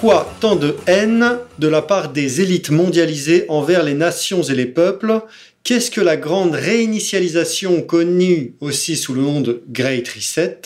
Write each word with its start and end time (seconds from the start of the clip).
Pourquoi 0.00 0.32
tant 0.38 0.54
de 0.54 0.76
haine 0.86 1.26
de 1.58 1.66
la 1.66 1.82
part 1.82 2.12
des 2.12 2.40
élites 2.40 2.70
mondialisées 2.70 3.46
envers 3.48 3.82
les 3.82 3.94
nations 3.94 4.44
et 4.44 4.54
les 4.54 4.64
peuples? 4.66 5.22
Qu'est-ce 5.64 5.90
que 5.90 6.00
la 6.00 6.16
grande 6.16 6.54
réinitialisation 6.54 7.82
connue 7.82 8.54
aussi 8.60 8.94
sous 8.94 9.12
le 9.12 9.22
nom 9.22 9.40
de 9.40 9.64
Great 9.68 10.06
Reset? 10.08 10.60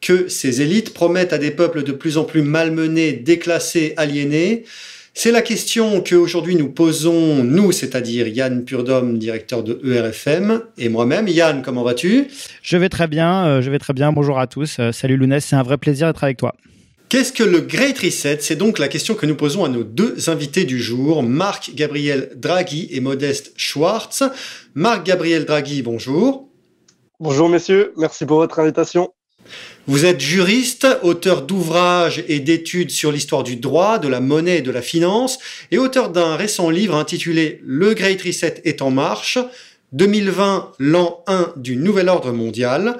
Que 0.00 0.26
ces 0.26 0.62
élites 0.62 0.94
promettent 0.94 1.32
à 1.32 1.38
des 1.38 1.52
peuples 1.52 1.84
de 1.84 1.92
plus 1.92 2.18
en 2.18 2.24
plus 2.24 2.42
malmenés, 2.42 3.12
déclassés, 3.12 3.94
aliénés? 3.96 4.64
C'est 5.14 5.30
la 5.30 5.42
question 5.42 6.00
que 6.00 6.16
aujourd'hui 6.16 6.56
nous 6.56 6.70
posons, 6.70 7.44
nous, 7.44 7.70
c'est-à-dire 7.70 8.26
Yann 8.26 8.64
Purdom, 8.64 9.16
directeur 9.16 9.62
de 9.62 9.80
ERFM, 9.84 10.60
et 10.76 10.88
moi-même. 10.88 11.28
Yann, 11.28 11.62
comment 11.62 11.84
vas-tu? 11.84 12.26
Je 12.62 12.76
vais 12.76 12.88
très 12.88 13.06
bien, 13.06 13.46
euh, 13.46 13.62
je 13.62 13.70
vais 13.70 13.78
très 13.78 13.92
bien. 13.92 14.10
Bonjour 14.10 14.40
à 14.40 14.48
tous. 14.48 14.78
Euh, 14.80 14.90
salut 14.90 15.16
Lounès, 15.16 15.44
c'est 15.44 15.54
un 15.54 15.62
vrai 15.62 15.78
plaisir 15.78 16.08
d'être 16.08 16.24
avec 16.24 16.38
toi. 16.38 16.56
Qu'est-ce 17.12 17.34
que 17.34 17.42
le 17.42 17.60
Great 17.60 17.98
Reset? 17.98 18.38
C'est 18.40 18.56
donc 18.56 18.78
la 18.78 18.88
question 18.88 19.14
que 19.14 19.26
nous 19.26 19.34
posons 19.34 19.66
à 19.66 19.68
nos 19.68 19.84
deux 19.84 20.30
invités 20.30 20.64
du 20.64 20.80
jour, 20.80 21.22
Marc 21.22 21.72
Gabriel 21.74 22.32
Draghi 22.36 22.88
et 22.90 23.00
Modeste 23.00 23.52
Schwartz. 23.54 24.22
Marc 24.74 25.04
Gabriel 25.04 25.44
Draghi, 25.44 25.82
bonjour. 25.82 26.48
Bonjour 27.20 27.50
messieurs, 27.50 27.92
merci 27.98 28.24
pour 28.24 28.38
votre 28.38 28.58
invitation. 28.60 29.12
Vous 29.86 30.06
êtes 30.06 30.20
juriste, 30.20 30.86
auteur 31.02 31.42
d'ouvrages 31.42 32.24
et 32.28 32.40
d'études 32.40 32.90
sur 32.90 33.12
l'histoire 33.12 33.42
du 33.42 33.56
droit, 33.56 33.98
de 33.98 34.08
la 34.08 34.20
monnaie 34.20 34.60
et 34.60 34.62
de 34.62 34.70
la 34.70 34.80
finance, 34.80 35.38
et 35.70 35.76
auteur 35.76 36.08
d'un 36.08 36.34
récent 36.36 36.70
livre 36.70 36.96
intitulé 36.96 37.60
Le 37.62 37.92
Great 37.92 38.22
Reset 38.22 38.62
est 38.64 38.80
en 38.80 38.90
marche, 38.90 39.36
2020, 39.92 40.72
l'an 40.78 41.22
1 41.26 41.52
du 41.56 41.76
nouvel 41.76 42.08
ordre 42.08 42.32
mondial. 42.32 42.98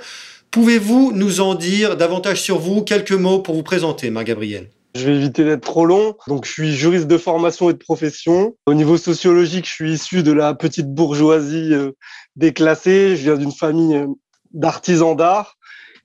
Pouvez-vous 0.52 1.12
nous 1.14 1.40
en 1.40 1.54
dire 1.54 1.96
davantage 1.96 2.42
sur 2.42 2.58
vous, 2.58 2.82
quelques 2.82 3.12
mots 3.12 3.38
pour 3.38 3.54
vous 3.54 3.62
présenter, 3.62 4.10
Marc 4.10 4.30
je 4.94 5.06
vais 5.06 5.16
éviter 5.16 5.44
d'être 5.44 5.62
trop 5.62 5.86
long. 5.86 6.16
Donc, 6.28 6.44
je 6.44 6.52
suis 6.52 6.74
juriste 6.74 7.06
de 7.06 7.16
formation 7.16 7.70
et 7.70 7.72
de 7.72 7.78
profession. 7.78 8.54
Au 8.66 8.74
niveau 8.74 8.98
sociologique, 8.98 9.64
je 9.66 9.72
suis 9.72 9.92
issu 9.94 10.22
de 10.22 10.32
la 10.32 10.52
petite 10.52 10.92
bourgeoisie 10.92 11.72
euh, 11.72 11.92
déclassée. 12.36 13.16
Je 13.16 13.22
viens 13.22 13.36
d'une 13.36 13.52
famille 13.52 13.96
euh, 13.96 14.06
d'artisans 14.52 15.16
d'art. 15.16 15.56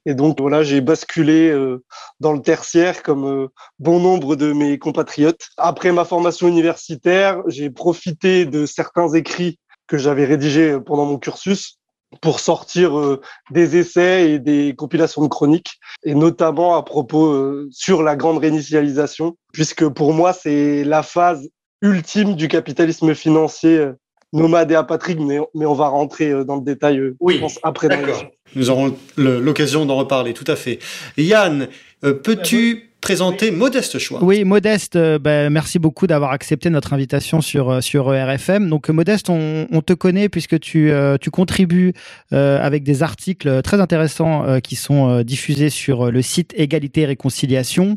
Et 0.05 0.13
donc 0.13 0.39
voilà, 0.39 0.63
j'ai 0.63 0.79
basculé 0.79 1.49
euh, 1.49 1.83
dans 2.21 2.31
le 2.31 2.41
tertiaire 2.41 3.03
comme 3.03 3.49
bon 3.79 3.99
nombre 3.99 4.37
de 4.37 4.53
mes 4.53 4.79
compatriotes. 4.79 5.49
Après 5.57 5.91
ma 5.91 6.05
formation 6.05 6.47
universitaire, 6.47 7.43
j'ai 7.47 7.69
profité 7.69 8.45
de 8.45 8.65
certains 8.65 9.09
écrits 9.13 9.59
que 9.87 9.97
j'avais 9.97 10.23
rédigés 10.23 10.77
pendant 10.79 11.03
mon 11.03 11.17
cursus 11.17 11.76
pour 12.21 12.39
sortir 12.39 12.97
euh, 12.97 13.21
des 13.51 13.77
essais 13.77 14.31
et 14.31 14.39
des 14.39 14.73
compilations 14.75 15.23
de 15.23 15.27
chroniques, 15.27 15.79
et 16.03 16.15
notamment 16.15 16.75
à 16.75 16.83
propos 16.83 17.27
euh, 17.27 17.67
sur 17.71 18.03
la 18.03 18.15
grande 18.15 18.39
réinitialisation, 18.39 19.35
puisque 19.53 19.87
pour 19.87 20.13
moi, 20.13 20.33
c'est 20.33 20.83
la 20.83 21.03
phase 21.03 21.49
ultime 21.81 22.35
du 22.35 22.47
capitalisme 22.47 23.13
financier 23.13 23.77
euh, 23.77 23.93
nomade 24.33 24.71
et 24.71 24.75
apatride, 24.75 25.19
mais, 25.19 25.39
mais 25.53 25.65
on 25.65 25.73
va 25.73 25.87
rentrer 25.87 26.43
dans 26.45 26.55
le 26.55 26.61
détail 26.61 27.01
oui, 27.19 27.35
je 27.35 27.39
pense, 27.39 27.59
après. 27.63 27.87
D'accord. 27.87 28.25
Nous 28.55 28.69
aurons 28.69 28.95
l'occasion 29.15 29.85
d'en 29.85 29.95
reparler, 29.95 30.33
tout 30.33 30.45
à 30.47 30.55
fait. 30.55 30.79
Yann, 31.17 31.69
peux-tu 32.01 32.89
présenter 33.07 33.51
Modeste 33.51 33.99
Choix. 33.99 34.21
Oui, 34.21 34.43
Modeste, 34.43 34.97
euh, 34.97 35.17
bah, 35.17 35.49
merci 35.49 35.79
beaucoup 35.79 36.07
d'avoir 36.07 36.31
accepté 36.31 36.69
notre 36.69 36.91
invitation 36.91 37.39
sur, 37.39 37.69
euh, 37.69 37.79
sur 37.79 38.07
RFM. 38.07 38.67
Donc, 38.67 38.89
Modeste, 38.89 39.29
on, 39.29 39.81
te 39.81 39.93
connaît 39.93 40.27
puisque 40.27 40.59
tu, 40.59 40.91
euh, 40.91 41.15
tu 41.17 41.31
contribues 41.31 41.93
avec 42.31 42.83
des 42.83 43.03
articles 43.03 43.61
très 43.61 43.79
intéressants 43.79 44.59
qui 44.59 44.75
sont 44.75 45.21
diffusés 45.21 45.69
sur 45.69 46.11
le 46.11 46.21
site 46.21 46.53
Égalité 46.57 47.01
et 47.01 47.05
Réconciliation, 47.05 47.95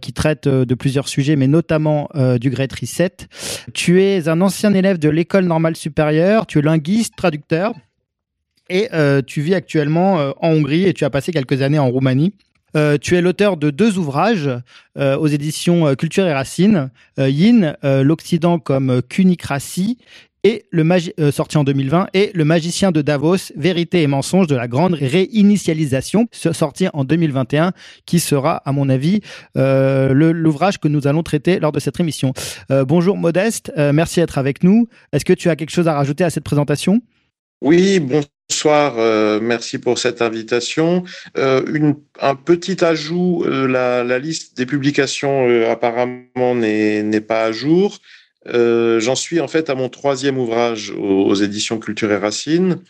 qui 0.00 0.12
traite 0.12 0.48
de 0.48 0.74
plusieurs 0.74 1.08
sujets, 1.08 1.36
mais 1.36 1.46
notamment 1.46 2.08
du 2.40 2.50
Great 2.50 2.72
Reset. 2.72 3.28
Tu 3.74 4.02
es 4.02 4.28
un 4.28 4.40
ancien 4.40 4.72
élève 4.72 4.98
de 4.98 5.08
l'école 5.10 5.44
normale 5.44 5.76
supérieure, 5.76 6.46
tu 6.46 6.58
es 6.58 6.62
linguiste, 6.62 7.14
traducteur, 7.16 7.74
et 8.70 8.88
tu 9.26 9.42
vis 9.42 9.54
actuellement 9.54 10.14
en 10.40 10.48
Hongrie 10.48 10.86
et 10.86 10.94
tu 10.94 11.04
as 11.04 11.10
passé 11.10 11.32
quelques 11.32 11.62
années 11.62 11.78
en 11.78 11.90
Roumanie. 11.90 12.32
Euh, 12.76 12.98
tu 13.00 13.16
es 13.16 13.20
l'auteur 13.20 13.56
de 13.56 13.70
deux 13.70 13.98
ouvrages 13.98 14.50
euh, 14.98 15.16
aux 15.16 15.26
éditions 15.26 15.86
euh, 15.86 15.94
Culture 15.94 16.26
et 16.26 16.32
Racines, 16.32 16.90
Yin, 17.18 17.76
l'Occident 17.82 18.58
comme 18.58 19.02
cunicratie 19.02 19.98
et 20.42 20.64
le 20.70 21.30
sorti 21.30 21.58
en 21.58 21.64
2020 21.64 22.08
et 22.14 22.30
Le 22.32 22.44
magicien 22.46 22.92
de 22.92 23.02
Davos, 23.02 23.52
vérité 23.56 24.02
et 24.02 24.06
mensonge 24.06 24.46
de 24.46 24.56
la 24.56 24.68
grande 24.68 24.94
réinitialisation, 24.94 26.28
sorti 26.32 26.88
en 26.94 27.04
2021, 27.04 27.72
qui 28.06 28.20
sera, 28.20 28.56
à 28.64 28.72
mon 28.72 28.88
avis, 28.88 29.20
l'ouvrage 29.54 30.78
que 30.78 30.88
nous 30.88 31.06
allons 31.06 31.22
traiter 31.22 31.60
lors 31.60 31.72
de 31.72 31.80
cette 31.80 32.00
émission. 32.00 32.32
bonjour 32.70 33.18
Modeste, 33.18 33.70
merci 33.76 34.20
d'être 34.20 34.38
avec 34.38 34.64
nous. 34.64 34.88
Est-ce 35.12 35.26
que 35.26 35.34
tu 35.34 35.50
as 35.50 35.56
quelque 35.56 35.72
chose 35.72 35.88
à 35.88 35.94
rajouter 35.94 36.24
à 36.24 36.30
cette 36.30 36.44
présentation? 36.44 37.02
Oui, 37.60 38.00
Bonsoir, 38.50 38.98
euh, 38.98 39.38
merci 39.40 39.78
pour 39.78 40.00
cette 40.00 40.20
invitation. 40.20 41.04
Euh, 41.38 41.62
une, 41.72 41.94
un 42.20 42.34
petit 42.34 42.84
ajout, 42.84 43.44
euh, 43.46 43.68
la, 43.68 44.02
la, 44.02 44.18
liste 44.18 44.56
des 44.56 44.66
publications 44.66 45.46
apparemment 45.70 46.56
n'est 46.56 47.20
pas 47.20 47.44
à 47.44 47.52
jour. 47.52 47.98
J'en 48.44 49.14
suis 49.14 49.38
en 49.38 49.46
fait 49.46 49.70
à 49.70 49.76
mon 49.76 49.88
troisième 49.88 50.36
ouvrage 50.36 50.90
aux, 50.90 51.32
éditions 51.34 51.78
Culture 51.78 52.10
et 52.10 52.16
Racines. 52.16 52.80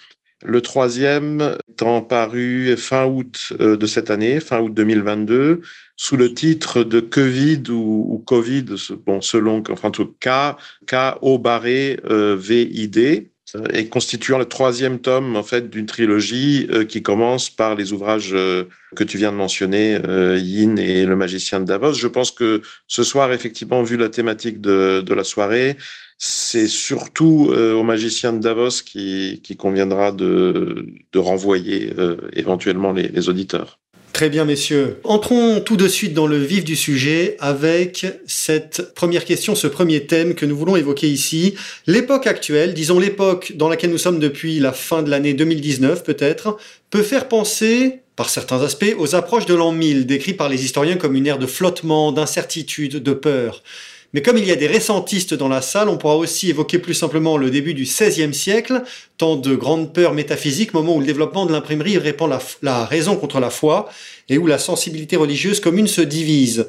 Le 0.43 0.63
troisième 0.63 1.59
étant 1.69 2.01
paru 2.01 2.75
fin 2.79 3.05
août 3.05 3.53
de 3.61 3.87
cette 3.87 4.11
année, 4.11 4.41
fin 4.41 4.61
août 4.61 4.73
2022, 4.73 5.61
sous 5.95 6.17
le 6.17 6.33
titre 6.33 6.85
de 6.85 7.01
Covid 7.01 7.65
ou, 7.69 8.07
ou 8.09 8.19
Covid, 8.19 8.65
bon, 9.05 9.21
selon, 9.21 9.63
enfin, 9.69 9.89
en 9.89 9.93
tout 9.93 10.15
cas, 10.21 10.57
K-O 10.87 11.39
barré 11.39 12.01
V-I-D 12.09 13.30
et 13.73 13.89
constituant 13.89 14.39
le 14.39 14.45
troisième 14.45 14.99
tome 14.99 15.37
en 15.37 15.43
fait 15.43 15.71
d'une 15.71 15.87
trilogie 15.87 16.67
euh, 16.71 16.85
qui 16.85 17.03
commence 17.03 17.51
par 17.51 17.75
les 17.75 17.93
ouvrages 17.93 18.33
euh, 18.33 18.65
que 18.97 19.05
tu 19.05 19.19
viens 19.19 19.33
de 19.33 19.37
mentionner, 19.37 19.99
euh, 20.07 20.39
Yin 20.39 20.79
et 20.79 21.05
le 21.05 21.17
magicien 21.17 21.61
de 21.61 21.65
Davos. 21.65 21.95
Je 21.95 22.09
pense 22.09 22.31
que 22.31 22.63
ce 22.87 23.03
soir, 23.03 23.33
effectivement, 23.33 23.83
vu 23.83 23.97
la 23.97 24.09
thématique 24.09 24.61
de, 24.61 25.03
de 25.05 25.15
la 25.15 25.25
soirée, 25.25 25.77
c'est 26.19 26.67
surtout 26.67 27.51
au 27.51 27.83
magicien 27.83 28.35
de 28.35 28.41
Davos 28.41 28.83
qui, 28.85 29.41
qui 29.43 29.57
conviendra 29.57 30.13
de, 30.13 30.87
de 31.13 31.19
renvoyer 31.19 31.95
éventuellement 32.35 32.93
les, 32.93 33.09
les 33.09 33.29
auditeurs. 33.31 33.79
Très 34.21 34.29
bien, 34.29 34.45
messieurs. 34.45 34.99
Entrons 35.05 35.63
tout 35.63 35.79
de 35.79 35.89
suite 35.89 36.13
dans 36.13 36.27
le 36.27 36.37
vif 36.37 36.63
du 36.63 36.77
sujet 36.77 37.39
avec 37.41 38.05
cette 38.27 38.93
première 38.95 39.25
question, 39.25 39.55
ce 39.55 39.67
premier 39.67 40.05
thème 40.05 40.35
que 40.35 40.45
nous 40.45 40.55
voulons 40.55 40.77
évoquer 40.77 41.09
ici. 41.09 41.55
L'époque 41.87 42.27
actuelle, 42.27 42.75
disons 42.75 42.99
l'époque 42.99 43.55
dans 43.57 43.71
laquelle 43.71 43.89
nous 43.89 43.97
sommes 43.97 44.19
depuis 44.19 44.61
la 44.61 44.75
fin 44.75 45.03
de 45.03 45.09
l'année 45.09 45.33
2019 45.33 46.05
peut-être, 46.05 46.59
peut 46.91 47.03
faire 47.03 47.29
penser, 47.29 48.01
par 48.15 48.29
certains 48.29 48.61
aspects, 48.61 48.95
aux 48.99 49.15
approches 49.15 49.47
de 49.47 49.55
l'an 49.55 49.73
1000, 49.73 50.05
décrites 50.05 50.37
par 50.37 50.51
les 50.51 50.67
historiens 50.67 50.97
comme 50.97 51.17
une 51.17 51.27
ère 51.27 51.39
de 51.39 51.47
flottement, 51.47 52.13
d'incertitude, 52.13 53.03
de 53.03 53.13
peur. 53.15 53.63
Mais 54.13 54.23
comme 54.23 54.37
il 54.39 54.45
y 54.45 54.51
a 54.51 54.57
des 54.57 54.67
récentistes 54.67 55.35
dans 55.35 55.49
la 55.49 55.63
salle, 55.63 55.89
on 55.89 55.97
pourra 55.97 56.17
aussi 56.17 56.51
évoquer 56.51 56.79
plus 56.79 56.95
simplement 56.95 57.37
le 57.37 57.51
début 57.51 57.75
du 57.75 57.85
XVIe 57.85 58.35
siècle, 58.35 58.83
temps 59.19 59.37
de 59.37 59.55
grande 59.55 59.93
peur 59.93 60.15
métaphysique, 60.15 60.75
moment 60.75 60.97
où 60.97 61.01
le 61.01 61.07
développement 61.07 61.47
de 61.47 61.53
l'imprimerie 61.53 61.97
répand 61.97 62.31
la, 62.63 62.85
raison 62.85 63.17
contre 63.17 63.39
la 63.39 63.51
foi 63.51 63.89
et 64.29 64.37
où 64.37 64.47
la 64.47 64.59
sensibilité 64.59 65.17
religieuse 65.17 65.61
commune 65.61 65.87
se 65.87 66.01
divise. 66.01 66.67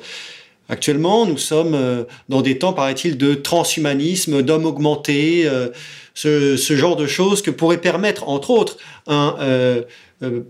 Actuellement, 0.69 1.25
nous 1.25 1.39
sommes 1.39 1.73
euh, 1.73 2.03
dans 2.29 2.41
des 2.41 2.59
temps, 2.59 2.73
paraît-il, 2.73 3.17
de 3.17 3.33
transhumanisme, 3.33 4.41
d'hommes 4.44 4.65
augmentés, 4.65 5.44
euh, 5.45 5.69
ce, 6.13 6.55
genre 6.55 6.95
de 6.95 7.07
choses 7.07 7.41
que 7.41 7.51
pourrait 7.51 7.81
permettre, 7.81 8.29
entre 8.29 8.51
autres, 8.51 8.77
un 9.07 9.35
euh 9.39 9.81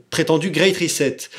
prétendu 0.10 0.52
Great 0.52 0.76
Reset. 0.76 1.30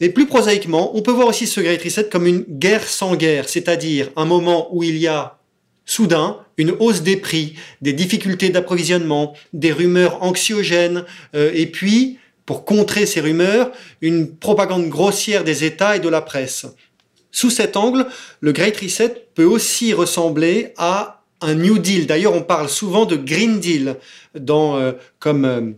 Et 0.00 0.08
plus 0.08 0.26
prosaïquement, 0.26 0.96
on 0.96 1.02
peut 1.02 1.12
voir 1.12 1.28
aussi 1.28 1.46
ce 1.46 1.60
Great 1.60 1.82
Reset 1.82 2.08
comme 2.08 2.26
une 2.26 2.44
guerre 2.48 2.86
sans 2.86 3.14
guerre, 3.14 3.48
c'est-à-dire 3.48 4.10
un 4.16 4.24
moment 4.24 4.68
où 4.74 4.82
il 4.82 4.98
y 4.98 5.06
a 5.06 5.38
soudain 5.86 6.38
une 6.56 6.72
hausse 6.78 7.02
des 7.02 7.16
prix, 7.16 7.54
des 7.82 7.92
difficultés 7.92 8.48
d'approvisionnement, 8.48 9.34
des 9.52 9.72
rumeurs 9.72 10.22
anxiogènes, 10.22 11.04
euh, 11.34 11.50
et 11.54 11.66
puis 11.66 12.18
pour 12.46 12.64
contrer 12.64 13.06
ces 13.06 13.20
rumeurs, 13.20 13.72
une 14.00 14.36
propagande 14.36 14.88
grossière 14.88 15.44
des 15.44 15.64
États 15.64 15.96
et 15.96 16.00
de 16.00 16.08
la 16.08 16.20
presse. 16.20 16.66
Sous 17.30 17.50
cet 17.50 17.76
angle, 17.76 18.06
le 18.40 18.52
Great 18.52 18.76
Reset 18.76 19.26
peut 19.34 19.44
aussi 19.44 19.92
ressembler 19.92 20.72
à 20.76 21.24
un 21.40 21.54
New 21.54 21.78
Deal. 21.78 22.06
D'ailleurs, 22.06 22.34
on 22.34 22.42
parle 22.42 22.68
souvent 22.68 23.06
de 23.06 23.16
Green 23.16 23.58
Deal 23.58 23.96
dans, 24.38 24.76
euh, 24.76 24.92
comme, 25.18 25.44
euh, 25.44 25.72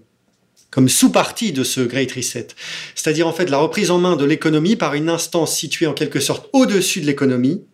comme 0.77 0.91
sous-partie 0.91 1.53
de 1.53 1.65
ce 1.65 1.81
Great 1.81 2.13
Reset. 2.13 2.49
C'est-à-dire 2.95 3.27
en 3.27 3.33
fait 3.33 3.49
la 3.49 3.57
reprise 3.57 3.91
en 3.91 3.97
main 3.97 4.15
de 4.15 4.27
l'économie 4.27 4.77
par 4.77 4.93
une 4.93 5.09
instance 5.09 5.57
située 5.57 5.87
en 5.87 5.95
quelque 5.95 6.21
sorte 6.21 6.51
au-dessus 6.53 7.01
de 7.01 7.07
l'économie. 7.07 7.65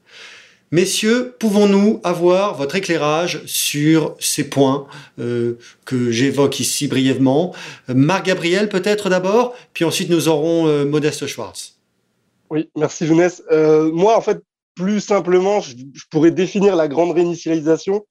Messieurs, 0.71 1.35
pouvons-nous 1.41 2.01
avoir 2.05 2.57
votre 2.57 2.77
éclairage 2.77 3.43
sur 3.45 4.15
ces 4.21 4.45
points 4.45 4.87
euh, 5.19 5.59
que 5.85 6.13
j'évoque 6.13 6.61
ici 6.61 6.87
brièvement? 6.87 7.53
Marc 7.89 8.27
Gabriel 8.27 8.69
peut-être 8.69 9.11
d'abord, 9.11 9.57
puis 9.75 9.85
ensuite 9.85 10.09
nous 10.09 10.29
aurons 10.29 10.85
Modeste 10.85 11.27
Schwartz. 11.27 11.81
Oui, 12.51 12.71
merci 12.77 13.05
Jounès. 13.05 13.43
moi, 13.51 14.17
en 14.17 14.21
fait, 14.21 14.39
plus 14.77 15.01
simplement, 15.01 15.61
je, 15.61 15.75
pourrais 16.09 16.31
définir 16.31 16.77
la 16.77 16.87
grande 16.87 17.11
réinitialisation 17.11 18.07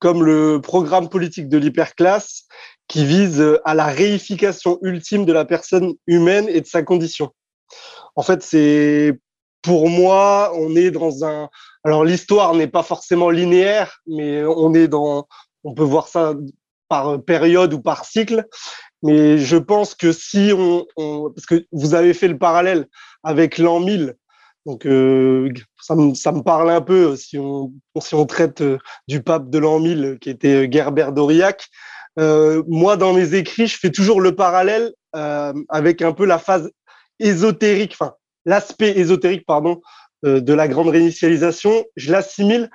comme 0.00 0.24
le 0.24 0.60
programme 0.60 1.08
politique 1.08 1.48
de 1.48 1.56
l'hyperclasse 1.56 2.46
qui 2.88 3.04
vise 3.04 3.42
à 3.64 3.74
la 3.74 3.86
réification 3.86 4.78
ultime 4.82 5.24
de 5.24 5.32
la 5.32 5.44
personne 5.44 5.94
humaine 6.06 6.46
et 6.48 6.60
de 6.60 6.66
sa 6.66 6.82
condition. 6.82 7.32
En 8.16 8.22
fait, 8.22 8.42
c'est 8.42 9.18
pour 9.62 9.88
moi, 9.88 10.52
on 10.54 10.76
est 10.76 10.90
dans 10.90 11.24
un. 11.24 11.48
Alors, 11.84 12.04
l'histoire 12.04 12.54
n'est 12.54 12.68
pas 12.68 12.82
forcément 12.82 13.30
linéaire, 13.30 14.00
mais 14.06 14.44
on 14.44 14.74
est 14.74 14.88
dans. 14.88 15.26
On 15.64 15.74
peut 15.74 15.82
voir 15.82 16.08
ça 16.08 16.34
par 16.88 17.22
période 17.22 17.72
ou 17.72 17.80
par 17.80 18.04
cycle. 18.04 18.46
Mais 19.02 19.38
je 19.38 19.56
pense 19.56 19.94
que 19.94 20.12
si 20.12 20.52
on, 20.56 20.86
parce 21.30 21.46
que 21.46 21.66
vous 21.72 21.94
avez 21.94 22.14
fait 22.14 22.28
le 22.28 22.38
parallèle 22.38 22.86
avec 23.22 23.58
l'an 23.58 23.80
1000, 23.80 24.14
donc 24.66 24.86
euh, 24.86 25.52
ça, 25.80 25.94
me, 25.94 26.14
ça, 26.14 26.32
me, 26.32 26.42
parle 26.42 26.70
un 26.70 26.80
peu 26.80 27.10
euh, 27.10 27.16
si 27.16 27.36
on, 27.36 27.72
si 28.00 28.14
on 28.14 28.24
traite 28.24 28.62
euh, 28.62 28.78
du 29.06 29.22
pape 29.22 29.50
de 29.50 29.58
l'an 29.58 29.78
1000 29.78 30.18
qui 30.20 30.30
était 30.30 30.70
Gerbert 30.70 31.12
d'Aurillac. 31.12 31.68
Euh, 32.18 32.62
moi, 32.68 32.96
dans 32.96 33.12
mes 33.12 33.34
écrits, 33.34 33.66
je 33.66 33.78
fais 33.78 33.90
toujours 33.90 34.20
le 34.20 34.34
parallèle 34.34 34.92
euh, 35.16 35.52
avec 35.68 36.02
un 36.02 36.12
peu 36.12 36.24
la 36.24 36.38
phase 36.38 36.70
ésotérique, 37.18 37.96
enfin 37.98 38.14
l'aspect 38.44 38.98
ésotérique, 38.98 39.46
pardon, 39.46 39.80
euh, 40.24 40.40
de 40.40 40.52
la 40.52 40.68
grande 40.68 40.88
réinitialisation. 40.88 41.84
Je 41.96 42.12
l'assimile 42.12 42.70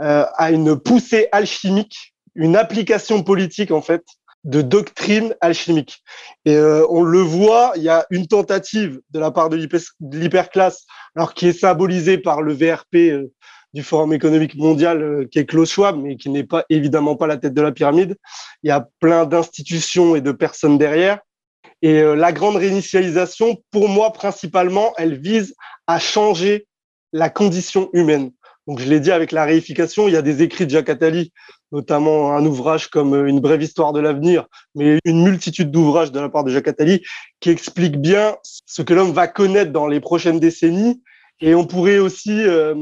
à 0.00 0.52
une 0.52 0.78
poussée 0.78 1.26
alchimique, 1.32 2.14
une 2.36 2.54
application 2.54 3.24
politique 3.24 3.72
en 3.72 3.82
fait 3.82 4.04
de 4.44 4.62
doctrine 4.62 5.34
alchimique. 5.40 6.04
Et 6.44 6.56
on 6.56 7.02
le 7.02 7.18
voit, 7.18 7.72
il 7.74 7.82
y 7.82 7.88
a 7.88 8.06
une 8.10 8.28
tentative 8.28 9.00
de 9.10 9.18
la 9.18 9.32
part 9.32 9.48
de 9.48 9.56
l'hyperclasse, 10.16 10.84
alors 11.16 11.34
qui 11.34 11.48
est 11.48 11.52
symbolisée 11.52 12.16
par 12.16 12.42
le 12.42 12.52
VRP 12.52 13.28
du 13.78 13.84
Forum 13.84 14.12
économique 14.12 14.56
mondial, 14.56 15.02
euh, 15.02 15.28
qui 15.30 15.38
est 15.38 15.46
Klaus 15.46 15.70
Schwab, 15.70 15.96
mais 15.96 16.16
qui 16.16 16.30
n'est 16.30 16.44
pas 16.44 16.64
évidemment 16.68 17.16
pas 17.16 17.26
la 17.26 17.36
tête 17.36 17.54
de 17.54 17.62
la 17.62 17.72
pyramide. 17.72 18.16
Il 18.62 18.68
y 18.68 18.72
a 18.72 18.88
plein 19.00 19.24
d'institutions 19.24 20.16
et 20.16 20.20
de 20.20 20.32
personnes 20.32 20.78
derrière. 20.78 21.20
Et 21.80 22.02
la 22.02 22.32
grande 22.32 22.56
réinitialisation, 22.56 23.62
pour 23.70 23.88
moi, 23.88 24.12
principalement, 24.12 24.94
elle 24.96 25.16
vise 25.16 25.54
à 25.86 26.00
changer 26.00 26.66
la 27.12 27.30
condition 27.30 27.88
humaine. 27.92 28.32
Donc, 28.66 28.80
je 28.80 28.88
l'ai 28.88 28.98
dit 28.98 29.12
avec 29.12 29.30
la 29.30 29.44
réification, 29.44 30.08
il 30.08 30.14
y 30.14 30.16
a 30.16 30.22
des 30.22 30.42
écrits 30.42 30.66
de 30.66 30.70
Jacques 30.70 30.88
Attali 30.88 31.32
notamment 31.72 32.34
un 32.34 32.44
ouvrage 32.46 32.88
comme 32.88 33.14
euh, 33.14 33.28
Une 33.28 33.40
brève 33.40 33.62
histoire 33.62 33.92
de 33.92 34.00
l'avenir, 34.00 34.46
mais 34.74 34.98
une 35.04 35.22
multitude 35.22 35.70
d'ouvrages 35.70 36.12
de 36.12 36.20
la 36.20 36.28
part 36.28 36.44
de 36.44 36.50
Jacques 36.50 36.68
Attali 36.68 37.02
qui 37.40 37.50
expliquent 37.50 38.00
bien 38.00 38.36
ce 38.42 38.82
que 38.82 38.94
l'homme 38.94 39.12
va 39.12 39.28
connaître 39.28 39.72
dans 39.72 39.86
les 39.86 40.00
prochaines 40.00 40.40
décennies. 40.40 41.02
Et 41.40 41.54
on 41.54 41.66
pourrait 41.66 41.98
aussi, 41.98 42.32
euh, 42.32 42.74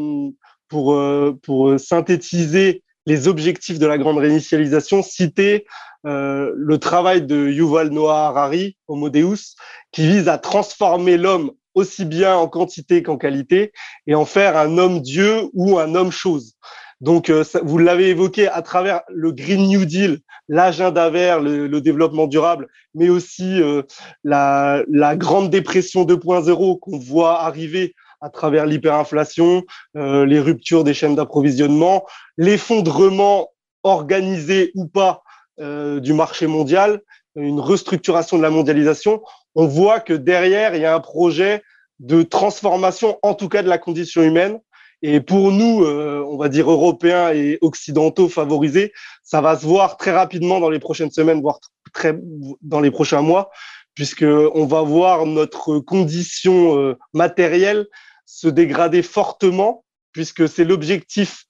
pour, 0.68 0.94
euh, 0.94 1.38
pour 1.42 1.78
synthétiser 1.78 2.82
les 3.06 3.28
objectifs 3.28 3.78
de 3.78 3.86
la 3.86 3.98
grande 3.98 4.18
réinitialisation, 4.18 5.02
citer 5.02 5.66
le 6.04 6.76
travail 6.76 7.22
de 7.22 7.48
Yuval 7.48 7.90
Noah 7.90 8.26
Harari, 8.26 8.76
Homo 8.86 9.10
Deus, 9.10 9.56
qui 9.90 10.06
vise 10.06 10.28
à 10.28 10.38
transformer 10.38 11.16
l'homme 11.16 11.50
aussi 11.74 12.04
bien 12.04 12.36
en 12.36 12.48
quantité 12.48 13.02
qu'en 13.02 13.18
qualité 13.18 13.72
et 14.06 14.14
en 14.14 14.24
faire 14.24 14.56
un 14.56 14.78
homme-dieu 14.78 15.42
ou 15.52 15.78
un 15.78 15.94
homme-chose. 15.96 16.56
Donc, 17.02 17.28
euh, 17.28 17.44
vous 17.62 17.76
l'avez 17.76 18.08
évoqué 18.08 18.48
à 18.48 18.62
travers 18.62 19.02
le 19.10 19.30
Green 19.30 19.69
New 19.69 19.84
Deal, 19.84 20.20
l'agenda 20.48 21.10
vert, 21.10 21.40
le, 21.40 21.80
développement 21.80 22.26
durable, 22.26 22.69
mais 22.94 23.10
aussi 23.10 23.60
euh, 23.60 23.82
la, 24.24 24.84
grande 25.16 25.50
dépression 25.50 26.04
2.0 26.04 26.78
qu'on 26.78 26.98
voit 26.98 27.42
arriver 27.42 27.94
à 28.20 28.30
travers 28.30 28.66
l'hyperinflation, 28.66 29.64
euh, 29.96 30.24
les 30.26 30.40
ruptures 30.40 30.84
des 30.84 30.94
chaînes 30.94 31.14
d'approvisionnement, 31.14 32.04
l'effondrement 32.36 33.50
organisé 33.82 34.72
ou 34.74 34.86
pas 34.86 35.22
du 35.58 36.12
marché 36.12 36.46
mondial, 36.46 37.00
une 37.34 37.60
restructuration 37.60 38.36
de 38.36 38.42
la 38.42 38.50
mondialisation. 38.50 39.22
On 39.54 39.66
voit 39.66 40.00
que 40.00 40.12
derrière, 40.12 40.74
il 40.74 40.82
y 40.82 40.84
a 40.84 40.94
un 40.94 41.00
projet 41.00 41.62
de 41.98 42.22
transformation, 42.22 43.18
en 43.22 43.32
tout 43.32 43.48
cas 43.48 43.62
de 43.62 43.68
la 43.68 43.78
condition 43.78 44.22
humaine, 44.22 44.60
et 45.02 45.20
pour 45.20 45.52
nous, 45.52 45.84
euh, 45.84 46.24
on 46.26 46.36
va 46.36 46.48
dire 46.48 46.70
européens 46.70 47.30
et 47.32 47.58
occidentaux 47.60 48.28
favorisés, 48.28 48.92
ça 49.22 49.40
va 49.40 49.56
se 49.56 49.66
voir 49.66 49.98
très 49.98 50.12
rapidement 50.12 50.58
dans 50.58 50.70
les 50.70 50.78
prochaines 50.78 51.10
semaines, 51.10 51.42
voire 51.42 51.60
très 51.92 52.19
dans 52.62 52.80
les 52.80 52.90
prochains 52.90 53.20
mois, 53.20 53.50
puisque 53.96 54.26
on 54.54 54.66
va 54.66 54.82
voir 54.82 55.26
notre 55.26 55.81
condition 55.81 56.78
euh, 56.78 56.96
matérielle 57.14 57.88
se 58.26 58.46
dégrader 58.46 59.02
fortement, 59.02 59.84
puisque 60.12 60.48
c'est 60.48 60.64
l'objectif 60.64 61.46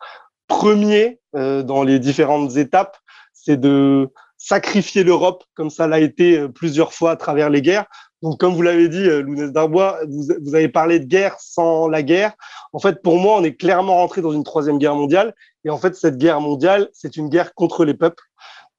premier 0.47 1.21
euh, 1.35 1.63
dans 1.63 1.83
les 1.83 1.99
différentes 1.99 2.57
étapes, 2.57 2.97
c'est 3.35 3.61
de 3.61 4.09
sacrifier 4.39 5.03
l'Europe, 5.03 5.45
comme 5.55 5.71
ça 5.71 5.89
l'a 5.89 5.99
été 5.99 6.49
plusieurs 6.49 6.93
fois 6.93 7.11
à 7.11 7.17
travers 7.17 7.51
les 7.51 7.63
guerres. 7.63 7.87
Donc, 8.23 8.39
comme 8.39 8.55
vous 8.55 8.63
l'avez 8.63 8.89
dit, 8.89 9.09
euh, 9.09 9.23
Lounès 9.23 9.53
Darbois, 9.53 9.99
vous, 10.09 10.29
vous, 10.43 10.55
avez 10.55 10.69
parlé 10.69 11.01
de 11.01 11.05
guerre 11.05 11.37
sans 11.39 11.89
la 11.89 12.03
guerre. 12.03 12.33
En 12.73 12.79
fait, 12.79 13.03
pour 13.03 13.19
moi, 13.19 13.37
on 13.39 13.45
est 13.45 13.55
clairement 13.55 13.97
rentré 13.97 14.23
dans 14.23 14.33
une 14.33 14.45
troisième 14.45 14.79
guerre 14.79 14.95
mondiale. 14.95 15.35
Et 15.65 15.71
en 15.71 15.79
fait, 15.79 15.95
cette 15.97 16.17
guerre 16.17 16.41
mondiale, 16.41 16.89
c'est 16.93 17.17
une 17.17 17.29
guerre 17.29 17.55
contre 17.55 17.85
les 17.85 17.95
peuples. 17.95 18.23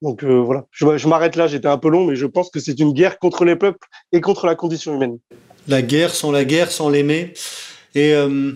Donc 0.01 0.23
euh, 0.23 0.39
voilà, 0.39 0.65
je, 0.71 0.97
je 0.97 1.07
m'arrête 1.07 1.35
là, 1.35 1.47
j'étais 1.47 1.67
un 1.67 1.77
peu 1.77 1.89
long, 1.89 2.05
mais 2.05 2.15
je 2.15 2.25
pense 2.25 2.49
que 2.49 2.59
c'est 2.59 2.79
une 2.79 2.93
guerre 2.93 3.17
contre 3.17 3.45
les 3.45 3.55
peuples 3.55 3.87
et 4.11 4.21
contre 4.21 4.45
la 4.45 4.55
condition 4.55 4.93
humaine. 4.93 5.17
La 5.67 5.81
guerre 5.81 6.13
sans 6.13 6.31
la 6.31 6.45
guerre, 6.45 6.71
sans 6.71 6.89
l'aimer. 6.89 7.33
Et 7.95 8.13
euh, 8.13 8.51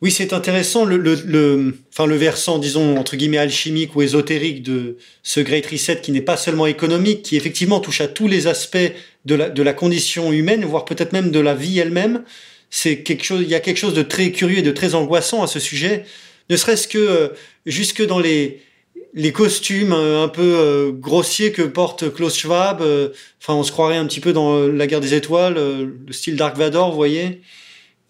oui, 0.00 0.12
c'est 0.12 0.32
intéressant 0.32 0.84
le, 0.84 0.96
le, 0.96 1.16
le, 1.26 1.78
enfin, 1.92 2.06
le 2.06 2.14
versant, 2.14 2.58
disons, 2.58 2.96
entre 2.96 3.16
guillemets, 3.16 3.38
alchimique 3.38 3.96
ou 3.96 4.02
ésotérique 4.02 4.62
de 4.62 4.96
ce 5.24 5.40
Great 5.40 5.66
Reset 5.66 6.00
qui 6.00 6.12
n'est 6.12 6.22
pas 6.22 6.36
seulement 6.36 6.66
économique, 6.66 7.22
qui 7.22 7.36
effectivement 7.36 7.80
touche 7.80 8.00
à 8.00 8.06
tous 8.06 8.28
les 8.28 8.46
aspects 8.46 8.78
de 9.24 9.34
la, 9.34 9.50
de 9.50 9.62
la 9.62 9.72
condition 9.72 10.32
humaine, 10.32 10.64
voire 10.64 10.84
peut-être 10.84 11.12
même 11.12 11.32
de 11.32 11.40
la 11.40 11.54
vie 11.54 11.80
elle-même. 11.80 12.22
C'est 12.70 13.02
quelque 13.02 13.24
chose, 13.24 13.40
il 13.42 13.48
y 13.48 13.56
a 13.56 13.60
quelque 13.60 13.78
chose 13.78 13.94
de 13.94 14.02
très 14.02 14.30
curieux 14.30 14.58
et 14.58 14.62
de 14.62 14.70
très 14.70 14.94
angoissant 14.94 15.42
à 15.42 15.48
ce 15.48 15.58
sujet. 15.58 16.04
Ne 16.48 16.56
serait-ce 16.56 16.86
que 16.86 16.98
euh, 16.98 17.28
jusque 17.66 18.06
dans 18.06 18.20
les, 18.20 18.60
les 19.14 19.32
costumes 19.32 19.92
euh, 19.92 20.22
un 20.22 20.28
peu 20.28 20.42
euh, 20.42 20.92
grossiers 20.92 21.52
que 21.52 21.62
porte 21.62 22.12
Klaus 22.12 22.36
Schwab. 22.36 22.82
Enfin, 23.40 23.54
on 23.54 23.62
se 23.62 23.72
croirait 23.72 23.96
un 23.96 24.06
petit 24.06 24.20
peu 24.20 24.32
dans 24.32 24.66
la 24.66 24.86
guerre 24.86 25.00
des 25.00 25.14
étoiles, 25.14 25.54
le 25.54 26.12
style 26.12 26.36
Dark 26.36 26.56
Vador, 26.56 26.90
vous 26.90 26.96
voyez. 26.96 27.40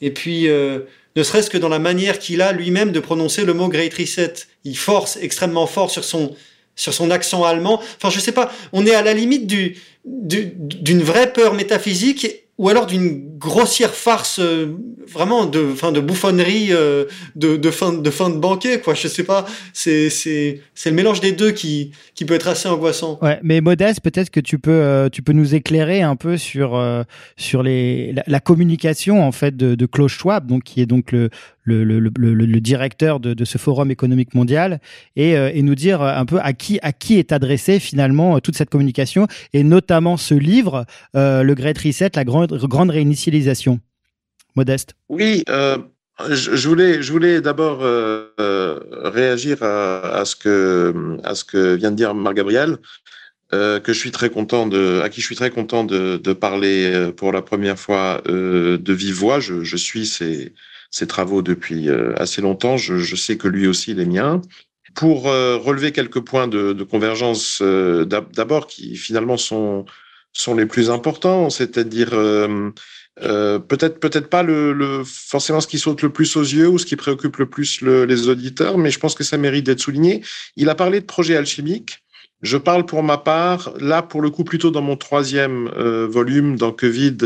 Et 0.01 0.11
puis, 0.11 0.49
ne 0.49 1.23
serait-ce 1.23 1.51
que 1.51 1.59
dans 1.59 1.69
la 1.69 1.79
manière 1.79 2.19
qu'il 2.19 2.43
a 2.43 2.53
lui-même 2.53 2.93
de 2.93 3.01
prononcer 3.01 3.45
le 3.45 3.55
mot 3.55 3.69
Great 3.69 3.93
Reset. 3.95 4.35
Il 4.65 4.77
force 4.77 5.19
extrêmement 5.21 5.67
fort 5.67 5.91
sur 5.91 6.05
son, 6.05 6.35
sur 6.77 6.95
son 6.95 7.11
accent 7.11 7.45
allemand. 7.45 7.83
Enfin, 7.97 8.11
je 8.11 8.21
sais 8.21 8.33
pas, 8.33 8.53
on 8.73 8.87
est 8.87 8.95
à 8.95 9.03
la 9.03 9.15
limite 9.15 9.47
du, 9.47 9.77
d'une 10.05 11.03
vraie 11.03 11.33
peur 11.33 11.55
métaphysique 11.55 12.48
ou 12.59 12.69
alors 12.69 12.87
d'une 12.87 13.39
grossière 13.39 13.95
farce 13.95 14.41
euh, 14.41 14.77
vraiment 15.07 15.47
de 15.47 15.73
fin 15.75 15.93
de 15.93 16.01
bouffonnerie 16.01 16.69
euh, 16.71 17.05
de, 17.37 17.57
de 17.57 17.71
fin 17.71 17.93
de 17.93 18.11
fin 18.11 18.31
de 18.31 18.37
banquet 18.37 18.81
quoi. 18.81 18.95
Je 18.95 19.07
sais 19.07 19.23
pas. 19.23 19.47
C'est 19.73 20.11
c'est 20.11 20.61
c'est 20.75 20.91
le 20.91 20.97
mélange 20.97 21.21
des 21.21 21.33
deux 21.33 21.53
qui 21.53 21.93
qui 22.17 22.25
peut 22.25 22.35
être 22.35 22.49
assez 22.49 22.69
angoissant. 22.69 23.19
Ouais 23.23 23.39
mais 23.43 23.61
modeste 23.61 24.01
peut-être 24.01 24.31
que 24.31 24.41
tu 24.41 24.59
peux 24.59 24.71
euh, 24.73 25.09
tu 25.09 25.23
peux 25.23 25.33
nous 25.33 25.55
éclairer 25.55 26.03
un 26.03 26.17
peu 26.17 26.37
sur 26.37 26.79
sur 27.37 27.63
les 27.63 28.15
la, 28.27 28.41
communication 28.41 29.23
en 29.23 29.33
fait 29.33 29.57
de, 29.57 29.75
de 29.75 29.87
Klaus 29.87 30.13
Schwab 30.13 30.47
donc 30.47 30.65
qui 30.65 30.81
est 30.81 30.87
donc 30.87 31.13
le 31.13 31.31
le, 31.69 32.61
directeur 32.61 33.21
de, 33.21 33.45
ce 33.45 33.59
forum 33.59 33.91
économique 33.91 34.35
mondial 34.35 34.81
et, 35.17 35.33
et 35.33 35.63
nous 35.63 35.75
dire 35.75 36.03
un 36.03 36.25
peu 36.25 36.39
à 36.41 36.53
qui 36.53 36.79
à 36.83 36.93
qui 36.93 37.19
est 37.19 37.33
adressée 37.33 37.79
finalement 37.79 38.41
toute 38.41 38.57
cette 38.57 38.71
communication 38.71 39.27
et 39.53 39.63
notamment 39.63 40.17
ce 40.17 40.35
livre 40.35 40.85
le 41.15 41.53
Great 41.55 41.79
Reset 41.79 42.11
la 42.15 42.25
grande 42.25 42.53
grande 42.53 42.91
réinitialisation 42.91 43.81
Modeste 44.59 44.95
Oui, 45.09 45.45
euh, 45.49 45.79
je, 46.31 46.69
voulais, 46.69 47.01
je 47.01 47.13
voulais 47.13 47.41
d'abord 47.41 47.79
euh, 47.83 48.79
réagir 49.05 49.63
à, 49.63 50.25
ce 50.25 50.35
que, 50.35 51.17
à 51.23 51.35
ce 51.35 51.45
que 51.45 51.75
vient 51.77 51.93
de 51.93 51.97
dire 51.97 52.15
Marc 52.15 52.37
Gabriel. 52.37 52.79
Euh, 53.55 53.81
que 53.81 53.93
je 53.93 53.99
suis 53.99 54.11
très 54.11 54.31
content 54.31 54.67
de, 54.67 55.01
à 55.03 55.09
qui 55.09 55.21
je 55.21 55.27
suis 55.27 55.37
très 55.37 55.51
content 55.51 55.85
de, 55.85 56.19
de 56.19 56.33
parler 56.33 56.91
euh, 56.93 57.13
pour 57.13 57.33
la 57.33 57.43
première 57.43 57.79
fois 57.79 58.21
euh, 58.29 58.77
de 58.77 58.93
vive 58.93 59.15
voix. 59.15 59.41
Je, 59.41 59.65
je 59.65 59.77
suis 59.77 60.07
ses, 60.07 60.53
ses, 60.91 61.07
travaux 61.07 61.41
depuis 61.41 61.89
euh, 61.89 62.13
assez 62.17 62.43
longtemps. 62.43 62.77
Je, 62.77 62.99
je, 62.99 63.17
sais 63.17 63.39
que 63.39 63.49
lui 63.49 63.67
aussi 63.67 63.95
les 63.95 64.05
miens. 64.05 64.43
Pour 64.95 65.29
euh, 65.29 65.57
relever 65.57 65.93
quelques 65.93 66.21
points 66.21 66.49
de, 66.49 66.73
de 66.73 66.85
convergence, 66.85 67.61
euh, 67.63 68.05
d'abord 68.05 68.67
qui 68.67 68.97
finalement 68.97 69.37
sont 69.37 69.87
sont 70.35 70.55
les 70.55 70.67
plus 70.67 70.91
importants, 70.91 71.49
c'est-à-dire 71.51 72.11
peut-être 73.17 73.99
peut-être 73.99 74.29
pas 74.29 74.43
le, 74.43 74.73
le, 74.73 75.03
forcément 75.05 75.61
ce 75.61 75.67
qui 75.67 75.79
saute 75.79 76.03
le 76.03 76.11
plus 76.11 76.37
aux 76.37 76.43
yeux 76.43 76.69
ou 76.69 76.79
ce 76.79 76.87
qui 76.87 76.97
préoccupe 76.97 77.39
le 77.39 77.47
plus 77.47 77.81
le, 77.81 78.05
les 78.05 78.29
auditeurs, 78.29 78.79
mais 78.79 78.91
je 78.91 79.01
pense 79.01 79.15
que 79.15 79.25
ça 79.25 79.39
mérite 79.39 79.65
d'être 79.67 79.81
souligné. 79.81 80.23
Il 80.57 80.69
a 80.69 80.75
parlé 80.75 81.01
de 81.01 81.07
projet 81.07 81.35
alchimique. 81.35 82.03
Je 82.43 82.57
parle 82.57 82.87
pour 82.87 83.03
ma 83.03 83.19
part, 83.19 83.73
là 83.81 84.03
pour 84.03 84.23
le 84.23 84.31
coup 84.31 84.45
plutôt 84.45 84.71
dans 84.71 84.83
mon 84.83 84.97
troisième 84.97 85.69
euh, 85.77 86.07
volume, 86.07 86.57
dans 86.57 86.71
Covid, 86.71 87.17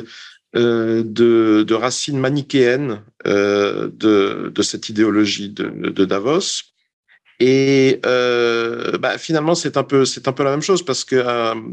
euh, 0.57 1.03
de, 1.05 1.65
de, 1.67 1.75
racines 1.75 2.19
manichéennes 2.19 3.03
euh, 3.27 3.91
de, 3.93 4.63
cette 4.63 4.89
idéologie 4.89 5.51
de, 5.51 6.05
Davos. 6.05 6.63
Et 7.41 8.01
bah, 8.03 9.19
finalement, 9.19 9.55
c'est 9.55 9.77
un 9.77 9.83
peu, 9.83 10.05
un 10.25 10.33
peu 10.33 10.45
la 10.45 10.51
même 10.51 10.63
chose 10.63 10.83
parce 10.85 11.05
que 11.05 11.17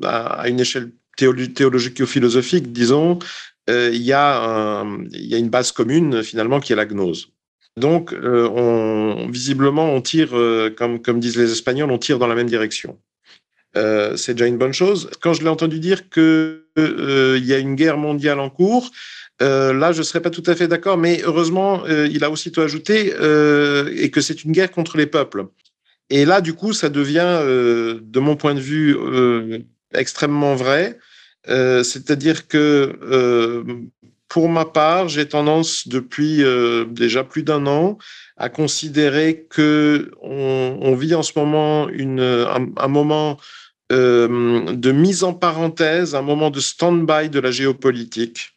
à, 0.03 0.50
une 0.50 0.60
échelle 0.60 0.91
théologique 1.15 2.00
ou 2.01 2.05
philosophique, 2.05 2.74
disons, 2.74 3.19
il 3.67 4.01
y 4.01 4.13
a 4.13 4.84
y 5.12 5.36
a 5.36 5.38
une 5.38 5.50
base 5.50 5.72
commune 5.72 6.24
finalement 6.24 6.60
qui 6.60 6.74
est 6.74 6.75
la 6.75 6.86
gnose. 6.86 7.29
Donc, 7.77 8.13
on, 8.22 9.27
visiblement, 9.29 9.93
on 9.93 10.01
tire, 10.01 10.31
comme, 10.75 11.01
comme 11.01 11.19
disent 11.19 11.38
les 11.38 11.51
Espagnols, 11.51 11.91
on 11.91 12.00
tire 12.00 12.19
dans 12.19 12.27
la 12.27 12.36
même 12.36 12.50
direction. 12.50 12.98
Euh, 13.77 14.15
c'est 14.15 14.33
déjà 14.33 14.47
une 14.47 14.57
bonne 14.57 14.73
chose. 14.73 15.09
Quand 15.21 15.33
je 15.33 15.41
l'ai 15.41 15.49
entendu 15.49 15.79
dire 15.79 16.09
que 16.09 16.65
euh, 16.77 17.39
y 17.41 17.53
a 17.53 17.59
une 17.59 17.75
guerre 17.75 17.97
mondiale 17.97 18.39
en 18.39 18.49
cours, 18.49 18.91
euh, 19.41 19.73
là, 19.73 19.91
je 19.91 20.01
serais 20.01 20.21
pas 20.21 20.31
tout 20.31 20.43
à 20.47 20.55
fait 20.55 20.67
d'accord, 20.67 20.97
mais 20.97 21.21
heureusement, 21.23 21.85
il 21.88 22.23
a 22.23 22.31
aussitôt 22.31 22.61
ajouté 22.61 23.07
et 23.07 24.11
que 24.11 24.21
c'est 24.21 24.43
une 24.43 24.51
guerre 24.51 24.71
contre 24.71 24.97
les 24.97 25.05
peuples. 25.05 25.45
Et 26.09 26.25
là, 26.25 26.41
du 26.41 26.53
coup, 26.53 26.73
ça 26.73 26.89
devient, 26.89 27.41
de 27.45 28.19
mon 28.19 28.35
point 28.35 28.55
de 28.55 28.59
vue, 28.59 28.97
extrêmement 29.93 30.55
vrai. 30.55 30.97
C'est-à-dire 31.47 32.47
que, 32.47 33.88
pour 34.29 34.48
ma 34.48 34.65
part, 34.65 35.09
j'ai 35.09 35.27
tendance 35.27 35.88
depuis 35.88 36.43
déjà 36.88 37.24
plus 37.24 37.43
d'un 37.43 37.65
an 37.65 37.98
à 38.38 38.48
considérer 38.48 39.45
que 39.50 40.12
on, 40.21 40.95
vit 40.95 41.13
en 41.13 41.24
ce 41.24 41.33
moment 41.36 41.89
une, 41.89 42.21
un, 42.21 42.88
moment 42.88 43.38
euh, 43.91 44.71
de 44.74 44.91
mise 44.91 45.24
en 45.24 45.33
parenthèse, 45.33 46.15
un 46.15 46.21
moment 46.21 46.50
de 46.50 46.59
stand-by 46.59 47.29
de 47.29 47.39
la 47.39 47.51
géopolitique. 47.51 48.53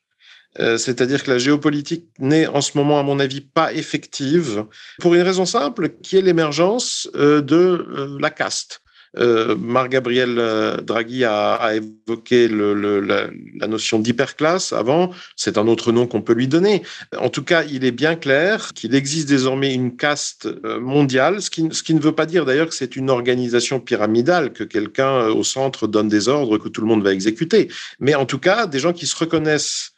Euh, 0.61 0.77
c'est-à-dire 0.77 1.25
que 1.25 1.31
la 1.31 1.39
géopolitique 1.39 2.09
n'est 2.19 2.47
en 2.47 2.61
ce 2.61 2.77
moment, 2.77 3.01
à 3.01 3.03
mon 3.03 3.19
avis, 3.19 3.41
pas 3.41 3.73
effective, 3.73 4.67
pour 5.01 5.15
une 5.15 5.23
raison 5.23 5.47
simple, 5.47 5.95
qui 6.03 6.19
est 6.19 6.23
l'émergence 6.23 7.09
euh, 7.15 7.41
de 7.41 7.57
euh, 7.57 8.19
la 8.21 8.31
caste. 8.31 8.83
Euh, 9.19 9.57
Marc-Gabriel 9.57 10.39
euh, 10.39 10.77
Draghi 10.79 11.25
a, 11.25 11.75
évoqué 11.75 12.49
la, 12.49 13.67
notion 13.67 13.99
d'hyperclasse 13.99 14.73
avant, 14.73 15.11
c'est 15.37 15.59
un 15.59 15.67
autre 15.69 15.93
nom 15.93 16.07
qu'on 16.07 16.23
peut 16.23 16.33
lui 16.33 16.49
donner. 16.49 16.83
En 17.19 17.29
tout 17.29 17.43
cas, 17.43 17.65
il 17.65 17.85
est 17.85 17.93
bien 17.93 18.17
clair 18.17 18.73
qu'il 18.75 18.95
existe 18.95 19.29
désormais 19.29 19.75
une 19.75 19.97
caste 19.97 20.47
euh, 20.47 20.81
mondiale, 20.81 21.43
ce 21.43 21.51
qui, 21.51 21.95
ne 21.95 22.01
veut 22.01 22.15
pas 22.15 22.27
dire 22.27 22.45
d'ailleurs 22.45 22.69
que 22.69 22.75
c'est 22.75 22.97
une 22.97 23.11
organisation 23.11 23.81
pyramidale, 23.81 24.53
que 24.53 24.65
quelqu'un 24.65 25.27
au 25.29 25.45
centre 25.45 25.87
donne 25.87 26.09
des 26.09 26.29
ordres 26.29 26.59
que 26.59 26.69
tout 26.69 26.81
le 26.81 26.87
monde 26.87 27.03
va 27.03 27.13
exécuter, 27.13 27.69
mais 28.01 28.15
en 28.15 28.27
tout 28.27 28.39
cas, 28.39 28.67
des 28.67 28.79
gens 28.79 28.93
qui 28.93 29.07
se 29.07 29.17
reconnaissent 29.17 29.93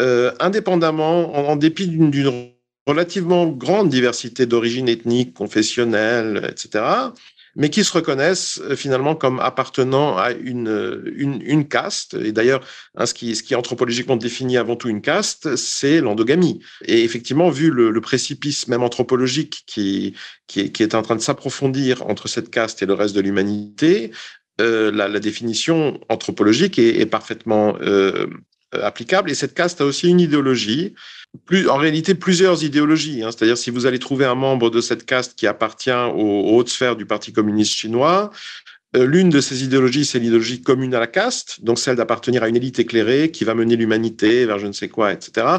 euh, 0.00 0.32
indépendamment, 0.40 1.36
en, 1.36 1.52
en 1.52 1.56
dépit 1.56 1.86
d'une 1.86 2.10
relativement 2.86 3.46
grande 3.46 3.88
diversité 3.88 4.46
d'origine 4.46 4.88
ethnique, 4.88 5.34
confessionnelle, 5.34 6.48
etc., 6.50 6.84
mais 7.56 7.70
qui 7.70 7.82
se 7.82 7.92
reconnaissent 7.92 8.60
euh, 8.62 8.76
finalement 8.76 9.16
comme 9.16 9.40
appartenant 9.40 10.16
à 10.16 10.30
une, 10.32 10.68
euh, 10.68 11.02
une, 11.16 11.40
une 11.42 11.66
caste. 11.66 12.14
Et 12.14 12.30
d'ailleurs, 12.30 12.60
hein, 12.94 13.06
ce, 13.06 13.14
qui, 13.14 13.34
ce 13.34 13.42
qui 13.42 13.54
est 13.54 13.56
anthropologiquement 13.56 14.16
définit 14.16 14.58
avant 14.58 14.76
tout 14.76 14.88
une 14.88 15.00
caste, 15.00 15.56
c'est 15.56 16.00
l'endogamie. 16.00 16.60
Et 16.84 17.02
effectivement, 17.02 17.48
vu 17.48 17.70
le, 17.70 17.90
le, 17.90 18.00
précipice 18.00 18.68
même 18.68 18.82
anthropologique 18.82 19.64
qui, 19.66 20.14
qui, 20.46 20.60
est, 20.60 20.68
qui 20.70 20.82
est 20.82 20.94
en 20.94 21.02
train 21.02 21.16
de 21.16 21.20
s'approfondir 21.20 22.06
entre 22.06 22.28
cette 22.28 22.50
caste 22.50 22.82
et 22.82 22.86
le 22.86 22.94
reste 22.94 23.16
de 23.16 23.20
l'humanité, 23.20 24.12
euh, 24.60 24.90
la, 24.92 25.08
la, 25.08 25.20
définition 25.20 26.00
anthropologique 26.08 26.78
est, 26.78 27.00
est 27.00 27.06
parfaitement 27.06 27.76
euh, 27.80 28.26
applicable. 28.82 29.30
Et 29.30 29.34
cette 29.34 29.54
caste 29.54 29.80
a 29.80 29.84
aussi 29.84 30.08
une 30.08 30.20
idéologie 30.20 30.94
plus, 31.44 31.68
en 31.68 31.76
réalité 31.76 32.14
plusieurs 32.14 32.64
idéologies. 32.64 33.22
Hein. 33.22 33.30
C'est-à-dire 33.30 33.58
si 33.58 33.70
vous 33.70 33.86
allez 33.86 33.98
trouver 33.98 34.24
un 34.24 34.34
membre 34.34 34.70
de 34.70 34.80
cette 34.80 35.04
caste 35.04 35.34
qui 35.36 35.46
appartient 35.46 35.90
aux, 35.90 36.56
hautes 36.56 36.68
sphères 36.68 36.96
du 36.96 37.06
Parti 37.06 37.32
communiste 37.32 37.74
chinois, 37.74 38.30
euh, 38.30 38.75
l'une 39.04 39.28
de 39.30 39.40
ces 39.40 39.64
idéologies, 39.64 40.04
c'est 40.04 40.18
l'idéologie 40.18 40.62
commune 40.62 40.94
à 40.94 41.00
la 41.00 41.06
caste, 41.06 41.62
donc 41.62 41.78
celle 41.78 41.96
d'appartenir 41.96 42.42
à 42.42 42.48
une 42.48 42.56
élite 42.56 42.78
éclairée 42.78 43.30
qui 43.30 43.44
va 43.44 43.54
mener 43.54 43.76
l'humanité 43.76 44.46
vers 44.46 44.58
je 44.58 44.66
ne 44.66 44.72
sais 44.72 44.88
quoi, 44.88 45.12
etc. 45.12 45.58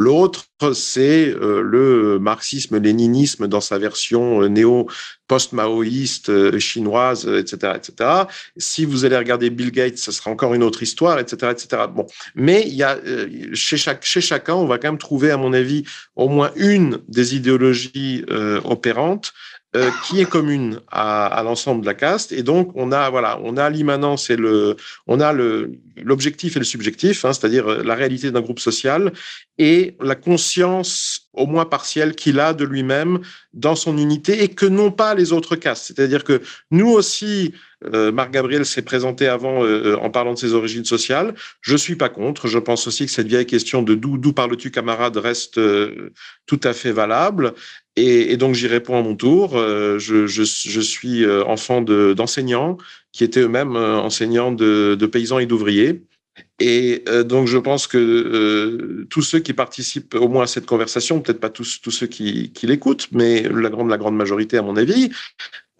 L'autre, 0.00 0.44
c'est 0.74 1.28
euh, 1.28 1.60
le 1.60 2.20
marxisme-léninisme 2.20 3.48
dans 3.48 3.60
sa 3.60 3.78
version 3.78 4.42
euh, 4.42 4.48
néo-post-maoïste 4.48 6.30
euh, 6.30 6.58
chinoise, 6.60 7.26
etc., 7.26 7.72
etc. 7.74 8.10
Si 8.56 8.84
vous 8.84 9.04
allez 9.04 9.16
regarder 9.16 9.50
Bill 9.50 9.72
Gates, 9.72 9.98
ce 9.98 10.12
sera 10.12 10.30
encore 10.30 10.54
une 10.54 10.62
autre 10.62 10.84
histoire, 10.84 11.18
etc., 11.18 11.50
etc. 11.50 11.82
Bon, 11.92 12.06
mais 12.36 12.62
il 12.68 12.74
y 12.74 12.84
a 12.84 12.96
chez 13.54 13.76
chacun, 13.76 14.54
on 14.54 14.66
va 14.66 14.78
quand 14.78 14.88
même 14.88 14.98
trouver, 14.98 15.32
à 15.32 15.36
mon 15.36 15.52
avis, 15.52 15.82
au 16.14 16.28
moins 16.28 16.52
une 16.54 17.00
des 17.08 17.34
idéologies 17.34 18.24
euh, 18.30 18.60
opérantes 18.62 19.32
euh, 19.76 19.90
qui 20.06 20.20
est 20.20 20.24
commune 20.24 20.80
à, 20.90 21.26
à 21.26 21.42
l'ensemble 21.42 21.82
de 21.82 21.86
la 21.86 21.94
caste. 21.94 22.32
Et 22.32 22.42
donc, 22.42 22.72
on 22.74 22.90
a, 22.90 23.10
voilà, 23.10 23.38
on 23.42 23.56
a 23.58 23.68
l'immanence 23.68 24.30
et 24.30 24.36
le, 24.36 24.76
on 25.06 25.20
a 25.20 25.32
le, 25.32 25.72
l'objectif 25.96 26.56
et 26.56 26.58
le 26.58 26.64
subjectif, 26.64 27.24
hein, 27.24 27.32
c'est-à-dire 27.34 27.66
la 27.84 27.94
réalité 27.94 28.30
d'un 28.30 28.40
groupe 28.40 28.60
social 28.60 29.12
et 29.58 29.94
la 30.00 30.14
conscience, 30.14 31.28
au 31.34 31.46
moins 31.46 31.66
partielle, 31.66 32.14
qu'il 32.14 32.40
a 32.40 32.54
de 32.54 32.64
lui-même 32.64 33.20
dans 33.52 33.74
son 33.74 33.98
unité 33.98 34.42
et 34.42 34.48
que 34.48 34.66
non 34.66 34.90
pas 34.90 35.14
les 35.14 35.32
autres 35.32 35.56
castes. 35.56 35.84
C'est-à-dire 35.86 36.24
que 36.24 36.40
nous 36.70 36.88
aussi, 36.88 37.52
euh, 37.84 38.10
Marc 38.12 38.32
Gabriel 38.32 38.66
s'est 38.66 38.82
présenté 38.82 39.26
avant 39.26 39.64
euh, 39.64 39.96
en 39.96 40.10
parlant 40.10 40.34
de 40.34 40.38
ses 40.38 40.54
origines 40.54 40.84
sociales. 40.84 41.34
Je 41.60 41.76
suis 41.76 41.96
pas 41.96 42.08
contre. 42.08 42.48
Je 42.48 42.58
pense 42.58 42.86
aussi 42.86 43.06
que 43.06 43.12
cette 43.12 43.28
vieille 43.28 43.46
question 43.46 43.82
de 43.82 43.94
d'où 43.94 44.32
parles-tu 44.32 44.70
camarade 44.70 45.16
reste 45.16 45.58
euh, 45.58 46.12
tout 46.46 46.60
à 46.64 46.72
fait 46.72 46.92
valable. 46.92 47.54
Et, 47.96 48.36
donc 48.36 48.54
j'y 48.54 48.68
réponds 48.68 48.96
à 48.96 49.02
mon 49.02 49.16
tour. 49.16 49.56
Euh, 49.56 49.98
je, 49.98 50.42
suis 50.42 51.24
euh, 51.24 51.44
enfant 51.44 51.80
d'enseignants 51.80 52.78
qui 53.12 53.24
étaient 53.24 53.40
eux-mêmes 53.40 53.76
euh, 53.76 53.98
enseignants 53.98 54.52
de, 54.52 55.08
paysans 55.10 55.40
et 55.40 55.46
d'ouvriers. 55.46 56.02
Et 56.60 57.02
euh, 57.08 57.24
donc, 57.24 57.48
je 57.48 57.58
pense 57.58 57.88
que 57.88 57.98
euh, 57.98 59.06
tous 59.10 59.22
ceux 59.22 59.40
qui 59.40 59.52
participent 59.52 60.14
au 60.14 60.28
moins 60.28 60.44
à 60.44 60.46
cette 60.46 60.66
conversation, 60.66 61.20
peut-être 61.20 61.40
pas 61.40 61.50
tous, 61.50 61.80
tous 61.80 61.90
ceux 61.90 62.06
qui, 62.06 62.52
qui 62.52 62.66
l'écoutent, 62.68 63.08
mais 63.10 63.42
la 63.42 63.70
grande, 63.70 63.90
la 63.90 63.98
grande 63.98 64.16
majorité, 64.16 64.56
à 64.56 64.62
mon 64.62 64.76
avis, 64.76 65.10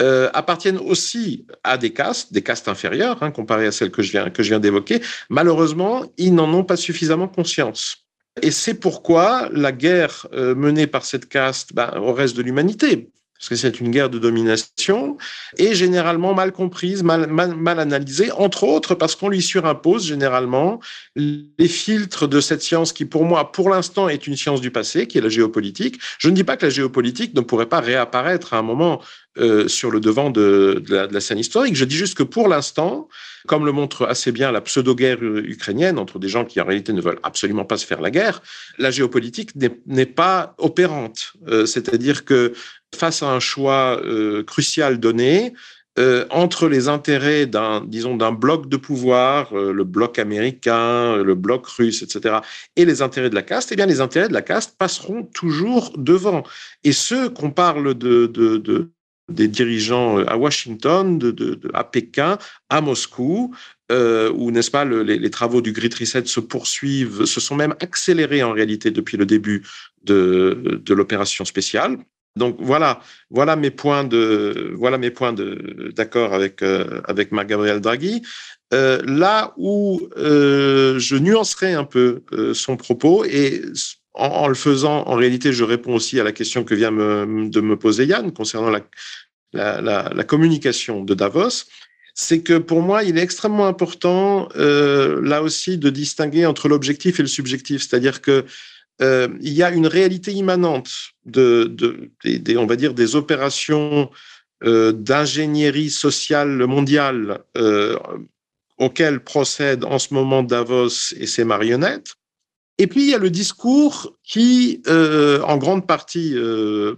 euh, 0.00 0.30
appartiennent 0.32 0.78
aussi 0.78 1.46
à 1.64 1.76
des 1.76 1.92
castes, 1.92 2.32
des 2.32 2.42
castes 2.42 2.68
inférieures, 2.68 3.22
hein, 3.22 3.30
comparées 3.30 3.66
à 3.66 3.72
celles 3.72 3.90
que 3.90 4.02
je 4.02 4.12
viens, 4.12 4.30
viens 4.38 4.60
d'évoquer. 4.60 5.00
Malheureusement, 5.28 6.04
ils 6.16 6.34
n'en 6.34 6.52
ont 6.54 6.64
pas 6.64 6.76
suffisamment 6.76 7.28
conscience. 7.28 8.06
Et 8.42 8.52
c'est 8.52 8.74
pourquoi 8.74 9.48
la 9.52 9.72
guerre 9.72 10.26
euh, 10.32 10.54
menée 10.54 10.86
par 10.86 11.04
cette 11.04 11.28
caste 11.28 11.74
ben, 11.74 11.92
au 11.96 12.12
reste 12.12 12.36
de 12.36 12.42
l'humanité, 12.42 13.10
parce 13.38 13.50
que 13.50 13.56
c'est 13.56 13.78
une 13.80 13.90
guerre 13.90 14.10
de 14.10 14.18
domination, 14.18 15.16
est 15.58 15.74
généralement 15.74 16.34
mal 16.34 16.50
comprise, 16.50 17.04
mal, 17.04 17.78
analysée, 17.78 18.32
entre 18.32 18.64
autres 18.64 18.94
parce 18.96 19.14
qu'on 19.14 19.28
lui 19.28 19.42
surimpose 19.42 20.06
généralement 20.06 20.80
les 21.14 21.68
filtres 21.68 22.26
de 22.26 22.40
cette 22.40 22.62
science 22.62 22.92
qui, 22.92 23.04
pour 23.04 23.24
moi, 23.24 23.52
pour 23.52 23.70
l'instant, 23.70 24.08
est 24.08 24.26
une 24.26 24.36
science 24.36 24.60
du 24.60 24.72
passé, 24.72 25.06
qui 25.06 25.18
est 25.18 25.20
la 25.20 25.28
géopolitique. 25.28 26.00
Je 26.18 26.28
ne 26.28 26.34
dis 26.34 26.44
pas 26.44 26.56
que 26.56 26.66
la 26.66 26.70
géopolitique 26.70 27.34
ne 27.34 27.40
pourrait 27.40 27.66
pas 27.66 27.80
réapparaître 27.80 28.54
à 28.54 28.58
un 28.58 28.62
moment 28.62 29.00
euh, 29.38 29.68
sur 29.68 29.92
le 29.92 30.00
devant 30.00 30.30
de, 30.30 30.82
de, 30.84 30.94
la, 30.94 31.06
de, 31.06 31.14
la, 31.14 31.20
scène 31.20 31.38
historique. 31.38 31.76
Je 31.76 31.84
dis 31.84 31.96
juste 31.96 32.16
que 32.16 32.24
pour 32.24 32.48
l'instant, 32.48 33.08
comme 33.46 33.64
le 33.64 33.70
montre 33.70 34.04
assez 34.06 34.32
bien 34.32 34.50
la 34.50 34.60
pseudo-guerre 34.60 35.22
ukrainienne 35.22 35.96
entre 35.98 36.18
des 36.18 36.28
gens 36.28 36.44
qui 36.44 36.60
en 36.60 36.64
réalité 36.64 36.92
ne 36.92 37.00
veulent 37.00 37.20
absolument 37.22 37.64
pas 37.64 37.76
se 37.76 37.86
faire 37.86 38.00
la 38.00 38.10
guerre, 38.10 38.42
la 38.78 38.90
géopolitique 38.90 39.50
n'est 39.54 40.06
pas 40.06 40.54
opérante. 40.58 41.34
Euh, 41.46 41.66
C'est-à-dire 41.66 42.24
que 42.24 42.52
face 42.94 43.22
à 43.22 43.30
un 43.30 43.40
choix 43.40 44.00
euh, 44.04 44.42
crucial 44.42 44.98
donné, 44.98 45.54
euh, 45.98 46.26
entre 46.30 46.68
les 46.68 46.88
intérêts 46.88 47.46
d'un, 47.46 47.84
disons, 47.84 48.16
d'un 48.16 48.30
bloc 48.30 48.68
de 48.68 48.76
pouvoir, 48.76 49.52
euh, 49.52 49.72
le 49.72 49.84
bloc 49.84 50.18
américain, 50.18 51.16
le 51.16 51.34
bloc 51.34 51.66
russe, 51.66 52.02
etc., 52.02 52.36
et 52.76 52.84
les 52.84 53.02
intérêts 53.02 53.30
de 53.30 53.34
la 53.34 53.42
caste, 53.42 53.72
eh 53.72 53.76
bien, 53.76 53.86
les 53.86 54.00
intérêts 54.00 54.28
de 54.28 54.32
la 54.32 54.42
caste 54.42 54.76
passeront 54.78 55.24
toujours 55.24 55.92
devant. 55.96 56.44
Et 56.84 56.92
ceux 56.92 57.28
qu'on 57.30 57.50
parle 57.50 57.94
de, 57.94 58.26
de, 58.26 58.58
de 58.58 58.90
des 59.28 59.48
dirigeants 59.48 60.24
à 60.24 60.38
Washington, 60.38 61.18
de, 61.18 61.60
à 61.74 61.84
Pékin, 61.84 62.38
à 62.70 62.80
Moscou, 62.80 63.54
où, 63.90 64.50
n'est-ce 64.50 64.70
pas, 64.70 64.86
les, 64.86 65.30
travaux 65.30 65.60
du 65.60 65.72
Great 65.72 65.94
Reset 65.94 66.24
se 66.24 66.40
poursuivent, 66.40 67.26
se 67.26 67.38
sont 67.38 67.54
même 67.54 67.74
accélérés 67.80 68.42
en 68.42 68.52
réalité 68.52 68.90
depuis 68.90 69.18
le 69.18 69.26
début 69.26 69.66
de, 70.04 70.80
de 70.82 70.94
l'opération 70.94 71.44
spéciale. 71.44 71.98
Donc 72.36 72.56
voilà, 72.60 73.00
voilà 73.30 73.56
mes 73.56 73.70
points 73.70 74.04
de, 74.04 74.72
voilà 74.76 74.96
mes 74.96 75.10
points 75.10 75.34
d'accord 75.94 76.32
avec 76.32 76.62
euh, 76.62 77.00
avec 77.04 77.32
Marc 77.32 77.48
Gabriel 77.48 77.80
Draghi. 77.80 78.22
Euh, 78.72 79.02
là 79.04 79.54
où 79.56 80.08
euh, 80.16 80.98
je 80.98 81.16
nuancerai 81.16 81.72
un 81.72 81.84
peu 81.84 82.22
son 82.54 82.76
propos 82.76 83.24
et 83.24 83.62
en, 84.14 84.48
le 84.48 84.54
faisant, 84.54 85.06
en 85.06 85.14
réalité, 85.14 85.52
je 85.52 85.64
réponds 85.64 85.94
aussi 85.94 86.18
à 86.18 86.24
la 86.24 86.32
question 86.32 86.64
que 86.64 86.74
vient 86.74 86.90
de 86.90 87.60
me 87.60 87.76
poser 87.76 88.04
Yann 88.04 88.32
concernant 88.32 88.70
la, 89.52 89.80
la, 89.80 90.24
communication 90.24 91.04
de 91.04 91.14
Davos. 91.14 91.66
C'est 92.14 92.42
que 92.42 92.58
pour 92.58 92.82
moi, 92.82 93.04
il 93.04 93.16
est 93.16 93.22
extrêmement 93.22 93.68
important 93.68 94.48
là 94.56 95.40
aussi 95.40 95.78
de 95.78 95.88
distinguer 95.88 96.46
entre 96.46 96.68
l'objectif 96.68 97.20
et 97.20 97.22
le 97.22 97.28
subjectif. 97.28 97.82
C'est-à-dire 97.82 98.20
que 98.20 98.44
euh, 99.00 99.28
il 99.40 99.52
y 99.52 99.62
a 99.62 99.70
une 99.70 99.86
réalité 99.86 100.32
immanente 100.32 100.90
de, 101.24 101.64
de, 101.64 102.10
des, 102.24 102.56
on 102.56 102.66
va 102.66 102.76
dire, 102.76 102.94
des 102.94 103.14
opérations 103.16 104.10
euh, 104.64 104.92
d'ingénierie 104.92 105.90
sociale 105.90 106.66
mondiale 106.66 107.40
euh, 107.56 107.96
auxquelles 108.78 109.20
procèdent 109.20 109.84
en 109.84 109.98
ce 109.98 110.14
moment 110.14 110.42
Davos 110.42 111.14
et 111.16 111.26
ses 111.26 111.44
marionnettes. 111.44 112.14
Et 112.80 112.86
puis 112.86 113.02
il 113.02 113.10
y 113.10 113.14
a 113.14 113.18
le 113.18 113.30
discours 113.30 114.16
qui, 114.22 114.82
en 114.86 115.56
grande 115.56 115.84
partie 115.84 116.36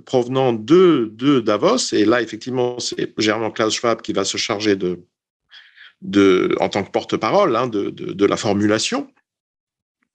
provenant 0.05 0.53
de, 0.53 1.41
Davos, 1.41 1.95
et 1.95 2.05
là 2.05 2.21
effectivement 2.21 2.79
c'est 2.79 3.15
généralement 3.17 3.51
Klaus 3.51 3.73
Schwab 3.73 4.03
qui 4.03 4.13
va 4.13 4.25
se 4.25 4.37
charger 4.37 4.77
de, 4.77 6.55
en 6.61 6.69
tant 6.69 6.85
que 6.85 6.91
porte-parole 6.91 7.57
hein, 7.57 7.67
de 7.67 8.27
la 8.27 8.37
formulation, 8.37 9.09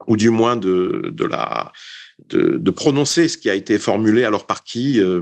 ou 0.08 0.18
du 0.18 0.30
moins 0.30 0.56
de, 0.56 1.12
de, 1.14 1.26
la, 1.26 1.72
de, 2.30 2.58
de, 2.58 2.72
prononcer 2.72 3.28
ce 3.28 3.38
qui 3.38 3.50
a 3.50 3.56
été 3.56 3.80
formulé, 3.80 4.24
alors 4.24 4.46
par 4.46 4.64
qui. 4.64 5.00
Euh, 5.00 5.22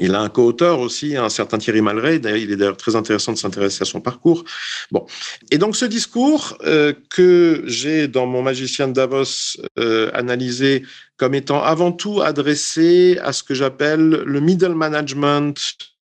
il 0.00 0.14
a 0.14 0.20
un 0.20 0.28
co-auteur 0.28 0.78
aussi, 0.78 1.16
un 1.16 1.28
certain 1.28 1.58
Thierry 1.58 1.80
Malray. 1.80 2.20
D'ailleurs, 2.20 2.38
il 2.38 2.52
est 2.52 2.56
d'ailleurs 2.56 2.76
très 2.76 2.94
intéressant 2.96 3.32
de 3.32 3.38
s'intéresser 3.38 3.82
à 3.82 3.84
son 3.84 4.00
parcours. 4.00 4.44
Bon, 4.92 5.06
et 5.50 5.58
donc 5.58 5.76
ce 5.76 5.84
discours 5.84 6.56
euh, 6.64 6.92
que 7.10 7.64
j'ai 7.66 8.06
dans 8.06 8.26
mon 8.26 8.42
Magicien 8.42 8.88
de 8.88 8.92
Davos 8.92 9.58
euh, 9.78 10.10
analysé 10.14 10.84
comme 11.16 11.34
étant 11.34 11.62
avant 11.62 11.90
tout 11.90 12.22
adressé 12.22 13.18
à 13.22 13.32
ce 13.32 13.42
que 13.42 13.54
j'appelle 13.54 14.08
le 14.24 14.40
middle 14.40 14.74
management 14.74 15.56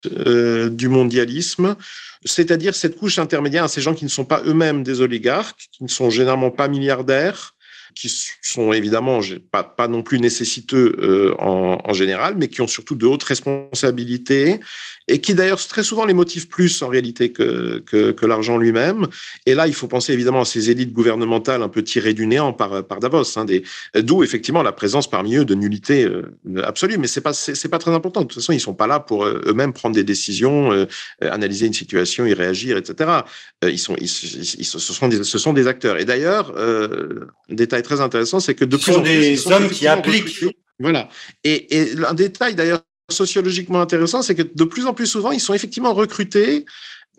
euh, 0.06 0.70
du 0.70 0.88
mondialisme, 0.88 1.76
c'est-à-dire 2.24 2.76
cette 2.76 2.96
couche 2.96 3.18
intermédiaire 3.18 3.64
à 3.64 3.68
ces 3.68 3.82
gens 3.82 3.96
qui 3.96 4.06
ne 4.06 4.10
sont 4.10 4.26
pas 4.26 4.42
eux-mêmes 4.46 4.84
des 4.84 5.02
oligarques, 5.02 5.68
qui 5.72 5.84
ne 5.84 5.90
sont 5.90 6.10
généralement 6.10 6.52
pas 6.52 6.68
milliardaires, 6.68 7.56
qui 8.00 8.10
sont 8.42 8.72
évidemment 8.72 9.20
pas, 9.52 9.64
pas 9.64 9.90
non 9.90 10.04
plus 10.04 10.20
nécessiteux 10.22 10.96
euh, 11.00 11.36
en, 11.38 11.80
en, 11.84 11.94
général, 11.94 12.36
mais 12.38 12.48
qui 12.48 12.62
ont 12.62 12.68
surtout 12.68 12.96
de 12.96 13.06
hautes 13.06 13.24
responsabilités 13.24 14.62
et 15.10 15.20
qui 15.20 15.34
d'ailleurs 15.34 15.60
très 15.68 15.84
souvent 15.84 16.06
les 16.06 16.14
motivent 16.14 16.48
plus 16.48 16.82
en 16.82 16.88
réalité 16.88 17.32
que, 17.32 17.80
que, 17.86 18.12
que 18.12 18.26
l'argent 18.26 18.58
lui-même. 18.58 19.08
Et 19.46 19.56
là, 19.56 19.68
il 19.68 19.74
faut 19.74 19.88
penser 19.88 20.14
évidemment 20.14 20.42
à 20.42 20.46
ces 20.46 20.70
élites 20.70 20.94
gouvernementales 20.94 21.64
un 21.64 21.68
peu 21.68 21.84
tirées 21.84 22.14
du 22.14 22.28
néant 22.28 22.54
par, 22.54 22.86
par 22.86 23.00
Davos, 23.00 23.38
hein, 23.38 23.46
d'où 23.96 24.24
effectivement 24.24 24.64
la 24.64 24.72
présence 24.72 25.10
parmi 25.10 25.36
eux 25.36 25.46
de 25.46 25.56
nullité 25.56 26.06
euh, 26.06 26.32
absolue. 26.64 26.98
Mais 26.98 27.08
c'est 27.08 27.22
pas 27.22 27.34
c'est 27.34 27.70
pas 27.70 27.80
très 27.80 27.92
important. 27.92 28.22
De 28.22 28.28
toute 28.28 28.36
façon, 28.36 28.54
ils 28.54 28.60
sont 28.60 28.74
pas 28.74 28.88
là 28.88 29.00
pour 29.00 29.26
euh, 29.26 29.42
eux-mêmes 29.46 29.74
prendre 29.74 29.96
des 29.96 30.04
décisions, 30.04 30.72
euh, 30.72 30.86
analyser 31.22 31.66
une 31.66 31.74
situation, 31.74 32.26
y 32.26 32.34
réagir, 32.34 32.78
etc. 32.78 33.10
Euh, 33.64 33.72
ils 33.72 33.80
sont 33.80 33.96
ils, 33.98 34.06
ils, 34.06 34.66
ce 34.66 34.80
sont 34.80 35.08
des 35.08 35.24
ce 35.24 35.38
sont 35.38 35.54
des 35.54 35.68
acteurs. 35.68 35.98
Et 35.98 36.06
d'ailleurs, 36.06 36.54
euh, 36.56 37.28
un 37.50 37.56
détail 37.56 37.82
très 37.82 38.00
intéressant, 38.02 38.40
c'est 38.40 38.56
que 38.56 38.66
de 38.66 38.78
ce 38.78 38.84
plus 38.84 38.94
sont 38.94 39.00
en 39.00 39.04
plus, 39.04 39.20
des 39.20 39.52
hommes 39.52 39.70
qui 39.70 39.88
appliquent. 39.88 40.46
Voilà. 40.80 41.10
Et, 41.44 41.78
et 41.78 41.98
un 42.06 42.14
détail 42.14 42.56
d'ailleurs 42.56 42.82
sociologiquement 43.10 43.82
intéressant, 43.82 44.22
c'est 44.22 44.36
que 44.36 44.44
de 44.44 44.64
plus 44.64 44.86
en 44.86 44.94
plus 44.94 45.08
souvent, 45.08 45.32
ils 45.32 45.40
sont 45.40 45.54
effectivement 45.54 45.94
recrutés 45.94 46.66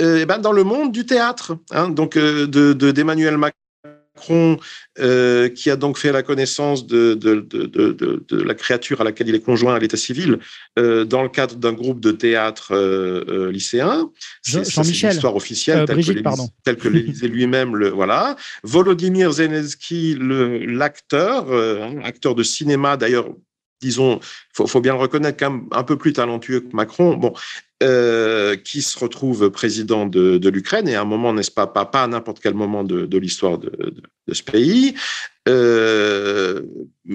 euh, 0.00 0.24
ben, 0.24 0.38
dans 0.38 0.53
le 0.53 0.64
monde 0.64 0.92
du 0.92 1.05
théâtre. 1.05 1.57
Hein, 1.72 1.90
donc, 1.90 2.16
euh, 2.16 2.46
d'Emmanuel 2.46 3.35
de, 3.35 3.38
Macron, 3.38 4.59
euh, 4.98 5.48
qui 5.48 5.70
a 5.70 5.76
donc 5.76 5.98
fait 5.98 6.12
la 6.12 6.22
connaissance 6.22 6.87
de, 6.87 7.18
la 8.31 8.55
créature 8.55 9.00
à 9.00 9.05
laquelle 9.05 9.29
il 9.29 9.35
est 9.35 9.44
conjoint 9.44 9.74
à 9.74 9.79
l'état 9.79 9.96
civil 9.96 10.38
dans 10.76 11.22
le 11.22 11.29
cadre 11.29 11.57
d'un 11.57 11.72
groupe 11.72 12.00
de 12.00 12.12
théâtre 12.12 12.74
lycéen. 13.50 14.11
Jean-Michel. 14.44 15.14
Histoire 15.14 15.37
officielle, 15.37 15.85
telle, 15.85 15.96
Brigitte, 15.96 16.24
que 16.79 16.88
l'Élysée 16.88 17.29
lui-même 17.29 17.76
le 17.76 17.90
voilà. 17.90 18.37
Volodymyr 18.62 19.33
Zelensky, 19.33 20.16
l'acteur, 20.18 21.46
acteur 22.05 22.35
de 22.35 22.42
cinéma 22.42 22.96
d'ailleurs 22.96 23.29
disons, 23.81 24.21
faut, 24.53 24.66
faut 24.66 24.81
bien 24.81 24.95
le 24.95 25.01
reconnaître, 25.01 25.38
quand 25.38 25.62
un 25.73 25.83
peu 25.83 25.97
plus 25.97 26.12
talentueux 26.12 26.61
que 26.61 26.75
Macron, 26.75 27.16
bon, 27.16 27.33
euh, 27.83 28.57
qui 28.57 28.83
se 28.83 28.99
retrouve 28.99 29.49
président 29.49 30.05
de, 30.05 30.37
de 30.37 30.49
l'Ukraine, 30.51 30.87
et 30.87 30.97
à 30.97 31.01
un 31.01 31.07
moment, 31.07 31.33
n'est-ce 31.33 31.51
pas, 31.51 31.66
pas, 31.66 31.87
pas 31.87 32.03
à 32.03 32.07
n'importe 32.09 32.38
quel 32.40 32.53
moment 32.53 32.85
de, 32.85 33.07
de 33.07 33.19
l'histoire 33.19 33.57
de, 33.57 33.73
de, 34.29 34.35
ce 34.35 34.43
pays. 34.43 34.95
Euh, 35.49 36.61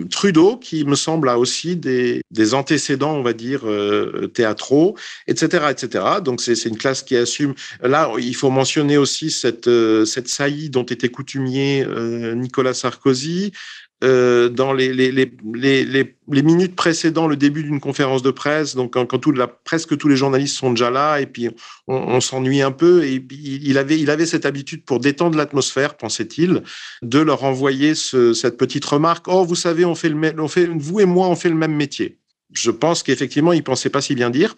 Trudeau, 0.09 0.57
qui 0.57 0.83
me 0.83 0.95
semble 0.95 1.29
a 1.29 1.37
aussi 1.37 1.75
des, 1.75 2.21
des 2.31 2.55
antécédents, 2.55 3.13
on 3.13 3.21
va 3.21 3.33
dire, 3.33 3.61
euh, 3.65 4.25
théâtraux, 4.33 4.97
etc., 5.27 5.67
etc. 5.69 6.03
Donc 6.23 6.41
c'est 6.41 6.65
une 6.65 6.77
classe 6.77 7.03
qui 7.03 7.15
assume. 7.15 7.53
Là, 7.83 8.11
il 8.17 8.35
faut 8.35 8.49
mentionner 8.49 8.97
aussi 8.97 9.29
cette, 9.29 9.69
cette 10.05 10.27
saillie 10.27 10.71
dont 10.71 10.83
était 10.83 11.09
coutumier 11.09 11.85
Nicolas 12.35 12.73
Sarkozy, 12.73 13.51
euh, 14.03 14.49
dans 14.49 14.73
les, 14.73 14.93
les, 14.93 15.11
les, 15.11 15.31
les, 15.85 16.43
minutes 16.43 16.75
précédant 16.75 17.27
le 17.27 17.37
début 17.37 17.63
d'une 17.63 17.79
conférence 17.79 18.21
de 18.21 18.29
presse, 18.29 18.75
donc 18.75 18.93
quand, 18.93 19.19
tout 19.19 19.31
la, 19.31 19.47
presque 19.47 19.97
tous 19.97 20.09
les 20.09 20.17
journalistes 20.17 20.57
sont 20.57 20.71
déjà 20.71 20.91
là, 20.91 21.21
et 21.21 21.25
puis 21.25 21.49
on, 21.87 22.19
s'ennuie 22.19 22.61
un 22.61 22.73
peu, 22.73 23.05
et 23.05 23.25
il 23.31 23.77
avait, 23.77 23.97
il 23.97 24.09
avait 24.09 24.25
cette 24.25 24.45
habitude 24.45 24.83
pour 24.83 24.99
détendre 24.99 25.37
l'atmosphère, 25.37 25.95
pensait-il, 25.95 26.63
de 27.03 27.19
leur 27.19 27.45
envoyer 27.45 27.95
ce, 27.95 28.33
cette 28.33 28.57
petite 28.57 28.83
remarque 28.83 29.27
Oh, 29.29 29.45
vous 29.45 29.55
savez, 29.55 29.85
on 29.85 29.95
fait 29.95 30.09
le 30.09 30.41
on 30.41 30.47
fait, 30.49 30.65
vous 30.65 30.99
et 30.99 31.05
moi, 31.05 31.27
on 31.29 31.35
fait 31.35 31.49
le 31.49 31.55
même 31.55 31.75
métier. 31.75 32.19
Je 32.51 32.71
pense 32.71 33.01
qu'effectivement, 33.01 33.53
il 33.53 33.63
pensait 33.63 33.89
pas 33.89 34.01
si 34.01 34.13
bien 34.13 34.29
dire. 34.29 34.55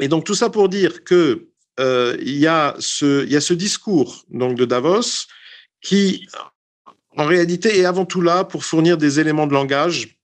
Et 0.00 0.08
donc 0.08 0.24
tout 0.24 0.34
ça 0.34 0.50
pour 0.50 0.68
dire 0.68 1.04
que 1.04 1.48
euh, 1.78 2.16
il 2.20 2.36
y 2.38 2.46
a 2.46 2.74
ce, 2.80 3.26
y 3.26 3.36
a 3.36 3.40
ce 3.40 3.54
discours 3.54 4.24
donc 4.30 4.56
de 4.56 4.64
Davos 4.64 5.26
qui 5.80 6.26
en 7.16 7.26
réalité, 7.26 7.78
est 7.78 7.84
avant 7.84 8.04
tout 8.04 8.20
là 8.20 8.44
pour 8.44 8.64
fournir 8.64 8.96
des 8.98 9.20
éléments 9.20 9.46
de 9.46 9.52
langage 9.52 10.18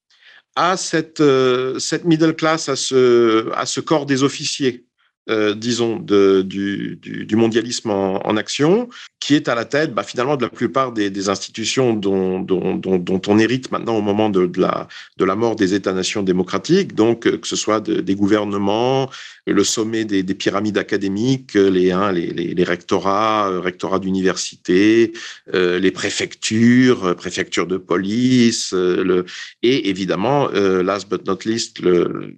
à 0.56 0.76
cette, 0.76 1.20
euh, 1.20 1.78
cette 1.78 2.04
middle 2.04 2.34
class, 2.34 2.68
à 2.68 2.76
ce, 2.76 3.50
à 3.54 3.66
ce 3.66 3.80
corps 3.80 4.06
des 4.06 4.22
officiers, 4.22 4.86
euh, 5.28 5.54
disons, 5.54 5.98
de, 5.98 6.42
du, 6.42 6.96
du, 6.96 7.26
du, 7.26 7.36
mondialisme 7.36 7.90
en, 7.90 8.26
en, 8.26 8.36
action, 8.36 8.88
qui 9.20 9.34
est 9.34 9.48
à 9.48 9.54
la 9.54 9.64
tête, 9.64 9.92
bah, 9.94 10.02
finalement, 10.02 10.36
de 10.36 10.42
la 10.42 10.48
plupart 10.48 10.92
des, 10.92 11.10
des 11.10 11.28
institutions 11.28 11.92
dont, 11.94 12.40
dont, 12.40 12.74
dont, 12.74 12.96
dont, 12.98 13.20
on 13.28 13.38
hérite 13.38 13.70
maintenant 13.70 13.96
au 13.96 14.00
moment 14.00 14.30
de, 14.30 14.46
de, 14.46 14.60
la, 14.60 14.88
de 15.18 15.24
la 15.24 15.36
mort 15.36 15.56
des 15.56 15.74
États-nations 15.74 16.22
démocratiques, 16.22 16.94
donc 16.94 17.20
que 17.20 17.46
ce 17.46 17.54
soit 17.56 17.80
de, 17.80 18.00
des 18.00 18.14
gouvernements, 18.14 19.10
le 19.46 19.64
sommet 19.64 20.04
des, 20.04 20.22
des 20.22 20.34
pyramides 20.34 20.78
académiques, 20.78 21.54
les, 21.54 21.90
hein, 21.90 22.12
les, 22.12 22.32
les, 22.32 22.54
les 22.54 22.64
rectorats, 22.64 23.50
euh, 23.50 23.60
rectorats 23.60 23.98
d'université, 23.98 25.12
euh, 25.54 25.78
les 25.78 25.90
préfectures, 25.90 27.04
euh, 27.04 27.14
préfectures 27.14 27.66
de 27.66 27.76
police, 27.76 28.72
euh, 28.72 29.04
le, 29.04 29.24
et 29.62 29.88
évidemment, 29.90 30.48
euh, 30.54 30.82
last 30.82 31.08
but 31.08 31.26
not 31.26 31.38
least, 31.44 31.80
le, 31.80 32.36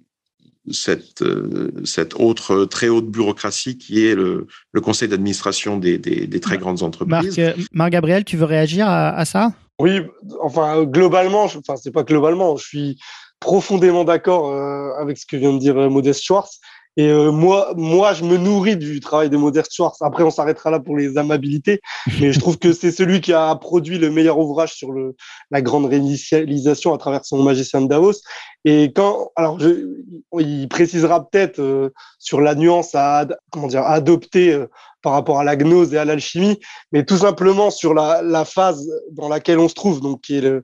cette, 0.71 1.21
euh, 1.21 1.71
cette 1.83 2.15
autre 2.15 2.65
très 2.65 2.89
haute 2.89 3.07
bureaucratie 3.07 3.77
qui 3.77 4.05
est 4.05 4.15
le, 4.15 4.47
le 4.71 4.81
conseil 4.81 5.07
d'administration 5.07 5.77
des, 5.77 5.97
des, 5.97 6.27
des, 6.27 6.39
très 6.39 6.57
grandes 6.57 6.83
entreprises. 6.83 7.37
Marc, 7.37 7.57
Marc, 7.71 7.91
Gabriel, 7.91 8.23
tu 8.23 8.37
veux 8.37 8.45
réagir 8.45 8.87
à, 8.87 9.09
à 9.09 9.25
ça? 9.25 9.51
Oui, 9.79 10.01
enfin, 10.41 10.83
globalement, 10.83 11.47
je, 11.47 11.59
enfin, 11.59 11.75
c'est 11.75 11.91
pas 11.91 12.03
globalement, 12.03 12.55
je 12.57 12.65
suis 12.65 12.99
profondément 13.39 14.05
d'accord 14.05 14.51
euh, 14.51 14.91
avec 14.99 15.17
ce 15.17 15.25
que 15.25 15.35
vient 15.35 15.53
de 15.53 15.59
dire 15.59 15.77
euh, 15.77 15.89
Modeste 15.89 16.23
Schwartz. 16.23 16.59
Et 16.95 17.07
euh, 17.09 17.31
moi, 17.31 17.73
moi, 17.75 18.13
je 18.13 18.23
me 18.23 18.37
nourris 18.37 18.77
du 18.77 18.99
travail 18.99 19.29
de 19.29 19.37
Modeste 19.37 19.73
Schwartz. 19.73 20.01
Après, 20.01 20.23
on 20.23 20.29
s'arrêtera 20.29 20.69
là 20.69 20.79
pour 20.79 20.95
les 20.95 21.17
amabilités, 21.17 21.81
mais 22.19 22.31
je 22.31 22.39
trouve 22.39 22.59
que 22.59 22.71
c'est 22.71 22.91
celui 22.91 23.19
qui 23.19 23.33
a 23.33 23.55
produit 23.55 23.97
le 23.97 24.11
meilleur 24.11 24.37
ouvrage 24.37 24.73
sur 24.73 24.91
le, 24.91 25.15
la 25.49 25.61
grande 25.61 25.85
réinitialisation 25.85 26.93
à 26.93 26.97
travers 26.97 27.25
son 27.25 27.41
Magicien 27.41 27.81
de 27.81 27.87
Davos. 27.87 28.21
Et 28.65 28.93
quand, 28.93 29.31
alors, 29.35 29.59
je, 29.59 29.87
il 30.39 30.69
précisera 30.69 31.27
peut-être 31.27 31.59
euh, 31.59 31.89
sur 32.19 32.41
la 32.41 32.53
nuance 32.53 32.93
à, 32.93 33.25
comment 33.51 33.67
dire, 33.67 33.83
adopter 33.83 34.53
euh, 34.53 34.67
par 35.01 35.13
rapport 35.13 35.39
à 35.39 35.43
la 35.43 35.55
gnose 35.55 35.93
et 35.93 35.97
à 35.97 36.05
l'alchimie, 36.05 36.59
mais 36.91 37.03
tout 37.03 37.17
simplement 37.17 37.71
sur 37.71 37.93
la, 37.93 38.21
la 38.21 38.45
phase 38.45 38.87
dans 39.11 39.27
laquelle 39.27 39.59
on 39.59 39.67
se 39.67 39.73
trouve, 39.73 39.99
donc 39.99 40.21
qui 40.21 40.37
est 40.37 40.41
le, 40.41 40.63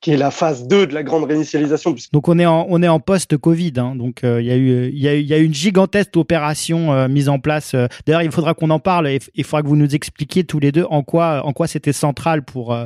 qui 0.00 0.12
est 0.12 0.16
la 0.16 0.30
phase 0.30 0.66
2 0.66 0.86
de 0.86 0.94
la 0.94 1.02
grande 1.02 1.24
réinitialisation. 1.24 1.94
Donc 2.12 2.28
on 2.28 2.38
est 2.38 2.46
en, 2.46 2.66
on 2.68 2.82
est 2.82 2.88
en 2.88 3.00
post-Covid, 3.00 3.72
hein. 3.76 3.94
donc 3.96 4.20
il 4.22 4.44
y, 4.44 4.50
a 4.50 4.56
eu, 4.56 4.90
y, 4.90 5.08
a 5.08 5.14
eu, 5.14 5.20
y 5.20 5.34
a 5.34 5.38
eu 5.38 5.44
une 5.44 5.54
gigantesque 5.54 6.16
opération 6.16 7.08
mise 7.08 7.28
en 7.28 7.38
place. 7.38 7.74
D'ailleurs, 8.06 8.22
il 8.22 8.30
faudra 8.30 8.54
qu'on 8.54 8.70
en 8.70 8.78
parle 8.78 9.08
et 9.08 9.18
il 9.34 9.44
faudra 9.44 9.62
que 9.62 9.68
vous 9.68 9.76
nous 9.76 9.94
expliquiez 9.94 10.44
tous 10.44 10.58
les 10.58 10.72
deux 10.72 10.86
en 10.90 11.02
quoi, 11.02 11.42
en 11.44 11.52
quoi 11.52 11.66
c'était 11.66 11.92
central 11.92 12.42
pour, 12.42 12.76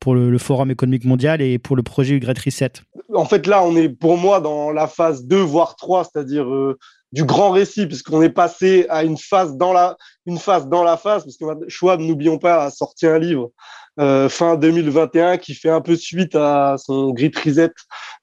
pour 0.00 0.14
le, 0.14 0.38
Forum 0.38 0.70
économique 0.70 1.04
mondial 1.04 1.42
et 1.42 1.58
pour 1.58 1.76
le 1.76 1.82
projet 1.82 2.18
Great 2.18 2.38
Reset. 2.38 2.72
En 3.14 3.24
fait, 3.24 3.46
là, 3.46 3.62
on 3.62 3.76
est 3.76 3.88
pour 3.88 4.16
moi 4.16 4.40
dans 4.40 4.70
la 4.70 4.86
phase 4.86 5.24
2, 5.24 5.36
voire 5.36 5.76
3, 5.76 6.04
c'est-à-dire 6.04 6.46
du 7.12 7.24
grand 7.24 7.50
récit, 7.50 7.86
puisqu'on 7.86 8.22
est 8.22 8.30
passé 8.30 8.86
à 8.88 9.04
une 9.04 9.18
phase 9.18 9.56
dans 9.56 9.72
la, 9.72 9.96
une 10.26 10.38
phase 10.38 10.68
dans 10.68 10.84
la 10.84 10.96
phase, 10.96 11.24
parce 11.24 11.36
que 11.36 11.68
Schwab, 11.68 12.00
n'oublions 12.00 12.38
pas, 12.38 12.64
a 12.64 12.70
sorti 12.70 13.06
un 13.06 13.18
livre 13.18 13.50
euh, 13.98 14.28
fin 14.28 14.56
2021 14.56 15.36
qui 15.38 15.54
fait 15.54 15.68
un 15.70 15.80
peu 15.80 15.96
suite 15.96 16.34
à 16.36 16.76
son 16.78 17.10
Grit 17.10 17.32
Reset 17.44 17.72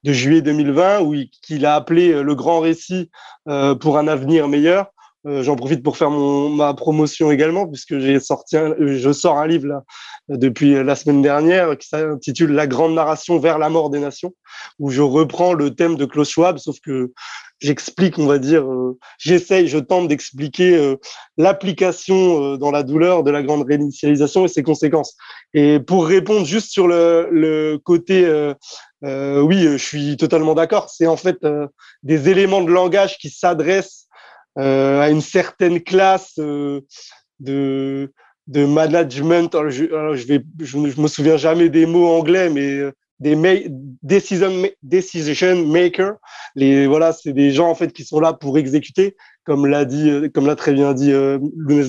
de 0.04 0.14
juillet 0.14 0.42
2020, 0.42 1.02
où 1.02 1.14
il, 1.14 1.30
qu'il 1.30 1.66
a 1.66 1.76
appelé 1.76 2.14
euh, 2.14 2.22
le 2.22 2.36
grand 2.36 2.62
récit 2.62 3.12
euh, 3.50 3.76
pour 3.76 3.98
un 3.98 4.08
avenir 4.08 4.48
meilleur. 4.48 4.92
Euh, 5.26 5.42
j'en 5.44 5.56
profite 5.56 5.84
pour 5.84 5.98
faire 5.98 6.12
mon, 6.12 6.50
ma 6.50 6.74
promotion 6.74 7.32
également, 7.32 7.68
puisque 7.68 7.96
sorti, 8.22 8.56
un, 8.56 8.76
je 8.80 9.12
sors 9.12 9.38
un 9.38 9.48
livre 9.48 9.82
depuis 10.30 10.84
la 10.84 10.96
semaine 10.96 11.22
dernière 11.22 11.78
qui 11.78 11.88
s'intitule 11.88 12.52
La 12.52 12.68
grande 12.68 12.94
narration 12.94 13.40
vers 13.40 13.58
la 13.58 13.70
mort 13.70 13.90
des 13.90 14.00
nations, 14.00 14.34
où 14.80 14.90
je 14.90 15.02
reprends 15.02 15.54
le 15.54 15.74
thème 15.74 15.96
de 15.96 16.06
Klaus 16.06 16.30
Schwab, 16.30 16.58
sauf 16.60 16.80
que 16.80 17.12
j'explique, 17.60 18.20
on 18.20 18.28
va 18.28 18.38
dire, 18.38 18.64
euh, 18.64 18.98
j'essaye, 19.18 19.68
je 19.68 19.80
tente 19.80 20.08
d'expliquer 20.08 20.76
euh, 20.76 20.96
l'application 21.38 22.54
euh, 22.54 22.58
dans 22.58 22.72
la 22.72 22.84
douleur 22.84 23.24
de 23.24 23.32
la 23.32 23.44
grande 23.44 23.66
réinitialisation 23.68 24.46
et 24.46 24.48
ses 24.48 24.64
conséquences. 24.64 25.16
Et 25.54 25.80
pour 25.80 26.08
répondre 26.08 26.46
juste 26.46 26.72
sur 26.72 26.88
le, 26.88 27.28
le 27.32 27.78
côté, 27.84 28.28
oui, 29.02 29.64
je 29.64 29.78
suis 29.78 30.18
totalement 30.18 30.54
d'accord, 30.54 30.90
c'est 30.90 31.08
en 31.08 31.18
fait 31.18 31.38
des 32.04 32.30
éléments 32.30 32.62
de 32.62 32.72
langage 32.72 33.18
qui 33.18 33.30
s'adressent 33.30 34.07
à 34.58 35.10
une 35.10 35.22
certaine 35.22 35.82
classe 35.82 36.36
de 36.38 36.84
de 38.48 38.66
management. 38.66 39.54
Alors 39.54 39.70
je, 39.70 39.86
je 39.86 40.28
vais, 40.28 40.42
je, 40.60 40.78
me 40.78 41.08
souviens 41.08 41.38
jamais 41.38 41.70
des 41.70 41.86
mots 41.86 42.08
anglais, 42.08 42.50
mais 42.50 42.92
des 43.20 43.70
decision, 44.04 44.52
decision 44.84 45.66
makers. 45.66 46.16
Les, 46.56 46.88
voilà, 46.88 47.14
c'est 47.14 47.34
des 47.34 47.52
gens 47.52 47.70
en 47.70 47.76
fait 47.76 47.92
qui 47.92 48.04
sont 48.04 48.20
là 48.20 48.34
pour 48.34 48.58
exécuter 48.58 49.16
comme 49.48 49.66
l'a 49.66 49.86
dit, 49.86 50.10
euh, 50.10 50.28
comme 50.28 50.46
l'a 50.46 50.58
très 50.58 50.74
bien 50.74 50.94
dit 50.94 51.14
euh, 51.14 51.40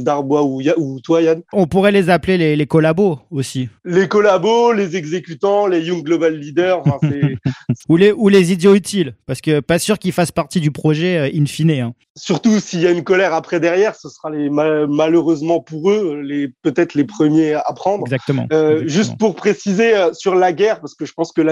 Darbois 0.01 0.45
ou, 0.45 0.63
ou 0.77 1.01
toi 1.01 1.23
Yann. 1.23 1.43
On 1.53 1.67
pourrait 1.67 1.91
les 1.91 2.09
appeler 2.09 2.39
les, 2.39 2.55
les 2.55 2.67
collabos 2.69 3.19
aussi. 3.33 3.69
Les 3.85 4.07
collabos, 4.07 4.73
les 4.73 4.95
exécutants, 4.95 5.67
les 5.67 5.81
Young 5.81 6.05
Global 6.05 6.37
Leaders. 6.37 6.85
ou, 7.89 7.97
les, 7.97 8.13
ou 8.13 8.29
les 8.29 8.53
idiots 8.53 8.77
utiles, 8.77 9.17
parce 9.27 9.41
que 9.41 9.59
pas 9.59 9.81
sûr 9.81 9.99
qu'ils 9.99 10.13
fassent 10.13 10.31
partie 10.31 10.61
du 10.61 10.71
projet 10.71 11.19
euh, 11.19 11.37
in 11.37 11.47
fine. 11.47 11.73
Hein. 11.73 11.95
Surtout 12.15 12.61
s'il 12.61 12.81
y 12.81 12.87
a 12.87 12.93
une 12.93 13.03
colère 13.03 13.35
après 13.35 13.59
derrière, 13.59 13.97
ce 13.97 14.09
sera 14.09 14.31
les 14.31 14.51
malheureusement 14.51 15.61
pour 15.61 15.91
eux 15.91 16.21
les 16.23 16.49
peut-être 16.63 16.95
les 16.95 17.05
premiers 17.05 17.55
à 17.55 17.73
prendre. 17.75 18.05
Exactement, 18.07 18.47
euh, 18.53 18.87
Juste 18.87 19.19
pour 19.19 19.35
préciser 19.35 19.95
sur 20.13 20.37
la 20.37 20.53
guerre, 20.53 20.81
parce 20.81 20.95
que 20.95 21.07
je 21.07 21.13
pense 21.13 21.33
que 21.33 21.43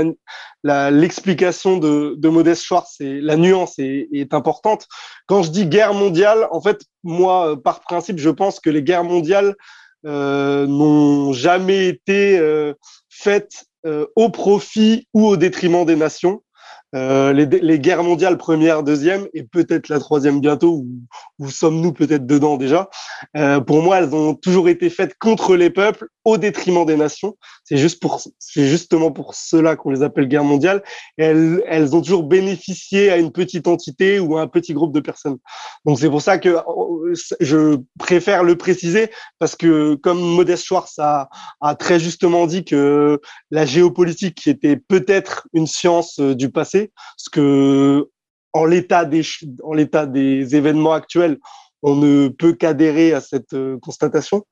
l'explication 0.65 1.79
de, 1.79 2.15
de 2.17 2.29
Modeste 2.29 2.63
Schwartz 2.63 3.01
et 3.01 3.21
la 3.21 3.37
nuance 3.37 3.79
est, 3.79 4.09
est 4.13 4.35
importante. 4.35 4.87
Quand 5.27 5.43
je 5.43 5.51
dis 5.51 5.67
guerre 5.67 5.95
mondiale, 5.97 6.49
en 6.51 6.61
fait, 6.61 6.83
moi, 7.03 7.53
euh, 7.53 7.57
par 7.57 7.81
principe, 7.81 8.19
je 8.19 8.31
pense 8.31 8.61
que 8.61 8.71
les 8.71 8.83
guerres 8.83 9.05
mondiales 9.05 9.55
euh, 10.05 10.67
n'ont 10.67 11.33
jamais 11.33 11.89
été 11.89 12.39
euh, 12.39 12.75
faites 13.09 13.65
au 14.17 14.31
profit 14.31 15.07
ou 15.15 15.27
au 15.29 15.37
détriment 15.37 15.85
des 15.85 15.95
nations. 15.95 16.43
Euh, 16.95 17.33
les, 17.33 17.79
guerres 17.79 18.05
mondiales 18.05 18.39
première, 18.39 18.83
deuxième 18.83 19.27
et 19.35 19.43
peut-être 19.43 19.89
la 19.89 19.99
troisième 19.99 20.41
bientôt, 20.41 20.85
où, 21.39 21.51
sommes-nous 21.51 21.93
peut-être 21.93 22.27
dedans 22.27 22.57
déjà. 22.57 22.89
Euh, 23.37 23.61
pour 23.61 23.83
moi, 23.83 23.99
elles 23.99 24.15
ont 24.15 24.35
toujours 24.35 24.69
été 24.69 24.89
faites 24.89 25.19
contre 25.19 25.57
les 25.57 25.71
peuples 25.71 26.09
au 26.25 26.39
détriment 26.39 26.87
des 26.87 26.97
nations. 26.97 27.37
C'est 27.65 27.77
justement 27.77 29.11
pour 29.11 29.35
cela 29.35 29.77
qu'on 29.77 29.91
les 29.91 30.03
appelle 30.03 30.29
guerres 30.29 30.45
mondiales. 30.45 30.83
elles, 31.17 31.95
ont 31.95 32.01
toujours 32.01 32.23
bénéficié 32.23 33.11
à 33.11 33.17
une 33.17 33.33
petite 33.33 33.67
entité 33.67 34.19
ou 34.19 34.37
à 34.37 34.43
un 34.43 34.47
petit 34.47 34.73
groupe 34.73 34.93
de 34.93 35.01
personnes. 35.01 35.39
Donc 35.85 35.99
c'est 35.99 36.11
pour 36.11 36.23
ça 36.23 36.39
que 36.39 36.57
je 37.41 37.79
préfère 37.99 38.45
le 38.45 38.57
préciser 38.57 39.11
parce 39.39 39.57
que 39.57 39.95
comme 39.95 40.21
Modeste 40.21 40.65
Schwartz 40.65 40.99
a, 40.99 41.29
a 41.61 41.75
très 41.75 42.01
justement 42.01 42.47
dit 42.47 42.65
que 42.65 43.21
la 43.51 43.67
géopolitique 43.67 44.47
était 44.47 44.77
peut-être 44.77 45.47
une 45.53 45.67
science 45.67 46.19
euh, 46.21 46.35
du 46.35 46.51
passé, 46.51 46.76
ce 47.17 47.31
que 47.31 48.09
en 48.53 48.65
l'état 48.65 49.05
des, 49.05 49.23
en 49.63 49.75
l'état 49.75 50.07
des 50.07 50.57
événements 50.57 50.95
actuels, 50.95 51.39
on 51.83 51.95
ne 51.95 52.29
peut 52.29 52.53
qu'adhérer 52.53 53.13
à 53.13 53.21
cette 53.21 53.53
euh, 53.53 53.79
constatation. 53.81 54.45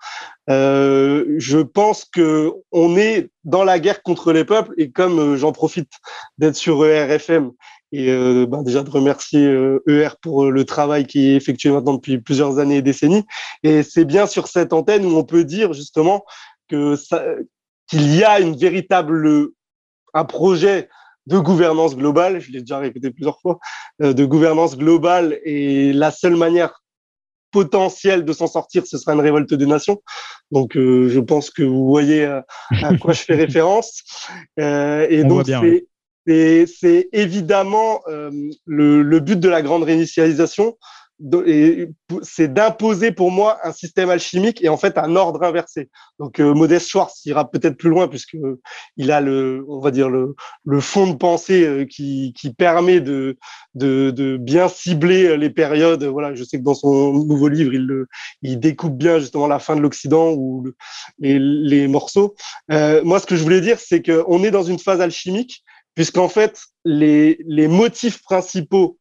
Euh, 0.50 1.24
je 1.38 1.58
pense 1.58 2.04
que 2.04 2.52
on 2.70 2.96
est 2.96 3.30
dans 3.44 3.64
la 3.64 3.78
guerre 3.78 4.02
contre 4.02 4.32
les 4.32 4.44
peuples 4.44 4.72
et 4.76 4.90
comme 4.90 5.18
euh, 5.18 5.36
j'en 5.36 5.52
profite 5.52 5.90
d'être 6.38 6.54
sur 6.54 6.84
ERFM 6.86 7.50
et 7.92 8.08
ben 8.46 8.62
déjà 8.62 8.82
de 8.82 8.90
remercier 8.90 9.44
ER 9.86 10.08
pour 10.20 10.50
le 10.50 10.64
travail 10.64 11.06
qui 11.06 11.28
est 11.28 11.36
effectué 11.36 11.70
maintenant 11.70 11.94
depuis 11.94 12.18
plusieurs 12.18 12.58
années 12.58 12.78
et 12.78 12.82
décennies. 12.82 13.22
Et 13.62 13.84
c'est 13.84 14.04
bien 14.04 14.26
sur 14.26 14.48
cette 14.48 14.72
antenne 14.72 15.04
où 15.06 15.16
on 15.16 15.22
peut 15.22 15.44
dire 15.44 15.72
justement 15.72 16.24
que 16.68 16.96
qu'il 17.86 18.16
y 18.16 18.24
a 18.24 18.40
une 18.40 18.56
véritable 18.56 19.50
un 20.12 20.24
projet 20.24 20.88
de 21.26 21.38
gouvernance 21.38 21.96
globale, 21.96 22.40
je 22.40 22.50
l'ai 22.50 22.60
déjà 22.60 22.78
répété 22.78 23.10
plusieurs 23.10 23.40
fois, 23.40 23.58
de 24.00 24.24
gouvernance 24.24 24.76
globale 24.76 25.38
et 25.44 25.92
la 25.92 26.10
seule 26.10 26.36
manière 26.36 26.82
potentiel 27.54 28.24
de 28.24 28.32
s'en 28.32 28.48
sortir, 28.48 28.84
ce 28.84 28.98
sera 28.98 29.14
une 29.14 29.20
révolte 29.20 29.54
des 29.54 29.66
nations. 29.66 30.02
Donc, 30.50 30.76
euh, 30.76 31.08
je 31.08 31.20
pense 31.20 31.50
que 31.50 31.62
vous 31.62 31.86
voyez 31.86 32.24
à, 32.24 32.44
quoi 33.00 33.12
je 33.12 33.22
fais 33.22 33.36
référence. 33.46 34.02
Euh, 34.58 35.06
et 35.08 35.22
donc, 35.22 35.46
c'est 36.26 37.08
évidemment 37.12 38.00
euh, 38.08 38.30
le, 38.66 39.02
le, 39.02 39.20
but 39.20 39.38
de 39.38 39.48
la 39.48 39.62
grande 39.62 39.84
réinitialisation, 39.84 40.76
c'est 42.22 42.52
d'imposer 42.52 43.12
pour 43.12 43.30
moi 43.30 43.58
un 43.64 43.72
système 43.72 44.10
alchimique 44.10 44.62
et 44.62 44.68
en 44.68 44.76
fait 44.76 44.98
un 44.98 45.16
ordre 45.16 45.42
inversé. 45.42 45.88
Donc 46.18 46.40
euh, 46.40 46.54
Modeste 46.54 46.88
Schwartz 46.88 47.24
ira 47.24 47.50
peut-être 47.50 47.76
plus 47.76 47.88
loin 47.90 48.08
puisque 48.08 48.36
il 48.96 49.10
a 49.10 49.20
le, 49.20 49.64
on 49.68 49.80
va 49.80 49.90
dire 49.90 50.08
le, 50.08 50.34
le 50.64 50.80
fond 50.80 51.06
de 51.06 51.16
pensée 51.16 51.64
euh, 51.64 51.84
qui, 51.84 52.34
qui 52.36 52.52
permet 52.52 53.00
de, 53.00 53.36
de, 53.74 54.10
de 54.10 54.36
bien 54.36 54.68
cibler 54.68 55.36
les 55.36 55.50
périodes. 55.50 56.04
Voilà, 56.04 56.34
je 56.34 56.44
sais 56.44 56.58
que 56.58 56.64
dans 56.64 56.74
son 56.74 57.12
nouveau 57.12 57.48
livre 57.48 57.74
il, 57.74 57.86
le, 57.86 58.06
il 58.42 58.60
découpe 58.60 58.96
bien 58.96 59.18
justement 59.18 59.46
la 59.46 59.58
fin 59.58 59.76
de 59.76 59.80
l'Occident 59.80 60.32
ou 60.32 60.68
les, 61.18 61.88
morceaux. 61.88 62.34
Euh, 62.70 63.02
moi, 63.04 63.18
ce 63.18 63.26
que 63.26 63.36
je 63.36 63.42
voulais 63.42 63.60
dire, 63.60 63.78
c'est 63.78 64.02
qu'on 64.02 64.42
est 64.44 64.50
dans 64.50 64.62
une 64.62 64.78
phase 64.78 65.00
alchimique 65.00 65.64
puisqu'en 65.94 66.28
fait 66.28 66.60
les, 66.84 67.38
les 67.46 67.68
motifs 67.68 68.22
principaux 68.22 68.98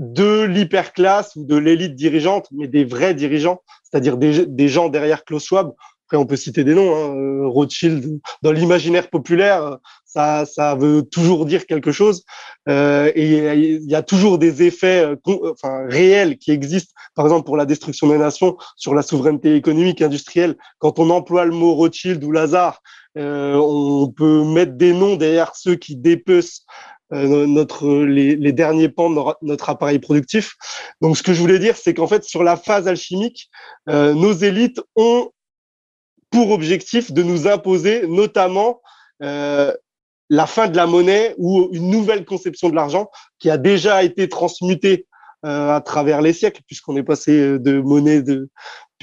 de 0.00 0.44
l'hyperclasse 0.44 1.36
ou 1.36 1.44
de 1.44 1.56
l'élite 1.56 1.94
dirigeante, 1.94 2.48
mais 2.52 2.66
des 2.66 2.84
vrais 2.84 3.14
dirigeants, 3.14 3.60
c'est-à-dire 3.84 4.16
des, 4.16 4.68
gens 4.68 4.88
derrière 4.88 5.24
Klaus 5.24 5.44
Schwab. 5.44 5.72
Après, 6.06 6.16
on 6.16 6.26
peut 6.26 6.36
citer 6.36 6.64
des 6.64 6.74
noms. 6.74 6.96
Hein, 6.96 7.16
euh, 7.16 7.46
Rothschild, 7.46 8.18
dans 8.42 8.50
l'imaginaire 8.50 9.10
populaire, 9.10 9.78
ça, 10.04 10.44
ça 10.46 10.74
veut 10.74 11.02
toujours 11.02 11.44
dire 11.46 11.66
quelque 11.66 11.92
chose. 11.92 12.24
Euh, 12.68 13.12
et 13.14 13.54
il 13.54 13.90
y 13.90 13.94
a 13.94 14.02
toujours 14.02 14.38
des 14.38 14.62
effets 14.62 15.04
euh, 15.04 15.16
enfin, 15.52 15.86
réels 15.86 16.38
qui 16.38 16.50
existent. 16.50 16.94
Par 17.14 17.26
exemple, 17.26 17.44
pour 17.44 17.56
la 17.56 17.66
destruction 17.66 18.08
des 18.08 18.18
nations, 18.18 18.56
sur 18.76 18.94
la 18.94 19.02
souveraineté 19.02 19.54
économique, 19.54 20.02
industrielle. 20.02 20.56
Quand 20.78 20.98
on 20.98 21.10
emploie 21.10 21.44
le 21.44 21.52
mot 21.52 21.74
Rothschild 21.74 22.24
ou 22.24 22.32
Lazare, 22.32 22.80
euh, 23.18 23.54
on 23.54 24.08
peut 24.08 24.44
mettre 24.44 24.72
des 24.72 24.92
noms 24.92 25.16
derrière 25.16 25.56
ceux 25.56 25.74
qui 25.74 25.96
dépecent 25.96 26.64
notre, 27.12 28.04
les, 28.04 28.52
derniers 28.52 28.88
pans 28.88 29.10
de 29.10 29.20
notre 29.42 29.70
appareil 29.70 29.98
productif. 29.98 30.54
Donc, 31.00 31.16
ce 31.16 31.22
que 31.22 31.32
je 31.32 31.40
voulais 31.40 31.58
dire, 31.58 31.76
c'est 31.76 31.94
qu'en 31.94 32.06
fait, 32.06 32.24
sur 32.24 32.42
la 32.42 32.56
phase 32.56 32.88
alchimique, 32.88 33.50
euh, 33.88 34.14
nos 34.14 34.32
élites 34.32 34.80
ont 34.96 35.30
pour 36.30 36.50
objectif 36.50 37.12
de 37.12 37.22
nous 37.22 37.48
imposer 37.48 38.06
notamment 38.06 38.80
euh, 39.22 39.74
la 40.28 40.46
fin 40.46 40.68
de 40.68 40.76
la 40.76 40.86
monnaie 40.86 41.34
ou 41.38 41.68
une 41.72 41.90
nouvelle 41.90 42.24
conception 42.24 42.68
de 42.68 42.76
l'argent 42.76 43.10
qui 43.40 43.50
a 43.50 43.58
déjà 43.58 44.04
été 44.04 44.28
transmutée 44.28 45.06
euh, 45.44 45.74
à 45.74 45.80
travers 45.80 46.22
les 46.22 46.32
siècles, 46.32 46.62
puisqu'on 46.66 46.96
est 46.96 47.02
passé 47.02 47.58
de 47.58 47.80
monnaie 47.80 48.22
de, 48.22 48.48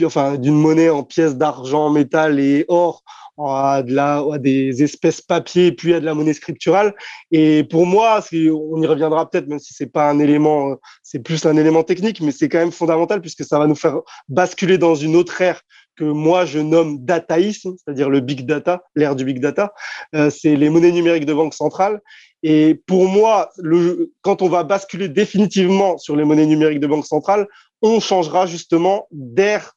enfin, 0.05 0.37
d'une 0.37 0.55
monnaie 0.55 0.89
en 0.89 1.03
pièces 1.03 1.35
d'argent, 1.35 1.89
métal 1.89 2.39
et 2.39 2.65
or 2.67 3.03
à, 3.39 3.83
de 3.83 3.93
la, 3.93 4.23
des 4.39 4.83
espèces 4.83 5.21
papier, 5.21 5.71
puis 5.71 5.93
à 5.93 5.99
de 5.99 6.05
la 6.05 6.13
monnaie 6.13 6.33
scripturale. 6.33 6.95
Et 7.31 7.63
pour 7.63 7.85
moi, 7.85 8.19
on 8.33 8.81
y 8.81 8.87
reviendra 8.87 9.29
peut-être, 9.29 9.47
même 9.47 9.59
si 9.59 9.73
c'est 9.73 9.91
pas 9.91 10.09
un 10.09 10.19
élément, 10.19 10.75
c'est 11.03 11.19
plus 11.19 11.45
un 11.45 11.55
élément 11.55 11.83
technique, 11.83 12.21
mais 12.21 12.31
c'est 12.31 12.49
quand 12.49 12.59
même 12.59 12.71
fondamental 12.71 13.21
puisque 13.21 13.43
ça 13.43 13.59
va 13.59 13.67
nous 13.67 13.75
faire 13.75 13.99
basculer 14.27 14.77
dans 14.77 14.95
une 14.95 15.15
autre 15.15 15.39
ère 15.41 15.61
que 15.95 16.03
moi 16.03 16.45
je 16.45 16.59
nomme 16.59 17.03
dataïsme, 17.03 17.75
c'est-à-dire 17.77 18.09
le 18.09 18.19
big 18.19 18.45
data, 18.45 18.83
l'ère 18.95 19.15
du 19.15 19.25
big 19.25 19.39
data, 19.39 19.73
euh, 20.15 20.29
c'est 20.29 20.55
les 20.55 20.69
monnaies 20.69 20.91
numériques 20.91 21.25
de 21.25 21.33
banque 21.33 21.55
centrale. 21.55 22.01
Et 22.43 22.79
pour 22.85 23.07
moi, 23.07 23.49
quand 24.21 24.43
on 24.43 24.47
va 24.47 24.63
basculer 24.63 25.09
définitivement 25.09 25.97
sur 25.97 26.15
les 26.15 26.23
monnaies 26.23 26.45
numériques 26.45 26.79
de 26.79 26.87
banque 26.87 27.05
centrale, 27.05 27.47
on 27.81 27.99
changera 27.99 28.45
justement 28.45 29.07
d'ère 29.11 29.76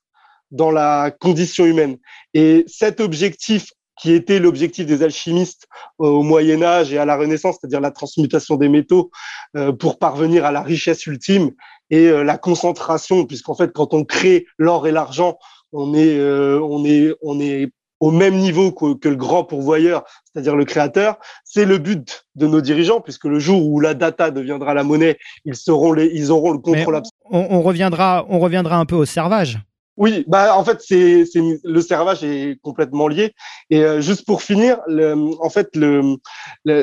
dans 0.51 0.71
la 0.71 1.11
condition 1.11 1.65
humaine. 1.65 1.97
Et 2.35 2.65
cet 2.67 3.01
objectif 3.01 3.73
qui 4.01 4.13
était 4.13 4.39
l'objectif 4.39 4.87
des 4.87 5.03
alchimistes 5.03 5.69
euh, 6.01 6.07
au 6.07 6.23
Moyen 6.23 6.63
Âge 6.63 6.93
et 6.93 6.99
à 6.99 7.05
la 7.05 7.17
Renaissance, 7.17 7.59
c'est-à-dire 7.61 7.81
la 7.81 7.91
transmutation 7.91 8.57
des 8.57 8.69
métaux 8.69 9.11
euh, 9.57 9.73
pour 9.73 9.99
parvenir 9.99 10.45
à 10.47 10.53
la 10.53 10.63
richesse 10.63 11.07
ultime 11.07 11.51
et 11.91 12.07
euh, 12.07 12.23
la 12.23 12.39
concentration, 12.39 13.27
puisqu'en 13.27 13.55
fait, 13.55 13.73
quand 13.73 13.93
on 13.93 14.05
crée 14.05 14.47
l'or 14.59 14.87
et 14.87 14.93
l'argent, 14.93 15.39
on 15.73 15.95
est, 15.95 16.21
on 16.21 16.85
est, 16.85 17.15
on 17.23 17.39
est 17.39 17.71
au 18.01 18.11
même 18.11 18.37
niveau 18.39 18.73
que, 18.73 19.09
le 19.09 19.15
grand 19.15 19.45
pourvoyeur, 19.45 20.03
c'est-à-dire 20.25 20.57
le 20.57 20.65
créateur. 20.65 21.19
C'est 21.45 21.65
le 21.65 21.79
but 21.79 22.25
de 22.35 22.49
nos 22.49 22.61
dirigeants, 22.61 23.01
puisque 23.01 23.27
le 23.27 23.39
jour 23.39 23.65
où 23.69 23.79
la 23.79 23.95
data 23.95 24.31
deviendra 24.31 24.75
la 24.75 24.83
monnaie, 24.83 25.17
ils 25.45 25.55
seront 25.55 25.93
les, 25.93 26.07
ils 26.07 26.33
auront 26.33 26.51
le 26.51 26.59
contrôle 26.59 26.97
absolu. 26.97 27.13
On, 27.31 27.63
reviendra, 27.63 28.27
on 28.29 28.41
reviendra 28.41 28.79
un 28.79 28.87
peu 28.87 28.97
au 28.97 29.05
servage. 29.05 29.61
Oui, 30.01 30.25
bah 30.29 30.57
en 30.57 30.65
fait 30.65 30.81
c'est 30.81 31.27
le 31.63 31.81
servage 31.83 32.25
est 32.25 32.59
complètement 32.63 33.07
lié 33.07 33.35
et 33.69 33.85
euh, 33.85 34.01
juste 34.01 34.25
pour 34.25 34.41
finir, 34.41 34.79
en 34.89 35.51
fait 35.51 35.77
le, 35.77 36.17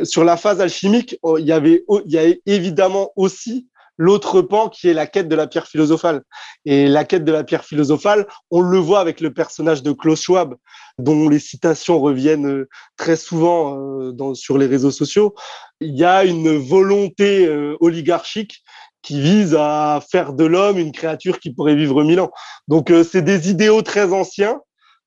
sur 0.05 0.23
la 0.23 0.37
phase 0.37 0.61
alchimique, 0.61 1.17
oh, 1.23 1.39
il 1.39 1.45
y 1.47 1.51
avait 1.51 1.83
oh, 1.87 1.99
il 2.05 2.11
y 2.11 2.19
a 2.19 2.31
évidemment 2.45 3.09
aussi 3.15 3.69
l'autre 3.97 4.43
pan 4.43 4.69
qui 4.69 4.87
est 4.87 4.93
la 4.93 5.07
quête 5.07 5.27
de 5.27 5.35
la 5.35 5.47
pierre 5.47 5.65
philosophale. 5.65 6.21
Et 6.65 6.87
la 6.87 7.03
quête 7.03 7.25
de 7.25 7.31
la 7.31 7.43
pierre 7.43 7.65
philosophale, 7.65 8.27
on 8.51 8.61
le 8.61 8.77
voit 8.77 8.99
avec 8.99 9.19
le 9.21 9.33
personnage 9.33 9.81
de 9.81 9.91
Klaus 9.91 10.21
Schwab, 10.21 10.53
dont 10.99 11.27
les 11.27 11.39
citations 11.39 11.99
reviennent 11.99 12.45
euh, 12.45 12.69
très 12.97 13.15
souvent 13.15 13.79
euh, 13.79 14.11
dans, 14.11 14.35
sur 14.35 14.59
les 14.59 14.67
réseaux 14.67 14.91
sociaux. 14.91 15.33
Il 15.81 15.97
y 15.97 16.03
a 16.03 16.23
une 16.23 16.55
volonté 16.55 17.49
oligarchique 17.79 18.63
qui 19.07 19.21
vise 19.21 19.55
à 19.57 20.01
faire 20.11 20.33
de 20.33 20.43
l'homme 20.43 20.77
une 20.77 20.91
créature 20.91 21.39
qui 21.39 21.53
pourrait 21.53 21.75
vivre 21.75 22.03
mille 22.03 22.19
ans. 22.19 22.31
Donc 22.67 22.91
euh, 22.91 23.05
c'est 23.05 23.21
des 23.21 23.49
idéaux 23.49 23.81
très 23.81 24.11
anciens, 24.11 24.59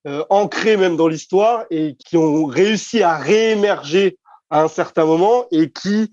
euh, 0.06 0.24
ancrés 0.30 0.78
même 0.78 0.96
dans 0.96 1.06
l'histoire 1.06 1.64
et 1.70 1.96
qui 1.96 2.16
ont 2.16 2.46
réussi 2.46 3.02
à 3.02 3.18
réémerger 3.18 4.16
à 4.48 4.62
un 4.62 4.68
certain 4.68 5.04
moment 5.04 5.44
et 5.52 5.70
qui, 5.70 6.10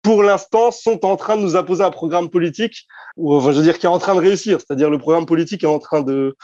pour 0.00 0.22
l'instant, 0.22 0.70
sont 0.70 1.04
en 1.04 1.16
train 1.16 1.36
de 1.36 1.42
nous 1.42 1.56
imposer 1.56 1.84
un 1.84 1.90
programme 1.90 2.30
politique, 2.30 2.86
ou 3.18 3.34
enfin, 3.34 3.52
je 3.52 3.58
veux 3.58 3.64
dire, 3.64 3.78
qui 3.78 3.84
est 3.84 3.90
en 3.90 3.98
train 3.98 4.14
de 4.14 4.20
réussir. 4.20 4.58
C'est-à-dire 4.58 4.88
le 4.88 4.96
programme 4.96 5.26
politique 5.26 5.62
est 5.62 5.66
en 5.66 5.78
train 5.78 6.00
de, 6.00 6.34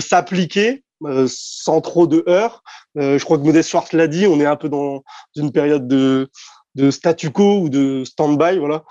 s'appliquer 0.00 0.84
euh, 1.06 1.26
sans 1.30 1.80
trop 1.80 2.06
de 2.06 2.24
heurts. 2.28 2.62
je 2.94 3.24
crois 3.24 3.38
que 3.38 3.42
Modeste 3.44 3.70
Schwartz 3.70 3.94
l'a 3.94 4.06
dit, 4.06 4.26
on 4.26 4.38
est 4.38 4.44
un 4.44 4.56
peu 4.56 4.68
dans 4.68 5.02
une 5.34 5.50
période 5.50 5.88
de, 5.88 6.28
de 6.74 6.90
statu 6.90 7.30
quo 7.30 7.60
ou 7.60 7.68
de 7.68 8.04
stand-by, 8.04 8.58
voilà. 8.58 8.84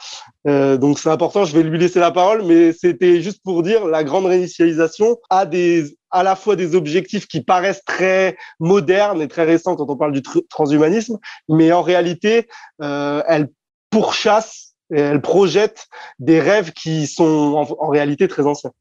Euh, 0.47 0.77
donc 0.77 0.99
c'est 0.99 1.09
important. 1.09 1.45
Je 1.45 1.55
vais 1.55 1.63
lui 1.63 1.79
laisser 1.79 1.99
la 1.99 2.11
parole, 2.11 2.43
mais 2.43 2.73
c'était 2.73 3.21
juste 3.21 3.41
pour 3.43 3.63
dire 3.63 3.85
la 3.85 4.03
grande 4.03 4.25
réinitialisation 4.25 5.17
a 5.29 5.45
des 5.45 5.97
à 6.11 6.23
la 6.23 6.35
fois 6.35 6.55
des 6.57 6.75
objectifs 6.75 7.27
qui 7.27 7.41
paraissent 7.41 7.83
très 7.85 8.35
modernes 8.59 9.21
et 9.21 9.29
très 9.29 9.45
récents 9.45 9.75
quand 9.75 9.89
on 9.89 9.95
parle 9.95 10.11
du 10.11 10.21
transhumanisme, 10.49 11.17
mais 11.47 11.71
en 11.71 11.81
réalité, 11.81 12.49
euh, 12.81 13.23
elle 13.27 13.47
pourchasse 13.89 14.73
et 14.93 14.99
elle 14.99 15.21
projette 15.21 15.87
des 16.19 16.41
rêves 16.41 16.73
qui 16.73 17.07
sont 17.07 17.65
en, 17.79 17.87
réalité 17.87 18.27
très 18.27 18.45
anciens. 18.45 18.71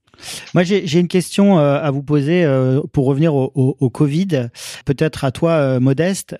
Moi, 0.54 0.64
j'ai 0.64 0.98
une 0.98 1.06
question 1.06 1.60
euh, 1.60 1.80
à 1.80 1.92
vous 1.92 2.02
poser 2.02 2.44
pour 2.92 3.06
revenir 3.06 3.32
au, 3.34 3.90
Covid, 3.90 4.48
peut-être 4.84 5.24
à 5.24 5.30
toi, 5.30 5.78
Modeste 5.78 6.34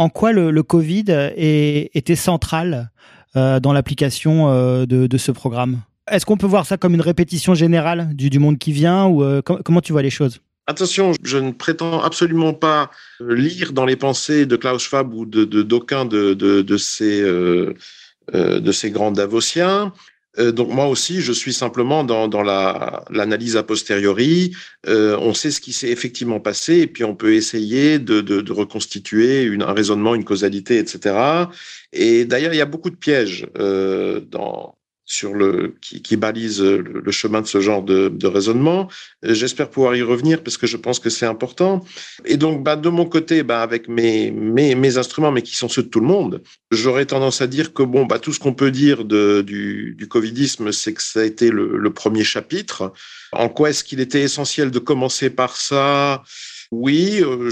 en 0.00 0.08
quoi 0.08 0.32
le, 0.32 0.62
Covid 0.62 1.04
était 1.36 2.16
central 2.16 2.90
euh, 3.36 3.60
dans 3.60 3.74
l'application 3.74 4.48
euh, 4.48 4.86
de, 4.86 5.18
ce 5.18 5.30
programme? 5.30 5.82
Est-ce 6.10 6.24
qu'on 6.24 6.38
peut 6.38 6.46
voir 6.46 6.64
ça 6.64 6.78
comme 6.78 6.94
une 6.94 7.02
répétition 7.02 7.52
générale 7.52 8.08
du, 8.14 8.38
monde 8.38 8.58
qui 8.58 8.72
vient 8.72 9.04
ou 9.04 9.22
euh, 9.22 9.42
comment 9.42 9.82
tu 9.82 9.92
vois 9.92 10.00
les 10.00 10.08
choses? 10.08 10.40
Attention, 10.66 11.12
je 11.22 11.36
ne 11.36 11.50
prétends 11.50 12.00
absolument 12.00 12.54
pas 12.54 12.90
lire 13.20 13.74
dans 13.74 13.84
les 13.84 13.96
pensées 13.96 14.46
de 14.46 14.56
Klaus 14.56 14.82
Schwab 14.82 15.12
ou 15.12 15.26
de 15.26 15.44
d'aucun 15.44 16.06
de, 16.06 16.76
ces, 16.78 17.20
de 17.20 18.72
ces 18.72 18.90
grands 18.90 19.12
Davosiens. 19.12 19.92
Euh, 20.38 20.52
donc 20.52 20.68
moi 20.70 20.86
aussi, 20.86 21.20
je 21.20 21.32
suis 21.32 21.52
simplement 21.52 22.04
dans, 22.04 22.28
dans 22.28 22.42
l'analyse 22.42 23.56
a 23.56 23.62
posteriori. 23.62 24.54
Euh, 24.86 25.16
on 25.20 25.34
sait 25.34 25.50
ce 25.50 25.60
qui 25.60 25.72
s'est 25.72 25.90
effectivement 25.90 26.40
passé 26.40 26.78
et 26.78 26.86
puis 26.86 27.04
on 27.04 27.16
peut 27.16 27.34
essayer 27.34 27.98
de, 27.98 28.20
de, 28.20 28.40
de 28.40 28.52
reconstituer 28.52 29.42
une, 29.42 29.62
un 29.62 29.72
raisonnement, 29.72 30.14
une 30.14 30.24
causalité, 30.24 30.78
etc. 30.78 31.48
Et 31.92 32.24
d'ailleurs, 32.24 32.54
il 32.54 32.58
y 32.58 32.60
a 32.60 32.66
beaucoup 32.66 32.90
de 32.90 32.96
pièges 32.96 33.48
euh, 33.58 34.20
dans, 34.20 34.76
sur 35.10 35.34
le 35.34 35.74
qui, 35.80 36.02
qui 36.02 36.16
balise 36.16 36.62
le, 36.62 37.10
chemin 37.10 37.40
de 37.40 37.46
ce 37.48 37.60
genre 37.60 37.82
de, 37.82 38.26
raisonnement. 38.26 38.88
Euh, 39.24 39.34
j'espère 39.34 39.68
pouvoir 39.68 39.96
y 39.96 40.02
revenir 40.02 40.44
parce 40.44 40.56
que 40.56 40.68
je 40.68 40.76
pense 40.76 41.00
que 41.00 41.10
c'est 41.10 41.26
important. 41.26 41.84
Et 42.24 42.36
donc, 42.36 42.62
bah, 42.62 42.76
de 42.76 42.88
mon 42.88 43.06
côté, 43.06 43.42
bah, 43.42 43.60
avec 43.60 43.88
mes, 43.88 44.96
instruments, 44.96 45.32
mais 45.32 45.42
qui 45.42 45.56
sont 45.56 45.68
ceux 45.68 45.82
de 45.82 45.88
tout 45.88 45.98
le 45.98 46.06
monde, 46.06 46.42
j'aurais 46.70 47.06
tendance 47.06 47.40
à 47.40 47.48
dire 47.48 47.74
que 47.74 47.82
bon, 47.82 48.06
bah, 48.06 48.20
tout 48.20 48.32
ce 48.32 48.38
qu'on 48.38 48.54
peut 48.54 48.70
dire 48.70 49.04
du, 49.04 50.06
covidisme, 50.08 50.70
c'est 50.70 50.94
que 50.94 51.02
ça 51.02 51.20
a 51.20 51.24
été 51.24 51.50
le, 51.50 51.90
premier 51.92 52.22
chapitre. 52.22 52.92
En 53.32 53.48
quoi 53.48 53.70
est-ce 53.70 53.82
qu'il 53.82 53.98
était 53.98 54.22
essentiel 54.22 54.70
de 54.70 54.78
commencer 54.78 55.28
par 55.28 55.56
ça? 55.56 56.22
Oui, 56.70 57.20
euh, 57.20 57.50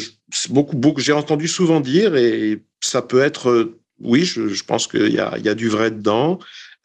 beaucoup, 0.50 0.76
beaucoup. 0.76 1.00
J'ai 1.00 1.12
entendu 1.12 1.48
souvent 1.48 1.80
dire, 1.80 2.14
et 2.14 2.62
ça 2.80 3.02
peut 3.02 3.20
être, 3.20 3.50
euh, 3.50 3.80
oui, 3.98 4.24
je, 4.24 4.62
pense 4.62 4.86
qu'il 4.86 5.12
y 5.12 5.18
a 5.18 5.54
du 5.56 5.68
vrai 5.68 5.90
dedans. 5.90 6.38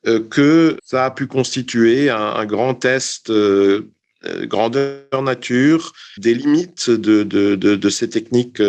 Euh, 0.05 0.19
que 0.19 0.77
ça 0.83 1.05
a 1.05 1.11
pu 1.11 1.27
constituer 1.27 2.09
un, 2.09 2.45
grand 2.45 2.73
test 2.75 3.29
euh, 3.29 3.89
euh, 4.25 4.45
grandeur 4.45 5.21
nature 5.21 5.93
des 6.17 6.33
limites 6.33 6.89
de, 6.89 7.23
de, 7.23 7.55
de, 7.55 7.89
ces 7.89 8.09
techniques 8.09 8.61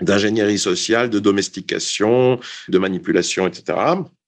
d'ingénierie 0.00 0.58
sociale, 0.58 1.10
de 1.10 1.18
domestication, 1.18 2.40
de 2.68 2.78
manipulation, 2.78 3.46
etc. 3.46 3.78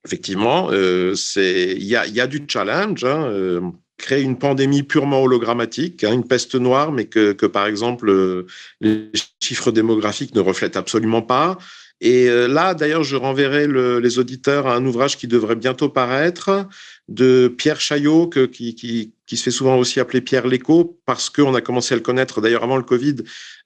Effectivement, 0.05 0.71
c'est 1.15 1.73
il 1.77 1.85
y 1.85 1.97
a, 1.97 2.07
y 2.07 2.21
a 2.21 2.27
du 2.27 2.45
challenge. 2.47 3.05
Hein, 3.05 3.73
créer 3.99 4.23
une 4.23 4.39
pandémie 4.39 4.83
purement 4.83 5.23
hologrammatique, 5.23 6.05
hein, 6.05 6.13
une 6.13 6.27
peste 6.27 6.55
noire, 6.55 6.93
mais 6.93 7.07
que, 7.07 7.33
que 7.33 7.47
par 7.47 7.67
exemple 7.67 8.45
les 8.83 9.11
chiffres 9.43 9.73
démographiques 9.73 10.35
ne 10.35 10.41
reflètent 10.41 10.77
absolument 10.77 11.23
pas. 11.23 11.57
Et 12.01 12.29
euh, 12.29 12.47
là, 12.47 12.75
d'ailleurs, 12.75 13.05
je 13.05 13.17
renverrai 13.17 13.67
le, 13.67 14.01
les 14.01 14.19
auditeurs 14.19 14.67
à 14.67 14.75
un 14.75 14.85
ouvrage 14.85 15.17
qui 15.17 15.27
devrait 15.27 15.57
bientôt 15.57 15.89
paraître 15.89 16.67
de 17.09 17.49
Pierre 17.49 17.81
Chaillot, 17.81 18.27
que, 18.27 18.45
qui, 18.45 18.75
qui, 18.75 19.13
qui, 19.27 19.37
se 19.37 19.45
fait 19.45 19.51
souvent 19.51 19.79
aussi 19.79 19.99
appeler 19.99 20.21
Pierre 20.21 20.47
l'écho, 20.47 20.99
parce 21.07 21.31
qu'on 21.31 21.55
a 21.55 21.61
commencé 21.61 21.95
à 21.95 21.97
le 21.97 22.03
connaître 22.03 22.41
d'ailleurs 22.41 22.65
avant 22.65 22.77
le 22.77 22.83
Covid 22.83 23.17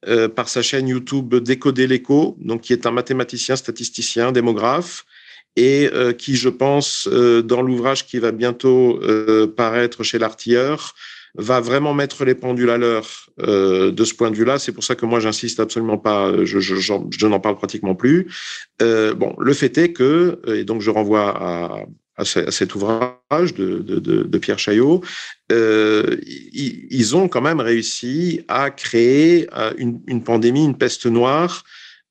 euh, 0.07 0.29
par 0.29 0.49
sa 0.49 0.63
chaîne 0.63 0.87
YouTube 0.89 1.35
Décoder 1.35 1.89
l'écho, 1.89 2.37
donc 2.41 2.61
qui 2.61 2.73
est 2.73 2.87
un 2.87 2.93
mathématicien, 2.93 3.57
statisticien, 3.57 4.31
démographe, 4.31 5.05
et 5.57 5.91
euh, 5.93 6.13
qui, 6.13 6.37
je 6.37 6.49
pense, 6.49 7.09
euh, 7.11 7.43
dans 7.43 7.63
l'ouvrage 7.63 8.07
qui 8.07 8.19
va 8.19 8.33
bientôt 8.33 9.01
euh, 9.03 9.47
paraître 9.47 10.03
chez 10.03 10.19
l'artilleur, 10.19 10.95
va 11.37 11.61
vraiment 11.61 11.95
mettre 11.95 12.25
les 12.25 12.35
pendules 12.35 12.71
à 12.71 12.79
l'heure 12.79 13.09
euh, 13.41 13.91
de 13.91 14.05
ce 14.05 14.15
point 14.15 14.31
de 14.31 14.37
vue-là. 14.37 14.59
C'est 14.59 14.73
pour 14.73 14.85
ça 14.85 14.95
que 14.95 15.07
moi, 15.07 15.21
j'insiste 15.21 15.61
absolument 15.61 15.99
pas, 15.99 16.45
je, 16.45 16.61
je, 16.61 17.27
n'en 17.27 17.41
parle 17.41 17.57
pratiquement 17.57 17.95
plus. 17.95 18.29
Euh, 18.83 19.15
bon, 19.15 19.35
le 19.39 19.53
fait 19.53 19.77
est 19.79 19.93
que, 19.93 20.41
et 20.47 20.65
donc 20.65 20.81
je 20.81 20.91
renvoie 20.91 21.29
à, 21.37 21.85
cet 22.25 22.75
ouvrage 22.75 23.55
de, 23.55 24.39
Pierre 24.39 24.59
Chaillot, 24.59 25.03
euh, 25.53 26.17
ils, 26.23 27.17
ont 27.17 27.29
quand 27.29 27.41
même 27.41 27.61
réussi 27.61 28.43
à 28.49 28.71
créer 28.71 29.49
euh, 29.57 29.73
une, 29.79 30.23
pandémie, 30.23 30.65
une 30.65 30.77
peste 30.77 31.07
noire, 31.07 31.65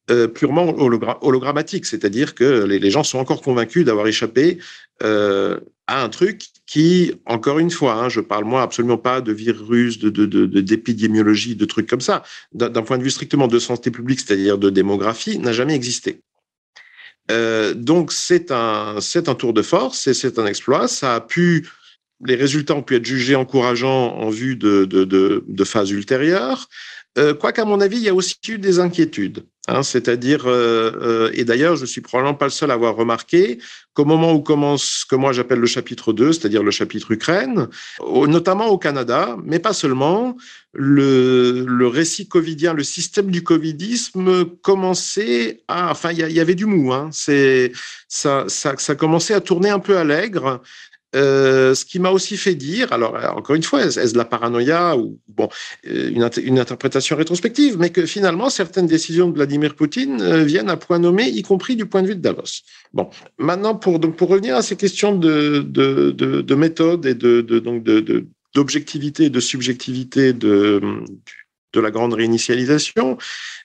euh, 0.09 0.27
purement 0.27 0.73
hologrammatique, 1.21 1.85
c'est-à-dire 1.85 2.33
que 2.33 2.63
les, 2.63 2.89
gens 2.89 3.03
sont 3.03 3.19
encore 3.19 3.41
convaincus 3.41 3.85
d'avoir 3.85 4.07
échappé 4.07 4.57
euh, 5.03 5.59
à 5.85 6.03
un 6.03 6.09
truc 6.09 6.45
qui, 6.69 7.15
encore 7.25 7.57
une 7.57 7.71
fois, 7.71 7.93
hein, 7.95 8.09
je 8.09 8.21
parle 8.21 8.45
moi 8.45 8.61
absolument 8.61 8.99
pas 8.99 9.21
de 9.21 9.31
virus, 9.31 9.97
de 9.97 10.09
d'épidémiologie, 10.61 11.55
de, 11.55 11.61
de, 11.61 11.65
trucs 11.65 11.89
comme 11.89 11.99
ça. 11.99 12.21
D'un 12.51 12.83
point 12.83 12.99
de 12.99 13.03
vue 13.03 13.09
strictement 13.09 13.47
de 13.47 13.57
santé 13.57 13.89
publique, 13.89 14.19
c'est-à-dire 14.19 14.59
de 14.59 14.69
démographie, 14.69 15.39
n'a 15.39 15.51
jamais 15.51 15.73
existé. 15.73 16.21
Euh, 17.31 17.73
donc 17.73 18.11
c'est 18.11 18.51
un 18.51 19.01
c'est 19.01 19.29
un 19.29 19.33
tour 19.33 19.53
de 19.53 19.63
force 19.63 20.05
et 20.05 20.13
c'est 20.13 20.37
un 20.37 20.45
exploit. 20.45 20.87
Ça 20.87 21.15
a 21.15 21.21
pu 21.21 21.67
les 22.23 22.35
résultats 22.35 22.75
ont 22.75 22.83
pu 22.83 22.97
être 22.97 23.05
jugés 23.05 23.35
encourageants 23.35 24.15
en 24.17 24.29
vue 24.29 24.55
de, 24.55 24.85
de, 24.85 25.05
de, 25.05 25.43
de 25.47 25.63
phases 25.63 25.89
ultérieures. 25.89 26.69
Euh, 27.17 27.33
Quoique, 27.33 27.59
à 27.59 27.65
mon 27.65 27.81
avis, 27.81 27.97
il 27.97 28.03
y 28.03 28.09
a 28.09 28.13
aussi 28.13 28.35
eu 28.47 28.59
des 28.59 28.79
inquiétudes. 28.79 29.43
Hein, 29.69 29.83
c'est-à-dire, 29.83 30.47
euh, 30.47 30.91
euh, 30.99 31.31
et 31.33 31.43
d'ailleurs, 31.45 31.75
je 31.75 31.85
suis 31.85 32.01
probablement 32.01 32.33
pas 32.33 32.45
le 32.45 32.51
seul 32.51 32.71
à 32.71 32.73
avoir 32.73 32.95
remarqué 32.95 33.59
qu'au 33.93 34.03
moment 34.03 34.33
où 34.33 34.41
commence 34.41 34.83
ce 34.83 35.05
que 35.05 35.15
moi 35.15 35.31
j'appelle 35.31 35.59
le 35.59 35.67
chapitre 35.67 36.11
2, 36.11 36.33
c'est-à-dire 36.33 36.63
le 36.63 36.71
chapitre 36.71 37.11
Ukraine, 37.11 37.67
notamment 38.27 38.67
au 38.67 38.79
Canada, 38.79 39.37
mais 39.43 39.59
pas 39.59 39.73
seulement, 39.73 40.35
le, 40.73 41.85
récit 41.85 42.27
covidien, 42.27 42.73
le 42.73 42.83
système 42.83 43.29
du 43.29 43.43
covidisme 43.43 44.45
commençait 44.63 45.61
à, 45.67 45.91
enfin, 45.91 46.11
il 46.13 46.19
y, 46.19 46.39
avait 46.39 46.55
du 46.55 46.65
mou, 46.65 46.91
hein, 46.91 47.09
ça, 47.11 48.45
ça, 48.47 48.75
ça 48.77 48.95
commençait 48.95 49.35
à 49.35 49.41
tourner 49.41 49.69
un 49.69 49.79
peu 49.79 49.97
à 49.97 50.03
l'aigre. 50.03 50.61
Euh, 51.15 51.73
ce 51.73 51.85
qui 51.85 51.97
m'a 51.97 52.11
aussi 52.11 52.37
fait 52.37 52.53
dire, 52.53 52.93
alors 52.93 53.15
encore 53.35 53.55
une 53.55 53.63
fois, 53.63 53.83
est-ce 53.83 54.13
de 54.13 54.17
la 54.17 54.25
paranoïa 54.25 54.95
ou 54.95 55.19
bon, 55.27 55.49
euh, 55.87 56.11
une, 56.11 56.29
une, 56.43 56.59
interprétation 56.59 57.15
rétrospective, 57.15 57.79
mais 57.79 57.89
que 57.89 58.05
finalement 58.05 58.51
certaines 58.51 58.85
décisions 58.85 59.27
de 59.27 59.35
Vladimir 59.35 59.75
Poutine 59.75 60.21
euh, 60.21 60.43
viennent 60.43 60.69
à 60.69 60.77
point 60.77 60.99
nommé, 60.99 61.27
y 61.27 61.41
compris 61.41 61.75
du 61.75 61.87
point 61.87 62.03
de 62.03 62.09
vue 62.09 62.15
de 62.15 62.21
Davos. 62.21 62.61
Bon, 62.93 63.09
maintenant 63.39 63.73
pour 63.73 63.97
donc 63.97 64.17
pour 64.17 64.29
revenir 64.29 64.55
à 64.55 64.61
ces 64.61 64.75
questions 64.75 65.15
de 65.15 65.65
de, 65.67 66.11
de, 66.11 66.41
de 66.41 66.55
méthode 66.55 67.07
et 67.07 67.15
de, 67.15 67.41
de 67.41 67.57
donc 67.57 67.83
de 67.83 68.27
d'objectivité 68.53 69.25
et 69.25 69.29
de 69.31 69.39
subjectivité 69.39 70.33
de 70.33 70.79
de 71.73 71.79
la 71.79 71.89
grande 71.89 72.13
réinitialisation, 72.13 73.17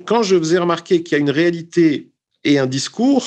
quand 0.06 0.22
je 0.22 0.36
vous 0.36 0.54
ai 0.54 0.58
remarqué 0.58 1.02
qu'il 1.02 1.12
y 1.12 1.16
a 1.16 1.20
une 1.20 1.30
réalité 1.30 2.10
et 2.44 2.58
un 2.58 2.66
discours, 2.66 3.26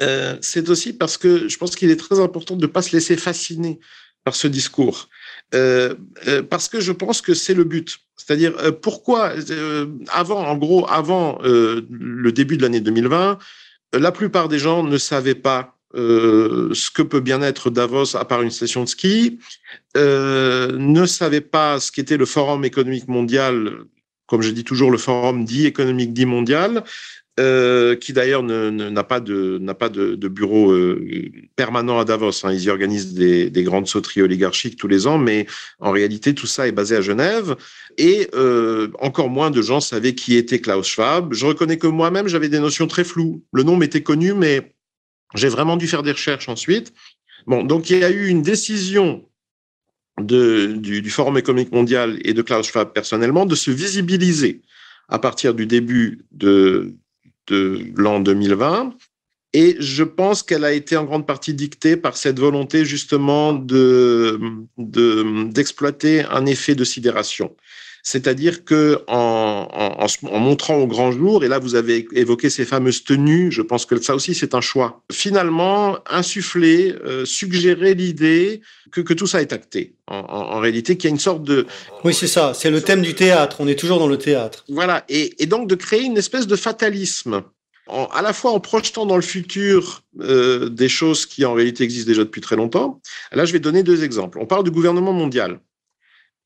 euh, 0.00 0.36
c'est 0.40 0.68
aussi 0.68 0.92
parce 0.92 1.16
que 1.16 1.48
je 1.48 1.56
pense 1.56 1.76
qu'il 1.76 1.90
est 1.90 1.96
très 1.96 2.20
important 2.20 2.56
de 2.56 2.62
ne 2.62 2.66
pas 2.66 2.82
se 2.82 2.92
laisser 2.92 3.16
fasciner 3.16 3.78
par 4.24 4.34
ce 4.34 4.48
discours. 4.48 5.08
Euh, 5.54 5.94
euh, 6.26 6.42
parce 6.42 6.68
que 6.68 6.80
je 6.80 6.92
pense 6.92 7.20
que 7.20 7.34
c'est 7.34 7.54
le 7.54 7.64
but. 7.64 7.98
C'est-à-dire, 8.16 8.54
pourquoi, 8.80 9.32
avant, 10.08 10.46
en 10.46 10.56
gros, 10.56 10.88
avant 10.88 11.38
le 11.42 12.30
début 12.30 12.56
de 12.56 12.62
l'année 12.62 12.80
2020, 12.80 13.38
la 13.92 14.12
plupart 14.12 14.48
des 14.48 14.58
gens 14.58 14.82
ne 14.82 14.96
savaient 14.96 15.34
pas 15.34 15.76
ce 15.94 16.90
que 16.90 17.02
peut 17.02 17.20
bien 17.20 17.42
être 17.42 17.70
Davos 17.70 18.16
à 18.16 18.24
part 18.24 18.42
une 18.42 18.50
station 18.50 18.84
de 18.84 18.88
ski, 18.88 19.40
ne 19.96 21.06
savaient 21.06 21.42
pas 21.42 21.80
ce 21.80 21.92
qu'était 21.92 22.16
le 22.16 22.24
Forum 22.24 22.64
économique 22.64 23.08
mondial, 23.08 23.84
comme 24.26 24.42
je 24.42 24.50
dis 24.50 24.64
toujours, 24.64 24.90
le 24.90 24.98
Forum 24.98 25.44
dit 25.44 25.66
économique 25.66 26.14
dit 26.14 26.24
mondial, 26.24 26.84
euh, 27.40 27.96
qui 27.96 28.12
d'ailleurs 28.12 28.44
n'a 28.44 29.02
pas 29.02 29.18
de 29.18 29.58
pas 29.72 29.88
de, 29.88 30.14
de 30.14 30.28
bureau 30.28 30.70
euh, 30.70 31.32
permanent 31.56 31.98
à 31.98 32.04
Davos. 32.04 32.30
Hein. 32.44 32.52
Ils 32.52 32.62
y 32.62 32.70
organisent 32.70 33.12
des, 33.12 33.50
des, 33.50 33.64
grandes 33.64 33.88
sauteries 33.88 34.22
oligarchiques 34.22 34.76
tous 34.76 34.86
les 34.86 35.08
ans, 35.08 35.18
mais 35.18 35.48
en 35.80 35.90
réalité 35.90 36.32
tout 36.32 36.46
ça 36.46 36.68
est 36.68 36.72
basé 36.72 36.94
à 36.94 37.00
Genève. 37.00 37.56
Et 37.98 38.28
euh, 38.34 38.88
encore 39.00 39.30
moins 39.30 39.50
de 39.50 39.62
gens 39.62 39.80
savaient 39.80 40.14
qui 40.14 40.36
était 40.36 40.60
Klaus 40.60 40.86
Schwab. 40.86 41.34
Je 41.34 41.44
reconnais 41.44 41.76
que 41.76 41.88
moi-même 41.88 42.28
j'avais 42.28 42.48
des 42.48 42.60
notions 42.60 42.86
très 42.86 43.02
floues. 43.02 43.42
Le 43.52 43.64
nom 43.64 43.76
m'était 43.76 44.04
connu, 44.04 44.32
mais 44.32 44.72
j'ai 45.34 45.48
vraiment 45.48 45.76
dû 45.76 45.88
faire 45.88 46.04
des 46.04 46.12
recherches 46.12 46.48
ensuite. 46.48 46.92
Bon, 47.48 47.64
donc 47.64 47.90
il 47.90 47.98
y 47.98 48.04
a 48.04 48.10
eu 48.10 48.28
une 48.28 48.42
décision 48.42 49.24
de, 50.20 50.74
du, 50.76 51.02
du 51.02 51.10
Forum 51.10 51.36
économique 51.36 51.72
mondial 51.72 52.20
et 52.22 52.32
de 52.32 52.42
Klaus 52.42 52.68
Schwab 52.68 52.92
personnellement 52.92 53.44
de 53.44 53.56
se 53.56 53.72
visibiliser 53.72 54.62
à 55.08 55.18
partir 55.18 55.52
du 55.52 55.66
début 55.66 56.24
de, 56.30 56.94
de 57.48 57.92
l'an 57.96 58.20
2020. 58.20 58.94
Et 59.52 59.76
je 59.78 60.02
pense 60.02 60.42
qu'elle 60.42 60.64
a 60.64 60.72
été 60.72 60.96
en 60.96 61.04
grande 61.04 61.26
partie 61.26 61.54
dictée 61.54 61.96
par 61.96 62.16
cette 62.16 62.40
volonté 62.40 62.84
justement 62.84 63.52
de 63.52 64.40
d'exploiter 64.78 66.24
un 66.24 66.44
effet 66.46 66.74
de 66.74 66.82
sidération. 66.82 67.54
C'est-à-dire 68.06 68.66
que 68.66 69.02
en, 69.08 69.66
en, 69.72 70.28
en, 70.28 70.38
montrant 70.38 70.76
au 70.76 70.86
grand 70.86 71.10
jour, 71.10 71.42
et 71.42 71.48
là 71.48 71.58
vous 71.58 71.74
avez 71.74 72.06
évoqué 72.12 72.50
ces 72.50 72.66
fameuses 72.66 73.02
tenues, 73.02 73.50
je 73.50 73.62
pense 73.62 73.86
que 73.86 73.98
ça 74.00 74.14
aussi 74.14 74.34
c'est 74.34 74.54
un 74.54 74.60
choix. 74.60 75.02
Finalement, 75.10 75.98
insuffler, 76.10 76.94
euh, 77.06 77.24
suggérer 77.24 77.94
l'idée 77.94 78.60
que, 78.92 79.00
que, 79.00 79.14
tout 79.14 79.26
ça 79.26 79.40
est 79.40 79.54
acté. 79.54 79.94
En, 80.06 80.18
en 80.18 80.60
réalité, 80.60 80.98
qu'il 80.98 81.08
y 81.08 81.12
a 81.12 81.14
une 81.14 81.18
sorte 81.18 81.44
de... 81.44 81.66
Oui, 82.04 82.12
c'est 82.12 82.26
ça, 82.26 82.52
c'est 82.52 82.70
le 82.70 82.82
thème 82.82 83.00
du 83.00 83.14
théâtre, 83.14 83.56
on 83.60 83.68
est 83.68 83.78
toujours 83.78 83.98
dans 83.98 84.06
le 84.06 84.18
théâtre. 84.18 84.66
Voilà, 84.68 85.04
et, 85.08 85.42
et 85.42 85.46
donc 85.46 85.66
de 85.66 85.74
créer 85.74 86.02
une 86.02 86.18
espèce 86.18 86.46
de 86.46 86.56
fatalisme. 86.56 87.42
En, 87.86 88.04
à 88.12 88.20
la 88.20 88.34
fois 88.34 88.52
en 88.52 88.60
projetant 88.60 89.06
dans 89.06 89.16
le 89.16 89.22
futur 89.22 90.02
euh, 90.20 90.68
des 90.68 90.90
choses 90.90 91.24
qui 91.24 91.46
en 91.46 91.54
réalité 91.54 91.84
existent 91.84 92.08
déjà 92.08 92.24
depuis 92.24 92.42
très 92.42 92.56
longtemps. 92.56 93.00
Là, 93.32 93.46
je 93.46 93.52
vais 93.52 93.60
donner 93.60 93.82
deux 93.82 94.04
exemples. 94.04 94.38
On 94.40 94.46
parle 94.46 94.64
du 94.64 94.70
gouvernement 94.70 95.12
mondial. 95.12 95.58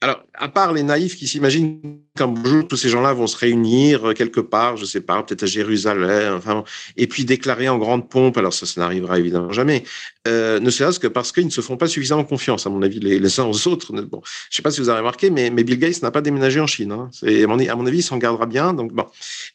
Alors, 0.00 0.22
à 0.34 0.48
part 0.48 0.72
les 0.72 0.84
naïfs 0.84 1.16
qui 1.16 1.26
s'imaginent 1.26 1.98
qu'un 2.16 2.32
jour 2.44 2.68
tous 2.68 2.76
ces 2.76 2.88
gens-là 2.88 3.12
vont 3.14 3.26
se 3.26 3.36
réunir 3.36 4.14
quelque 4.14 4.38
part, 4.38 4.76
je 4.76 4.84
sais 4.84 5.00
pas, 5.00 5.20
peut-être 5.24 5.42
à 5.42 5.46
Jérusalem, 5.46 6.34
enfin, 6.34 6.62
et 6.96 7.08
puis 7.08 7.24
déclarer 7.24 7.68
en 7.68 7.78
grande 7.78 8.08
pompe, 8.08 8.36
alors 8.38 8.54
ça, 8.54 8.64
ça 8.64 8.80
n'arrivera 8.80 9.18
évidemment 9.18 9.50
jamais, 9.50 9.82
euh, 10.28 10.60
ne 10.60 10.70
serait-ce 10.70 11.00
que 11.00 11.08
parce 11.08 11.32
qu'ils 11.32 11.46
ne 11.46 11.50
se 11.50 11.60
font 11.60 11.76
pas 11.76 11.88
suffisamment 11.88 12.22
confiance, 12.22 12.64
à 12.64 12.70
mon 12.70 12.80
avis, 12.82 13.00
les, 13.00 13.40
uns 13.40 13.46
aux 13.46 13.66
autres. 13.66 13.92
Bon, 13.92 14.20
je 14.50 14.56
sais 14.56 14.62
pas 14.62 14.70
si 14.70 14.80
vous 14.80 14.88
avez 14.88 15.00
remarqué, 15.00 15.30
mais, 15.30 15.50
Bill 15.50 15.78
Gates 15.78 16.02
n'a 16.02 16.12
pas 16.12 16.20
déménagé 16.20 16.60
en 16.60 16.68
Chine. 16.68 16.92
Hein. 16.92 17.10
À, 17.22 17.46
mon, 17.48 17.58
à 17.58 17.74
mon 17.74 17.86
avis, 17.86 17.98
il 17.98 18.02
s'en 18.02 18.18
gardera 18.18 18.46
bien. 18.46 18.74
Donc, 18.74 18.92
bon. 18.92 19.06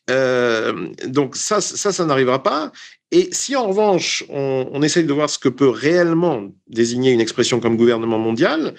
Euh, 0.09 0.89
donc 1.07 1.37
ça, 1.37 1.61
ça, 1.61 1.93
ça 1.93 2.05
n'arrivera 2.05 2.43
pas. 2.43 2.71
Et 3.11 3.29
si 3.31 3.55
en 3.55 3.67
revanche, 3.67 4.25
on, 4.29 4.67
on 4.71 4.81
essaye 4.81 5.05
de 5.05 5.13
voir 5.13 5.29
ce 5.29 5.39
que 5.39 5.49
peut 5.49 5.69
réellement 5.69 6.49
désigner 6.67 7.11
une 7.11 7.21
expression 7.21 7.59
comme 7.59 7.77
gouvernement 7.77 8.19
mondial, 8.19 8.73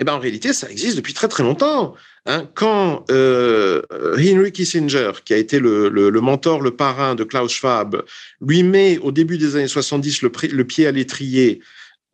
eh 0.00 0.04
ben, 0.04 0.14
en 0.14 0.18
réalité, 0.18 0.54
ça 0.54 0.70
existe 0.70 0.96
depuis 0.96 1.12
très 1.12 1.28
très 1.28 1.42
longtemps. 1.42 1.94
Hein. 2.24 2.48
Quand 2.54 3.04
euh, 3.10 3.82
Henry 4.16 4.50
Kissinger, 4.50 5.12
qui 5.24 5.34
a 5.34 5.36
été 5.36 5.58
le, 5.58 5.90
le, 5.90 6.08
le, 6.08 6.20
mentor, 6.20 6.62
le 6.62 6.70
parrain 6.70 7.14
de 7.14 7.22
Klaus 7.22 7.52
Schwab, 7.52 8.02
lui 8.40 8.62
met 8.62 8.98
au 8.98 9.12
début 9.12 9.36
des 9.36 9.56
années 9.56 9.68
70 9.68 10.22
le, 10.22 10.32
le 10.52 10.64
pied 10.64 10.86
à 10.86 10.92
l'étrier 10.92 11.60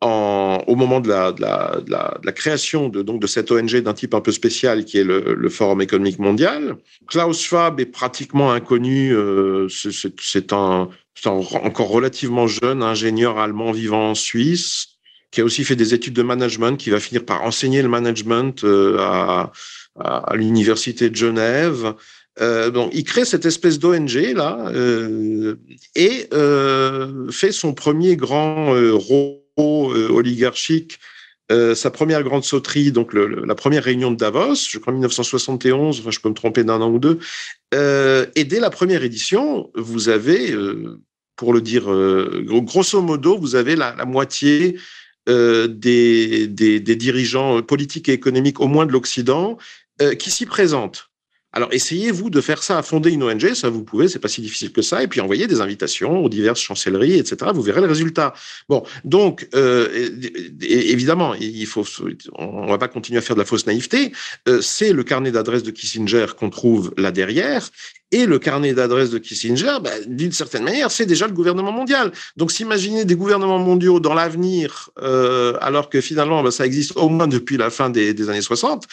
en, 0.01 0.61
au 0.67 0.75
moment 0.75 0.99
de 0.99 1.07
la, 1.07 1.31
de 1.31 1.41
la, 1.41 1.79
de 1.85 2.25
la, 2.25 2.31
création 2.33 2.89
de, 2.89 3.01
donc, 3.01 3.21
de 3.21 3.27
cette 3.27 3.51
ONG 3.51 3.77
d'un 3.77 3.93
type 3.93 4.13
un 4.13 4.21
peu 4.21 4.31
spécial 4.31 4.83
qui 4.83 4.97
est 4.97 5.03
le, 5.03 5.33
le 5.33 5.49
Forum 5.49 5.81
économique 5.81 6.19
mondial. 6.19 6.75
Klaus 7.07 7.41
Schwab 7.41 7.79
est 7.79 7.85
pratiquement 7.85 8.51
inconnu. 8.51 9.15
Euh, 9.15 9.67
c'est 9.69 10.53
un, 10.53 10.89
un 11.25 11.29
encore 11.29 11.89
relativement 11.89 12.47
jeune 12.47 12.83
ingénieur 12.83 13.39
allemand 13.39 13.71
vivant 13.71 14.11
en 14.11 14.15
Suisse 14.15 14.96
qui 15.31 15.41
a 15.41 15.43
aussi 15.43 15.63
fait 15.63 15.75
des 15.75 15.93
études 15.93 16.13
de 16.13 16.23
management, 16.23 16.77
qui 16.77 16.89
va 16.89 16.99
finir 16.99 17.25
par 17.25 17.43
enseigner 17.43 17.81
le 17.81 17.89
management 17.89 18.63
euh, 18.63 18.97
à, 18.99 19.51
l'université 20.33 21.09
de 21.09 21.15
Genève. 21.15 21.95
Euh, 22.39 22.69
donc, 22.69 22.91
il 22.93 23.03
crée 23.03 23.25
cette 23.25 23.45
espèce 23.45 23.79
d'ONG 23.79 24.13
là 24.35 24.69
euh, 24.69 25.55
et 25.95 26.27
euh, 26.33 27.31
fait 27.31 27.51
son 27.51 27.73
premier 27.73 28.15
grand 28.15 28.75
euh, 28.75 28.93
rôle 28.93 29.41
euh, 29.59 30.09
oligarchique, 30.09 30.99
sa 31.49 31.91
première 31.91 32.23
grande 32.23 32.43
sauterie, 32.43 32.91
donc 32.91 33.13
la 33.13 33.55
première 33.55 33.85
réunion 33.85 34.11
de 34.11 34.17
Davos, 34.17 34.67
je 34.69 34.79
crois 34.79 34.91
1971, 34.91 36.01
enfin 36.01 36.11
je 36.11 36.19
peux 36.19 36.27
me 36.27 36.33
tromper 36.33 36.65
d'un 36.65 36.81
an 36.81 36.91
ou 36.91 36.99
deux. 36.99 37.19
et 37.73 38.43
dès 38.43 38.59
la 38.59 38.69
première 38.69 39.01
édition, 39.01 39.71
vous 39.73 40.09
avez, 40.09 40.53
pour 41.37 41.53
le 41.53 41.61
dire 41.61 41.85
grosso 42.63 43.01
modo, 43.01 43.37
vous 43.37 43.55
avez 43.55 43.77
la 43.77 44.03
moitié 44.03 44.77
euh, 45.27 45.67
des, 45.67 46.47
des, 46.47 46.95
dirigeants 46.95 47.61
politiques 47.61 48.09
et 48.09 48.13
économiques, 48.13 48.59
au 48.59 48.67
moins 48.67 48.85
de 48.85 48.91
l'Occident, 48.91 49.57
euh, 50.01 50.15
qui 50.15 50.31
s'y 50.31 50.45
présentent. 50.45 51.09
Alors 51.53 51.69
essayez-vous 51.71 52.29
de 52.29 52.41
faire 52.41 52.61
ça, 52.61 52.83
fonder 52.83 53.09
une 53.09 53.23
ONG, 53.23 53.53
ça 53.53 53.69
vous 53.69 53.83
pouvez, 53.83 54.07
c'est 54.09 54.19
pas 54.19 54.27
si 54.27 54.41
difficile 54.41 54.71
que 54.71 54.83
ça, 54.83 55.01
et 55.01 55.07
puis 55.07 55.21
envoyer 55.21 55.47
des 55.47 55.61
invitations 55.61 56.23
aux 56.23 56.29
diverses 56.29 56.59
chancelleries, 56.59 57.17
etc. 57.17 57.51
Vous 57.51 57.63
verrez 57.63 57.81
le 57.81 57.87
résultat. 57.87 58.33
Bon, 58.69 58.83
donc 59.05 59.47
euh, 59.55 59.87
évidemment, 60.61 61.33
il 61.35 61.65
faut, 61.65 61.83
on 62.33 62.67
va 62.67 62.77
pas 62.77 62.89
continuer 62.89 63.17
à 63.17 63.21
faire 63.21 63.35
de 63.35 63.41
la 63.41 63.45
fausse 63.45 63.65
naïveté. 63.65 64.11
Euh, 64.47 64.61
c'est 64.61 64.93
le 64.93 65.03
carnet 65.03 65.31
d'adresse 65.31 65.63
de 65.63 65.71
Kissinger 65.71 66.27
qu'on 66.37 66.51
trouve 66.51 66.93
là 66.95 67.11
derrière, 67.11 67.67
et 68.11 68.25
le 68.25 68.39
carnet 68.39 68.73
d'adresse 68.73 69.09
de 69.09 69.17
Kissinger, 69.17 69.79
ben, 69.83 69.91
d'une 70.07 70.31
certaine 70.31 70.63
manière, 70.63 70.91
c'est 70.91 71.05
déjà 71.05 71.27
le 71.27 71.33
gouvernement 71.33 71.73
mondial. 71.73 72.13
Donc, 72.37 72.51
s'imaginer 72.51 73.03
des 73.03 73.15
gouvernements 73.15 73.59
mondiaux 73.59 73.99
dans 73.99 74.13
l'avenir, 74.13 74.89
euh, 75.01 75.57
alors 75.59 75.89
que 75.89 75.99
finalement, 75.99 76.41
ben, 76.41 76.51
ça 76.51 76.65
existe 76.65 76.95
au 76.95 77.09
moins 77.09 77.27
depuis 77.27 77.57
la 77.57 77.69
fin 77.69 77.89
des, 77.89 78.29
années 78.29 78.41
60, 78.41 78.85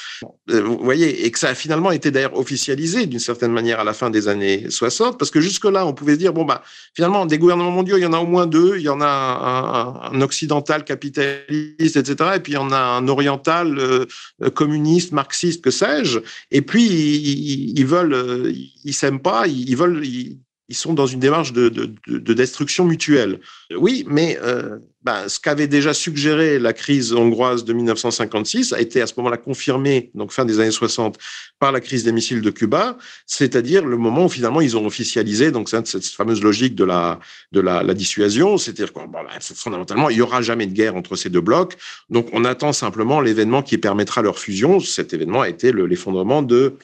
euh, 0.50 0.62
vous 0.62 0.78
voyez, 0.82 1.24
et 1.24 1.30
que 1.30 1.38
ça 1.38 1.50
a 1.50 1.54
finalement 1.54 1.92
été 1.92 2.10
d'ailleurs 2.10 2.36
officialisé 2.36 3.06
d'une 3.06 3.20
certaine 3.20 3.52
manière 3.52 3.78
à 3.78 3.84
la 3.84 3.92
fin 3.92 4.10
des 4.10 4.26
années 4.26 4.66
60, 4.68 5.16
parce 5.16 5.30
que 5.30 5.40
jusque-là, 5.40 5.86
on 5.86 5.92
pouvait 5.92 6.14
se 6.14 6.18
dire, 6.18 6.32
bon, 6.32 6.44
bah, 6.44 6.64
finalement, 6.94 7.24
des 7.24 7.38
gouvernements 7.38 7.70
mondiaux, 7.70 7.96
il 7.96 8.02
y 8.02 8.06
en 8.06 8.14
a 8.14 8.18
au 8.18 8.26
moins 8.26 8.46
deux. 8.46 8.78
Il 8.78 8.82
y 8.82 8.88
en 8.88 9.00
a 9.00 10.10
un 10.12 10.20
occidental 10.22 10.82
capitaliste, 10.82 11.96
etc., 11.96 12.30
et 12.34 12.40
puis 12.40 12.52
il 12.52 12.56
y 12.56 12.58
en 12.58 12.72
a 12.72 12.78
un 12.78 13.06
oriental 13.06 13.78
euh, 13.78 14.06
communiste, 14.54 15.12
marxiste, 15.12 15.62
que 15.62 15.70
sais-je. 15.70 16.18
Et 16.50 16.62
puis, 16.62 16.84
ils, 16.84 17.78
ils 17.78 17.86
veulent, 17.86 18.52
ils 18.84 18.92
pas, 19.12 19.46
ils 19.46 19.76
veulent, 19.76 20.04
ils, 20.04 20.38
ils 20.68 20.74
sont 20.74 20.94
dans 20.94 21.06
une 21.06 21.20
démarche 21.20 21.52
de, 21.52 21.68
destruction 22.06 22.86
mutuelle. 22.86 23.40
Oui, 23.76 24.04
mais 24.08 24.38
euh, 24.42 24.78
ben, 25.02 25.28
ce 25.28 25.38
qu'avait 25.38 25.66
déjà 25.66 25.92
suggéré 25.92 26.58
la 26.58 26.72
crise 26.72 27.12
hongroise 27.12 27.64
de 27.64 27.72
1956 27.74 28.72
a 28.72 28.80
été 28.80 29.02
à 29.02 29.06
ce 29.06 29.12
moment-là 29.18 29.36
confirmé, 29.36 30.10
donc 30.14 30.32
fin 30.32 30.46
des 30.46 30.60
années 30.60 30.70
60, 30.70 31.18
par 31.58 31.70
la 31.70 31.80
crise 31.80 32.04
des 32.04 32.12
missiles 32.12 32.40
de 32.40 32.50
Cuba, 32.50 32.96
c'est-à-dire 33.26 33.84
le 33.84 33.98
moment 33.98 34.24
où 34.24 34.28
finalement 34.30 34.62
ils 34.62 34.74
ont 34.76 34.86
officialisé 34.86 35.52
cette, 35.84 36.06
fameuse 36.06 36.42
logique 36.42 36.74
de 36.74 36.84
la 36.84 37.94
dissuasion, 37.94 38.56
c'est-à-dire 38.56 38.92
que 38.92 39.00
ben, 39.00 39.20
fondamentalement 39.40 40.08
il 40.08 40.16
y 40.16 40.22
aura 40.22 40.40
jamais 40.40 40.66
de 40.66 40.72
guerre 40.72 40.96
entre 40.96 41.14
ces 41.14 41.28
deux 41.28 41.42
blocs, 41.42 41.76
donc 42.08 42.28
on 42.32 42.44
attend 42.46 42.72
simplement 42.72 43.20
l'événement 43.20 43.62
qui 43.62 43.76
permettra 43.76 44.22
leur 44.22 44.38
fusion. 44.38 44.80
Cet 44.80 45.12
événement 45.12 45.42
a 45.42 45.48
été 45.50 45.72
l'effondrement 45.72 46.42
de 46.42 46.78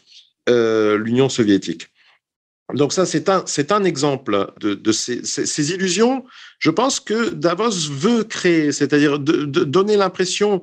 euh, 0.51 0.99
l'Union 0.99 1.31
soviétique. 1.31 1.89
Donc 2.75 2.93
ça, 2.93 3.07
c'est 3.07 3.29
un, 3.73 3.85
exemple 3.85 4.53
de, 4.61 4.93
ces, 4.93 5.73
illusions. 5.73 6.25
Je 6.59 6.71
pense 6.71 7.01
que 7.01 7.31
Davos 7.31 7.91
veut 7.91 8.25
créer, 8.25 8.73
c'est-à-dire 8.73 9.19
donner 9.19 9.97
l'impression 9.97 10.61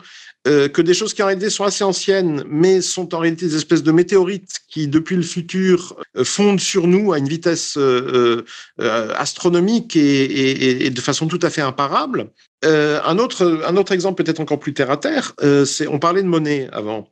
euh, 0.48 0.70
que 0.70 0.82
des 0.82 0.94
choses 0.94 1.14
qui 1.14 1.22
en 1.24 1.26
réalité 1.26 1.50
sont 1.50 1.66
assez 1.66 1.84
anciennes, 1.84 2.44
mais 2.48 2.82
sont 2.82 3.14
en 3.14 3.20
réalité 3.20 3.48
des 3.48 3.56
espèces 3.56 3.84
de 3.84 3.92
météorites 3.92 4.60
qui, 4.70 4.88
depuis 4.88 5.16
le 5.16 5.24
futur, 5.24 5.96
euh, 6.16 6.24
fondent 6.24 6.60
sur 6.60 6.88
nous 6.88 7.12
à 7.12 7.18
une 7.18 7.28
vitesse 7.28 7.74
euh, 7.78 8.44
astronomique 8.78 9.96
et, 9.96 10.90
de 10.90 11.02
façon 11.02 11.28
tout 11.28 11.40
à 11.42 11.50
fait 11.50 11.62
imparable. 11.62 12.30
un 12.64 13.18
autre, 13.20 13.64
un 13.66 13.76
autre 13.76 13.92
exemple 13.92 14.24
peut-être 14.24 14.40
encore 14.40 14.60
plus 14.60 14.74
terre 14.74 14.92
à 14.92 14.98
terre, 14.98 15.34
c'est 15.66 15.88
on 15.88 16.00
parlait 16.00 16.24
de 16.24 16.28
monnaie 16.28 16.70
avant. 16.72 17.10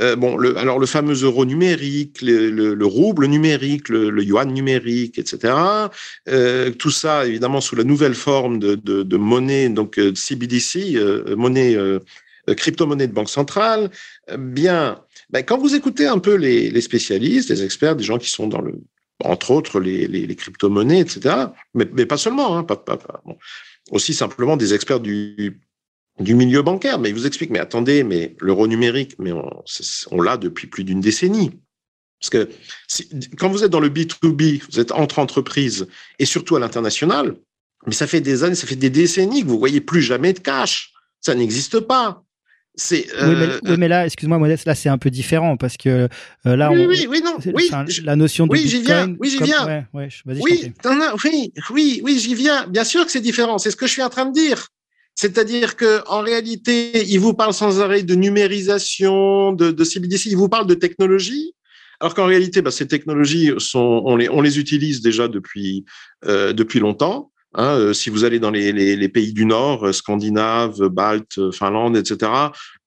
Euh, 0.00 0.16
bon, 0.16 0.36
le, 0.36 0.56
alors 0.58 0.78
le 0.78 0.86
fameux 0.86 1.14
euro 1.14 1.44
numérique, 1.44 2.20
le, 2.22 2.50
le, 2.50 2.86
rouble 2.86 3.26
numérique, 3.26 3.88
le, 3.88 4.22
yuan 4.22 4.52
numérique, 4.52 5.18
etc. 5.18 5.54
Euh, 6.28 6.70
tout 6.70 6.90
ça, 6.90 7.26
évidemment, 7.26 7.60
sous 7.60 7.76
la 7.76 7.84
nouvelle 7.84 8.14
forme 8.14 8.58
de, 8.58 8.74
de, 8.74 9.02
de 9.02 9.16
monnaie, 9.16 9.68
donc 9.68 9.98
euh, 9.98 10.14
CBDC, 10.14 10.96
euh, 10.96 11.36
monnaie 11.36 11.76
euh, 11.76 12.00
crypto-monnaie 12.46 13.08
de 13.08 13.12
banque 13.12 13.30
centrale. 13.30 13.90
Bien, 14.38 15.00
ben, 15.30 15.42
quand 15.42 15.58
vous 15.58 15.74
écoutez 15.74 16.06
un 16.06 16.18
peu 16.18 16.34
les, 16.34 16.70
les, 16.70 16.80
spécialistes, 16.80 17.50
les 17.50 17.64
experts, 17.64 17.96
des 17.96 18.04
gens 18.04 18.18
qui 18.18 18.30
sont 18.30 18.46
dans 18.46 18.60
le, 18.60 18.74
entre 19.24 19.50
autres 19.50 19.80
les, 19.80 20.06
les, 20.06 20.26
les 20.26 20.36
crypto-monnaies, 20.36 21.00
etc. 21.00 21.34
Mais, 21.74 21.88
mais, 21.92 22.06
pas 22.06 22.16
seulement, 22.16 22.56
hein, 22.56 22.64
pas, 22.64 22.76
pas, 22.76 22.96
pas 22.96 23.22
bon. 23.24 23.36
aussi 23.90 24.14
simplement 24.14 24.56
des 24.56 24.74
experts 24.74 25.00
du 25.00 25.60
du 26.18 26.34
milieu 26.34 26.62
bancaire, 26.62 26.98
mais 26.98 27.10
il 27.10 27.14
vous 27.14 27.26
explique, 27.26 27.50
mais 27.50 27.58
attendez, 27.58 28.02
mais 28.02 28.34
l'euro 28.40 28.66
numérique, 28.66 29.16
mais 29.18 29.32
on, 29.32 29.62
on 30.10 30.20
l'a 30.20 30.36
depuis 30.36 30.66
plus 30.66 30.84
d'une 30.84 31.00
décennie. 31.00 31.50
Parce 32.20 32.30
que 32.30 32.48
quand 33.38 33.50
vous 33.50 33.64
êtes 33.64 33.70
dans 33.70 33.80
le 33.80 33.90
B2B, 33.90 34.62
vous 34.70 34.80
êtes 34.80 34.92
entre 34.92 35.18
entreprises 35.18 35.86
et 36.18 36.24
surtout 36.24 36.56
à 36.56 36.60
l'international, 36.60 37.36
mais 37.86 37.92
ça 37.92 38.06
fait 38.06 38.20
des 38.20 38.42
années, 38.42 38.54
ça 38.54 38.66
fait 38.66 38.76
des 38.76 38.90
décennies 38.90 39.42
que 39.42 39.48
vous 39.48 39.58
voyez 39.58 39.80
plus 39.80 40.02
jamais 40.02 40.32
de 40.32 40.40
cash. 40.40 40.92
Ça 41.20 41.34
n'existe 41.34 41.80
pas. 41.80 42.22
C'est, 42.78 43.06
euh, 43.14 43.58
oui, 43.64 43.76
mais, 43.78 43.88
là, 43.88 44.04
excuse-moi, 44.04 44.38
Modeste, 44.38 44.66
là, 44.66 44.74
c'est 44.74 44.90
un 44.90 44.98
peu 44.98 45.08
différent 45.08 45.56
parce 45.56 45.78
que 45.78 46.08
euh, 46.46 46.56
là, 46.56 46.70
oui, 46.70 46.84
oui, 46.86 47.06
oui, 47.08 47.22
non, 47.24 47.38
oui, 47.54 47.70
la 48.04 48.16
notion 48.16 48.46
de 48.46 48.52
oui, 48.52 48.68
j'y 48.68 48.82
viens, 48.82 49.14
oui, 49.18 49.30
j'y 49.30 49.42
viens. 49.42 49.66
Ouais, 49.66 49.86
ouais, 49.94 50.08
oui, 50.26 50.74
oui, 51.24 51.52
oui, 51.70 52.00
oui, 52.04 52.18
j'y 52.18 52.34
viens. 52.34 52.66
Bien 52.66 52.84
sûr 52.84 53.06
que 53.06 53.10
c'est 53.10 53.22
différent. 53.22 53.56
C'est 53.56 53.70
ce 53.70 53.76
que 53.76 53.86
je 53.86 53.92
suis 53.92 54.02
en 54.02 54.10
train 54.10 54.26
de 54.26 54.32
dire. 54.32 54.68
C'est-à-dire 55.16 55.76
que 55.76 56.06
en 56.08 56.20
réalité, 56.20 57.04
il 57.08 57.18
vous 57.18 57.32
parle 57.32 57.54
sans 57.54 57.80
arrêt 57.80 58.02
de 58.02 58.14
numérisation, 58.14 59.52
de, 59.52 59.70
de 59.70 59.84
CBDC, 59.84 60.26
il 60.26 60.36
vous 60.36 60.50
parle 60.50 60.66
de 60.66 60.74
technologie, 60.74 61.54
alors 62.00 62.14
qu'en 62.14 62.26
réalité, 62.26 62.60
bah, 62.60 62.70
ces 62.70 62.86
technologies 62.86 63.50
sont, 63.56 64.02
on 64.04 64.16
les, 64.16 64.28
on 64.28 64.42
les 64.42 64.58
utilise 64.58 65.00
déjà 65.00 65.28
depuis 65.28 65.86
euh, 66.26 66.52
depuis 66.52 66.80
longtemps. 66.80 67.32
Hein, 67.54 67.78
euh, 67.78 67.92
si 67.94 68.10
vous 68.10 68.24
allez 68.24 68.38
dans 68.38 68.50
les, 68.50 68.70
les, 68.72 68.96
les 68.96 69.08
pays 69.08 69.32
du 69.32 69.46
Nord, 69.46 69.86
euh, 69.86 69.92
Scandinave, 69.92 70.88
Balte, 70.88 71.50
Finlande, 71.52 71.96
etc., 71.96 72.30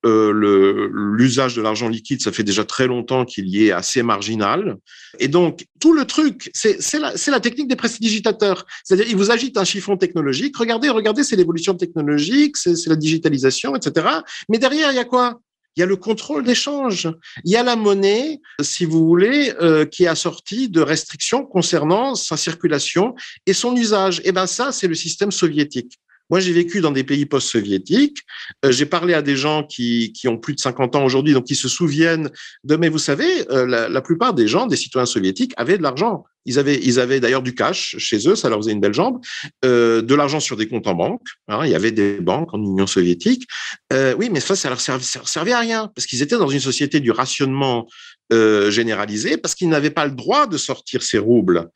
euh, 0.06 0.89
l'usage 0.93 1.56
de 1.56 1.62
l'argent 1.62 1.89
liquide, 1.89 2.22
ça 2.22 2.32
fait 2.32 2.43
déjà 2.43 2.64
très 2.64 2.88
longtemps 2.88 3.26
qu'il 3.26 3.47
y 3.47 3.68
est 3.68 3.72
assez 3.72 4.02
marginal. 4.02 4.78
Et 5.20 5.28
donc, 5.28 5.66
tout 5.80 5.93
le 5.93 6.06
truc, 6.06 6.50
c'est 6.54 6.78
la, 7.00 7.14
la 7.28 7.39
technique 7.39 7.68
des 7.68 7.76
prestidigitateurs. 7.76 8.66
C'est-à-dire, 8.84 9.08
ils 9.10 9.18
vous 9.18 9.32
agitent 9.32 9.58
un 9.58 9.66
chiffon 9.66 9.97
technologique. 9.97 10.56
Regardez, 10.58 10.89
regardez, 10.89 11.24
c'est 11.24 11.36
l'évolution 11.36 11.74
technologique, 11.74 12.56
c'est 12.56 12.88
la 12.88 12.95
digitalisation, 12.95 13.76
etc. 13.76 14.08
Mais 14.47 14.58
derrière, 14.58 14.91
il 14.91 14.95
y 14.95 15.00
a 15.00 15.06
quoi? 15.06 15.41
Il 15.76 15.82
y 15.82 15.84
a 15.84 15.86
le 15.86 15.95
contrôle 15.95 16.43
d'échange, 16.43 17.08
il 17.45 17.52
y 17.52 17.56
a 17.56 17.64
la 17.64 17.76
monnaie, 17.76 18.41
si 18.62 18.86
vous 18.86 19.06
voulez, 19.06 19.54
euh, 19.62 19.86
qui 19.86 20.04
est 20.04 20.08
assortie 20.08 20.68
de 20.68 20.82
restrictions 20.82 21.45
concernant 21.45 22.16
sa 22.16 22.36
circulation 22.38 23.16
et 23.45 23.54
son 23.54 23.76
usage. 23.76 24.20
Et 24.20 24.24
eh 24.26 24.32
ben 24.32 24.47
ça, 24.47 24.72
c'est 24.72 24.88
le 24.88 24.95
système 24.95 25.32
soviétique. 25.32 26.00
Moi, 26.30 26.39
j'ai 26.39 26.53
vécu 26.53 26.80
dans 26.80 26.91
des 26.91 27.03
pays 27.03 27.25
post-soviétiques. 27.25 28.19
Euh, 28.63 28.71
j'ai 28.71 28.86
parlé 28.86 29.13
à 29.13 29.21
des 29.21 29.36
gens 29.36 29.63
qui, 29.63 30.13
qui 30.13 30.27
ont 30.27 30.38
plus 30.38 30.53
de 30.53 30.59
50 30.59 30.95
ans 30.95 31.03
aujourd'hui, 31.03 31.34
donc 31.34 31.45
qui 31.45 31.55
se 31.55 31.67
souviennent 31.67 32.30
de. 32.63 32.75
Mais 32.75 32.89
vous 32.89 32.99
savez, 32.99 33.49
euh, 33.51 33.65
la, 33.65 34.01
plupart 34.01 34.34
des 34.34 34.47
gens, 34.47 34.67
des 34.67 34.75
citoyens 34.75 35.07
soviétiques, 35.07 35.53
avaient 35.57 35.77
de 35.77 35.84
l'argent. 35.84 36.25
Ils 36.45 36.59
avaient, 36.59 36.80
ils 36.82 36.99
avaient 36.99 37.19
d'ailleurs 37.19 37.41
du 37.41 37.53
cash 37.53 37.95
chez 37.97 38.27
eux, 38.27 38.36
ça 38.36 38.49
leur 38.49 38.59
faisait 38.59 38.71
une 38.71 38.80
belle 38.80 38.93
jambe, 38.93 39.19
euh, 39.65 40.01
de 40.01 40.15
l'argent 40.15 40.39
sur 40.39 40.55
des 40.55 40.67
comptes 40.67 40.88
en 40.88 40.93
banque. 40.93 41.27
Hein, 41.47 41.61
il 41.65 41.71
y 41.71 41.75
avait 41.75 41.91
des 41.91 42.19
banques 42.19 42.53
en 42.53 42.59
Union 42.59 42.88
soviétique. 42.88 43.47
Oui, 43.91 44.30
mais 44.32 44.39
ça, 44.39 44.55
ça 44.55 44.69
leur, 44.69 44.80
servait, 44.80 45.03
ça 45.03 45.19
leur 45.19 45.27
servait 45.27 45.51
à 45.51 45.59
rien 45.59 45.91
parce 45.95 46.05
qu'ils 46.05 46.21
étaient 46.21 46.38
dans 46.38 46.47
une 46.47 46.59
société 46.59 46.99
du 46.99 47.11
rationnement 47.11 47.88
généralisé, 48.32 49.38
parce 49.38 49.55
qu'ils 49.55 49.69
n'avaient 49.69 49.89
pas 49.89 50.05
le 50.05 50.11
droit 50.11 50.47
de 50.47 50.57
sortir 50.57 51.01
ces 51.01 51.17
roubles. 51.17 51.69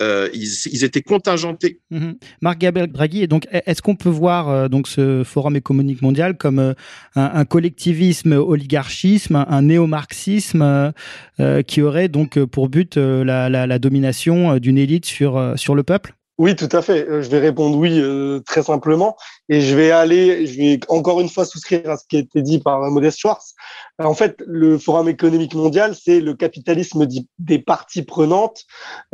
Euh, 0.00 0.28
ils, 0.32 0.84
étaient 0.84 1.02
contingentés. 1.02 1.80
Mhm. 1.90 2.14
Marc 2.40 2.58
Gabriel 2.58 2.92
Draghi, 2.92 3.26
est-ce 3.50 3.82
qu'on 3.82 3.96
peut 3.96 4.08
voir 4.08 4.48
euh, 4.48 4.68
donc 4.68 4.86
ce 4.86 5.24
forum 5.24 5.56
économique 5.56 6.02
mondial 6.02 6.36
comme 6.36 6.60
euh, 6.60 6.74
un, 7.16 7.44
collectivisme 7.44 8.34
oligarchisme, 8.34 9.44
un, 9.48 9.62
néo-marxisme 9.62 10.92
qui 11.66 11.82
aurait 11.82 12.08
donc 12.08 12.38
pour 12.44 12.68
but 12.68 12.96
la, 12.96 13.48
la, 13.48 13.66
la 13.66 13.78
domination 13.78 14.58
d'une 14.58 14.78
élite 14.78 15.04
sur 15.04 15.54
sur 15.56 15.74
le 15.74 15.82
peuple? 15.82 16.14
Oui, 16.38 16.54
tout 16.54 16.68
à 16.70 16.82
fait. 16.82 17.08
Euh, 17.08 17.20
je 17.20 17.28
vais 17.28 17.40
répondre 17.40 17.76
oui 17.76 17.98
euh, 17.98 18.40
très 18.46 18.62
simplement 18.62 19.16
et 19.48 19.60
je 19.60 19.74
vais 19.74 19.90
aller, 19.90 20.46
je 20.46 20.56
vais 20.56 20.80
encore 20.88 21.20
une 21.20 21.28
fois 21.28 21.44
souscrire 21.44 21.90
à 21.90 21.96
ce 21.96 22.04
qui 22.08 22.16
a 22.16 22.20
été 22.20 22.42
dit 22.42 22.60
par 22.60 22.80
Modeste 22.92 23.18
Schwartz. 23.18 23.54
En 23.98 24.14
fait, 24.14 24.40
le 24.46 24.78
Forum 24.78 25.08
économique 25.08 25.54
mondial, 25.54 25.96
c'est 26.00 26.20
le 26.20 26.34
capitalisme 26.34 27.08
des 27.40 27.58
parties 27.58 28.02
prenantes 28.02 28.64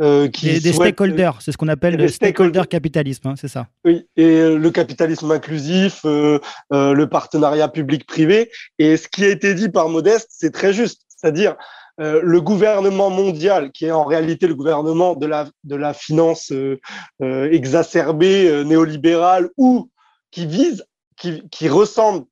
euh, 0.01 0.27
qui 0.27 0.59
des, 0.59 0.73
stakeholders. 0.73 1.41
C'est 1.41 1.51
ce 1.51 1.57
qu'on 1.57 1.67
appelle 1.67 1.95
le 1.95 2.07
stakeholder 2.07 2.63
capitalisme, 2.69 3.29
hein, 3.29 3.33
c'est 3.35 3.47
ça. 3.47 3.67
Oui, 3.83 4.07
et 4.15 4.23
euh, 4.23 4.57
le 4.57 4.69
capitalisme 4.69 5.31
inclusif, 5.31 6.01
le 6.03 7.05
partenariat 7.05 7.69
public-privé. 7.69 8.51
Et 8.77 8.97
ce 8.97 9.07
qui 9.07 9.25
a 9.25 9.29
été 9.29 9.55
dit 9.55 9.69
par 9.69 9.89
Modeste, 9.89 10.27
c'est 10.29 10.51
très 10.51 10.73
juste. 10.73 11.01
C'est-à-dire, 11.07 11.55
euh, 12.01 12.19
le 12.21 12.41
gouvernement 12.41 13.09
mondial, 13.09 13.71
qui 13.71 13.85
est 13.85 13.91
en 13.91 14.03
réalité 14.03 14.47
le 14.47 14.55
gouvernement 14.55 15.15
de 15.15 15.25
la, 15.25 15.47
de 15.63 15.75
la 15.75 15.93
finance 15.93 16.51
euh, 16.51 16.77
euh 17.21 17.49
exacerbée, 17.49 18.49
euh, 18.49 18.63
néolibérale, 18.63 19.49
ou 19.55 19.89
qui 20.29 20.45
vise, 20.45 20.85
qui, 21.15 21.47
qui 21.49 21.69
ressemble 21.69 22.25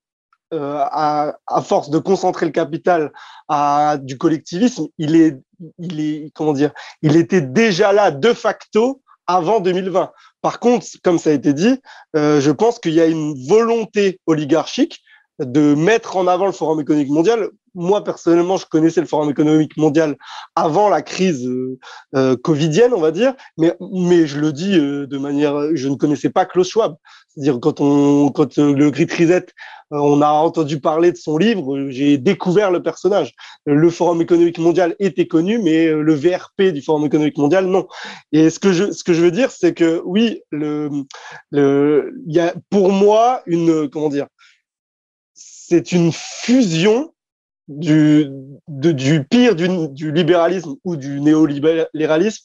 à, 0.52 1.36
à, 1.48 1.62
force 1.64 1.90
de 1.90 1.98
concentrer 1.98 2.46
le 2.46 2.52
capital 2.52 3.12
à 3.48 3.98
du 4.00 4.20
collectivisme, 4.20 4.86
il 5.00 5.16
est, 5.16 5.42
il 5.80 6.00
est, 6.00 6.32
comment 6.36 6.54
dire, 6.54 6.72
il 7.02 7.16
était 7.16 7.42
déjà 7.42 7.92
là 7.92 8.12
de 8.12 8.34
facto 8.34 9.02
avant 9.26 9.62
2020. 9.62 10.12
Par 10.42 10.60
contre, 10.60 10.86
comme 11.04 11.18
ça 11.18 11.32
a 11.32 11.34
été 11.34 11.54
dit, 11.54 11.82
je 12.14 12.52
pense 12.52 12.78
qu'il 12.78 12.94
y 12.94 13.02
a 13.02 13.08
une 13.08 13.34
volonté 13.48 14.20
oligarchique 14.28 15.02
de 15.40 15.74
mettre 15.74 16.18
en 16.18 16.28
avant 16.28 16.46
le 16.46 16.52
Forum 16.52 16.80
économique 16.80 17.10
mondial 17.10 17.50
moi 17.76 18.04
personnellement, 18.04 18.58
je 18.58 18.66
connaissais 18.66 19.02
le 19.02 19.08
Forum 19.08 19.30
économique 19.30 19.78
mondial 19.78 20.16
avant 20.56 20.90
la 20.90 21.02
crise 21.02 21.48
euh, 21.48 21.80
euh, 22.16 22.36
covidienne, 22.36 22.94
on 22.94 23.00
va 23.00 23.12
dire, 23.12 23.34
mais 23.58 23.76
mais 23.80 24.28
je 24.28 24.40
le 24.40 24.54
dis 24.54 24.78
euh, 24.78 25.08
de 25.08 25.18
manière, 25.18 25.76
je 25.76 25.88
ne 25.88 25.96
connaissais 25.96 26.30
pas 26.30 26.46
Klaus 26.46 26.70
Schwab. 26.70 26.96
C'est-à-dire 27.30 27.60
quand 27.60 27.82
on 27.82 28.30
quand 28.30 28.58
le 28.58 28.92
Grit 28.92 29.08
Reset, 29.10 29.48
on 29.90 30.22
a 30.22 30.30
entendu 30.30 30.80
parler 30.80 31.12
de 31.12 31.18
son 31.18 31.38
livre, 31.38 31.90
j'ai 31.90 32.18
découvert 32.18 32.70
le 32.72 32.84
personnage. 32.84 33.34
Le 33.66 33.90
Forum 33.90 34.22
économique 34.22 34.60
mondial 34.60 34.96
était 35.00 35.28
connu, 35.28 35.58
mais 35.58 35.88
le 35.88 36.14
VRP 36.14 36.74
du 36.74 36.82
Forum 36.82 37.06
économique 37.06 37.38
mondial 37.38 37.66
non. 37.66 37.88
Et 38.32 38.50
ce 38.50 38.60
que 38.60 38.72
je 38.72 38.92
ce 38.92 39.04
que 39.04 39.14
je 39.14 39.22
veux 39.22 39.32
dire, 39.32 39.50
c'est 39.52 39.74
que 39.74 40.02
oui, 40.06 40.42
le 40.52 40.90
le 41.50 42.14
il 42.28 42.36
y 42.36 42.40
a 42.40 42.54
pour 42.70 42.92
moi 42.92 43.42
une 43.48 43.90
comment 43.90 44.10
dire, 44.10 44.28
c'est 45.34 45.92
une 45.92 46.12
fusion 46.12 47.13
du, 47.68 48.28
du 48.68 49.24
pire 49.24 49.56
du, 49.56 49.68
du, 49.90 50.12
libéralisme 50.12 50.76
ou 50.84 50.96
du 50.96 51.22
néolibéralisme 51.22 52.44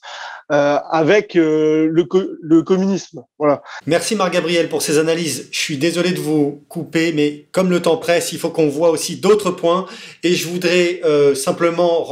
euh, 0.52 0.78
avec 0.90 1.36
euh, 1.36 1.88
le, 1.90 2.06
le, 2.40 2.62
communisme. 2.62 3.24
Voilà. 3.38 3.62
Merci 3.86 4.14
Marc 4.14 4.32
Gabriel 4.32 4.68
pour 4.68 4.80
ces 4.80 4.98
analyses. 4.98 5.48
Je 5.50 5.58
suis 5.58 5.76
désolé 5.76 6.12
de 6.12 6.20
vous 6.20 6.64
couper, 6.68 7.12
mais 7.12 7.48
comme 7.52 7.68
le 7.70 7.82
temps 7.82 7.96
presse, 7.96 8.32
il 8.32 8.38
faut 8.38 8.50
qu'on 8.50 8.68
voit 8.68 8.90
aussi 8.90 9.16
d'autres 9.16 9.50
points. 9.50 9.86
Et 10.22 10.34
je 10.34 10.46
voudrais 10.46 11.00
euh, 11.04 11.34
simplement 11.34 12.06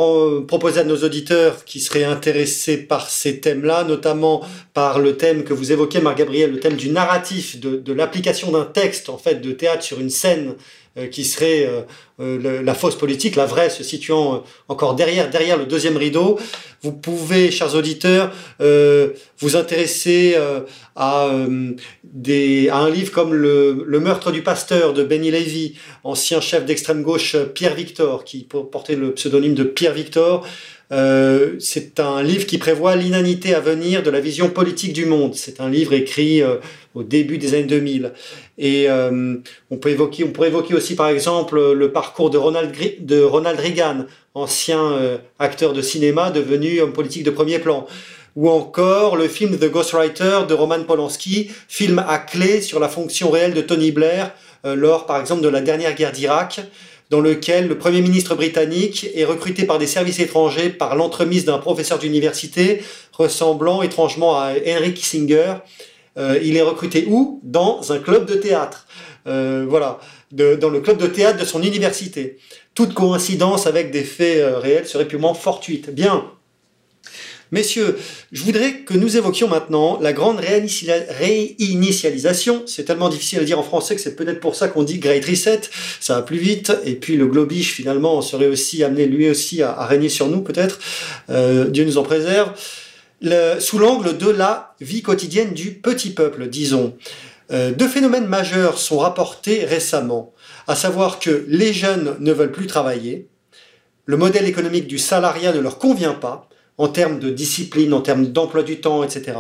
proposer 0.46 0.80
à 0.80 0.84
nos 0.84 0.98
auditeurs 0.98 1.64
qui 1.64 1.80
seraient 1.80 2.04
intéressés 2.04 2.76
par 2.76 3.08
ces 3.08 3.40
thèmes-là, 3.40 3.84
notamment 3.84 4.44
par 4.74 4.98
le 4.98 5.16
thème 5.16 5.44
que 5.44 5.54
vous 5.54 5.72
évoquez, 5.72 6.00
Marc 6.00 6.18
Gabriel, 6.18 6.50
le 6.50 6.60
thème 6.60 6.76
du 6.76 6.90
narratif, 6.90 7.60
de, 7.60 7.76
de 7.76 7.92
l'application 7.92 8.50
d'un 8.50 8.64
texte 8.64 9.08
en 9.08 9.18
fait 9.18 9.36
de 9.36 9.52
théâtre 9.52 9.82
sur 9.82 10.00
une 10.00 10.10
scène 10.10 10.56
qui 11.10 11.24
serait 11.24 11.66
euh, 11.66 11.82
euh, 12.20 12.62
la 12.62 12.74
fausse 12.74 12.96
politique, 12.96 13.36
la 13.36 13.46
vraie 13.46 13.68
se 13.68 13.82
situant 13.82 14.42
encore 14.68 14.94
derrière, 14.94 15.28
derrière 15.28 15.56
le 15.56 15.66
deuxième 15.66 15.96
rideau. 15.96 16.38
Vous 16.82 16.92
pouvez, 16.92 17.50
chers 17.50 17.74
auditeurs, 17.74 18.32
vous 19.38 19.56
intéresser 19.56 20.36
à, 20.94 21.30
des, 22.04 22.68
à 22.68 22.78
un 22.78 22.90
livre 22.90 23.10
comme 23.12 23.34
le, 23.34 23.84
le, 23.86 24.00
meurtre 24.00 24.30
du 24.30 24.42
pasteur 24.42 24.92
de 24.92 25.02
Benny 25.02 25.30
Levy, 25.30 25.74
ancien 26.04 26.40
chef 26.40 26.64
d'extrême 26.64 27.02
gauche 27.02 27.36
Pierre 27.54 27.74
Victor, 27.74 28.24
qui 28.24 28.44
portait 28.44 28.94
le 28.94 29.12
pseudonyme 29.12 29.54
de 29.54 29.64
Pierre 29.64 29.94
Victor. 29.94 30.46
Euh, 30.92 31.56
c'est 31.58 31.98
un 31.98 32.22
livre 32.22 32.46
qui 32.46 32.58
prévoit 32.58 32.94
l'inanité 32.94 33.54
à 33.54 33.60
venir 33.60 34.02
de 34.02 34.10
la 34.10 34.20
vision 34.20 34.48
politique 34.50 34.92
du 34.92 35.04
monde. 35.04 35.34
C'est 35.34 35.60
un 35.60 35.68
livre 35.68 35.92
écrit 35.92 36.42
euh, 36.42 36.56
au 36.94 37.02
début 37.02 37.38
des 37.38 37.54
années 37.54 37.64
2000. 37.64 38.12
Et 38.58 38.88
euh, 38.88 39.36
on 39.70 39.76
peut 39.78 39.90
évoquer, 39.90 40.24
on 40.24 40.28
pourrait 40.28 40.48
évoquer 40.48 40.74
aussi 40.74 40.94
par 40.94 41.08
exemple 41.08 41.72
le 41.72 41.92
parcours 41.92 42.30
de 42.30 42.38
Ronald, 42.38 42.72
de 43.00 43.20
Ronald 43.20 43.58
Reagan, 43.58 44.06
ancien 44.34 45.18
acteur 45.38 45.72
de 45.72 45.82
cinéma 45.82 46.30
devenu 46.30 46.80
homme 46.80 46.92
politique 46.92 47.24
de 47.24 47.30
premier 47.30 47.58
plan. 47.58 47.86
Ou 48.36 48.50
encore 48.50 49.16
le 49.16 49.28
film 49.28 49.58
The 49.58 49.70
Ghostwriter 49.70 50.40
de 50.46 50.52
Roman 50.52 50.84
Polanski, 50.84 51.50
film 51.68 52.04
à 52.06 52.18
clé 52.18 52.60
sur 52.60 52.80
la 52.80 52.88
fonction 52.88 53.30
réelle 53.30 53.54
de 53.54 53.62
Tony 53.62 53.92
Blair 53.92 54.34
lors 54.62 55.06
par 55.06 55.20
exemple 55.20 55.40
de 55.40 55.48
la 55.48 55.62
dernière 55.62 55.94
guerre 55.94 56.12
d'Irak 56.12 56.60
dans 57.10 57.20
lequel 57.20 57.68
le 57.68 57.78
Premier 57.78 58.00
ministre 58.00 58.34
britannique 58.34 59.06
est 59.14 59.24
recruté 59.24 59.64
par 59.64 59.78
des 59.78 59.86
services 59.86 60.18
étrangers 60.18 60.70
par 60.70 60.96
l'entremise 60.96 61.44
d'un 61.44 61.58
professeur 61.58 61.98
d'université 61.98 62.82
ressemblant 63.12 63.82
étrangement 63.82 64.38
à 64.38 64.52
Henry 64.66 64.94
Kissinger. 64.94 65.54
Euh, 66.18 66.38
il 66.42 66.56
est 66.56 66.62
recruté 66.62 67.06
où? 67.08 67.40
Dans 67.42 67.92
un 67.92 67.98
club 67.98 68.26
de 68.26 68.34
théâtre. 68.34 68.86
Euh, 69.26 69.66
voilà, 69.68 69.98
dans 70.30 70.70
le 70.70 70.80
club 70.80 70.98
de 70.98 71.06
théâtre 71.06 71.38
de 71.38 71.44
son 71.44 71.62
université. 71.62 72.38
Toute 72.74 72.94
coïncidence 72.94 73.66
avec 73.66 73.90
des 73.90 74.04
faits 74.04 74.38
euh, 74.38 74.58
réels 74.58 74.86
serait 74.86 75.08
purement 75.08 75.34
fortuite. 75.34 75.90
Bien, 75.90 76.30
Messieurs, 77.52 77.96
je 78.32 78.42
voudrais 78.42 78.80
que 78.80 78.94
nous 78.94 79.16
évoquions 79.16 79.46
maintenant 79.48 80.00
la 80.00 80.12
grande 80.12 80.40
réinitialisation. 80.40 82.64
C'est 82.66 82.82
tellement 82.84 83.08
difficile 83.08 83.38
à 83.38 83.44
dire 83.44 83.56
en 83.58 83.62
français 83.62 83.94
que 83.94 84.00
c'est 84.00 84.16
peut-être 84.16 84.40
pour 84.40 84.56
ça 84.56 84.66
qu'on 84.68 84.82
dit 84.82 84.98
Great 84.98 85.24
Reset. 85.24 85.60
Ça 86.00 86.16
va 86.16 86.22
plus 86.22 86.38
vite. 86.38 86.72
Et 86.84 86.96
puis 86.96 87.16
le 87.16 87.26
globish, 87.26 87.72
finalement, 87.72 88.20
serait 88.20 88.48
aussi 88.48 88.82
amené 88.82 89.06
lui 89.06 89.30
aussi 89.30 89.62
à, 89.62 89.86
régner 89.86 90.08
sur 90.08 90.26
nous, 90.28 90.40
peut-être. 90.40 90.80
Euh, 91.30 91.66
Dieu 91.66 91.84
nous 91.84 91.98
en 91.98 92.02
préserve. 92.02 92.50
sous 93.60 93.78
l'angle 93.78 94.18
de 94.18 94.28
la 94.28 94.74
vie 94.80 95.02
quotidienne 95.02 95.54
du 95.54 95.72
petit 95.72 96.10
peuple, 96.10 96.48
disons. 96.48 96.96
Euh, 97.52 97.72
deux 97.72 97.88
phénomènes 97.88 98.26
majeurs 98.26 98.78
sont 98.78 98.98
rapportés 98.98 99.64
récemment, 99.64 100.34
à 100.66 100.74
savoir 100.74 101.20
que 101.20 101.44
les 101.48 101.72
jeunes 101.72 102.16
ne 102.18 102.32
veulent 102.32 102.50
plus 102.50 102.66
travailler, 102.66 103.28
le 104.04 104.16
modèle 104.16 104.46
économique 104.46 104.88
du 104.88 104.98
salariat 104.98 105.52
ne 105.52 105.60
leur 105.60 105.78
convient 105.78 106.14
pas, 106.14 106.48
en 106.78 106.88
termes 106.88 107.18
de 107.18 107.30
discipline, 107.30 107.92
en 107.94 108.00
termes 108.00 108.26
d'emploi 108.26 108.62
du 108.62 108.80
temps, 108.80 109.02
etc. 109.02 109.34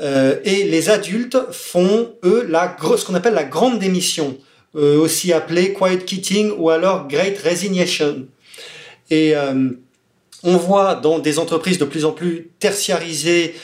Euh, 0.00 0.36
et 0.44 0.64
les 0.64 0.90
adultes 0.90 1.38
font, 1.50 2.12
eux, 2.24 2.46
la, 2.48 2.76
ce 2.96 3.04
qu'on 3.04 3.14
appelle 3.14 3.34
la 3.34 3.44
grande 3.44 3.78
démission, 3.78 4.36
euh, 4.76 4.98
aussi 4.98 5.32
appelée 5.32 5.72
quiet 5.72 6.04
quitting 6.04 6.52
ou 6.56 6.70
alors 6.70 7.08
great 7.08 7.38
resignation. 7.38 8.26
Et 9.10 9.34
euh, 9.34 9.70
on 10.44 10.56
voit 10.56 10.94
dans 10.94 11.18
des 11.18 11.38
entreprises 11.38 11.78
de 11.78 11.84
plus 11.84 12.04
en 12.04 12.12
plus 12.12 12.50
tertiarisées, 12.60 13.56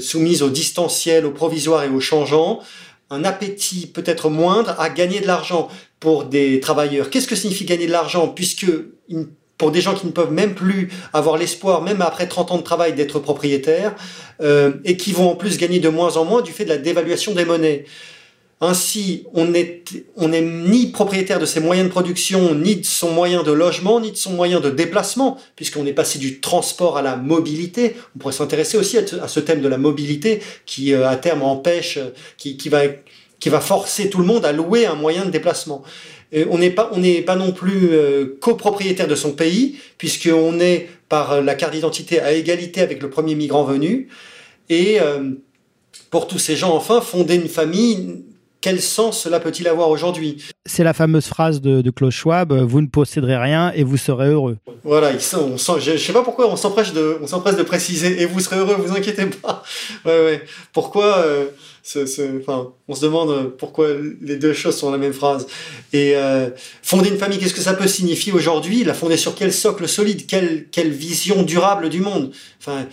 soumises 0.00 0.42
au 0.42 0.50
distanciel, 0.50 1.24
au 1.24 1.30
provisoire 1.30 1.84
et 1.84 1.88
au 1.88 2.00
changeant, 2.00 2.60
un 3.08 3.24
appétit 3.24 3.86
peut-être 3.86 4.28
moindre 4.28 4.78
à 4.78 4.90
gagner 4.90 5.20
de 5.20 5.26
l'argent 5.26 5.68
pour 5.98 6.24
des 6.24 6.60
travailleurs. 6.60 7.08
Qu'est-ce 7.08 7.26
que 7.26 7.36
signifie 7.36 7.64
gagner 7.64 7.86
de 7.86 7.92
l'argent 7.92 8.28
puisque 8.28 8.66
pour 9.58 9.72
des 9.72 9.80
gens 9.80 9.94
qui 9.94 10.06
ne 10.06 10.12
peuvent 10.12 10.32
même 10.32 10.54
plus 10.54 10.88
avoir 11.12 11.36
l'espoir, 11.36 11.82
même 11.82 12.00
après 12.00 12.28
30 12.28 12.52
ans 12.52 12.58
de 12.58 12.62
travail, 12.62 12.94
d'être 12.94 13.18
propriétaires, 13.18 13.94
euh, 14.40 14.72
et 14.84 14.96
qui 14.96 15.12
vont 15.12 15.32
en 15.32 15.36
plus 15.36 15.58
gagner 15.58 15.80
de 15.80 15.88
moins 15.88 16.16
en 16.16 16.24
moins 16.24 16.42
du 16.42 16.52
fait 16.52 16.64
de 16.64 16.70
la 16.70 16.78
dévaluation 16.78 17.34
des 17.34 17.44
monnaies. 17.44 17.84
Ainsi, 18.60 19.24
on 19.34 19.44
n'est 19.46 20.40
ni 20.40 20.86
propriétaire 20.88 21.38
de 21.38 21.46
ses 21.46 21.60
moyens 21.60 21.86
de 21.86 21.92
production, 21.92 22.56
ni 22.56 22.76
de 22.76 22.84
son 22.84 23.12
moyen 23.12 23.44
de 23.44 23.52
logement, 23.52 24.00
ni 24.00 24.10
de 24.10 24.16
son 24.16 24.32
moyen 24.32 24.58
de 24.58 24.68
déplacement, 24.68 25.38
puisqu'on 25.54 25.86
est 25.86 25.92
passé 25.92 26.18
du 26.18 26.40
transport 26.40 26.96
à 26.96 27.02
la 27.02 27.14
mobilité. 27.14 27.94
On 28.16 28.18
pourrait 28.18 28.32
s'intéresser 28.32 28.76
aussi 28.76 28.98
à, 28.98 29.28
ce 29.28 29.38
thème 29.38 29.60
de 29.60 29.68
la 29.68 29.78
mobilité 29.78 30.40
qui, 30.66 30.92
euh, 30.92 31.08
à 31.08 31.14
terme, 31.14 31.42
empêche, 31.42 32.00
va, 32.66 32.80
qui 33.38 33.48
va 33.48 33.60
forcer 33.60 34.10
tout 34.10 34.18
le 34.18 34.26
monde 34.26 34.44
à 34.44 34.50
louer 34.50 34.86
un 34.86 34.96
moyen 34.96 35.24
de 35.24 35.30
déplacement 35.30 35.84
on 36.32 36.58
n'est 36.58 36.70
pas, 36.70 36.90
on 36.92 36.98
n'est 36.98 37.22
pas 37.22 37.36
non 37.36 37.52
plus 37.52 37.90
euh, 37.90 38.36
copropriétaire 38.40 39.08
de 39.08 39.14
son 39.14 39.32
pays, 39.32 39.78
puisqu'on 39.96 40.60
est 40.60 40.88
par 41.08 41.40
la 41.40 41.54
carte 41.54 41.72
d'identité 41.72 42.20
à 42.20 42.32
égalité 42.32 42.80
avec 42.80 43.02
le 43.02 43.08
premier 43.08 43.34
migrant 43.34 43.64
venu. 43.64 44.08
Et 44.68 45.00
euh, 45.00 45.30
pour 46.10 46.26
tous 46.26 46.38
ces 46.38 46.56
gens, 46.56 46.74
enfin, 46.74 47.00
fonder 47.00 47.36
une 47.36 47.48
famille, 47.48 48.24
quel 48.60 48.80
sens 48.80 49.20
cela 49.20 49.40
peut-il 49.40 49.68
avoir 49.68 49.90
aujourd'hui? 49.90 50.42
C'est 50.66 50.84
la 50.84 50.92
fameuse 50.92 51.26
phrase 51.26 51.60
de, 51.60 51.88
Klaus 51.90 52.14
Schwab 52.14 52.52
vous 52.52 52.80
ne 52.80 52.86
posséderez 52.86 53.36
rien 53.36 53.72
et 53.74 53.82
vous 53.82 53.96
serez 53.96 54.28
heureux. 54.28 54.58
Voilà, 54.84 55.12
on 55.12 55.56
je 55.56 55.90
ne 55.92 55.96
sais 55.96 56.12
pas 56.12 56.22
pourquoi 56.22 56.50
on 56.50 56.56
s'empresse 56.56 56.92
de, 56.92 57.18
on 57.20 57.26
de 57.26 57.62
préciser 57.62 58.20
et 58.22 58.26
vous 58.26 58.40
serez 58.40 58.56
heureux, 58.56 58.76
vous 58.76 58.94
inquiétez 58.96 59.26
pas. 59.26 59.62
Ouais, 60.04 60.24
ouais. 60.24 60.42
Pourquoi 60.72 61.18
euh, 61.18 61.46
enfin, 61.96 62.72
on 62.88 62.94
se 62.94 63.02
demande 63.02 63.56
pourquoi 63.56 63.88
les 64.20 64.36
deux 64.36 64.52
choses 64.52 64.76
sont 64.76 64.90
la 64.90 64.98
même 64.98 65.12
phrase. 65.12 65.46
Et 65.92 66.12
euh, 66.16 66.50
fonder 66.82 67.08
une 67.08 67.18
famille, 67.18 67.38
qu'est-ce 67.38 67.54
que 67.54 67.60
ça 67.60 67.74
peut 67.74 67.88
signifier 67.88 68.32
aujourd'hui? 68.32 68.84
La 68.84 68.94
fonder 68.94 69.16
sur 69.16 69.34
quel 69.34 69.52
socle 69.52 69.88
solide? 69.88 70.26
Quelle, 70.26 70.66
quelle 70.70 70.90
vision 70.90 71.42
durable 71.42 71.88
du 71.88 72.00
monde? 72.00 72.32
Enfin, 72.60 72.86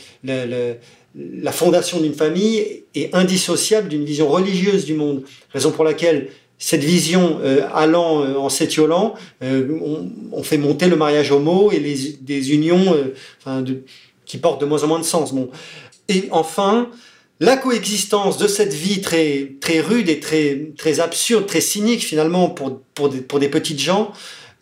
la 1.16 1.52
fondation 1.52 2.00
d'une 2.00 2.14
famille 2.14 2.84
est 2.94 3.14
indissociable 3.16 3.88
d'une 3.88 4.06
vision 4.06 4.28
religieuse 4.28 4.86
du 4.86 4.94
monde. 4.94 5.24
Raison 5.54 5.72
pour 5.72 5.84
laquelle 5.84 6.30
cette 6.58 6.84
vision 6.84 7.40
euh, 7.42 7.68
allant 7.74 8.24
euh, 8.24 8.36
en 8.36 8.50
s'étiolant, 8.50 9.16
on, 9.42 10.44
fait 10.44 10.58
monter 10.58 10.88
le 10.88 10.96
mariage 10.96 11.32
homo 11.32 11.72
et 11.72 11.80
les, 11.80 12.18
des 12.22 12.54
unions 12.54 12.96
qui 14.26 14.38
portent 14.38 14.62
de 14.62 14.66
moins 14.66 14.84
en 14.84 14.88
moins 14.88 15.00
de 15.00 15.06
sens. 15.06 15.34
Bon. 15.34 15.50
Et 16.08 16.28
enfin, 16.32 16.90
la 17.40 17.58
coexistence 17.58 18.38
de 18.38 18.48
cette 18.48 18.74
vie 18.74 19.02
très, 19.02 19.56
très 19.60 19.82
rude 19.82 20.10
et 20.10 20.20
très, 20.20 20.72
très 20.78 21.00
absurde, 21.00 21.46
très 21.46 21.62
cynique 21.62 22.04
finalement 22.04 22.50
pour, 22.50 22.80
pour, 22.94 23.10
des, 23.10 23.20
pour 23.20 23.40
des 23.40 23.50
petites 23.50 23.80
gens, 23.80 24.14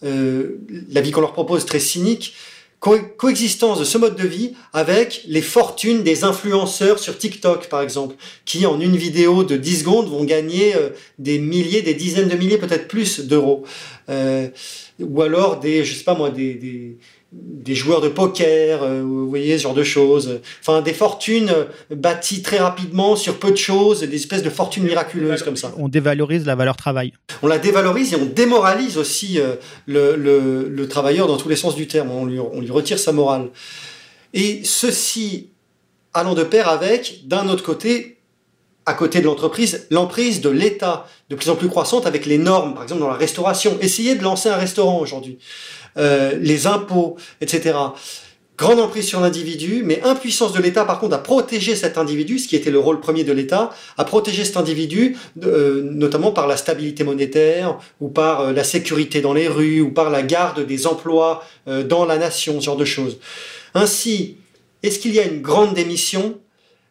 euh, 0.04 0.60
la 0.91 1.01
vie 1.01 1.12
qu'on 1.12 1.22
leur 1.22 1.34
propose 1.34 1.66
très 1.66 1.80
cynique, 1.80 2.34
coexistence 2.84 3.79
de 3.79 3.86
ce 3.86 3.97
mode 3.97 4.17
de 4.17 4.27
vie 4.27 4.53
avec 4.73 5.23
les 5.27 5.41
fortunes 5.41 6.03
des 6.03 6.25
influenceurs 6.25 6.99
sur 6.99 7.17
TikTok 7.17 7.69
par 7.69 7.81
exemple, 7.81 8.15
qui 8.45 8.65
en 8.65 8.79
une 8.79 8.97
vidéo 8.97 9.43
de 9.43 9.55
10 9.55 9.79
secondes 9.79 10.09
vont 10.09 10.25
gagner 10.25 10.75
euh, 10.75 10.89
des 11.17 11.39
milliers, 11.39 11.81
des 11.81 11.93
dizaines 11.93 12.27
de 12.27 12.36
milliers, 12.36 12.57
peut-être 12.57 12.89
plus 12.89 13.21
d'euros. 13.21 13.63
Euh, 14.09 14.49
ou 14.99 15.21
alors 15.21 15.59
des, 15.59 15.86
je 15.86 15.95
sais 15.95 16.03
pas 16.03 16.13
moi, 16.13 16.29
des, 16.29 16.55
des 16.55 16.97
des 17.63 17.75
joueurs 17.75 18.01
de 18.01 18.09
poker, 18.09 18.84
euh, 18.84 19.01
vous 19.01 19.29
voyez, 19.29 19.57
ce 19.57 19.63
genre 19.63 19.73
de 19.73 19.84
choses. 19.84 20.41
Enfin, 20.61 20.81
des 20.81 20.93
fortunes 20.93 21.51
bâties 21.89 22.41
très 22.41 22.57
rapidement 22.57 23.15
sur 23.15 23.39
peu 23.39 23.51
de 23.51 23.57
choses, 23.57 24.01
des 24.01 24.15
espèces 24.15 24.43
de 24.43 24.49
fortunes 24.49 24.84
miraculeuses 24.84 25.43
comme 25.43 25.55
ça. 25.55 25.71
On 25.77 25.88
dévalorise 25.88 26.45
la 26.45 26.55
valeur 26.55 26.75
travail. 26.75 27.13
On 27.41 27.47
la 27.47 27.59
dévalorise 27.59 28.13
et 28.13 28.17
on 28.17 28.25
démoralise 28.25 28.97
aussi 28.97 29.39
euh, 29.39 29.55
le, 29.86 30.15
le, 30.15 30.67
le, 30.69 30.88
travailleur 30.88 31.27
dans 31.27 31.38
tous 31.38 31.49
les 31.49 31.55
sens 31.55 31.75
du 31.75 31.88
terme. 31.88 32.11
On 32.11 32.25
lui, 32.25 32.39
on 32.39 32.59
lui 32.59 32.71
retire 32.71 32.99
sa 32.99 33.11
morale. 33.11 33.49
Et 34.34 34.61
ceci 34.63 35.49
allant 36.13 36.36
de 36.36 36.43
pair 36.43 36.69
avec, 36.69 37.27
d'un 37.27 37.49
autre 37.49 37.63
côté, 37.63 38.17
à 38.86 38.93
côté 38.93 39.19
de 39.19 39.25
l'entreprise, 39.25 39.88
l'emprise 39.91 40.41
de 40.41 40.49
l'État, 40.49 41.07
de 41.29 41.36
plus 41.36 41.49
en 41.49 41.55
plus 41.55 41.69
croissante 41.69 42.05
avec 42.05 42.25
les 42.25 42.38
normes, 42.38 42.73
par 42.73 42.84
exemple 42.84 43.01
dans 43.01 43.09
la 43.09 43.15
restauration. 43.15 43.77
Essayez 43.81 44.15
de 44.15 44.23
lancer 44.23 44.49
un 44.49 44.57
restaurant 44.57 44.99
aujourd'hui. 44.99 45.38
Euh, 45.97 46.38
les 46.39 46.67
impôts, 46.67 47.17
etc. 47.39 47.75
grande 48.57 48.79
emprise 48.79 49.07
sur 49.07 49.19
l'individu, 49.19 49.84
mais 49.84 50.01
impuissance 50.03 50.53
de 50.53 50.61
l'État 50.61 50.86
par 50.86 50.99
contre 50.99 51.15
à 51.15 51.23
protéger 51.23 51.75
cet 51.75 51.97
individu, 51.97 52.39
ce 52.39 52.47
qui 52.47 52.55
était 52.55 52.71
le 52.71 52.79
rôle 52.79 52.99
premier 52.99 53.23
de 53.23 53.31
l'État, 53.31 53.71
à 53.97 54.05
protéger 54.05 54.43
cet 54.43 54.57
individu 54.57 55.17
euh, 55.43 55.81
notamment 55.84 56.31
par 56.31 56.47
la 56.47 56.57
stabilité 56.57 57.03
monétaire 57.03 57.77
ou 57.99 58.09
par 58.09 58.41
euh, 58.41 58.53
la 58.53 58.63
sécurité 58.63 59.21
dans 59.21 59.34
les 59.34 59.47
rues 59.47 59.81
ou 59.81 59.91
par 59.91 60.09
la 60.09 60.21
garde 60.21 60.65
des 60.65 60.88
emplois 60.88 61.43
euh, 61.67 61.84
dans 61.84 62.05
la 62.05 62.17
nation, 62.17 62.59
ce 62.59 62.65
genre 62.65 62.77
de 62.77 62.86
choses. 62.86 63.17
Ainsi, 63.73 64.38
est-ce 64.84 64.99
qu'il 64.99 65.13
y 65.13 65.19
a 65.19 65.23
une 65.23 65.41
grande 65.41 65.73
démission? 65.73 66.39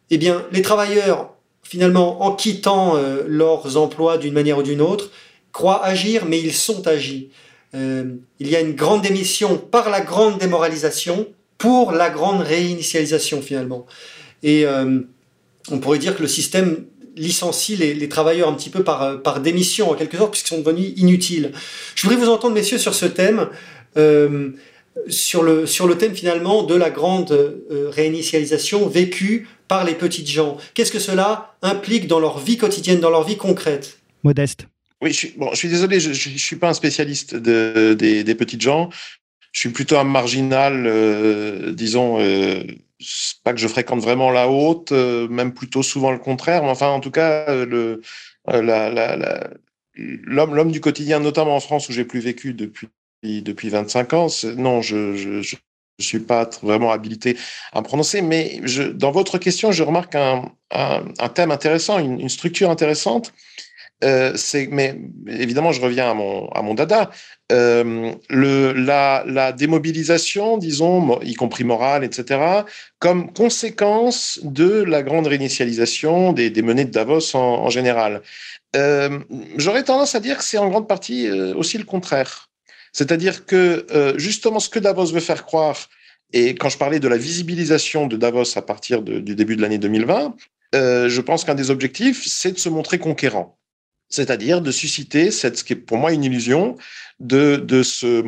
Eh 0.09 0.17
bien, 0.17 0.43
les 0.51 0.61
travailleurs, 0.61 1.32
finalement, 1.63 2.23
en 2.23 2.35
quittant 2.35 2.95
leurs 3.27 3.77
emplois 3.77 4.17
d'une 4.17 4.33
manière 4.33 4.59
ou 4.59 4.63
d'une 4.63 4.81
autre, 4.81 5.09
croient 5.51 5.83
agir, 5.83 6.25
mais 6.25 6.39
ils 6.39 6.53
sont 6.53 6.87
agis. 6.87 7.29
il 7.73 8.19
y 8.39 8.55
a 8.55 8.59
une 8.59 8.75
grande 8.75 9.01
démission 9.01 9.57
par 9.57 9.89
la 9.89 10.01
grande 10.01 10.37
démoralisation, 10.37 11.27
pour 11.63 11.93
la 11.93 12.09
grande 12.09 12.41
réinitialisation 12.41 13.41
finalement. 13.41 13.85
Et 14.43 14.65
euh, 14.65 14.99
on 15.71 15.79
pourrait 15.79 15.97
dire 15.97 16.13
que 16.13 16.21
le 16.21 16.27
système 16.27 16.83
licencie 17.15 17.77
les, 17.77 18.09
travailleurs 18.09 18.49
un 18.49 18.53
petit 18.53 18.69
peu 18.69 18.83
euh, 18.85 19.17
par 19.17 19.39
démission 19.39 19.89
en 19.89 19.93
quelque 19.93 20.17
sorte 20.17 20.31
puisqu'ils 20.31 20.55
sont 20.55 20.61
devenus 20.61 20.91
inutiles. 20.97 21.53
Je 21.95 22.05
voudrais 22.05 22.21
vous 22.21 22.29
entendre 22.29 22.53
messieurs 22.53 22.79
sur 22.79 22.93
ce 22.93 23.05
thème. 23.05 23.47
Euh, 24.97 25.01
sur 25.09 25.43
le, 25.43 25.65
sur 25.65 25.87
le 25.87 25.97
thème 25.97 26.15
finalement 26.15 26.63
de 26.63 26.75
la 26.75 26.89
grande 26.89 27.31
réinitialisation 27.69 28.87
vécue 28.87 29.47
par 29.67 29.83
les 29.83 29.95
petites 29.95 30.29
gens. 30.29 30.57
Qu'est-ce 30.73 30.91
que 30.91 30.99
cela 30.99 31.55
implique 31.61 32.07
dans 32.07 32.19
leur 32.19 32.39
vie 32.39 32.57
quotidienne, 32.57 32.99
dans 32.99 33.09
leur 33.09 33.23
vie 33.23 33.37
concrète? 33.37 33.97
Modeste. 34.23 34.67
Oui, 35.01 35.11
je 35.11 35.17
suis, 35.17 35.33
bon, 35.35 35.49
je 35.51 35.57
suis 35.57 35.67
désolé, 35.69 35.99
je 35.99 36.09
ne 36.09 36.37
suis 36.37 36.55
pas 36.55 36.69
un 36.69 36.73
spécialiste 36.73 37.35
de, 37.35 37.93
des, 37.97 38.23
des 38.23 38.35
petites 38.35 38.61
gens 38.61 38.89
je 39.53 39.59
suis 39.59 39.69
plutôt 39.69 39.97
un 39.97 40.03
marginal, 40.03 40.85
euh, 40.87 41.71
disons, 41.71 42.19
euh, 42.19 42.63
pas 43.43 43.53
que 43.53 43.59
je 43.59 43.67
fréquente 43.67 44.01
vraiment 44.01 44.31
la 44.31 44.49
haute, 44.49 44.91
euh, 44.91 45.27
même 45.27 45.53
plutôt 45.53 45.83
souvent 45.83 46.11
le 46.11 46.17
contraire, 46.17 46.63
mais 46.63 46.69
enfin, 46.69 46.87
en 46.87 46.99
tout 46.99 47.11
cas, 47.11 47.45
euh, 47.49 47.65
le, 47.65 48.01
la, 48.47 48.89
la, 48.89 49.49
l'homme, 49.95 50.55
l'homme 50.55 50.71
du 50.71 50.81
quotidien, 50.81 51.19
notamment 51.19 51.55
en 51.55 51.59
France 51.59 51.87
où 51.87 51.93
j'ai 51.93 52.03
plus 52.03 52.19
vécu 52.19 52.53
depuis, 52.53 52.87
depuis 53.23 53.69
25 53.69 54.13
ans, 54.13 54.27
non, 54.57 54.81
je, 54.81 55.15
je 55.99 56.05
suis 56.05 56.19
pas 56.19 56.49
vraiment 56.61 56.91
habilité 56.91 57.37
à 57.71 57.79
me 57.81 57.85
prononcer, 57.85 58.21
mais 58.21 58.61
dans 58.93 59.11
votre 59.11 59.37
question, 59.37 59.71
je 59.71 59.83
remarque 59.83 60.15
un, 60.15 60.51
thème 61.33 61.51
intéressant, 61.51 61.99
une, 61.99 62.29
structure 62.29 62.69
intéressante. 62.69 63.33
Euh, 64.03 64.35
mais 64.69 64.99
évidemment, 65.27 65.71
je 65.71 65.79
reviens 65.79 66.11
à 66.11 66.13
mon, 66.13 66.73
dada. 66.73 67.11
Euh, 67.51 68.13
la, 68.29 69.51
démobilisation, 69.53 70.57
disons, 70.57 71.21
y 71.21 71.35
compris 71.35 71.63
morale, 71.63 72.03
etc., 72.03 72.63
comme 72.99 73.31
conséquence 73.31 74.39
de 74.43 74.83
la 74.83 75.03
grande 75.03 75.27
réinitialisation 75.27 76.33
des, 76.33 76.49
menées 76.61 76.85
de 76.85 76.91
Davos 76.91 77.35
en, 77.35 77.69
général. 77.69 78.21
Euh, 78.75 79.19
j'aurais 79.57 79.83
tendance 79.83 80.15
à 80.15 80.19
dire 80.19 80.37
que 80.37 80.43
c'est 80.43 80.57
en 80.57 80.69
grande 80.69 80.87
partie 80.87 81.29
aussi 81.29 81.77
le 81.77 81.85
contraire. 81.85 82.49
C'est-à-dire 82.93 83.45
que 83.45 83.85
euh, 83.91 84.17
justement 84.17 84.59
ce 84.59 84.69
que 84.69 84.79
Davos 84.79 85.07
veut 85.07 85.19
faire 85.19 85.45
croire, 85.45 85.89
et 86.31 86.55
quand 86.55 86.69
je 86.69 86.77
parlais 86.77 86.99
de 86.99 87.07
la 87.07 87.17
visibilisation 87.17 88.07
de 88.07 88.15
Davos 88.15 88.57
à 88.57 88.61
partir 88.61 89.01
du 89.03 89.35
début 89.35 89.55
de 89.55 89.61
l'année 89.61 89.77
2020, 89.77 90.35
je 90.73 91.21
pense 91.21 91.43
qu'un 91.43 91.53
des 91.53 91.69
objectifs, 91.69 92.25
c'est 92.25 92.53
de 92.53 92.57
se 92.57 92.69
montrer 92.69 92.97
conquérant. 92.97 93.59
C'est-à-dire 94.09 94.61
de 94.61 94.71
susciter 94.71 95.29
cette, 95.29 95.57
ce 95.57 95.63
qui 95.63 95.73
est 95.73 95.75
pour 95.75 95.97
moi 95.97 96.11
une 96.11 96.23
illusion 96.23 96.75
de, 97.19 97.57
de 97.57 97.83
ce, 97.83 98.23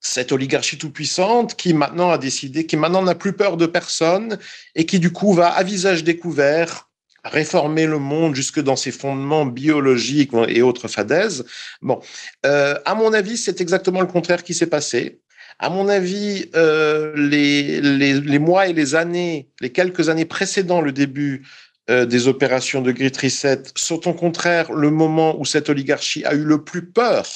cette 0.00 0.32
oligarchie 0.32 0.78
tout-puissante 0.78 1.54
qui 1.54 1.74
maintenant 1.74 2.10
a 2.10 2.18
décidé, 2.18 2.66
qui 2.66 2.76
maintenant 2.76 3.02
n'a 3.02 3.14
plus 3.14 3.34
peur 3.34 3.56
de 3.56 3.66
personne 3.66 4.38
et 4.74 4.86
qui 4.86 4.98
du 4.98 5.12
coup 5.12 5.32
va 5.32 5.48
à 5.48 5.62
visage 5.62 6.04
découvert 6.04 6.89
réformer 7.24 7.86
le 7.86 7.98
monde 7.98 8.34
jusque 8.34 8.60
dans 8.60 8.76
ses 8.76 8.92
fondements 8.92 9.46
biologiques 9.46 10.32
et 10.48 10.62
autres 10.62 10.88
fadaises. 10.88 11.44
Bon, 11.82 12.00
euh, 12.46 12.78
à 12.84 12.94
mon 12.94 13.12
avis, 13.12 13.36
c'est 13.36 13.60
exactement 13.60 14.00
le 14.00 14.06
contraire 14.06 14.42
qui 14.42 14.54
s'est 14.54 14.66
passé. 14.66 15.20
À 15.58 15.68
mon 15.68 15.88
avis, 15.88 16.46
euh, 16.54 17.12
les, 17.16 17.80
les, 17.80 18.38
mois 18.38 18.68
et 18.68 18.72
les 18.72 18.94
années, 18.94 19.50
les 19.60 19.70
quelques 19.70 20.08
années 20.08 20.24
précédant 20.24 20.80
le 20.80 20.92
début 20.92 21.46
euh, 21.90 22.06
des 22.06 22.28
opérations 22.28 22.80
de 22.80 22.92
Grit 22.92 23.12
Reset 23.22 23.64
sont 23.76 24.08
au 24.08 24.14
contraire 24.14 24.72
le 24.72 24.90
moment 24.90 25.38
où 25.38 25.44
cette 25.44 25.68
oligarchie 25.68 26.24
a 26.24 26.34
eu 26.34 26.44
le 26.44 26.64
plus 26.64 26.86
peur, 26.86 27.26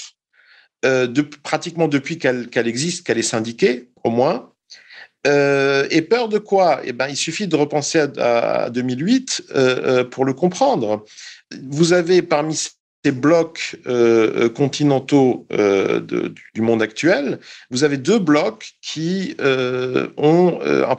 de, 0.82 1.22
pratiquement 1.22 1.89
depuis 1.89 2.18
qu'elle 2.18 2.49
existe, 2.55 3.07
qu'elle 3.07 3.18
est 3.18 3.22
syndiquée, 3.22 3.89
au 4.05 4.11
moins. 4.11 4.54
Euh, 5.27 5.87
et 5.91 6.03
peur 6.03 6.29
de 6.29 6.39
quoi? 6.39 6.81
Eh 6.85 6.93
ben, 6.93 7.09
il 7.09 7.16
suffit 7.16 7.49
de 7.49 7.57
repenser 7.57 8.01
à, 8.18 8.64
à 8.64 8.70
2008 8.70 9.45
euh, 9.55 10.05
pour 10.05 10.25
le 10.25 10.35
comprendre. 10.35 11.05
Vous 11.70 11.93
avez 11.93 12.22
parmi 12.22 12.57
ces 13.05 13.12
blocs 13.12 13.77
euh, 13.87 14.45
euh, 14.45 14.49
continentaux 14.49 15.47
euh, 15.53 16.01
du 16.55 16.62
monde 16.62 16.81
actuel, 16.81 17.39
vous 17.70 17.85
avez 17.85 17.99
deux 17.99 18.18
blocs 18.18 18.72
qui 18.81 19.37
euh, 19.41 20.09
ont 20.16 20.59
euh, 20.62 20.87
un 20.87 20.97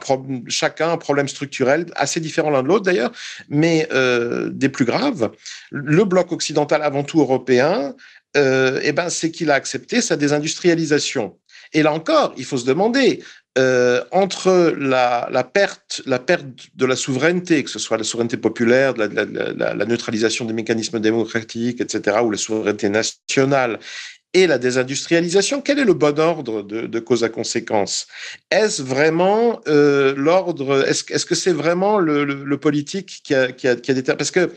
chacun 0.48 0.90
un 0.90 0.98
problème 0.98 1.26
structurel 1.26 1.86
assez 1.96 2.20
différent 2.20 2.50
l'un 2.50 2.62
de 2.62 2.68
l'autre 2.68 2.84
d'ailleurs, 2.84 3.10
mais 3.48 3.88
euh, 3.92 4.50
des 4.50 4.68
plus 4.68 4.84
graves. 4.84 5.32
Le 5.72 6.04
bloc 6.04 6.30
occidental, 6.30 6.82
avant 6.82 7.02
tout 7.02 7.20
européen, 7.20 7.94
eh 8.36 8.92
ben, 8.92 9.08
c'est 9.08 9.30
qu'il 9.30 9.50
a 9.50 9.54
accepté 9.54 10.02
sa 10.02 10.14
désindustrialisation. 10.14 11.38
Et 11.72 11.82
là 11.82 11.90
encore, 11.94 12.34
il 12.36 12.44
faut 12.44 12.58
se 12.58 12.66
demander, 12.66 13.22
euh, 13.58 14.04
entre 14.10 14.74
la, 14.78 15.44
perte, 15.44 16.02
la 16.04 16.18
perte 16.18 16.44
de 16.74 16.84
la 16.84 16.94
souveraineté, 16.94 17.64
que 17.64 17.70
ce 17.70 17.78
soit 17.78 17.96
la 17.96 18.04
souveraineté 18.04 18.36
populaire, 18.36 18.94
la, 18.96 19.86
neutralisation 19.86 20.44
des 20.44 20.52
mécanismes 20.52 21.00
démocratiques, 21.00 21.80
etc., 21.80 22.18
ou 22.22 22.30
la 22.30 22.36
souveraineté 22.36 22.90
nationale, 22.90 23.78
et 24.34 24.46
la 24.46 24.58
désindustrialisation, 24.58 25.62
quel 25.62 25.78
est 25.78 25.84
le 25.84 25.94
bon 25.94 26.18
ordre 26.18 26.62
de, 26.62 26.98
cause 26.98 27.24
à 27.24 27.30
conséquence? 27.30 28.06
Est-ce 28.50 28.82
vraiment 28.82 29.60
euh, 29.68 30.14
l'ordre 30.14 30.86
Est-ce 30.86 31.10
est 31.10 31.16
-ce 31.16 31.24
que 31.24 31.34
c'est 31.34 31.54
vraiment 31.54 31.98
le, 31.98 32.56
politique 32.58 33.22
qui 33.24 33.34
a, 33.34 33.46
déterminé 33.46 34.16
Parce 34.18 34.30
que, 34.30 34.52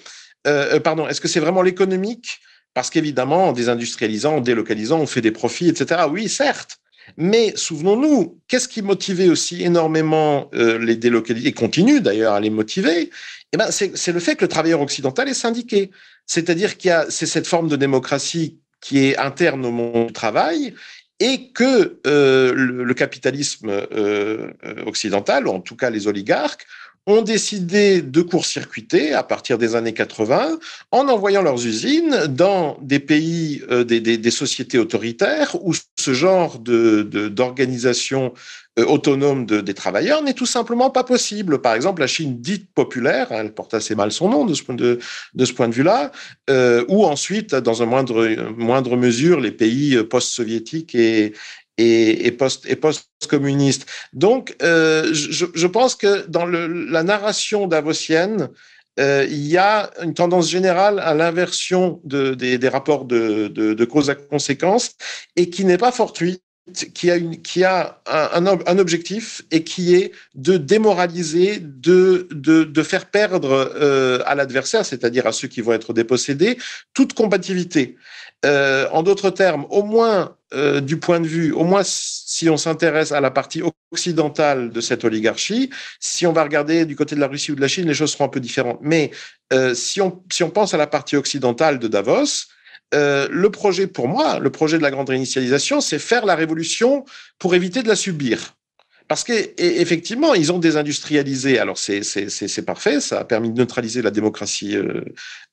euh, 0.45 0.79
pardon, 0.81 1.07
est-ce 1.07 1.21
que 1.21 1.29
c'est 1.29 1.39
vraiment 1.39 1.61
l'économique? 1.61 2.39
Parce 2.73 2.89
qu'évidemment, 2.89 3.49
en 3.49 3.53
désindustrialisant, 3.53 4.37
en 4.37 4.41
délocalisant, 4.41 4.99
on 4.99 5.07
fait 5.07 5.21
des 5.21 5.31
profits, 5.31 5.69
etc. 5.69 6.01
Oui, 6.11 6.27
certes. 6.27 6.79
Mais 7.17 7.53
souvenons-nous, 7.55 8.39
qu'est-ce 8.47 8.67
qui 8.67 8.81
motivait 8.81 9.29
aussi 9.29 9.63
énormément 9.63 10.49
euh, 10.53 10.77
les 10.79 10.95
délocalisés, 10.95 11.49
et 11.49 11.53
continue 11.53 12.01
d'ailleurs 12.01 12.33
à 12.33 12.39
les 12.39 12.49
motiver 12.49 13.09
eh 13.53 13.57
ben, 13.57 13.71
C'est 13.71 14.11
le 14.11 14.19
fait 14.19 14.35
que 14.35 14.45
le 14.45 14.49
travailleur 14.49 14.81
occidental 14.81 15.27
est 15.27 15.33
syndiqué. 15.33 15.91
C'est-à-dire 16.25 16.77
qu'il 16.77 16.89
y 16.89 16.91
a 16.91 17.05
c'est 17.09 17.25
cette 17.25 17.47
forme 17.47 17.67
de 17.67 17.75
démocratie 17.75 18.59
qui 18.81 19.05
est 19.05 19.17
interne 19.17 19.65
au 19.65 19.71
monde 19.71 20.07
du 20.07 20.13
travail 20.13 20.73
et 21.19 21.51
que 21.51 21.99
euh, 22.07 22.53
le, 22.53 22.83
le, 22.83 22.93
capitalisme 22.93 23.69
euh, 23.69 24.51
occidental, 24.85 25.47
ou 25.47 25.51
en 25.51 25.59
tout 25.59 25.75
cas 25.75 25.89
les 25.89 26.07
oligarques, 26.07 26.65
ont 27.09 27.21
décidé 27.21 28.01
de 28.01 28.21
court-circuiter 28.21 29.13
à 29.13 29.23
partir 29.23 29.57
des 29.57 29.75
années 29.75 29.93
80 29.93 30.59
en 30.91 31.07
envoyant 31.07 31.41
leurs 31.41 31.65
usines 31.65 32.27
dans 32.27 32.77
des 32.81 32.99
pays, 32.99 33.61
euh, 33.71 33.83
des, 33.83 33.99
des, 33.99 34.31
sociétés 34.31 34.77
autoritaires 34.77 35.57
où 35.61 35.73
ce 35.73 36.13
genre 36.13 36.59
de, 36.59 37.03
d'organisation 37.29 38.33
euh, 38.77 38.85
autonome 38.85 39.45
de, 39.45 39.61
des 39.61 39.73
travailleurs 39.73 40.21
n'est 40.21 40.33
tout 40.33 40.45
simplement 40.45 40.89
pas 40.89 41.03
possible. 41.03 41.59
Par 41.61 41.73
exemple, 41.73 42.01
la 42.01 42.07
Chine 42.07 42.39
dite 42.39 42.71
populaire, 42.73 43.31
hein, 43.31 43.39
elle 43.41 43.53
porte 43.53 43.73
assez 43.73 43.95
mal 43.95 44.11
son 44.11 44.29
nom 44.29 44.45
de 44.45 44.53
ce 44.53 44.63
point 44.63 44.75
de, 44.75 44.99
de, 45.33 45.45
ce 45.45 45.53
point 45.53 45.67
de 45.67 45.73
vue-là, 45.73 46.11
euh, 46.49 46.85
ou 46.87 47.05
ensuite, 47.05 47.55
dans 47.55 47.81
un 47.81 47.85
moindre, 47.85 48.27
moindre 48.55 48.95
mesure, 48.95 49.39
les 49.39 49.51
pays 49.51 50.01
post-soviétiques 50.03 50.95
et, 50.95 51.33
et, 51.79 52.27
et 52.27 52.31
post 52.31 52.65
et 52.67 52.75
post-communiste. 52.75 53.85
Donc, 54.13 54.55
euh, 54.61 55.13
je, 55.13 55.67
pense 55.67 55.95
que 55.95 56.27
dans 56.27 56.45
la 56.45 57.03
narration 57.03 57.67
davosienne, 57.67 58.49
euh, 58.99 59.25
il 59.29 59.47
y 59.47 59.57
a 59.57 59.91
une 60.03 60.13
tendance 60.13 60.49
générale 60.49 60.99
à 60.99 61.13
l'inversion 61.13 62.01
de, 62.03 62.33
des, 62.33 62.69
rapports 62.69 63.05
de, 63.05 63.85
cause 63.85 64.09
à 64.09 64.15
conséquence 64.15 64.95
et 65.37 65.49
qui 65.49 65.63
n'est 65.63 65.77
pas 65.77 65.93
fortuite 65.93 66.43
qui 66.93 67.63
a, 67.63 68.01
un, 68.05 68.77
objectif 68.77 69.41
et 69.49 69.63
qui 69.63 69.95
est 69.95 70.11
de 70.35 70.57
démoraliser, 70.57 71.57
de 71.59 72.83
faire 72.83 73.07
perdre 73.07 73.73
euh, 73.75 74.19
à 74.27 74.35
l'adversaire, 74.35 74.85
c'est-à-dire 74.85 75.25
à 75.25 75.31
ceux 75.31 75.47
qui 75.47 75.61
vont 75.61 75.73
être 75.73 75.93
dépossédés, 75.93 76.59
toute 76.93 77.13
combativité. 77.13 77.97
Euh, 78.45 78.87
en 78.91 79.03
d'autres 79.03 79.31
termes, 79.31 79.65
au 79.69 79.83
moins 79.83 80.37
euh, 80.53 80.79
du 80.79 80.97
point 80.97 81.19
de 81.19 81.27
vue, 81.27 81.51
au 81.51 81.63
moins 81.63 81.81
si 81.83 82.49
on 82.49 82.57
s'intéresse 82.57 83.11
à 83.11 83.19
la 83.19 83.31
partie 83.31 83.61
occidentale 83.91 84.71
de 84.71 84.81
cette 84.81 85.03
oligarchie, 85.03 85.69
si 85.99 86.25
on 86.25 86.31
va 86.31 86.43
regarder 86.43 86.85
du 86.85 86.95
côté 86.95 87.15
de 87.15 87.19
la 87.19 87.27
Russie 87.27 87.51
ou 87.51 87.55
de 87.55 87.61
la 87.61 87.67
Chine, 87.67 87.85
les 87.87 87.93
choses 87.93 88.13
seront 88.13 88.25
un 88.25 88.29
peu 88.29 88.39
différentes. 88.39 88.79
Mais 88.81 89.11
euh, 89.51 89.73
si, 89.73 89.99
on, 89.99 90.23
si 90.31 90.43
on 90.43 90.49
pense 90.49 90.73
à 90.73 90.77
la 90.77 90.87
partie 90.87 91.17
occidentale 91.17 91.79
de 91.79 91.87
Davos, 91.87 92.47
euh, 92.93 93.27
le 93.29 93.51
projet 93.51 93.87
pour 93.87 94.07
moi, 94.07 94.39
le 94.39 94.49
projet 94.51 94.77
de 94.77 94.83
la 94.83 94.91
grande 94.91 95.09
réinitialisation, 95.09 95.81
c'est 95.81 95.99
faire 95.99 96.25
la 96.25 96.35
révolution 96.35 97.05
pour 97.37 97.53
éviter 97.53 97.83
de 97.83 97.87
la 97.87 97.95
subir. 97.95 98.55
Parce 99.09 99.23
qu'effectivement, 99.23 100.35
ils 100.35 100.51
ont 100.53 100.59
désindustrialisé. 100.59 101.57
Alors, 101.57 101.79
c'est 101.79 102.65
parfait, 102.65 103.01
ça 103.01 103.19
a 103.19 103.25
permis 103.25 103.49
de 103.49 103.57
neutraliser 103.57 104.03
la 104.03 104.11
démocratie 104.11 104.77
euh, 104.77 105.03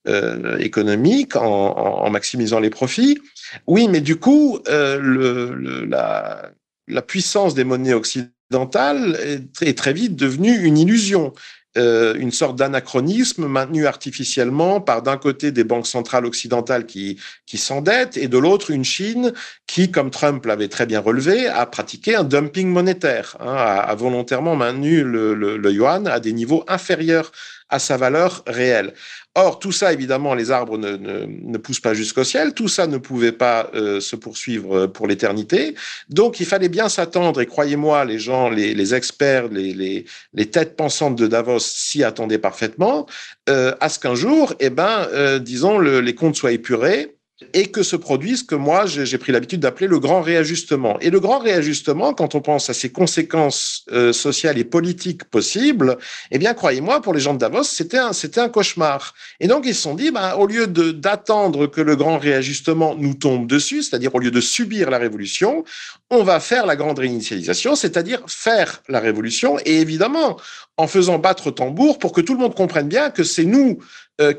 euh, 0.07 0.59
économique 0.59 1.37
en, 1.37 2.11
maximisant 2.11 2.61
les 2.61 2.69
profits. 2.69 3.19
Oui, 3.67 3.89
mais 3.89 4.03
du 4.03 4.17
coup, 4.17 4.61
euh, 4.69 5.87
la, 5.89 6.53
la, 6.87 7.03
puissance 7.03 7.55
des 7.55 7.65
monnaies 7.65 7.95
occidentales 7.95 9.19
est 9.63 9.79
très 9.79 9.95
vite 9.95 10.17
devenue 10.17 10.55
une 10.59 10.77
illusion. 10.77 11.33
Euh, 11.77 12.15
une 12.15 12.33
sorte 12.33 12.57
d'anachronisme 12.57 13.47
maintenu 13.47 13.87
artificiellement 13.87 14.81
par 14.81 15.03
d'un 15.03 15.19
côté 15.19 15.53
des 15.53 15.65
banques 15.65 15.87
centrales 15.87 16.25
occidentales 16.25 16.87
qui, 16.87 17.21
qui 17.45 17.59
s'endettent 17.59 18.17
et 18.17 18.29
de 18.29 18.39
l'autre 18.39 18.71
une 18.71 18.85
Chine 18.85 19.33
qui, 19.67 19.91
comme 19.91 20.11
Trump 20.11 20.47
l'avait 20.47 20.69
très 20.69 20.87
bien 20.87 21.01
relevé, 21.01 21.49
a 21.49 21.67
pratiqué 21.67 22.15
un 22.15 22.25
dumping 22.25 22.69
monétaire, 22.69 23.37
hein, 23.41 23.55
a, 23.57 23.95
volontairement 23.95 24.57
maintenu 24.57 25.03
le, 25.03 25.35
le, 25.35 25.59
le 25.59 25.73
yuan 25.73 26.07
à 26.07 26.19
des 26.19 26.33
niveaux 26.33 26.65
inférieurs 26.67 27.31
à 27.69 27.79
sa 27.79 27.97
valeur 27.97 28.43
réelle. 28.47 28.95
Or, 29.39 29.59
tout 29.59 29.71
ça, 29.71 29.93
évidemment, 29.93 30.35
les 30.35 30.51
arbres 30.51 30.79
ne, 30.79 30.97
ne, 30.97 31.59
poussent 31.59 31.81
pas 31.81 31.93
jusqu'au 31.93 32.25
ciel, 32.25 32.55
tout 32.55 32.69
ça 32.69 32.87
ne 32.87 32.97
pouvait 32.97 33.33
pas 33.33 33.69
euh, 33.75 34.01
se 34.01 34.17
poursuivre 34.17 34.77
euh, 34.77 34.87
pour 34.89 35.07
l'éternité. 35.07 35.75
Donc, 36.09 36.41
il 36.41 36.47
fallait 36.47 36.71
bien 36.71 36.89
s'attendre, 36.89 37.43
et 37.43 37.47
croyez-moi, 37.47 38.07
les 38.07 38.19
gens, 38.19 38.49
les, 38.49 38.95
experts, 38.95 39.49
les, 39.49 40.07
les, 40.33 40.47
têtes 40.47 40.75
pensantes 40.75 41.17
de 41.17 41.27
Davos 41.27 41.59
s'y 41.59 42.03
attendaient 42.03 42.39
parfaitement, 42.39 43.05
euh, 43.51 43.75
à 43.81 43.91
ce 43.91 43.99
qu'un 43.99 44.15
jour, 44.15 44.55
eh 44.59 44.71
ben, 44.71 45.39
disons, 45.39 45.77
le, 45.77 46.01
les 46.01 46.15
comptes 46.15 46.37
soient 46.37 46.53
épurés, 46.53 47.16
et 47.53 47.67
que 47.67 47.83
se 47.83 47.97
produise 47.97 48.41
ce 48.41 48.45
que 48.45 48.55
moi 48.55 48.87
j'ai 48.87 49.19
pris 49.19 49.31
l'habitude 49.31 49.61
d'appeler 49.61 49.87
le 49.87 49.99
grand 49.99 50.23
réajustement. 50.23 50.99
Et 51.01 51.11
le 51.11 51.21
grand 51.21 51.39
réajustement, 51.39 52.15
quand 52.15 52.35
on 52.35 52.41
pense 52.41 52.71
à 52.71 52.75
ses 52.75 52.91
conséquences 52.91 53.85
euh, 53.93 54.13
sociales 54.13 54.57
et 54.59 54.65
politiques 54.65 55.25
possibles, 55.25 55.99
eh 56.31 56.39
bien 56.39 56.55
croyez-moi, 56.55 57.03
pour 57.03 57.13
les 57.13 57.21
gens 57.21 57.35
de 57.35 57.39
Davos, 57.39 57.65
c'était 57.65 57.99
un 57.99 58.13
un 58.37 58.49
cauchemar. 58.49 59.15
Et 59.41 59.49
donc 59.49 59.65
ils 59.67 59.75
se 59.75 59.83
sont 59.83 59.95
dit, 59.95 60.11
ben, 60.11 60.35
au 60.35 60.47
lieu 60.47 60.67
d'attendre 60.67 61.67
que 61.67 61.81
le 61.81 61.97
grand 61.97 62.19
réajustement 62.19 62.95
nous 62.95 63.15
tombe 63.15 63.47
dessus, 63.47 63.83
c'est-à-dire 63.83 64.15
au 64.15 64.19
lieu 64.19 64.31
de 64.31 64.41
subir 64.41 64.91
la 64.91 64.99
révolution, 64.99 65.65
on 66.11 66.23
va 66.23 66.41
faire 66.41 66.67
la 66.67 66.77
grande 66.77 66.99
réinitialisation, 66.99 67.77
c'est-à-dire 67.77 68.23
faire 68.27 68.83
la 68.89 69.01
révolution. 69.01 69.59
Et 69.65 69.81
évidemment, 69.81 70.39
en 70.77 70.87
faisant 70.87 71.19
battre 71.19 71.51
tambour 71.51 71.99
pour 71.99 72.13
que 72.13 72.21
tout 72.21 72.35
le 72.35 72.41
monde 72.41 72.55
comprenne 72.55 72.89
bien 72.89 73.11
que 73.11 73.25
c'est 73.25 73.45
nous 73.45 73.79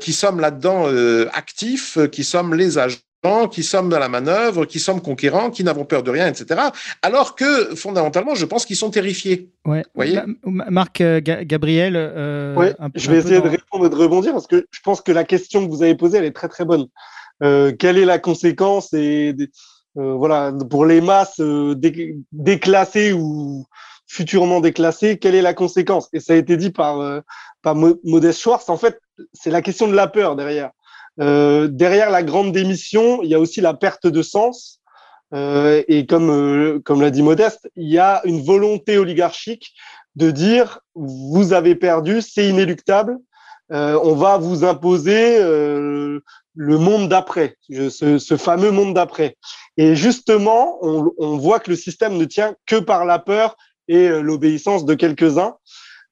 qui 0.00 0.12
sommes 0.12 0.40
là-dedans 0.40 0.88
euh, 0.88 1.28
actifs, 1.32 1.98
euh, 1.98 2.06
qui 2.06 2.24
sommes 2.24 2.54
les 2.54 2.78
agents 2.78 2.98
qui 3.50 3.64
sommes 3.64 3.88
dans 3.88 3.98
la 3.98 4.08
manœuvre, 4.08 4.64
qui 4.64 4.78
sommes 4.78 5.02
conquérants, 5.02 5.50
qui 5.50 5.64
n'avons 5.64 5.84
peur 5.84 6.04
de 6.04 6.10
rien, 6.10 6.28
etc. 6.28 6.60
Alors 7.02 7.34
que 7.34 7.74
fondamentalement, 7.74 8.36
je 8.36 8.44
pense 8.44 8.64
qu'ils 8.64 8.76
sont 8.76 8.90
terrifiés. 8.90 9.50
Ouais. 9.64 9.82
voyez? 9.96 10.20
Marc 10.44 11.02
Gabriel. 11.02 11.96
ouais, 12.56 12.76
je 12.94 13.10
vais 13.10 13.18
essayer 13.18 13.40
de 13.40 13.48
répondre 13.48 13.86
et 13.86 13.90
de 13.90 13.96
rebondir 13.96 14.32
parce 14.32 14.46
que 14.46 14.66
je 14.70 14.80
pense 14.84 15.00
que 15.00 15.10
la 15.10 15.24
question 15.24 15.66
que 15.66 15.70
vous 15.70 15.82
avez 15.82 15.96
posée, 15.96 16.18
elle 16.18 16.26
est 16.26 16.32
très 16.32 16.48
très 16.48 16.64
bonne. 16.64 16.86
quelle 17.40 17.98
est 17.98 18.04
la 18.04 18.20
conséquence 18.20 18.92
et 18.94 19.34
voilà 19.96 20.52
pour 20.70 20.86
les 20.86 21.00
masses 21.00 21.40
déclassées 22.32 23.12
ou 23.12 23.66
futurement 24.08 24.60
déclassées, 24.60 25.18
quelle 25.18 25.34
est 25.34 25.42
la 25.42 25.54
conséquence? 25.54 26.08
Et 26.12 26.20
ça 26.20 26.32
a 26.32 26.36
été 26.36 26.56
dit 26.56 26.70
par 26.70 27.22
par 27.62 27.76
Modeste 27.76 28.40
Schwartz. 28.40 28.68
En 28.68 28.76
fait, 28.76 28.98
c'est 29.32 29.50
la 29.50 29.62
question 29.62 29.86
de 29.86 29.94
la 29.94 30.08
peur 30.08 30.34
derrière. 30.34 30.70
Euh, 31.20 31.68
derrière 31.68 32.10
la 32.10 32.22
grande 32.22 32.52
démission, 32.52 33.22
il 33.22 33.30
y 33.30 33.34
a 33.34 33.40
aussi 33.40 33.60
la 33.60 33.74
perte 33.74 34.06
de 34.06 34.22
sens. 34.22 34.80
Euh, 35.34 35.82
et 35.88 36.06
comme, 36.06 36.30
euh, 36.30 36.80
comme 36.84 37.02
l'a 37.02 37.10
dit 37.10 37.22
Modeste, 37.22 37.68
il 37.76 37.88
y 37.88 37.98
a 37.98 38.22
une 38.24 38.42
volonté 38.42 38.96
oligarchique 38.96 39.74
de 40.16 40.30
dire 40.30 40.80
vous 40.94 41.52
avez 41.52 41.74
perdu, 41.74 42.22
c'est 42.22 42.48
inéluctable, 42.48 43.18
euh, 43.70 44.00
on 44.02 44.14
va 44.14 44.38
vous 44.38 44.64
imposer 44.64 45.38
euh, 45.38 46.20
le 46.54 46.78
monde 46.78 47.10
d'après, 47.10 47.56
ce, 47.68 48.18
ce, 48.18 48.36
fameux 48.38 48.70
monde 48.70 48.94
d'après. 48.94 49.36
Et 49.76 49.94
justement, 49.94 50.78
on, 50.80 51.12
on, 51.18 51.36
voit 51.36 51.60
que 51.60 51.70
le 51.70 51.76
système 51.76 52.16
ne 52.16 52.24
tient 52.24 52.54
que 52.64 52.76
par 52.76 53.04
la 53.04 53.18
peur 53.18 53.56
et 53.88 54.08
l'obéissance 54.08 54.84
de 54.84 54.94
quelques-uns. 54.94 55.56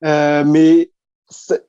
mais 0.02 0.90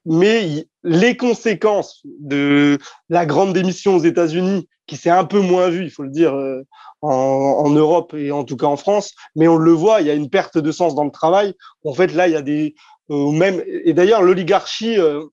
mais 0.05 0.67
les 0.83 1.17
conséquences 1.17 2.01
de 2.19 2.77
la 3.09 3.25
grande 3.25 3.53
démission 3.53 3.95
aux 3.95 4.03
États-Unis, 4.03 4.67
qui 4.87 4.95
s'est 4.95 5.09
un 5.09 5.25
peu 5.25 5.39
moins 5.39 5.69
vue, 5.69 5.83
il 5.83 5.91
faut 5.91 6.03
le 6.03 6.09
dire, 6.09 6.33
euh, 6.33 6.63
en, 7.01 7.69
Europe 7.69 8.13
et 8.15 8.31
en 8.31 8.43
tout 8.43 8.57
cas 8.57 8.65
en 8.67 8.77
France, 8.77 9.13
mais 9.35 9.47
on 9.47 9.57
le 9.57 9.71
voit, 9.71 10.01
il 10.01 10.07
y 10.07 10.09
a 10.09 10.13
une 10.13 10.29
perte 10.29 10.57
de 10.57 10.71
sens 10.71 10.95
dans 10.95 11.03
le 11.03 11.11
travail. 11.11 11.53
En 11.83 11.93
fait, 11.93 12.13
là, 12.13 12.27
il 12.27 12.33
y 12.33 12.37
a 12.37 12.41
des 12.41 12.75
euh, 13.09 13.31
même 13.31 13.63
et 13.65 13.93
d'ailleurs 13.93 14.21
l'oligarchie 14.21 14.99
euh, 14.99 15.23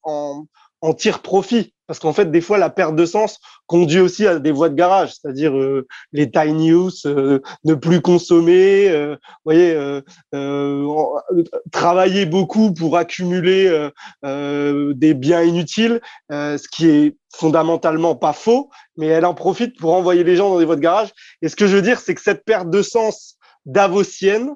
en 0.85 0.93
tire 0.93 1.23
profit. 1.23 1.73
Parce 1.87 1.99
qu'en 1.99 2.13
fait, 2.13 2.31
des 2.31 2.41
fois, 2.41 2.57
la 2.57 2.71
perte 2.71 2.97
de 2.97 3.05
sens 3.05 3.41
conduit 3.67 4.01
aussi 4.01 4.27
à 4.27 4.39
des 4.39 4.53
voies 4.53 4.71
de 4.71 4.75
garage, 4.75 5.13
c'est-à-dire 5.15 5.55
euh, 5.57 5.87
les 6.13 6.31
tiny 6.31 6.71
use, 6.71 7.05
euh, 7.07 7.41
ne 7.65 7.75
plus 7.75 8.01
consommer, 8.01 8.89
euh, 8.89 9.17
voyez, 9.45 9.75
euh, 9.75 10.01
travailler 11.73 12.25
beaucoup 12.27 12.73
pour 12.73 12.97
accumuler 12.97 13.89
des 14.23 15.15
biens 15.15 15.43
inutiles, 15.43 16.01
ce 16.31 16.69
qui 16.69 16.89
est 16.89 17.17
fondamentalement 17.35 18.15
pas 18.15 18.33
faux, 18.33 18.71
mais 18.97 19.07
elle 19.07 19.27
en 19.27 19.35
profite 19.35 19.79
pour 19.79 19.95
envoyer 19.95 20.25
les 20.25 20.37
gens 20.37 20.51
dans 20.51 20.59
des 20.59 20.65
voies 20.65 20.77
de 20.77 20.81
garage. 20.81 21.13
Et 21.43 21.49
ce 21.49 21.57
que 21.57 21.67
je 21.67 21.77
veux 21.77 21.83
dire, 21.83 22.01
c'est 22.01 22.15
que 22.15 22.23
cette 22.23 22.45
perte 22.45 22.71
de 22.71 22.83
sens 22.83 23.37
davosienne, 23.67 24.55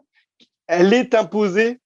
elle 0.66 0.92
est 0.92 1.14
imposée 1.14 1.80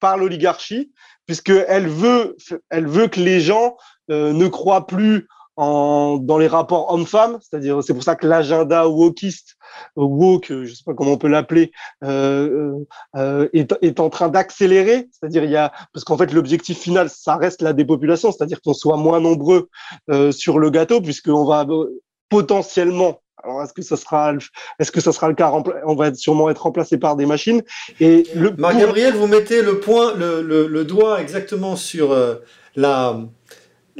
par 0.00 0.16
l'oligarchie, 0.16 0.92
puisqu'elle 1.30 1.86
veut, 1.86 2.36
elle 2.70 2.88
veut 2.88 3.06
que 3.06 3.20
les 3.20 3.38
gens 3.38 3.76
euh, 4.10 4.32
ne 4.32 4.48
croient 4.48 4.88
plus 4.88 5.28
dans 5.56 6.38
les 6.40 6.48
rapports 6.48 6.92
hommes-femmes, 6.92 7.38
c'est-à-dire 7.40 7.84
c'est 7.84 7.94
pour 7.94 8.02
ça 8.02 8.16
que 8.16 8.26
l'agenda 8.26 8.88
wokiste, 8.88 9.54
woke, 9.94 10.46
je 10.48 10.74
sais 10.74 10.82
pas 10.84 10.94
comment 10.94 11.12
on 11.12 11.18
peut 11.18 11.28
l'appeler, 11.28 11.70
euh, 12.02 12.74
euh, 13.14 13.48
est, 13.52 14.00
en 14.00 14.10
train 14.10 14.28
d'accélérer, 14.28 15.08
c'est-à-dire 15.12 15.44
il 15.44 15.50
y 15.50 15.56
a 15.56 15.70
parce 15.92 16.02
qu'en 16.02 16.16
fait 16.16 16.32
l'objectif 16.32 16.80
final 16.80 17.08
ça 17.08 17.36
reste 17.36 17.62
la 17.62 17.74
dépopulation, 17.74 18.32
c'est-à-dire 18.32 18.60
qu'on 18.60 18.74
soit 18.74 18.96
moins 18.96 19.20
nombreux 19.20 19.68
sur 20.32 20.58
le 20.58 20.70
gâteau 20.70 21.00
puisqu'on 21.00 21.44
va 21.44 21.64
potentiellement 22.28 23.20
alors, 23.42 23.62
est-ce 23.62 23.72
que 23.72 23.82
ça 23.82 23.96
sera, 23.96 24.34
est-ce 24.78 24.92
que 24.92 25.00
ça 25.00 25.12
sera 25.12 25.28
le 25.28 25.34
cas 25.34 25.52
On 25.86 25.94
va 25.94 26.12
sûrement 26.14 26.50
être 26.50 26.62
remplacé 26.62 26.98
par 26.98 27.16
des 27.16 27.26
machines. 27.26 27.62
Et 28.00 28.24
le 28.34 28.52
Marc 28.56 28.78
Gabriel, 28.78 29.14
vous 29.14 29.26
mettez 29.26 29.62
le 29.62 29.80
point, 29.80 30.14
le, 30.14 30.42
le, 30.42 30.66
le 30.66 30.84
doigt 30.84 31.20
exactement 31.20 31.76
sur 31.76 32.12
euh, 32.12 32.36
la, 32.76 33.20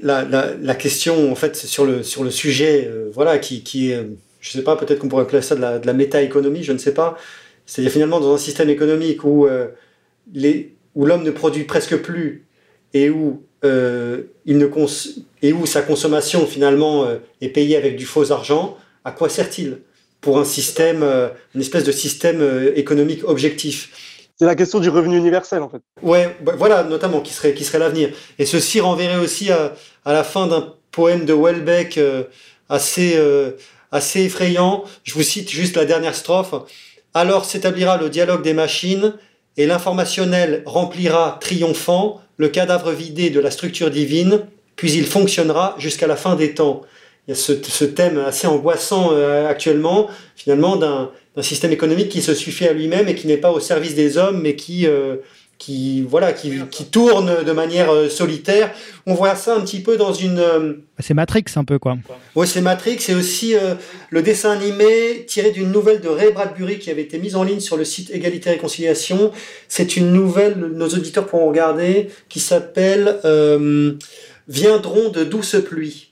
la, 0.03 0.25
la, 0.25 0.55
la, 0.55 0.75
question, 0.75 1.31
en 1.31 1.35
fait, 1.35 1.57
sur 1.57 1.87
le, 1.87 2.03
sur 2.03 2.23
le 2.23 2.31
sujet, 2.31 2.87
euh, 2.87 3.11
voilà, 3.15 3.39
qui, 3.39 3.63
qui 3.63 3.93
est, 3.93 4.07
je 4.41 4.51
sais 4.51 4.63
pas, 4.63 4.77
peut-être 4.77 4.99
qu'on 4.99 5.09
pourrait 5.09 5.23
appeler 5.23 5.43
ça 5.43 5.55
de 5.55 5.61
la, 5.61 5.79
de 5.79 5.87
la 5.87 5.93
méta-économie, 5.95 6.63
je 6.63 6.73
ne 6.73 6.79
sais 6.79 6.95
pas. 6.95 7.17
C'est-à-dire 7.65 7.93
finalement 7.93 8.21
dans 8.21 8.35
un 8.35 8.39
système 8.39 8.69
économique 8.69 9.25
où 9.25 9.47
euh, 9.47 9.69
les, 10.35 10.75
où 10.95 11.07
l'homme 11.07 11.23
ne 11.23 11.31
produit 11.31 11.65
presque 11.65 11.97
plus 11.97 12.47
et 12.93 13.11
où 13.11 13.43
il 13.63 14.57
ne 14.57 14.67
cons 14.67 14.87
et 15.43 15.53
où 15.53 15.67
sa 15.67 15.83
consommation 15.83 16.47
finalement 16.47 17.07
est 17.43 17.51
payée 17.51 17.77
avec 17.77 17.97
du 17.97 18.07
faux 18.07 18.33
argent 18.33 18.79
à 19.05 19.13
quoi 19.13 19.29
sert-il 19.29 19.79
pour 20.21 20.39
un 20.39 20.45
système, 20.45 21.03
euh, 21.03 21.29
une 21.55 21.61
espèce 21.61 21.85
de 21.85 21.93
système 21.93 22.41
euh, 22.41 22.73
économique 22.77 23.25
objectif? 23.25 23.91
C'est 24.39 24.47
la 24.47 24.55
question 24.55 24.81
du 24.81 24.89
revenu 24.89 25.19
universel 25.19 25.63
en 25.63 25.69
fait. 25.69 25.83
Ouais, 26.03 26.37
bah, 26.41 26.55
voilà, 26.57 26.83
notamment 26.83 27.21
qui 27.21 27.33
serait 27.33 27.53
qui 27.53 27.65
serait 27.65 27.79
l'avenir. 27.79 28.11
Et 28.39 28.47
ceci 28.47 28.81
renverrait 28.81 29.19
aussi 29.19 29.51
à, 29.51 29.75
à 30.05 30.13
la 30.13 30.25
fin 30.25 30.47
d'un 30.47 30.75
poème 30.93 31.25
de 31.27 31.35
Welbeck 31.35 31.99
euh, 31.99 32.25
assez 32.69 33.17
euh, 33.17 33.53
assez 33.93 34.23
effrayant. 34.23 34.85
Je 35.05 35.15
vous 35.15 35.23
cite 35.23 35.51
juste 35.51 35.77
la 35.77 35.85
dernière 35.85 36.15
strophe. 36.15 36.55
Alors 37.13 37.45
s'établira 37.45 37.99
le 37.99 38.09
dialogue 38.09 38.43
des 38.43 38.55
machines 38.55 39.15
et 39.57 39.67
l'informationnel 39.67 40.63
remplira 40.65 41.39
triomphant 41.41 42.21
le 42.37 42.49
cadavre 42.49 42.93
vidé 42.93 43.29
de 43.29 43.41
la 43.41 43.51
structure 43.51 43.91
divine, 43.91 44.47
puis 44.77 44.93
il 44.93 45.05
fonctionnera 45.05 45.75
jusqu'à 45.79 46.07
la 46.07 46.17
fin 46.17 46.37
des 46.37 46.55
temps 46.55 46.81
il 47.27 47.31
y 47.31 47.33
a 47.33 47.37
ce, 47.37 47.53
ce 47.63 47.85
thème 47.85 48.19
assez 48.19 48.47
angoissant 48.47 49.11
euh, 49.13 49.49
actuellement, 49.49 50.09
finalement, 50.37 50.77
d'un 50.77 51.11
système 51.43 51.73
économique 51.73 52.09
qui 52.09 52.23
se 52.23 52.35
suffit 52.35 52.67
à 52.67 52.73
lui-même 52.73 53.09
et 53.09 53.15
qui 53.15 53.27
n'est 53.27 53.37
pas 53.37 53.53
au 53.53 53.61
service 53.61 53.95
des 53.95 54.19
hommes, 54.19 54.41
mais 54.43 54.57
qui, 54.57 54.87
euh, 54.87 55.17
qui, 55.61 56.01
voilà, 56.01 56.33
qui, 56.33 56.53
qui, 56.71 56.87
tourne 56.87 57.45
de 57.45 57.53
manière 57.53 57.93
euh, 57.93 58.09
solitaire. 58.09 58.73
On 59.07 59.13
voit 59.13 59.37
ça 59.37 59.55
un 59.55 59.61
petit 59.61 59.81
peu 59.81 59.99
dans 59.99 60.13
une... 60.15 60.39
Euh, 60.39 60.73
c'est 60.99 61.13
Matrix 61.13 61.45
un 61.57 61.65
peu, 61.65 61.79
quoi. 61.79 61.99
Oui, 62.35 62.49
c'est 62.49 62.63
Matrix. 62.63 62.97
C'est 63.01 63.15
aussi 63.15 63.55
euh, 63.55 63.75
le 64.09 64.23
dessin 64.23 64.53
animé 64.53 65.27
tiré 65.29 65.51
d'une 65.51 65.71
nouvelle 65.71 66.01
de 66.01 66.09
Ray 66.09 66.33
Bradbury 66.33 66.79
qui 66.79 66.91
avait 66.91 67.03
été 67.03 67.19
mise 67.19 67.37
en 67.37 67.45
ligne 67.45 67.61
sur 67.61 67.77
le 67.77 67.85
site 67.85 68.11
Égalité 68.11 68.49
et 68.49 68.53
Réconciliation. 68.55 69.33
C'est 69.69 69.97
une 69.97 70.13
nouvelle, 70.13 70.57
nos 70.59 70.89
auditeurs 70.89 71.27
pourront 71.27 71.49
regarder, 71.49 72.09
qui 72.31 72.41
s'appelle 72.41 73.21
Viendront 74.49 75.11
de 75.11 75.25
douces 75.25 75.57
pluies 75.65 76.10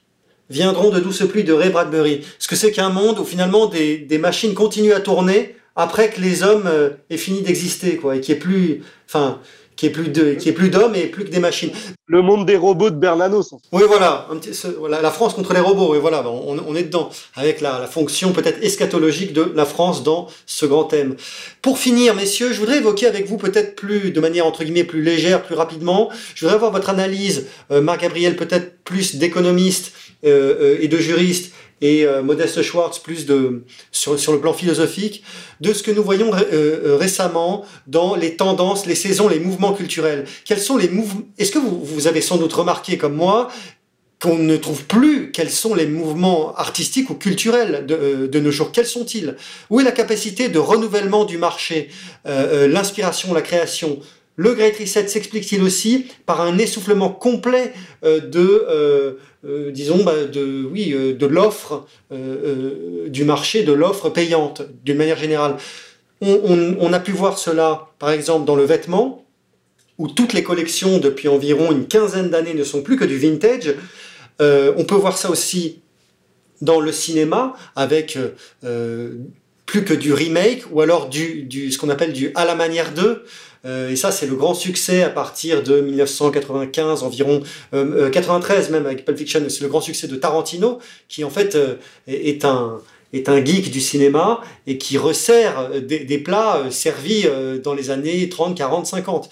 viendront 0.51 0.90
de 0.90 1.01
douces 1.01 1.26
pluies 1.28 1.44
de 1.44 1.53
Ray 1.53 1.70
Bradbury. 1.70 2.24
Ce 2.38 2.49
que 2.49 2.57
c'est 2.57 2.72
qu'un 2.72 2.90
monde 2.90 3.18
où 3.18 3.24
finalement 3.24 3.66
des, 3.66 3.99
des, 3.99 4.18
machines 4.18 4.55
continuent 4.55 4.92
à 4.92 5.01
tourner 5.01 5.57
après 5.76 6.11
que 6.11 6.20
les 6.20 6.42
hommes 6.42 6.66
euh, 6.66 6.90
aient 7.11 7.16
fini 7.16 7.42
d'exister, 7.42 7.96
quoi, 7.96 8.16
et 8.16 8.20
n'y 8.20 8.30
ait 8.30 8.34
plus, 8.34 8.82
enfin, 9.09 9.40
qui 9.78 9.86
est 9.86 9.90
plus 9.90 10.09
de, 10.09 10.34
qui 10.34 10.49
est 10.49 10.53
plus 10.53 10.70
d'hommes 10.70 10.96
et 10.96 11.07
plus 11.07 11.24
que 11.24 11.30
des 11.30 11.38
machines. 11.38 11.70
Le 12.07 12.20
monde 12.20 12.44
des 12.46 12.57
robots 12.57 12.90
de 12.90 12.96
Bernanos. 12.96 13.55
Oui, 13.70 13.82
voilà, 13.86 14.26
un 14.28 14.36
petit, 14.36 14.51
voilà, 14.76 15.01
la 15.01 15.12
France 15.12 15.34
contre 15.34 15.55
les 15.55 15.61
robots. 15.61 15.94
Et 15.94 16.01
voilà, 16.01 16.28
on, 16.28 16.59
on 16.66 16.74
est 16.74 16.82
dedans 16.82 17.11
avec 17.36 17.61
la, 17.61 17.78
la 17.78 17.86
fonction 17.86 18.32
peut-être 18.32 18.61
eschatologique 18.61 19.32
de 19.32 19.53
la 19.55 19.64
France 19.64 20.03
dans 20.03 20.26
ce 20.46 20.66
grand 20.66 20.82
thème. 20.84 21.14
Pour 21.62 21.78
finir, 21.78 22.16
messieurs, 22.16 22.53
je 22.53 22.59
voudrais 22.59 22.78
évoquer 22.78 23.07
avec 23.07 23.28
vous 23.28 23.36
peut-être 23.36 23.76
plus, 23.76 24.11
de 24.11 24.20
manière 24.20 24.46
entre 24.46 24.64
guillemets 24.64 24.82
plus 24.82 25.01
légère, 25.01 25.44
plus 25.44 25.55
rapidement. 25.55 26.11
Je 26.34 26.44
voudrais 26.44 26.57
avoir 26.57 26.72
votre 26.72 26.90
analyse, 26.90 27.46
euh, 27.70 27.80
Marc 27.80 28.01
Gabriel, 28.01 28.34
peut-être 28.34 28.82
plus 28.82 29.14
d'économiste 29.14 29.92
et 30.22 30.88
de 30.88 30.98
juriste 30.98 31.52
et 31.80 32.04
euh, 32.04 32.22
Modeste 32.22 32.62
Schwartz 32.62 32.98
plus 32.98 33.26
de 33.26 33.64
sur, 33.92 34.18
sur 34.18 34.32
le 34.32 34.40
plan 34.40 34.52
philosophique 34.52 35.22
de 35.60 35.72
ce 35.72 35.82
que 35.82 35.90
nous 35.90 36.02
voyons 36.02 36.32
euh, 36.34 36.42
euh, 36.52 36.96
récemment 36.96 37.64
dans 37.86 38.14
les 38.14 38.36
tendances, 38.36 38.86
les 38.86 38.94
saisons, 38.94 39.28
les 39.28 39.38
mouvements 39.38 39.72
culturels. 39.72 40.24
Quels 40.44 40.60
sont 40.60 40.76
les 40.76 40.88
mouvements 40.88 41.22
Est-ce 41.38 41.52
que 41.52 41.58
vous, 41.58 41.82
vous 41.84 42.06
avez 42.06 42.20
sans 42.20 42.36
doute 42.36 42.52
remarqué 42.52 42.98
comme 42.98 43.14
moi 43.14 43.48
qu'on 44.20 44.36
ne 44.36 44.56
trouve 44.56 44.84
plus 44.84 45.30
quels 45.30 45.50
sont 45.50 45.74
les 45.74 45.86
mouvements 45.86 46.52
artistiques 46.56 47.08
ou 47.10 47.14
culturels 47.14 47.86
de, 47.86 48.26
de 48.26 48.40
nos 48.40 48.50
jours? 48.50 48.72
Quels 48.72 48.86
sont-ils? 48.86 49.36
Où 49.70 49.78
est 49.78 49.84
la 49.84 49.92
capacité 49.92 50.48
de 50.48 50.58
renouvellement 50.58 51.24
du 51.24 51.38
marché, 51.38 51.88
euh, 52.26 52.66
l'inspiration, 52.66 53.32
la 53.32 53.42
création? 53.42 54.00
Le 54.39 54.55
Great 54.55 54.78
Reset 54.78 55.09
s'explique-t-il 55.09 55.62
aussi 55.62 56.07
par 56.24 56.41
un 56.41 56.57
essoufflement 56.57 57.11
complet 57.11 57.74
euh, 58.05 58.20
de, 58.20 58.66
euh, 59.45 59.70
disons, 59.70 60.03
bah, 60.03 60.24
de, 60.24 60.64
oui, 60.72 60.91
de 60.91 61.26
l'offre 61.26 61.86
du 62.11 63.24
marché, 63.24 63.64
de 63.64 63.72
l'offre 63.72 64.09
payante, 64.09 64.62
d'une 64.84 64.97
manière 64.97 65.18
générale 65.18 65.57
on, 66.20 66.93
a 66.93 67.01
pu 67.01 67.12
voir 67.12 67.39
cela, 67.39 67.89
par 67.99 68.11
exemple, 68.11 68.45
dans 68.45 68.57
le 68.57 68.64
vêtement, 68.64 69.24
où 69.99 70.09
toutes 70.09 70.32
les 70.32 70.43
collections 70.43 70.99
depuis 70.99 71.28
environ 71.28 71.72
une 71.72 71.86
quinzaine 71.86 72.30
d'années 72.30 72.55
ne 72.55 72.64
sont 72.64 72.82
plus 72.82 72.97
que 72.97 73.05
du 73.05 73.18
vintage. 73.18 73.74
Euh, 74.41 74.72
on 74.76 74.84
peut 74.84 74.95
voir 74.95 75.18
ça 75.18 75.30
aussi 75.30 75.80
dans 76.61 76.80
le 76.80 76.93
cinéma 76.93 77.55
avec 77.76 78.18
euh, 78.64 79.14
plus 79.66 79.84
que 79.84 79.95
du 79.95 80.12
remake 80.12 80.64
ou 80.70 80.80
alors 80.80 81.09
du, 81.09 81.43
du 81.43 81.70
ce 81.70 81.78
qu'on 81.78 81.89
appelle 81.89 82.12
du 82.12 82.30
à 82.34 82.45
la 82.45 82.55
manière 82.55 82.93
2. 82.93 83.24
Euh, 83.68 83.90
et 83.90 83.96
ça, 83.96 84.10
c'est 84.10 84.26
le 84.26 84.34
grand 84.34 84.54
succès 84.54 85.04
à 85.04 85.10
partir 85.10 85.62
de 85.62 85.80
1995 85.80 87.04
environ, 87.04 87.42
93 87.72 88.70
même 88.70 88.86
avec 88.86 89.04
Pulp 89.04 89.18
Fiction. 89.18 89.44
C'est 89.48 89.60
le 89.60 89.68
grand 89.68 89.80
succès 89.80 90.08
de 90.08 90.16
Tarantino 90.16 90.80
qui 91.08 91.22
en 91.22 91.30
fait 91.30 91.56
est 92.06 92.44
un 92.44 92.80
geek 93.12 93.70
du 93.70 93.80
cinéma 93.80 94.40
et 94.66 94.78
qui 94.78 94.98
resserre 94.98 95.70
des, 95.80 96.18
plats 96.18 96.64
servis 96.70 97.26
dans 97.62 97.74
les 97.74 97.90
années 97.90 98.28
30, 98.28 98.56
40, 98.56 98.86
50. 98.86 99.30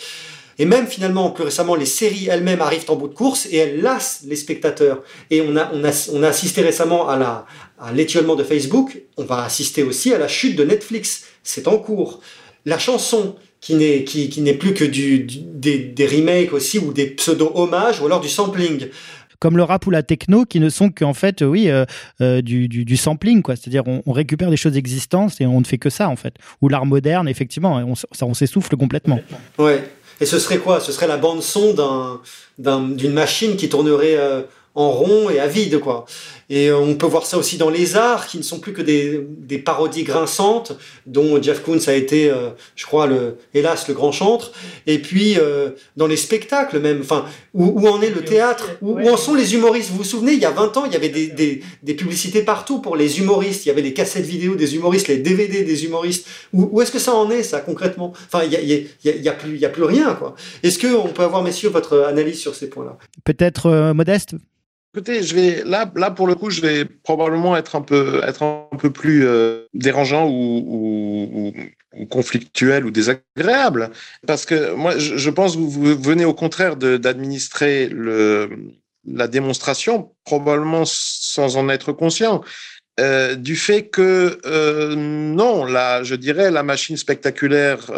Et 0.58 0.64
même 0.64 0.86
finalement, 0.86 1.30
plus 1.30 1.44
récemment, 1.44 1.74
les 1.74 1.86
séries 1.86 2.28
elles-mêmes 2.30 2.62
arrivent 2.62 2.88
en 2.88 2.96
bout 2.96 3.08
de 3.08 3.14
course 3.14 3.46
et 3.50 3.56
elles 3.56 3.82
lassent 3.82 4.22
les 4.26 4.36
spectateurs. 4.36 5.02
Et 5.30 5.42
on 5.42 5.54
a, 5.56 6.28
assisté 6.28 6.62
récemment 6.62 7.08
à 7.08 7.16
la, 7.18 7.46
de 7.92 8.42
Facebook. 8.42 9.02
On 9.16 9.24
va 9.24 9.44
assister 9.44 9.82
aussi 9.82 10.14
à 10.14 10.18
la 10.18 10.28
chute 10.28 10.56
de 10.56 10.64
Netflix. 10.64 11.24
C'est 11.42 11.68
en 11.68 11.76
cours. 11.76 12.20
La 12.64 12.78
chanson, 12.78 13.36
qui 13.66 13.74
n'est, 13.74 14.04
qui, 14.04 14.28
qui 14.28 14.42
n'est 14.42 14.54
plus 14.54 14.74
que 14.74 14.84
du, 14.84 15.18
du 15.18 15.38
des, 15.40 15.78
des 15.78 16.06
remakes 16.06 16.52
aussi 16.52 16.78
ou 16.78 16.92
des 16.92 17.06
pseudo-hommages 17.06 18.00
ou 18.00 18.06
alors 18.06 18.20
du 18.20 18.28
sampling. 18.28 18.86
Comme 19.40 19.56
le 19.56 19.64
rap 19.64 19.84
ou 19.88 19.90
la 19.90 20.04
techno 20.04 20.44
qui 20.44 20.60
ne 20.60 20.68
sont 20.68 20.88
qu'en 20.90 21.14
fait 21.14 21.42
oui 21.42 21.68
euh, 21.68 21.84
euh, 22.20 22.42
du, 22.42 22.68
du, 22.68 22.84
du, 22.84 22.96
sampling 22.96 23.42
quoi. 23.42 23.56
C'est-à-dire 23.56 23.82
on, 23.88 24.04
on, 24.06 24.12
récupère 24.12 24.50
des 24.50 24.56
choses 24.56 24.76
existantes 24.76 25.40
et 25.40 25.46
on 25.46 25.58
ne 25.58 25.66
fait 25.66 25.78
que 25.78 25.90
ça 25.90 26.08
en 26.08 26.14
fait. 26.14 26.34
Ou 26.62 26.68
l'art 26.68 26.86
moderne 26.86 27.28
effectivement 27.28 27.74
on, 27.78 27.96
ça, 27.96 28.06
on 28.22 28.34
s'essouffle 28.34 28.76
complètement. 28.76 29.18
Ouais. 29.58 29.82
Et 30.20 30.26
ce 30.26 30.38
serait 30.38 30.58
quoi? 30.58 30.78
Ce 30.78 30.92
serait 30.92 31.08
la 31.08 31.16
bande 31.16 31.42
son 31.42 31.74
d'un, 31.74 32.88
d'une 32.90 33.12
machine 33.12 33.56
qui 33.56 33.68
tournerait 33.68 34.16
euh, 34.16 34.42
en 34.76 34.90
rond 34.90 35.30
et 35.30 35.40
à 35.40 35.48
vide, 35.48 35.80
quoi. 35.80 36.04
Et 36.48 36.68
euh, 36.68 36.78
on 36.78 36.94
peut 36.94 37.06
voir 37.06 37.26
ça 37.26 37.38
aussi 37.38 37.56
dans 37.56 37.70
les 37.70 37.96
arts, 37.96 38.28
qui 38.28 38.38
ne 38.38 38.42
sont 38.42 38.60
plus 38.60 38.72
que 38.72 38.82
des, 38.82 39.26
des 39.38 39.58
parodies 39.58 40.04
grinçantes, 40.04 40.76
dont 41.06 41.42
Jeff 41.42 41.62
Koons 41.62 41.88
a 41.88 41.94
été, 41.94 42.30
euh, 42.30 42.50
je 42.76 42.86
crois, 42.86 43.06
le, 43.06 43.38
hélas, 43.54 43.88
le 43.88 43.94
grand 43.94 44.12
chantre. 44.12 44.52
Et 44.86 45.00
puis, 45.00 45.38
euh, 45.38 45.70
dans 45.96 46.06
les 46.06 46.16
spectacles 46.16 46.78
même, 46.78 47.00
enfin, 47.00 47.24
où, 47.54 47.80
où 47.80 47.88
en 47.88 48.00
est 48.00 48.10
le 48.10 48.22
théâtre? 48.22 48.70
où, 48.82 49.00
où, 49.00 49.08
en 49.08 49.16
sont 49.16 49.34
les 49.34 49.54
humoristes? 49.54 49.90
Vous 49.90 49.98
vous 49.98 50.04
souvenez, 50.04 50.34
il 50.34 50.38
y 50.38 50.44
a 50.44 50.50
20 50.50 50.76
ans, 50.76 50.84
il 50.84 50.92
y 50.92 50.96
avait 50.96 51.08
des, 51.08 51.28
des, 51.28 51.62
des, 51.82 51.94
publicités 51.94 52.42
partout 52.42 52.80
pour 52.80 52.96
les 52.96 53.18
humoristes. 53.18 53.64
Il 53.64 53.68
y 53.70 53.72
avait 53.72 53.82
les 53.82 53.94
cassettes 53.94 54.26
vidéo 54.26 54.54
des 54.54 54.76
humoristes, 54.76 55.08
les 55.08 55.18
DVD 55.18 55.64
des 55.64 55.84
humoristes. 55.84 56.28
Où, 56.52 56.68
où 56.70 56.82
est-ce 56.82 56.92
que 56.92 56.98
ça 57.00 57.14
en 57.14 57.30
est, 57.30 57.42
ça, 57.42 57.60
concrètement? 57.60 58.12
Enfin, 58.30 58.44
il 58.44 58.52
y 58.52 58.56
a, 58.56 58.60
y, 58.60 59.08
a, 59.08 59.16
y, 59.16 59.28
a 59.28 59.32
plus, 59.32 59.54
il 59.54 59.60
y 59.60 59.64
a 59.64 59.70
plus 59.70 59.84
rien, 59.84 60.14
quoi. 60.14 60.36
Est-ce 60.62 60.78
qu'on 60.78 61.08
peut 61.08 61.22
avoir, 61.22 61.42
messieurs, 61.42 61.70
votre 61.70 62.00
analyse 62.02 62.38
sur 62.38 62.54
ces 62.54 62.68
points-là? 62.68 62.98
Peut-être 63.24 63.66
euh, 63.66 63.94
modeste? 63.94 64.36
Écoutez, 64.96 65.22
je 65.22 65.34
vais 65.34 65.62
là, 65.62 65.92
là 65.94 66.10
pour 66.10 66.26
le 66.26 66.34
coup, 66.34 66.48
je 66.48 66.62
vais 66.62 66.86
probablement 66.86 67.54
être 67.54 67.76
un 67.76 67.82
peu, 67.82 68.22
être 68.24 68.42
un 68.42 68.66
peu 68.78 68.90
plus 68.90 69.26
euh, 69.26 69.66
dérangeant 69.74 70.26
ou, 70.26 71.52
ou, 71.94 72.06
conflictuel 72.06 72.86
ou 72.86 72.90
désagréable, 72.90 73.90
parce 74.26 74.46
que 74.46 74.72
moi, 74.72 74.96
je, 74.96 75.28
pense 75.28 75.54
que 75.54 75.60
vous, 75.60 76.00
venez 76.00 76.24
au 76.24 76.32
contraire 76.32 76.76
d'administrer 76.76 77.90
la 79.06 79.28
démonstration, 79.28 80.14
probablement 80.24 80.84
sans 80.86 81.58
en 81.58 81.68
être 81.68 81.92
conscient. 81.92 82.42
Euh, 82.98 83.34
du 83.34 83.54
fait 83.54 83.88
que 83.88 84.40
euh, 84.46 84.94
non, 84.96 85.66
là, 85.66 86.04
je 86.04 86.14
dirais, 86.14 86.50
la 86.50 86.62
machine 86.62 86.96
spectaculaire 86.96 87.90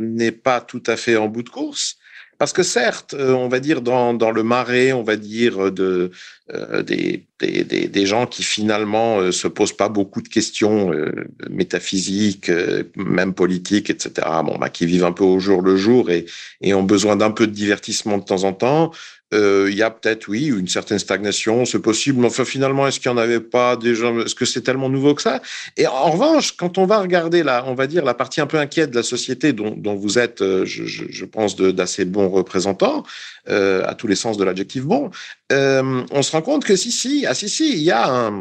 n'est 0.00 0.32
pas 0.32 0.62
tout 0.62 0.82
à 0.86 0.96
fait 0.96 1.16
en 1.16 1.28
bout 1.28 1.42
de 1.42 1.50
course. 1.50 1.98
Parce 2.40 2.54
que 2.54 2.62
certes, 2.62 3.14
on 3.18 3.48
va 3.48 3.60
dire 3.60 3.82
dans, 3.82 4.14
dans 4.14 4.30
le 4.30 4.42
marais, 4.42 4.92
on 4.92 5.02
va 5.02 5.16
dire 5.16 5.70
de, 5.70 6.10
euh, 6.54 6.82
des, 6.82 7.26
des, 7.38 7.64
des, 7.64 8.06
gens 8.06 8.26
qui 8.26 8.42
finalement 8.42 9.18
euh, 9.18 9.30
se 9.30 9.46
posent 9.46 9.76
pas 9.76 9.90
beaucoup 9.90 10.22
de 10.22 10.28
questions 10.28 10.90
euh, 10.90 11.12
métaphysiques, 11.50 12.50
même 12.96 13.34
politiques, 13.34 13.90
etc. 13.90 14.26
Bon, 14.42 14.56
bah, 14.56 14.70
qui 14.70 14.86
vivent 14.86 15.04
un 15.04 15.12
peu 15.12 15.22
au 15.22 15.38
jour 15.38 15.60
le 15.60 15.76
jour 15.76 16.10
et, 16.10 16.24
et 16.62 16.72
ont 16.72 16.82
besoin 16.82 17.14
d'un 17.14 17.30
peu 17.30 17.46
de 17.46 17.52
divertissement 17.52 18.16
de 18.16 18.24
temps 18.24 18.44
en 18.44 18.54
temps. 18.54 18.90
Il 19.32 19.38
euh, 19.38 19.70
y 19.70 19.82
a 19.82 19.90
peut-être, 19.90 20.26
oui, 20.28 20.46
une 20.46 20.66
certaine 20.66 20.98
stagnation, 20.98 21.64
c'est 21.64 21.78
possible, 21.78 22.18
mais 22.18 22.26
enfin, 22.26 22.44
finalement, 22.44 22.88
est-ce 22.88 22.98
qu'il 22.98 23.12
n'y 23.12 23.16
en 23.16 23.20
avait 23.20 23.38
pas 23.40 23.76
déjà 23.76 24.10
Est-ce 24.10 24.34
que 24.34 24.44
c'est 24.44 24.62
tellement 24.62 24.88
nouveau 24.88 25.14
que 25.14 25.22
ça? 25.22 25.40
Et 25.76 25.86
en 25.86 26.10
revanche, 26.10 26.56
quand 26.56 26.78
on 26.78 26.86
va 26.86 26.98
regarder, 26.98 27.44
la, 27.44 27.64
on 27.66 27.74
va 27.74 27.86
dire, 27.86 28.04
la 28.04 28.14
partie 28.14 28.40
un 28.40 28.46
peu 28.46 28.58
inquiète 28.58 28.90
de 28.90 28.96
la 28.96 29.02
société 29.04 29.52
dont, 29.52 29.94
vous 29.94 30.18
êtes, 30.18 30.42
je, 30.64 30.84
je, 30.84 31.24
pense, 31.24 31.54
d'assez 31.54 32.04
bons 32.04 32.28
représentants, 32.28 33.04
euh, 33.48 33.84
à 33.86 33.94
tous 33.94 34.06
les 34.06 34.16
sens 34.16 34.36
de 34.36 34.44
l'adjectif 34.44 34.84
bon, 34.84 35.10
euh, 35.52 36.02
on 36.10 36.22
se 36.22 36.32
rend 36.32 36.42
compte 36.42 36.64
que 36.64 36.76
si, 36.76 36.92
si, 36.92 37.24
ah, 37.26 37.34
si, 37.34 37.48
si, 37.48 37.72
il 37.72 37.82
y 37.82 37.90
a 37.90 38.32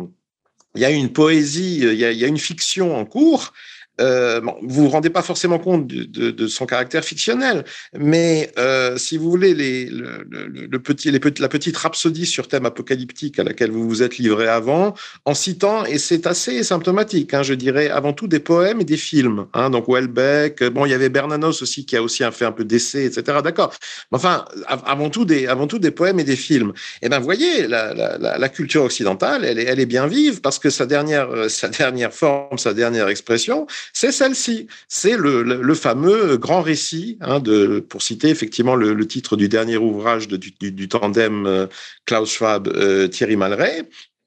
il 0.76 0.82
y 0.82 0.86
a 0.86 0.92
une 0.92 1.12
poésie, 1.12 1.80
il 1.82 1.94
il 1.94 2.18
y 2.18 2.26
a 2.26 2.28
une 2.28 2.38
fiction 2.38 2.96
en 2.96 3.06
cours 3.06 3.54
euh, 4.00 4.42
bon, 4.42 4.56
vous 4.62 4.84
vous 4.84 4.90
rendez 4.90 5.10
pas 5.10 5.22
forcément 5.22 5.60
compte 5.60 5.88
de, 5.88 6.48
son 6.48 6.66
caractère 6.66 7.04
fictionnel, 7.04 7.66
mais 7.98 8.52
euh, 8.58 8.98
si 8.98 9.18
vous 9.18 9.30
voulez 9.30 9.54
la 9.90 11.50
petite 11.50 11.78
rhapsodie 11.78 12.26
sur 12.26 12.48
thème 12.48 12.66
apocalyptique 12.66 13.40
à 13.40 13.44
laquelle 13.44 13.72
vous 13.72 13.88
vous 13.88 14.02
êtes 14.02 14.18
livré 14.18 14.48
avant, 14.48 14.94
en 15.26 15.34
citant 15.34 15.86
et 15.86 15.98
c'est 15.98 16.28
assez 16.28 16.64
symptomatique, 16.64 17.34
hein, 17.34 17.44
je 17.44 17.54
dirais 17.54 17.90
avant 17.90 18.14
tout 18.14 18.28
des 18.28 18.40
poèmes 18.40 18.82
et 18.82 18.86
des 18.86 18.98
films. 18.98 19.48
Hein, 19.54 19.70
donc 19.70 19.86
Welbeck, 19.88 20.64
bon 20.64 20.86
il 20.86 20.92
y 20.92 20.94
avait 20.94 21.10
Bernanos 21.10 21.62
aussi 21.62 21.86
qui 21.86 21.96
a 21.98 22.04
aussi 22.04 22.24
fait 22.32 22.46
un 22.46 22.52
peu 22.52 22.64
d'essais, 22.64 23.06
etc. 23.06 23.40
D'accord. 23.44 23.74
Enfin 24.12 24.46
avant 24.68 25.10
tout 25.10 25.26
des 25.26 25.48
avant 25.48 25.68
tout 25.68 25.80
des 25.80 25.92
poèmes 25.92 26.20
et 26.20 26.24
des 26.24 26.36
films. 26.36 26.74
Et 27.02 27.06
eh 27.06 27.10
ben 27.10 27.20
voyez 27.20 27.68
la, 27.68 28.50
culture 28.50 28.84
occidentale, 28.84 29.46
elle 29.46 29.60
est, 29.60 29.66
elle 29.66 29.80
est 29.80 29.86
bien 29.86 30.08
vive 30.08 30.42
parce 30.42 30.60
que 30.60 30.70
sa 30.70 30.86
dernière 30.86 31.50
sa 31.50 31.70
dernière 31.70 32.14
forme, 32.14 32.58
sa 32.58 32.74
dernière 32.74 33.08
expression 33.10 33.68
c'est 33.94 34.12
celle-ci. 34.12 34.68
C'est 34.88 35.18
le, 35.18 35.44
le, 35.44 35.62
le, 35.62 35.76
fameux 35.76 36.38
grand 36.38 36.62
récit, 36.62 37.18
hein, 37.22 37.40
de, 37.40 37.80
pour 37.80 38.02
citer 38.02 38.30
effectivement 38.30 38.76
le, 38.76 38.94
le, 38.94 39.08
titre 39.08 39.36
du 39.36 39.50
dernier 39.50 39.78
ouvrage 39.78 40.28
de, 40.28 40.38
du, 40.38 40.52
du, 40.72 40.88
tandem 40.88 41.46
euh, 41.46 41.68
Klaus 42.06 42.32
Schwab, 42.32 42.68
euh, 42.68 43.08
Thierry 43.08 43.36
Malray, 43.36 43.84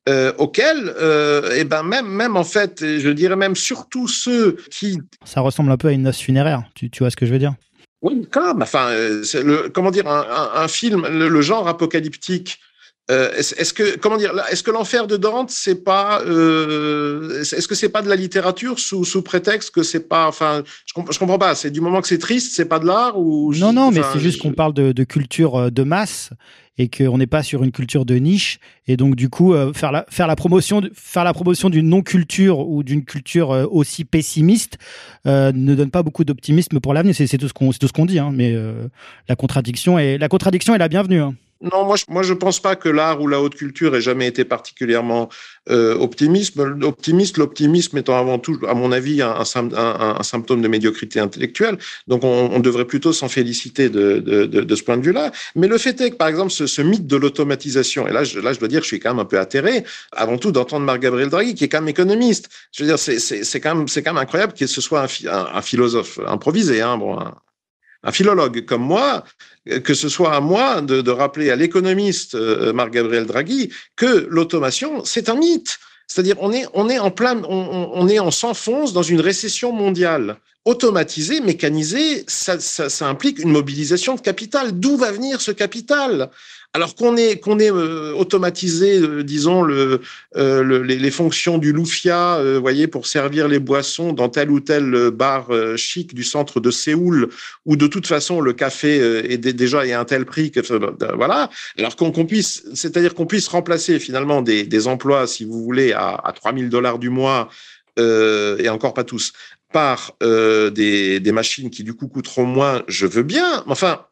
euh, 0.09 0.33
auquel, 0.39 0.93
euh, 1.01 1.55
eh 1.57 1.65
ben 1.65 1.83
même, 1.83 2.09
même 2.09 2.37
en 2.37 2.45
fait, 2.45 2.81
je 2.81 3.09
dirais 3.11 3.37
même 3.37 3.55
surtout 3.55 4.09
ceux 4.09 4.57
qui. 4.71 4.99
Ça 5.25 5.41
ressemble 5.41 5.71
un 5.71 5.77
peu 5.77 5.89
à 5.89 5.93
une 5.93 6.03
noce 6.03 6.19
funéraire. 6.19 6.65
Tu, 6.75 6.91
tu 6.91 7.03
vois 7.05 7.11
ce 7.11 7.17
que 7.17 7.27
je 7.27 7.33
veux 7.33 7.39
dire? 7.39 7.55
Oui, 8.03 8.27
quand 8.31 8.49
même. 8.49 8.63
Enfin, 8.63 8.91
le, 8.91 9.69
comment 9.69 9.93
dire, 9.93 10.09
un, 10.09 10.27
un, 10.29 10.63
un 10.63 10.69
film, 10.69 11.07
le, 11.07 11.29
le, 11.29 11.41
genre 11.41 11.69
apocalyptique 11.69 12.59
euh, 13.13 13.31
est-ce 13.37 13.55
est 13.55 13.75
que 13.75 13.97
comment 13.99 14.17
dire 14.17 14.33
Est-ce 14.51 14.63
que 14.63 14.71
l'enfer 14.71 15.07
de 15.07 15.17
Dante 15.17 15.51
c'est 15.51 15.85
pas 15.85 16.23
euh, 16.23 17.41
Est-ce 17.41 17.69
que 17.69 17.75
c'est 17.75 17.91
pas 17.91 18.01
de 18.01 18.09
la 18.09 18.17
littérature 18.17 18.79
sous, 18.79 19.05
sous 19.05 19.23
prétexte 19.23 19.71
que 19.71 19.83
c'est 19.83 20.09
pas 20.09 20.27
Enfin, 20.27 20.63
je, 20.87 20.95
comp 20.95 21.13
je 21.13 21.19
comprends 21.19 21.39
pas. 21.39 21.55
C'est 21.55 21.71
du 21.71 21.81
moment 21.81 22.01
que 22.01 22.09
c'est 22.09 22.19
triste, 22.19 22.55
c'est 22.55 22.65
pas 22.65 22.79
de 22.79 22.87
l'art 22.87 23.19
ou 23.19 23.55
Non, 23.55 23.73
non, 23.73 23.91
mais 23.91 24.01
c'est 24.13 24.21
juste 24.21 24.39
je... 24.39 24.43
qu'on 24.43 24.53
parle 24.53 24.73
de, 24.73 24.93
de, 24.93 25.05
culture 25.05 25.57
euh, 25.57 25.71
de 25.71 25.83
masse 25.83 26.31
et 26.79 26.89
qu'on 26.89 27.19
n'est 27.19 27.27
pas 27.27 27.43
sur 27.43 27.63
une 27.65 27.71
culture 27.71 28.07
de 28.07 28.15
niche. 28.15 28.59
Et 28.87 28.97
donc, 28.97 29.15
du 29.15 29.29
coup, 29.29 29.53
euh, 29.53 29.75
faire, 29.75 29.93
la, 29.93 30.07
faire, 30.09 30.27
la 30.27 30.37
promotion, 30.37 30.81
faire 30.95 31.25
la 31.25 31.35
promotion 31.35 31.69
d'une 31.69 31.89
non-culture 31.89 32.61
ou 32.61 32.83
d'une 32.83 33.05
culture 33.05 33.51
aussi 33.71 34.05
pessimiste 34.07 34.79
ne 35.27 35.75
donne 35.75 35.91
pas 35.91 36.03
beaucoup 36.03 36.25
d'optimisme 36.25 36.81
pour 36.81 36.95
l'avenir. 36.95 37.15
C'est 37.15 37.37
tout 37.37 37.49
ce 37.49 37.53
qu'on 37.53 37.71
qu'on 37.71 38.07
dit, 38.07 38.19
hein, 38.19 38.31
mais 38.33 38.57
la, 39.29 39.37
contradiction 39.37 39.99
est, 39.99 40.17
la 40.17 40.29
contradiction 40.29 40.75
est 40.75 40.79
la 40.79 40.89
bienvenue. 40.89 41.21
Hein. 41.21 41.35
Non, 41.63 41.85
moi, 41.85 41.95
je, 41.95 42.05
moi, 42.09 42.25
je 42.25 42.35
pense 42.35 42.59
pas 42.59 42.75
que 42.75 42.89
l'art 42.89 43.21
ou 43.21 43.29
la 43.29 43.41
haute 43.41 43.55
culture 43.55 43.95
ait 43.95 44.01
jamais 44.01 44.27
été 44.27 44.45
particulièrement 44.45 45.29
euh, 45.71 45.95
optimiste. 45.95 46.57
L'optimisme 46.57 47.99
étant 47.99 48.19
avant 48.19 48.41
tout, 48.41 48.59
à 48.69 48.75
mon 48.75 48.91
avis, 48.91 49.23
un, 49.23 49.43
un, 49.55 50.17
un, 50.19 50.23
symptôme 50.25 50.61
de 50.61 50.67
médiocrité 50.67 51.21
intellectuelle. 51.21 51.79
Donc, 52.09 52.25
on, 52.25 52.51
on 52.53 52.59
devrait 52.59 52.85
plutôt 52.85 53.13
s'en 53.13 53.29
féliciter 53.29 53.89
de, 53.89 54.19
de, 54.19 54.45
de, 54.47 54.75
ce 54.75 54.83
point 54.83 54.97
de 54.97 55.05
vue-là. 55.05 55.31
Mais 55.55 55.69
le 55.69 55.79
fait 55.79 56.01
est 56.01 56.11
que, 56.11 56.17
par 56.17 56.27
exemple, 56.27 56.51
ce, 56.51 56.67
ce 56.67 56.83
mythe 56.83 57.07
de 57.07 57.17
l'automatisation, 57.17 58.09
et 58.09 58.13
là 58.13 58.25
je, 58.25 58.41
là, 58.41 58.53
je 58.53 58.59
dois 58.59 58.69
dire, 58.69 58.83
je 58.83 58.89
suis 58.89 58.99
quand 58.99 59.11
même 59.11 59.21
un 59.21 59.25
peu 59.25 59.39
atterré, 59.39 59.85
avant 60.11 60.39
tout, 60.39 60.51
d'entendre 60.51 60.85
Marc-Gabriel 60.85 61.29
Draghi, 61.29 61.55
qui 61.55 61.63
est 61.63 61.69
quand 61.69 61.81
même 61.81 61.89
économiste. 61.89 62.49
Je 62.73 62.83
veux 62.83 62.89
dire, 62.89 62.99
c'est 62.99 63.61
quand 63.61 63.77
même, 63.77 63.87
c'est 63.87 64.03
quand 64.03 64.15
même 64.15 64.23
incroyable 64.23 64.55
que 64.55 64.67
ce 64.67 64.81
soit 64.81 65.05
un, 65.05 65.47
un 65.55 65.63
philosophe 65.63 66.19
improvisé, 66.27 66.81
hein, 66.81 66.97
bon, 66.97 67.19
un 68.05 68.13
philologue 68.13 68.65
comme 68.65 68.83
moi, 68.83 69.25
que 69.85 69.95
ce 69.95 70.09
soit 70.09 70.35
à 70.35 70.41
moi 70.41 70.81
de, 70.81 71.11
rappeler 71.11 71.51
à 71.51 71.57
l'économiste 71.57 72.35
euh, 72.35 72.73
Marc-Gabriel 72.73 73.27
Draghi 73.27 73.71
que 73.97 74.27
l'automation, 74.29 75.05
c'est 75.05 75.29
un 75.29 75.37
mythe. 75.37 75.79
C'est-à-dire, 76.09 76.37
on 76.41 76.53
est, 76.53 76.67
on 76.75 76.89
est 76.89 76.99
en 76.99 77.11
plein, 77.11 77.43
on, 77.45 78.07
est, 78.09 78.21
on 78.21 78.31
s'enfonce 78.31 78.93
dans 78.93 79.03
une 79.03 79.21
récession 79.21 79.73
mondiale. 79.73 80.37
Automatiser, 80.65 81.41
mécaniser, 81.41 82.25
ça 82.29 83.09
implique 83.09 83.39
une 83.39 83.51
mobilisation 83.51 84.15
de 84.15 84.21
capital. 84.21 84.79
D'où 84.79 84.97
va 84.97 85.11
venir 85.11 85.41
ce 85.41 85.53
capital? 85.53 86.31
Alors 86.75 86.95
qu'on 86.95 87.17
ait, 87.19 87.39
qu'on 87.39 87.59
ait 87.59 87.71
euh, 87.71 88.15
automatisé, 88.15 88.99
euh, 88.99 89.23
disons, 89.23 89.63
le, 89.63 90.01
euh, 90.37 90.63
le, 90.63 90.83
les, 90.83 90.99
les, 90.99 91.11
fonctions 91.11 91.59
du 91.59 91.71
loufia, 91.73 92.37
euh, 92.37 92.59
voyez, 92.59 92.87
pour 92.87 93.07
servir 93.07 93.47
les 93.47 93.59
boissons 93.59 94.15
dans 94.15 94.31
tel 94.31 94.51
ou 94.51 94.59
tel 94.61 95.11
bar 95.11 95.51
chic 95.77 96.15
du 96.15 96.25
centre 96.25 96.61
de 96.61 96.71
Séoul, 96.71 97.29
où 97.67 97.77
de 97.77 97.87
toute 97.87 98.07
façon 98.07 98.41
le 98.41 98.55
café 98.55 98.97
est 99.31 99.39
déjà 99.39 99.81
à 99.81 100.01
un 100.01 100.05
tel 100.05 100.25
prix 100.25 100.51
que 100.51 100.61
voilà. 101.15 101.51
Alors 101.77 101.97
qu'on 101.97 102.25
puisse, 102.25 102.65
c'est-à-dire 102.75 103.15
qu'on 103.15 103.27
puisse 103.27 103.49
remplacer 103.49 103.99
finalement 103.99 104.41
des, 104.41 104.65
des, 104.65 104.87
emplois, 104.87 105.27
si 105.27 105.45
vous 105.45 105.63
voulez, 105.63 105.93
à, 105.93 106.15
à 106.25 106.33
3000 106.33 106.69
dollars 106.71 106.99
du 106.99 107.11
mois, 107.11 107.49
et 107.99 108.69
encore 108.71 108.95
pas 108.95 109.05
tous, 109.05 109.33
par 109.73 110.17
des, 110.21 111.21
des 111.21 111.33
machines 111.33 111.71
qui 111.71 111.85
du 111.85 111.93
coup 111.95 112.09
coûteront 112.09 112.47
moins, 112.47 112.83
je 112.89 113.07
veux 113.07 113.23
bien. 113.23 113.63
Enfin, 113.67 114.07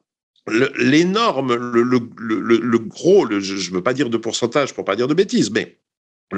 l'énorme, 0.79 1.55
le, 1.55 1.83
le, 1.83 2.79
gros, 2.79 3.27
je 3.41 3.55
ne 3.55 3.75
veux 3.75 3.83
pas 3.83 3.95
dire 3.95 4.11
de 4.11 4.17
pourcentage 4.17 4.75
pour 4.75 4.85
pas 4.85 4.97
dire 4.97 5.09
de 5.09 5.15
bêtises, 5.15 5.51
mais 5.51 5.79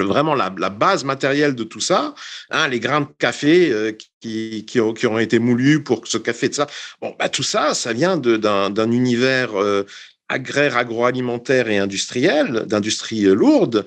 vraiment 0.01 0.33
la, 0.35 0.49
base 0.49 1.03
matérielle 1.03 1.55
de 1.55 1.63
tout 1.63 1.79
ça, 1.79 2.15
hein, 2.49 2.67
les 2.67 2.79
grains 2.79 3.01
de 3.01 3.07
café 3.17 3.71
euh, 3.71 3.91
qui, 4.21 4.65
qui, 4.65 4.79
ont, 4.79 4.93
qui, 4.93 5.07
ont, 5.07 5.19
été 5.19 5.39
moulus 5.39 5.83
pour 5.83 6.07
ce 6.07 6.17
café 6.17 6.49
de 6.49 6.55
ça. 6.55 6.67
Bon, 7.01 7.15
bah, 7.19 7.29
tout 7.29 7.43
ça, 7.43 7.73
ça 7.73 7.93
vient 7.93 8.17
d'un 8.17 8.91
univers 8.91 9.55
euh, 9.55 9.85
agraire, 10.29 10.77
agroalimentaire 10.77 11.69
et 11.69 11.77
industriel, 11.77 12.63
d'industrie 12.65 13.25
euh, 13.25 13.35
lourde, 13.35 13.85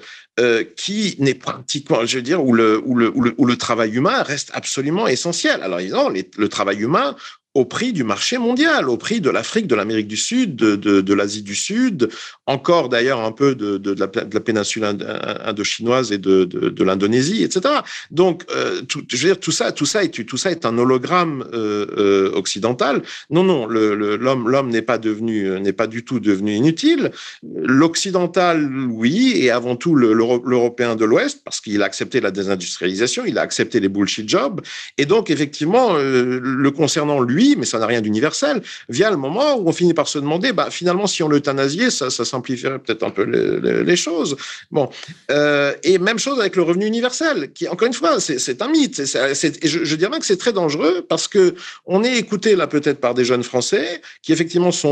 qui 0.77 1.17
n'est 1.19 1.33
pratiquement, 1.33 2.05
je 2.05 2.17
veux 2.17 2.23
dire, 2.23 2.45
où 2.45 2.53
le, 2.53 2.79
où, 2.85 2.95
le, 2.95 3.11
où, 3.15 3.47
le, 3.47 3.57
travail 3.57 3.95
humain 3.95 4.23
reste 4.23 4.51
absolument 4.53 5.09
essentiel. 5.09 5.63
Alors 5.63 5.81
évidemment, 5.81 6.11
le 6.11 6.49
travail 6.51 6.83
humain, 6.83 7.17
au 7.57 7.65
prix 7.65 7.95
du 7.95 8.05
marché 8.05 8.37
mondial, 8.37 8.91
au 8.91 8.99
prix 8.99 9.23
de 9.23 9.31
l'Afrique, 9.31 9.67
de 9.67 9.75
l'Amérique 9.75 10.09
du 10.09 10.19
Sud, 10.19 10.57
de, 10.57 11.15
l'Asie 11.15 11.43
du 11.43 11.55
Sud, 11.55 12.11
encore 12.47 12.89
d'ailleurs 12.89 13.21
un 13.21 13.33
peu 13.33 13.55
de, 13.55 13.95
la, 13.99 14.09
péninsule 14.41 14.85
indochinoise 14.85 16.13
et 16.13 16.19
de, 16.19 16.85
l'Indonésie, 16.85 17.43
etc. 17.43 17.75
Donc, 18.11 18.45
euh, 18.55 18.83
tout, 18.83 19.03
je 19.09 19.17
veux 19.17 19.33
dire, 19.33 19.41
tout 19.41 19.51
ça, 19.51 19.73
tout 19.73 19.87
ça 19.87 20.05
est, 20.05 20.25
tout 20.25 20.37
ça 20.37 20.51
est 20.53 20.65
un 20.65 20.79
hologramme 20.79 21.45
euh, 21.53 21.87
euh, 21.99 22.33
occidental. 22.35 23.03
Non, 23.31 23.43
non, 23.43 23.67
l'homme, 23.67 24.71
n'est 24.71 24.83
pas 24.83 24.99
devenu, 24.99 25.61
n'est 25.61 25.73
pas 25.73 25.87
du 25.87 26.05
tout 26.05 26.21
devenu 26.21 26.55
inutile. 26.55 27.11
L'occidental, 27.43 28.71
oui, 28.91 29.33
et 29.37 29.51
avant 29.51 29.77
tout 29.77 29.95
l'européen 29.95 30.95
de 30.97 31.05
l'Ouest, 31.05 31.41
parce 31.45 31.61
qu'il 31.61 31.83
a 31.83 31.87
accepté 31.87 32.21
la 32.21 32.31
désindustrialisation, 32.31 33.25
il 33.27 33.39
a 33.39 33.43
accepté 33.43 33.81
les 33.81 33.89
bullshit 33.89 34.29
jobs, 34.29 34.61
et 34.99 35.07
donc 35.07 35.31
effectivement, 35.31 35.95
le 35.95 36.71
concernant 36.71 37.21
lui 37.21 37.57
mais 37.57 37.67
ça 37.67 37.79
n'a 37.79 37.87
rien 37.87 38.01
d'universel, 38.01 38.63
vient 38.89 39.11
le 39.11 39.17
moment 39.17 39.57
où 39.57 39.69
on 39.69 39.73
finit 39.73 39.95
par 39.95 40.09
se 40.09 40.19
demander, 40.19 40.53
bah, 40.53 40.69
finalement, 40.71 41.07
si 41.07 41.23
on 41.23 41.29
l'euthanasiait, 41.29 41.91
ça, 41.91 42.11
ça 42.11 42.25
simplifierait 42.37 42.79
peut-être 42.79 43.03
un 43.03 43.11
peu 43.11 43.25
les, 43.25 43.97
choses. 43.97 44.37
Bon, 44.71 44.89
euh, 45.31 45.73
et 45.83 45.99
même 45.99 46.19
chose 46.19 46.39
avec 46.39 46.55
le 46.57 46.63
revenu 46.63 46.87
universel, 46.87 47.53
qui, 47.53 47.67
encore 47.69 47.87
une 47.87 47.95
fois, 47.95 48.21
c'est 48.21 48.63
un 48.63 48.69
mythe. 48.69 48.99
et 48.99 49.69
je, 49.69 49.97
dirais 49.97 50.19
que 50.19 50.27
c'est 50.27 50.37
très 50.37 50.53
dangereux 50.53 51.05
parce 51.09 51.29
que 51.29 51.55
on 51.87 52.05
est 52.05 52.17
écouté 52.19 52.57
là 52.57 52.67
peut-être 52.67 53.01
par 53.01 53.15
des 53.15 53.25
jeunes 53.25 53.43
Français 53.43 54.03
qui 54.23 54.33
effectivement 54.33 54.73
sont, 54.73 54.89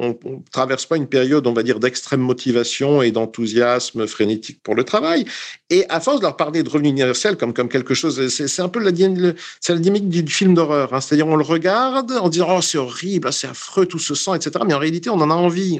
on, 0.00 0.18
on 0.24 0.42
traverse 0.50 0.86
pas 0.86 0.96
une 0.96 1.06
période, 1.06 1.46
on 1.46 1.52
va 1.52 1.62
dire, 1.62 1.78
d'extrême 1.80 2.20
motivation 2.20 3.02
et 3.02 3.10
d'enthousiasme 3.10 4.06
frénétique 4.06 4.60
pour 4.62 4.74
le 4.74 4.84
travail. 4.84 5.26
Et 5.68 5.84
à 5.88 6.00
force 6.00 6.18
de 6.20 6.22
leur 6.22 6.36
parler 6.36 6.62
de 6.62 6.68
revenu 6.68 6.88
universel 6.88 7.36
comme 7.36 7.52
comme 7.52 7.68
quelque 7.68 7.94
chose, 7.94 8.28
c'est 8.28 8.62
un 8.62 8.68
peu 8.68 8.80
la, 8.80 8.90
c'est 9.60 9.72
la 9.72 9.78
dynamique 9.78 10.08
du 10.08 10.32
film 10.32 10.54
d'horreur. 10.54 10.94
Hein, 10.94 11.00
C'est-à-dire 11.00 11.26
on 11.26 11.36
le 11.36 11.44
regarde 11.44 12.12
en 12.12 12.28
disant 12.28 12.48
oh 12.56 12.62
c'est 12.62 12.78
horrible, 12.78 13.32
c'est 13.32 13.48
affreux 13.48 13.86
tout 13.86 13.98
ce 13.98 14.14
sang, 14.14 14.34
etc. 14.34 14.50
Mais 14.66 14.74
en 14.74 14.78
réalité, 14.78 15.10
on 15.10 15.20
en 15.20 15.30
a 15.30 15.34
envie. 15.34 15.78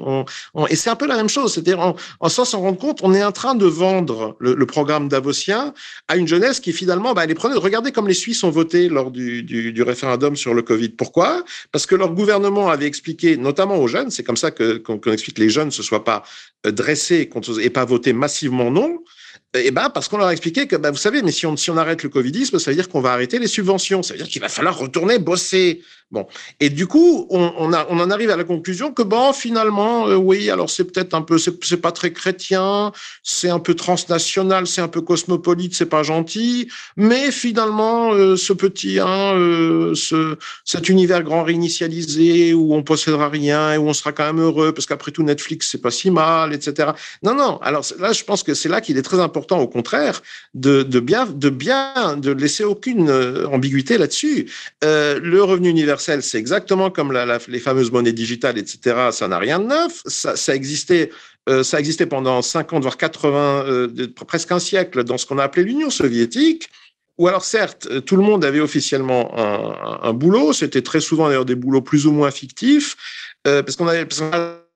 Et 0.68 0.76
c'est 0.76 0.90
un 0.90 0.96
peu 0.96 1.05
la 1.06 1.16
même 1.16 1.28
chose. 1.28 1.54
C'est-à-dire, 1.54 1.80
en, 1.80 1.96
en 2.20 2.28
s'en 2.28 2.60
rendre 2.60 2.78
compte, 2.78 3.00
on 3.02 3.14
est 3.14 3.24
en 3.24 3.32
train 3.32 3.54
de 3.54 3.66
vendre 3.66 4.36
le, 4.40 4.66
programme 4.66 5.08
davosien 5.08 5.72
à 6.08 6.16
une 6.16 6.26
jeunesse 6.26 6.60
qui 6.60 6.72
finalement, 6.72 7.14
bah, 7.14 7.24
les 7.26 7.34
prenait. 7.34 7.54
Regardez 7.56 7.92
comme 7.92 8.08
les 8.08 8.14
Suisses 8.14 8.42
ont 8.44 8.50
voté 8.50 8.88
lors 8.88 9.10
du, 9.10 9.42
du, 9.42 9.72
du 9.72 9.82
référendum 9.82 10.36
sur 10.36 10.54
le 10.54 10.62
Covid. 10.62 10.90
Pourquoi? 10.90 11.44
Parce 11.72 11.86
que 11.86 11.94
leur 11.94 12.12
gouvernement 12.12 12.68
avait 12.68 12.86
expliqué, 12.86 13.36
notamment 13.36 13.76
aux 13.78 13.88
jeunes, 13.88 14.10
c'est 14.10 14.24
comme 14.24 14.36
ça 14.36 14.50
qu'on 14.50 15.00
explique 15.12 15.36
que 15.36 15.42
les 15.42 15.50
jeunes 15.50 15.66
ne 15.66 15.72
se 15.72 15.82
soient 15.82 16.04
pas 16.04 16.24
euh, 16.66 16.72
dressés 16.72 17.30
et 17.60 17.70
pas 17.70 17.84
votés 17.84 18.12
massivement 18.12 18.70
non. 18.70 18.98
Eh 19.64 19.70
ben, 19.70 19.90
parce 19.90 20.08
qu'on 20.08 20.18
leur 20.18 20.28
a 20.28 20.32
expliqué 20.32 20.66
que, 20.66 20.76
ben, 20.76 20.90
vous 20.90 20.96
savez, 20.96 21.22
mais 21.22 21.32
si 21.32 21.46
on, 21.46 21.56
si 21.56 21.70
on 21.70 21.76
arrête 21.76 22.02
le 22.02 22.08
Covidisme, 22.08 22.58
ça 22.58 22.70
veut 22.70 22.76
dire 22.76 22.88
qu'on 22.88 23.00
va 23.00 23.12
arrêter 23.12 23.38
les 23.38 23.46
subventions. 23.46 24.02
Ça 24.02 24.14
veut 24.14 24.18
dire 24.18 24.28
qu'il 24.28 24.40
va 24.40 24.48
falloir 24.48 24.78
retourner 24.78 25.18
bosser. 25.18 25.82
Bon. 26.12 26.28
Et 26.60 26.70
du 26.70 26.86
coup, 26.86 27.26
on, 27.30 27.72
a, 27.72 27.84
on 27.90 27.98
en 27.98 28.10
arrive 28.12 28.30
à 28.30 28.36
la 28.36 28.44
conclusion 28.44 28.92
que, 28.92 29.02
bon, 29.02 29.32
finalement, 29.32 30.06
euh, 30.06 30.14
oui, 30.14 30.50
alors 30.50 30.70
c'est 30.70 30.84
peut-être 30.84 31.14
un 31.14 31.22
peu, 31.22 31.36
c'est 31.36 31.76
pas 31.78 31.90
très 31.90 32.12
chrétien, 32.12 32.92
c'est 33.24 33.48
un 33.48 33.58
peu 33.58 33.74
transnational, 33.74 34.68
c'est 34.68 34.80
un 34.80 34.86
peu 34.86 35.00
cosmopolite, 35.00 35.74
c'est 35.74 35.86
pas 35.86 36.04
gentil, 36.04 36.70
mais 36.96 37.32
finalement, 37.32 38.12
euh, 38.14 38.36
ce 38.36 38.52
petit, 38.52 39.00
hein, 39.00 39.34
euh, 39.34 39.96
ce, 39.96 40.36
cet 40.64 40.88
univers 40.88 41.24
grand 41.24 41.42
réinitialisé 41.42 42.54
où 42.54 42.72
on 42.72 42.84
possédera 42.84 43.28
rien 43.28 43.72
et 43.72 43.76
où 43.76 43.88
on 43.88 43.92
sera 43.92 44.12
quand 44.12 44.26
même 44.26 44.40
heureux, 44.40 44.72
parce 44.72 44.86
qu'après 44.86 45.10
tout, 45.10 45.24
Netflix, 45.24 45.68
c'est 45.72 45.82
pas 45.82 45.90
si 45.90 46.12
mal, 46.12 46.54
etc. 46.54 46.90
Non, 47.24 47.34
non. 47.34 47.58
Alors 47.62 47.84
là, 47.98 48.12
je 48.12 48.22
pense 48.22 48.44
que 48.44 48.54
c'est 48.54 48.68
là 48.68 48.80
qu'il 48.80 48.96
est 48.96 49.02
très 49.02 49.18
important 49.18 49.45
au 49.54 49.68
contraire, 49.68 50.22
de, 50.54 50.82
bien, 51.00 51.26
de 51.26 51.50
bien, 51.50 52.16
de 52.16 52.32
laisser 52.32 52.64
aucune 52.64 53.08
euh, 53.08 53.46
ambiguïté 53.48 53.98
là-dessus. 53.98 54.50
Euh, 54.84 55.20
le 55.22 55.42
revenu 55.42 55.68
universel, 55.68 56.22
c'est 56.22 56.38
exactement 56.38 56.90
comme 56.90 57.12
les 57.48 57.58
fameuses 57.58 57.92
monnaies 57.92 58.12
digitales, 58.12 58.58
etc. 58.58 59.08
Ça 59.12 59.28
n'a 59.28 59.38
rien 59.38 59.58
de 59.58 59.66
neuf. 59.66 60.02
Ça, 60.06 60.54
existait 60.54 61.10
euh, 61.48 61.62
ça 61.62 61.78
existait 61.78 62.06
pendant 62.06 62.42
50, 62.42 62.82
voire 62.82 62.96
80, 62.96 63.64
euh, 63.66 63.88
presque 64.26 64.50
un 64.50 64.58
siècle 64.58 65.04
dans 65.04 65.16
ce 65.16 65.26
qu'on 65.26 65.38
a 65.38 65.44
appelé 65.44 65.64
l'Union 65.64 65.90
soviétique. 65.90 66.68
Ou 67.18 67.28
alors 67.28 67.44
certes, 67.44 68.04
tout 68.04 68.16
le 68.16 68.22
monde 68.22 68.44
avait 68.44 68.60
officiellement 68.60 69.32
un, 69.38 70.12
boulot, 70.12 70.52
c'était 70.52 70.82
très 70.82 71.00
souvent 71.00 71.28
d'ailleurs 71.28 71.46
des 71.46 71.54
boulots 71.54 71.80
plus 71.80 72.06
ou 72.06 72.12
moins 72.12 72.30
fictifs, 72.30 72.94
parce 73.42 73.74
qu'on 73.76 73.88
avait 73.88 74.04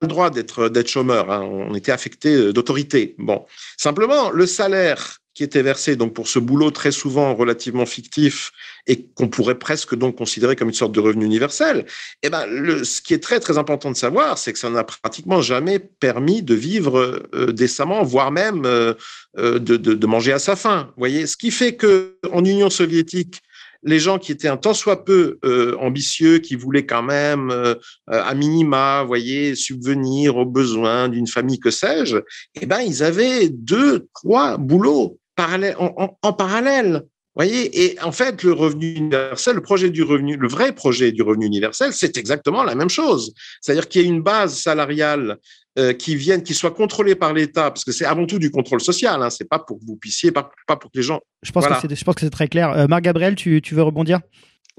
le 0.03 0.09
droit 0.09 0.31
d'être 0.31 0.69
d'être 0.69 0.89
chômeur, 0.89 1.31
hein, 1.31 1.43
on 1.43 1.75
était 1.75 1.93
affecté 1.93 2.35
euh, 2.35 2.53
d'autorité. 2.53 3.15
Bon, 3.19 3.45
simplement 3.77 4.31
le 4.31 4.47
salaire 4.47 5.21
qui 5.35 5.45
était 5.45 5.63
versé 5.63 5.97
donc 5.97 6.13
pour 6.13 6.29
ce 6.29 6.39
boulot 6.39 6.71
très 6.71 6.91
souvent 6.91 7.35
relativement 7.35 7.87
fictif 7.87 8.51
et 8.87 9.07
qu'on 9.15 9.29
pourrait 9.29 9.59
presque 9.59 9.95
donc 9.95 10.17
considérer 10.17 10.57
comme 10.57 10.69
une 10.69 10.75
sorte 10.75 10.93
de 10.93 11.01
revenu 11.01 11.25
universel. 11.25 11.87
Eh 12.23 12.31
ben, 12.31 12.47
ce 12.85 13.01
qui 13.01 13.15
est 13.15 13.23
très 13.23 13.41
très 13.41 13.57
important 13.57 13.91
de 13.91 13.97
savoir, 13.97 14.39
c'est 14.39 14.53
que 14.53 14.59
ça 14.59 14.71
n'a 14.71 14.85
pratiquement 14.85 15.41
jamais 15.41 15.79
permis 15.79 16.43
de 16.43 16.55
vivre 16.55 17.23
euh, 17.35 17.53
décemment, 17.53 18.03
voire 18.03 18.33
même 18.33 18.65
euh, 18.67 18.95
euh 19.39 19.59
de, 19.59 19.77
de, 19.77 19.95
de, 19.95 20.07
manger 20.07 20.33
à 20.33 20.39
sa 20.39 20.57
faim. 20.57 20.93
Voyez, 20.97 21.27
ce 21.27 21.37
qui 21.37 21.51
fait 21.51 21.77
que 21.77 22.17
en 22.33 22.45
Union 22.45 22.69
soviétique, 22.69 23.41
les 23.83 23.99
gens 23.99 24.19
qui 24.19 24.33
étaient 24.33 24.49
un 24.49 24.57
tant 24.57 24.75
soit 24.75 25.05
peu 25.05 25.39
euh, 25.45 25.77
ambitieux, 25.79 26.39
qui 26.39 26.55
voulaient 26.55 26.87
quand 26.87 27.03
même, 27.03 27.51
euh, 27.51 27.75
à 28.07 28.35
minima, 28.35 29.05
voyez, 29.07 29.55
subvenir 29.55 30.37
aux 30.37 30.47
besoins 30.47 31.09
d'une 31.09 31.27
famille, 31.27 31.59
que 31.59 31.71
sais-je, 31.71 32.19
eh 32.61 32.67
ben, 32.67 32.81
ils 32.81 33.03
avaient 33.03 33.49
deux, 33.49 34.07
trois 34.15 34.57
boulots 34.59 35.19
en, 35.39 36.19
en 36.21 36.33
parallèle 36.35 37.03
voyez, 37.35 37.85
et 37.85 38.01
en 38.01 38.13
fait, 38.13 38.43
le 38.43 38.53
revenu 38.53 38.93
universel, 38.93 39.57
le 39.57 39.63
projet 39.63 39.91
du 39.91 40.03
revenu, 40.03 40.37
le 40.37 40.49
vrai 40.49 40.73
projet 40.75 41.13
du 41.13 41.23
revenu 41.23 41.47
universel, 41.47 41.93
c'est 41.93 42.17
exactement 42.17 42.63
la 42.65 42.75
même 42.75 42.91
chose. 42.91 43.33
C'est-à-dire 43.61 43.89
qu'il 43.89 44.03
y 44.03 44.05
a 44.05 44.09
une 44.09 44.23
base 44.23 44.59
salariale 44.59 45.39
euh, 45.79 45.93
qui 45.93 46.17
viennent, 46.17 46.43
qui 46.43 46.55
soient 46.55 46.73
contrôlés 46.73 47.15
par 47.15 47.33
l'État, 47.33 47.71
parce 47.71 47.85
que 47.85 47.93
c'est 47.93 48.05
avant 48.05 48.27
tout 48.27 48.39
du 48.39 48.51
contrôle 48.51 48.81
social, 48.81 49.23
hein, 49.23 49.31
c'est 49.31 49.49
pas 49.49 49.59
pour 49.59 49.79
que 49.79 49.85
vous 49.87 49.97
puissiez, 49.97 50.33
pas, 50.33 50.51
pas 50.67 50.77
pour 50.77 50.91
que 50.91 50.99
les 50.99 51.05
gens. 51.05 51.21
Je 51.43 51.53
pense, 51.53 51.67
que, 51.67 51.75
c'est, 51.81 52.05
que 52.05 52.27
très 52.27 52.49
clair. 52.49 52.71
Euh, 52.71 52.87
Marc 52.89 53.03
Gabriel, 53.03 53.37
tu, 53.37 53.63
tu 53.63 53.75
veux 53.75 53.83
rebondir? 53.83 54.21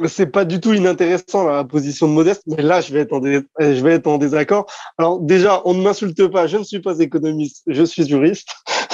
C'est 0.08 0.28
pas 0.28 0.46
du 0.46 0.60
tout 0.60 0.74
inintéressant 0.74 1.48
la 1.48 1.64
position 1.64 2.08
de 2.08 2.14
Modeste, 2.14 2.44
mais 2.48 2.62
là 2.62 2.82
je 2.82 2.92
vais 2.94 3.02
être 3.02 3.14
en, 3.14 3.22
je 3.22 3.84
vais 3.84 3.94
être 3.94 4.08
en 4.08 4.18
désaccord. 4.18 4.66
Alors 4.98 5.20
déjà, 5.20 5.62
on 5.66 5.74
ne 5.74 5.82
m'insulte 5.82 6.28
pas, 6.28 6.48
je 6.48 6.58
ne 6.58 6.64
suis 6.64 6.80
pas 6.80 7.00
économiste, 7.00 7.64
je 7.68 7.84
suis 7.84 8.08
juriste. 8.08 8.50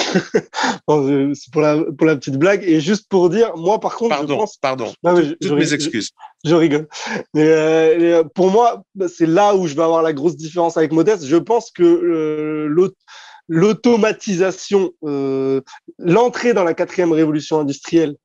c'est 1.34 1.50
pour 1.52 1.60
la, 1.60 1.76
pour 1.96 2.06
la 2.06 2.16
petite 2.16 2.36
blague. 2.36 2.62
Et 2.64 2.80
juste 2.80 3.06
pour 3.08 3.28
dire, 3.30 3.56
moi 3.56 3.80
par 3.80 3.96
contre, 3.96 4.16
pardon, 4.16 4.34
je 4.34 4.38
pense... 4.38 4.56
Pardon, 4.56 4.92
Toutes 5.04 5.36
je, 5.40 5.54
mes 5.54 5.74
excuses. 5.74 6.10
Je, 6.44 6.54
rigole. 6.54 6.88
Mais 7.34 7.46
euh, 7.46 8.24
pour 8.34 8.50
moi, 8.50 8.82
c'est 9.08 9.26
là 9.26 9.54
où 9.54 9.66
je 9.66 9.74
vais 9.74 9.82
avoir 9.82 10.02
la 10.02 10.12
grosse 10.12 10.36
différence 10.36 10.76
avec 10.76 10.92
Modeste. 10.92 11.24
Je 11.24 11.36
pense 11.36 11.70
que 11.70 11.82
euh, 11.82 12.92
l'automatisation, 13.48 14.92
euh, 15.04 15.60
l'entrée 15.98 16.54
dans 16.54 16.64
la 16.64 16.74
quatrième 16.74 17.12
révolution 17.12 17.60
industrielle, 17.60 18.16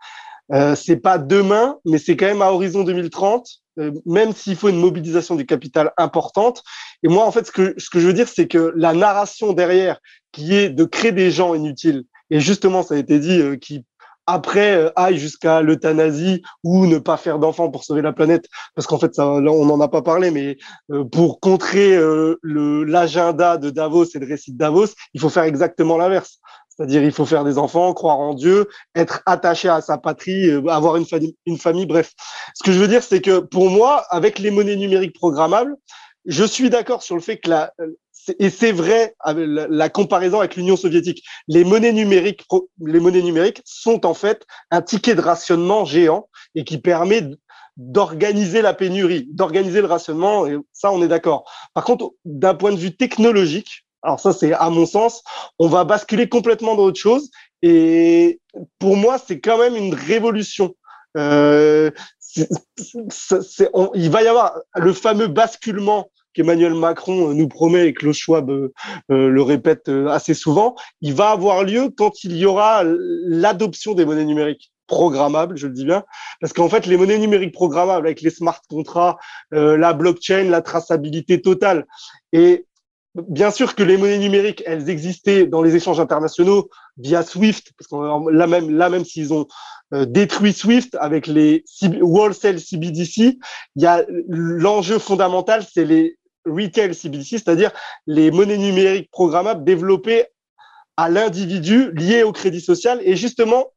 euh, 0.51 0.75
c'est 0.75 0.97
pas 0.97 1.17
demain, 1.17 1.77
mais 1.85 1.97
c'est 1.97 2.17
quand 2.17 2.25
même 2.25 2.41
à 2.41 2.51
horizon 2.51 2.83
2030, 2.83 3.47
euh, 3.79 3.91
même 4.05 4.33
s'il 4.33 4.55
faut 4.55 4.69
une 4.69 4.79
mobilisation 4.79 5.35
du 5.35 5.45
capital 5.45 5.91
importante. 5.97 6.63
Et 7.01 7.07
moi, 7.07 7.25
en 7.25 7.31
fait, 7.31 7.47
ce 7.47 7.51
que, 7.51 7.73
ce 7.77 7.89
que 7.89 7.99
je 7.99 8.07
veux 8.07 8.13
dire, 8.13 8.27
c'est 8.27 8.47
que 8.47 8.73
la 8.75 8.93
narration 8.93 9.53
derrière, 9.53 9.99
qui 10.31 10.53
est 10.55 10.69
de 10.69 10.83
créer 10.83 11.11
des 11.11 11.31
gens 11.31 11.53
inutiles, 11.53 12.03
et 12.29 12.39
justement, 12.39 12.83
ça 12.83 12.95
a 12.95 12.97
été 12.97 13.19
dit, 13.19 13.39
euh, 13.39 13.55
qui 13.55 13.85
après 14.25 14.73
euh, 14.75 14.89
aille 14.95 15.17
jusqu'à 15.17 15.61
l'euthanasie 15.61 16.43
ou 16.63 16.85
ne 16.85 16.97
pas 16.97 17.17
faire 17.17 17.39
d'enfants 17.39 17.69
pour 17.69 17.83
sauver 17.83 18.01
la 18.01 18.13
planète, 18.13 18.45
parce 18.75 18.87
qu'en 18.87 18.99
fait, 18.99 19.13
ça, 19.15 19.27
on 19.27 19.65
n'en 19.65 19.81
a 19.81 19.87
pas 19.87 20.01
parlé, 20.01 20.31
mais 20.31 20.57
pour 21.11 21.41
contrer 21.41 21.97
le 21.97 22.83
l'agenda 22.85 23.57
de 23.57 23.69
Davos 23.69 24.05
et 24.15 24.19
le 24.19 24.27
récit 24.27 24.53
de 24.53 24.57
Davos, 24.57 24.87
il 25.13 25.19
faut 25.19 25.29
faire 25.29 25.43
exactement 25.43 25.97
l'inverse. 25.97 26.39
C'est-à-dire, 26.75 27.03
il 27.03 27.11
faut 27.11 27.25
faire 27.25 27.43
des 27.43 27.57
enfants, 27.59 27.93
croire 27.93 28.19
en 28.19 28.33
Dieu, 28.33 28.67
être 28.95 29.21
attaché 29.27 29.69
à 29.69 29.81
sa 29.81 29.97
patrie, 29.97 30.49
euh, 30.49 30.65
avoir 30.67 30.95
une 30.95 31.05
famille, 31.05 31.35
une 31.45 31.57
famille, 31.57 31.85
bref. 31.85 32.13
Ce 32.55 32.63
que 32.63 32.71
je 32.71 32.79
veux 32.79 32.87
dire, 32.87 33.03
c'est 33.03 33.21
que 33.21 33.39
pour 33.39 33.69
moi, 33.69 34.05
avec 34.09 34.39
les 34.39 34.49
monnaies 34.49 34.75
numériques 34.75 35.13
programmables, 35.13 35.75
je 36.25 36.43
suis 36.43 36.69
d'accord 36.69 37.03
sur 37.03 37.15
le 37.15 37.21
fait 37.21 37.37
que 37.37 37.49
la, 37.49 37.73
et 38.39 38.49
c'est 38.49 38.71
vrai 38.71 39.15
la, 39.25 39.89
comparaison 39.89 40.39
avec 40.39 40.55
l'Union 40.55 40.77
soviétique. 40.77 41.23
Les 41.47 41.63
monnaies 41.63 41.91
numériques, 41.91 42.45
les 42.85 42.99
monnaies 42.99 43.21
numériques 43.21 43.61
sont 43.65 44.05
en 44.05 44.13
fait 44.13 44.45
un 44.71 44.81
ticket 44.81 45.15
de 45.15 45.21
rationnement 45.21 45.85
géant 45.85 46.29
et 46.55 46.63
qui 46.63 46.77
permet 46.77 47.29
d'organiser 47.75 48.61
la 48.61 48.73
pénurie, 48.73 49.27
d'organiser 49.31 49.81
le 49.81 49.87
rationnement. 49.87 50.45
Et 50.47 50.57
ça, 50.71 50.91
on 50.91 51.01
est 51.03 51.07
d'accord. 51.07 51.43
Par 51.73 51.83
contre, 51.83 52.13
d'un 52.23 52.53
point 52.53 52.71
de 52.71 52.77
vue 52.77 52.95
technologique, 52.95 53.85
alors 54.03 54.19
ça, 54.19 54.33
c'est 54.33 54.53
à 54.53 54.69
mon 54.69 54.85
sens, 54.85 55.23
on 55.59 55.67
va 55.67 55.85
basculer 55.85 56.27
complètement 56.27 56.75
dans 56.75 56.83
autre 56.83 56.99
chose. 56.99 57.31
Et 57.61 58.41
pour 58.77 58.97
moi, 58.97 59.17
c'est 59.17 59.39
quand 59.39 59.57
même 59.57 59.75
une 59.75 59.93
révolution. 59.93 60.75
Euh, 61.17 61.89
il 63.95 64.09
va 64.09 64.23
y 64.23 64.27
avoir 64.27 64.59
le 64.75 64.91
fameux 64.91 65.27
basculement 65.27 66.09
qu'Emmanuel 66.33 66.73
Macron 66.73 67.33
nous 67.33 67.47
promet 67.47 67.87
et 67.87 67.93
que 67.93 67.99
Klaus 67.99 68.17
Schwab 68.17 68.49
euh, 68.49 68.73
euh, 69.11 69.29
le 69.29 69.41
répète 69.41 69.87
assez 70.09 70.33
souvent. 70.33 70.75
Il 71.01 71.13
va 71.13 71.29
avoir 71.29 71.63
lieu 71.63 71.89
quand 71.95 72.23
il 72.23 72.35
y 72.35 72.45
aura 72.45 72.83
l'adoption 72.83 73.93
des 73.93 74.03
monnaies 74.03 74.25
numériques 74.25 74.71
programmables, 74.87 75.55
je 75.57 75.67
le 75.67 75.73
dis 75.73 75.85
bien, 75.85 76.03
parce 76.41 76.51
qu'en 76.51 76.67
fait, 76.67 76.85
les 76.87 76.97
monnaies 76.97 77.17
numériques 77.17 77.53
programmables 77.53 78.05
avec 78.05 78.21
les 78.21 78.29
smart 78.29 78.59
contracts, 78.69 79.17
la 79.51 79.93
blockchain, 79.93 80.43
la 80.49 80.61
traçabilité 80.61 81.41
totale, 81.41 81.85
et 82.33 82.65
Bien 83.15 83.51
sûr 83.51 83.75
que 83.75 83.83
les 83.83 83.97
monnaies 83.97 84.17
numériques, 84.17 84.63
elles 84.65 84.89
existaient 84.89 85.45
dans 85.45 85.61
les 85.61 85.75
échanges 85.75 85.99
internationaux 85.99 86.69
via 86.97 87.21
SWIFT, 87.21 87.71
parce 87.77 87.87
que 87.87 88.31
là 88.31 88.47
même, 88.47 88.75
là 88.75 88.89
même 88.89 89.05
s'ils 89.05 89.31
ont 89.33 89.45
euh, 89.93 90.05
détruit 90.05 90.51
SWIFT 90.51 90.95
avec 90.99 91.27
les 91.27 91.63
wholesale 92.01 92.59
CBDC, 92.59 93.37
il 93.75 93.81
y 93.81 93.85
a 93.85 94.03
l'enjeu 94.27 94.97
fondamental, 94.97 95.63
c'est 95.71 95.85
les 95.85 96.17
retail 96.45 96.95
CBDC, 96.95 97.37
c'est-à-dire 97.37 97.71
les 98.07 98.31
monnaies 98.31 98.57
numériques 98.57 99.11
programmables 99.11 99.63
développées 99.63 100.25
à 100.97 101.09
l'individu 101.09 101.91
liées 101.93 102.23
au 102.23 102.31
crédit 102.31 102.61
social 102.61 102.99
et 103.03 103.15
justement 103.15 103.67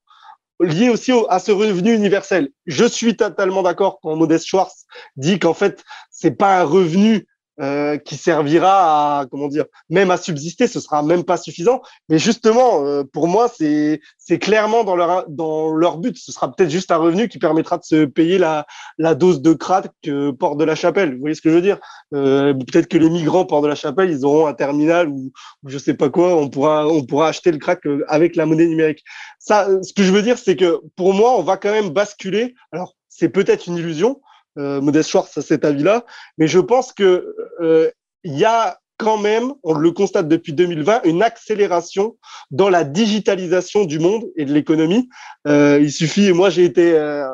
liées 0.60 0.88
aussi 0.88 1.12
à 1.28 1.38
ce 1.40 1.52
revenu 1.52 1.94
universel. 1.94 2.48
Je 2.64 2.86
suis 2.86 3.16
totalement 3.16 3.62
d'accord 3.62 3.98
quand 4.00 4.16
Modeste 4.16 4.46
Schwartz 4.46 4.86
dit 5.16 5.38
qu'en 5.38 5.52
fait, 5.52 5.84
c'est 6.10 6.30
pas 6.30 6.60
un 6.60 6.64
revenu 6.64 7.26
euh, 7.58 7.96
qui 7.96 8.16
servira 8.16 9.20
à 9.20 9.26
comment 9.26 9.48
dire 9.48 9.64
même 9.88 10.10
à 10.10 10.18
subsister 10.18 10.66
ce 10.66 10.78
sera 10.78 11.02
même 11.02 11.24
pas 11.24 11.38
suffisant. 11.38 11.80
Mais 12.10 12.18
justement 12.18 12.84
euh, 12.84 13.02
pour 13.02 13.28
moi 13.28 13.48
c'est 13.48 14.00
c'est 14.18 14.38
clairement 14.38 14.84
dans 14.84 14.94
leur 14.94 15.24
dans 15.28 15.72
leur 15.72 15.96
but. 15.96 16.18
Ce 16.18 16.32
sera 16.32 16.52
peut-être 16.52 16.68
juste 16.68 16.90
un 16.90 16.98
revenu 16.98 17.28
qui 17.28 17.38
permettra 17.38 17.78
de 17.78 17.84
se 17.84 18.04
payer 18.04 18.36
la 18.36 18.66
la 18.98 19.14
dose 19.14 19.40
de 19.40 19.54
crack 19.54 19.88
que 20.02 20.32
porte 20.32 20.58
de 20.58 20.64
la 20.64 20.74
Chapelle. 20.74 21.14
Vous 21.14 21.20
voyez 21.20 21.34
ce 21.34 21.40
que 21.40 21.48
je 21.48 21.54
veux 21.54 21.62
dire? 21.62 21.78
Euh, 22.12 22.52
peut-être 22.52 22.88
que 22.88 22.98
les 22.98 23.08
migrants 23.08 23.46
portent 23.46 23.64
de 23.64 23.68
la 23.68 23.74
Chapelle 23.74 24.10
ils 24.10 24.26
auront 24.26 24.46
un 24.46 24.54
terminal 24.54 25.08
ou, 25.08 25.32
ou, 25.62 25.68
je 25.70 25.78
sais 25.78 25.94
pas 25.94 26.10
quoi 26.10 26.36
on 26.36 26.50
pourra 26.50 26.86
on 26.86 27.04
pourra 27.06 27.28
acheter 27.28 27.52
le 27.52 27.58
crack 27.58 27.80
avec 28.08 28.36
la 28.36 28.44
monnaie 28.44 28.66
numérique. 28.66 29.02
Ça 29.38 29.66
ce 29.82 29.94
que 29.94 30.02
je 30.02 30.12
veux 30.12 30.22
dire 30.22 30.36
c'est 30.36 30.56
que 30.56 30.80
pour 30.94 31.14
moi 31.14 31.38
on 31.38 31.42
va 31.42 31.56
quand 31.56 31.72
même 31.72 31.88
basculer. 31.88 32.54
Alors 32.70 32.94
c'est 33.08 33.30
peut-être 33.30 33.66
une 33.66 33.76
illusion 33.76 34.20
euh, 34.58 34.80
Modeste 34.80 35.10
Schwartz 35.10 35.36
à 35.38 35.42
cet 35.42 35.64
avis-là, 35.64 36.04
mais 36.38 36.46
je 36.48 36.58
pense 36.58 36.92
que 36.92 37.34
euh, 37.60 37.90
il 38.24 38.36
y 38.36 38.44
a 38.44 38.78
quand 38.98 39.18
même, 39.18 39.52
on 39.62 39.74
le 39.74 39.90
constate 39.92 40.28
depuis 40.28 40.52
2020, 40.52 41.02
une 41.04 41.22
accélération 41.22 42.16
dans 42.50 42.70
la 42.70 42.84
digitalisation 42.84 43.84
du 43.84 43.98
monde 43.98 44.24
et 44.36 44.44
de 44.44 44.52
l'économie. 44.52 45.08
Euh, 45.46 45.78
il 45.80 45.92
suffit, 45.92 46.32
moi 46.32 46.48
j'ai 46.50 46.64
été 46.64 46.92
euh, 46.94 47.26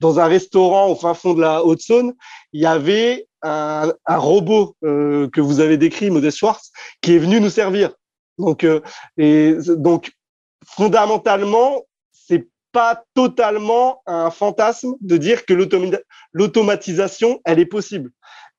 dans 0.00 0.20
un 0.20 0.26
restaurant 0.26 0.88
au 0.88 0.94
fin 0.94 1.14
fond 1.14 1.34
de 1.34 1.40
la 1.40 1.64
Haute-Saône, 1.64 2.12
il 2.52 2.60
y 2.60 2.66
avait 2.66 3.26
un, 3.42 3.92
un 4.06 4.16
robot 4.16 4.76
euh, 4.84 5.28
que 5.30 5.40
vous 5.40 5.60
avez 5.60 5.78
décrit, 5.78 6.10
Modeste 6.10 6.38
Schwartz, 6.38 6.70
qui 7.00 7.14
est 7.14 7.18
venu 7.18 7.40
nous 7.40 7.50
servir. 7.50 7.92
Donc, 8.38 8.64
euh, 8.64 8.80
et 9.16 9.54
donc 9.68 10.12
fondamentalement, 10.66 11.82
pas 12.72 13.04
totalement 13.14 14.02
un 14.06 14.30
fantasme 14.30 14.94
de 15.00 15.16
dire 15.16 15.44
que 15.44 15.54
l'automatisation, 16.32 17.40
elle 17.44 17.58
est 17.58 17.66
possible. 17.66 18.10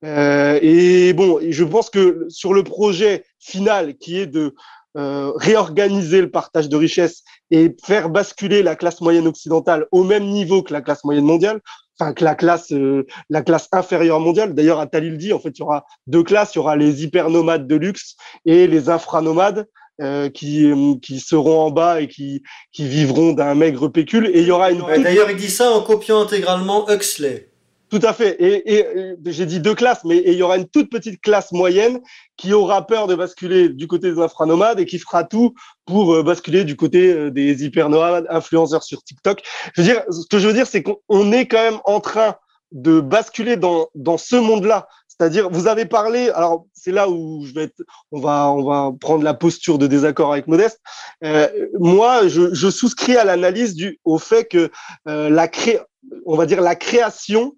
Euh, 0.03 0.59
et 0.62 1.14
bon, 1.14 1.39
je 1.47 1.64
pense 1.64 1.89
que 1.89 2.26
sur 2.30 2.53
le 2.53 2.64
projet 2.64 3.24
final 3.39 3.95
qui 3.97 4.20
est 4.20 4.26
de 4.28 4.55
euh, 4.97 5.32
réorganiser 5.36 6.20
le 6.20 6.30
partage 6.30 6.68
de 6.68 6.76
richesses 6.76 7.24
et 7.49 7.76
faire 7.82 8.09
basculer 8.09 8.62
la 8.62 8.76
classe 8.76 8.99
moyenne 8.99 9.28
occidentale 9.28 9.88
au 9.91 10.03
même 10.03 10.26
niveau 10.26 10.64
que 10.64 10.74
la 10.74 10.82
classe 10.82 11.05
moyenne 11.05 11.24
mondiale, 11.24 11.62
enfin 11.97 12.14
que 12.14 12.26
la 12.26 12.36
classe 12.36 12.74
euh, 12.74 13.05
la 13.30 13.41
classe 13.41 13.70
inférieure 13.72 14.20
mondiale. 14.20 14.53
D'ailleurs, 14.53 14.80
Attali 14.80 15.09
le 15.09 15.18
dit, 15.18 15.34
en 15.34 15.39
fait, 15.39 15.51
il 15.51 15.59
y 15.59 15.64
aura 15.64 15.86
deux 16.07 16.24
classes, 16.24 16.55
il 16.55 16.57
y 16.57 16.59
aura 16.59 16.76
les 16.76 17.03
hypernomades 17.03 17.68
de 17.68 17.76
luxe 17.76 18.16
et 18.43 18.68
les 18.68 18.89
infranomades. 18.89 19.68
Euh, 20.01 20.29
qui, 20.29 20.65
euh, 20.65 20.95
qui 20.99 21.19
seront 21.19 21.59
en 21.59 21.69
bas 21.69 22.01
et 22.01 22.07
qui, 22.07 22.41
qui 22.71 22.87
vivront 22.87 23.33
d'un 23.33 23.53
maigre 23.53 23.87
pécule. 23.87 24.31
Et 24.33 24.39
il 24.39 24.47
y 24.47 24.51
aura 24.51 24.71
une. 24.71 24.79
D'ailleurs, 24.79 25.29
il 25.29 25.37
dit 25.37 25.51
ça 25.51 25.69
en 25.69 25.81
copiant 25.83 26.21
intégralement 26.21 26.89
Huxley. 26.89 27.49
Tout 27.91 27.99
à 28.01 28.11
fait. 28.11 28.35
Et, 28.39 28.79
et, 28.79 28.85
j'ai 29.27 29.45
dit 29.45 29.59
deux 29.59 29.75
classes, 29.75 30.03
mais 30.03 30.23
il 30.25 30.33
y 30.33 30.41
aura 30.41 30.57
une 30.57 30.67
toute 30.67 30.89
petite 30.89 31.21
classe 31.21 31.51
moyenne 31.51 31.99
qui 32.35 32.51
aura 32.51 32.87
peur 32.87 33.05
de 33.05 33.13
basculer 33.13 33.69
du 33.69 33.85
côté 33.85 34.11
des 34.11 34.19
infranomades 34.19 34.79
et 34.79 34.87
qui 34.87 34.97
fera 34.97 35.23
tout 35.23 35.53
pour 35.85 36.15
euh, 36.15 36.23
basculer 36.23 36.63
du 36.63 36.75
côté 36.75 37.29
des 37.29 37.63
hypernomades, 37.63 38.25
influenceurs 38.31 38.81
sur 38.81 39.03
TikTok. 39.03 39.43
Je 39.75 39.83
veux 39.83 39.87
dire, 39.87 40.01
ce 40.09 40.25
que 40.25 40.39
je 40.39 40.47
veux 40.47 40.53
dire, 40.53 40.65
c'est 40.65 40.81
qu'on 40.81 41.31
est 41.31 41.45
quand 41.45 41.61
même 41.61 41.79
en 41.85 41.99
train 41.99 42.37
de 42.71 43.01
basculer 43.01 43.55
dans, 43.55 43.89
dans 43.93 44.17
ce 44.17 44.35
monde-là. 44.35 44.87
C'est-à-dire, 45.22 45.51
vous 45.51 45.67
avez 45.67 45.86
parlé, 45.86 46.32
alors 46.32 46.65
c'est 46.74 46.91
là 46.91 47.07
où 47.07 47.45
je 47.45 47.53
vais 47.53 47.65
être, 47.65 47.84
on 48.11 48.19
va, 48.19 48.49
on 48.49 48.63
va 48.63 48.91
prendre 48.99 49.24
la 49.24 49.36
posture 49.36 49.78
de 49.78 49.86
désaccord 49.86 50.34
avec 50.34 50.47
Modeste. 50.47 50.82
Euh, 51.24 51.47
moi, 51.80 52.28
je, 52.28 52.72
souscris 52.72 53.17
à 53.17 53.24
l'analyse 53.24 53.76
du, 53.76 53.99
au 54.03 54.17
fait 54.17 54.45
que 54.45 54.72
euh, 55.07 55.30
la 55.30 55.47
cré, 55.47 55.80
on 56.26 56.36
va 56.36 56.47
dire 56.47 56.59
la 56.59 56.76
création, 56.76 57.55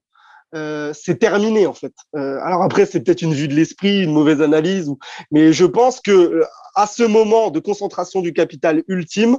euh, 0.53 0.91
c'est 0.93 1.19
terminé 1.19 1.65
en 1.65 1.73
fait. 1.73 1.93
Euh, 2.17 2.37
alors 2.43 2.63
après, 2.63 2.85
c'est 2.85 2.99
peut-être 2.99 3.21
une 3.21 3.33
vue 3.33 3.47
de 3.47 3.55
l'esprit, 3.55 4.03
une 4.03 4.11
mauvaise 4.11 4.41
analyse, 4.41 4.91
mais 5.31 5.53
je 5.53 5.63
pense 5.63 6.01
que 6.01 6.41
à 6.75 6.85
ce 6.85 7.03
moment 7.03 7.49
de 7.49 7.61
concentration 7.61 8.19
du 8.19 8.33
capital 8.33 8.83
ultime, 8.89 9.37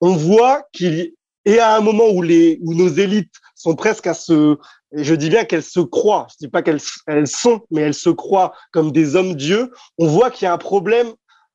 on 0.00 0.14
voit 0.14 0.62
qu'il 0.72 1.14
et 1.44 1.58
à 1.58 1.76
un 1.76 1.80
moment 1.80 2.08
où 2.10 2.22
les 2.22 2.58
où 2.62 2.74
nos 2.74 2.88
élites 2.88 3.34
sont 3.54 3.74
presque 3.74 4.06
à 4.06 4.14
se 4.14 4.56
je 4.92 5.14
dis 5.14 5.28
bien 5.28 5.44
qu'elles 5.44 5.62
se 5.62 5.80
croient, 5.80 6.26
je 6.30 6.46
dis 6.46 6.48
pas 6.48 6.62
qu'elles 6.62 6.80
elles 7.06 7.26
sont, 7.26 7.62
mais 7.70 7.82
elles 7.82 7.94
se 7.94 8.10
croient 8.10 8.52
comme 8.72 8.92
des 8.92 9.16
hommes 9.16 9.34
dieux. 9.34 9.72
On 9.98 10.06
voit 10.06 10.30
qu'il 10.30 10.44
y 10.44 10.48
a 10.48 10.52
un 10.52 10.58
problème 10.58 11.12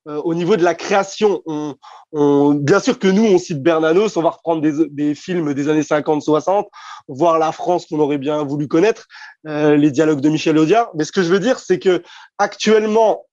euh, 0.08 0.20
au 0.24 0.34
niveau 0.34 0.56
de 0.56 0.64
la 0.64 0.74
création. 0.74 1.42
On, 1.46 1.74
on, 2.12 2.54
bien 2.54 2.80
sûr 2.80 2.98
que 2.98 3.08
nous, 3.08 3.24
on 3.24 3.38
cite 3.38 3.62
Bernanos, 3.62 4.16
on 4.16 4.22
va 4.22 4.30
reprendre 4.30 4.62
des, 4.62 4.86
des 4.88 5.14
films 5.14 5.52
des 5.54 5.68
années 5.68 5.82
50-60, 5.82 6.64
voir 7.08 7.38
la 7.38 7.52
France 7.52 7.86
qu'on 7.86 8.00
aurait 8.00 8.18
bien 8.18 8.42
voulu 8.42 8.66
connaître, 8.66 9.06
euh, 9.46 9.76
les 9.76 9.90
dialogues 9.90 10.20
de 10.20 10.30
Michel 10.30 10.56
Audiard. 10.58 10.90
Mais 10.94 11.04
ce 11.04 11.12
que 11.12 11.22
je 11.22 11.32
veux 11.32 11.40
dire, 11.40 11.58
c'est 11.58 11.78
que 11.78 12.02
actuellement, 12.38 13.26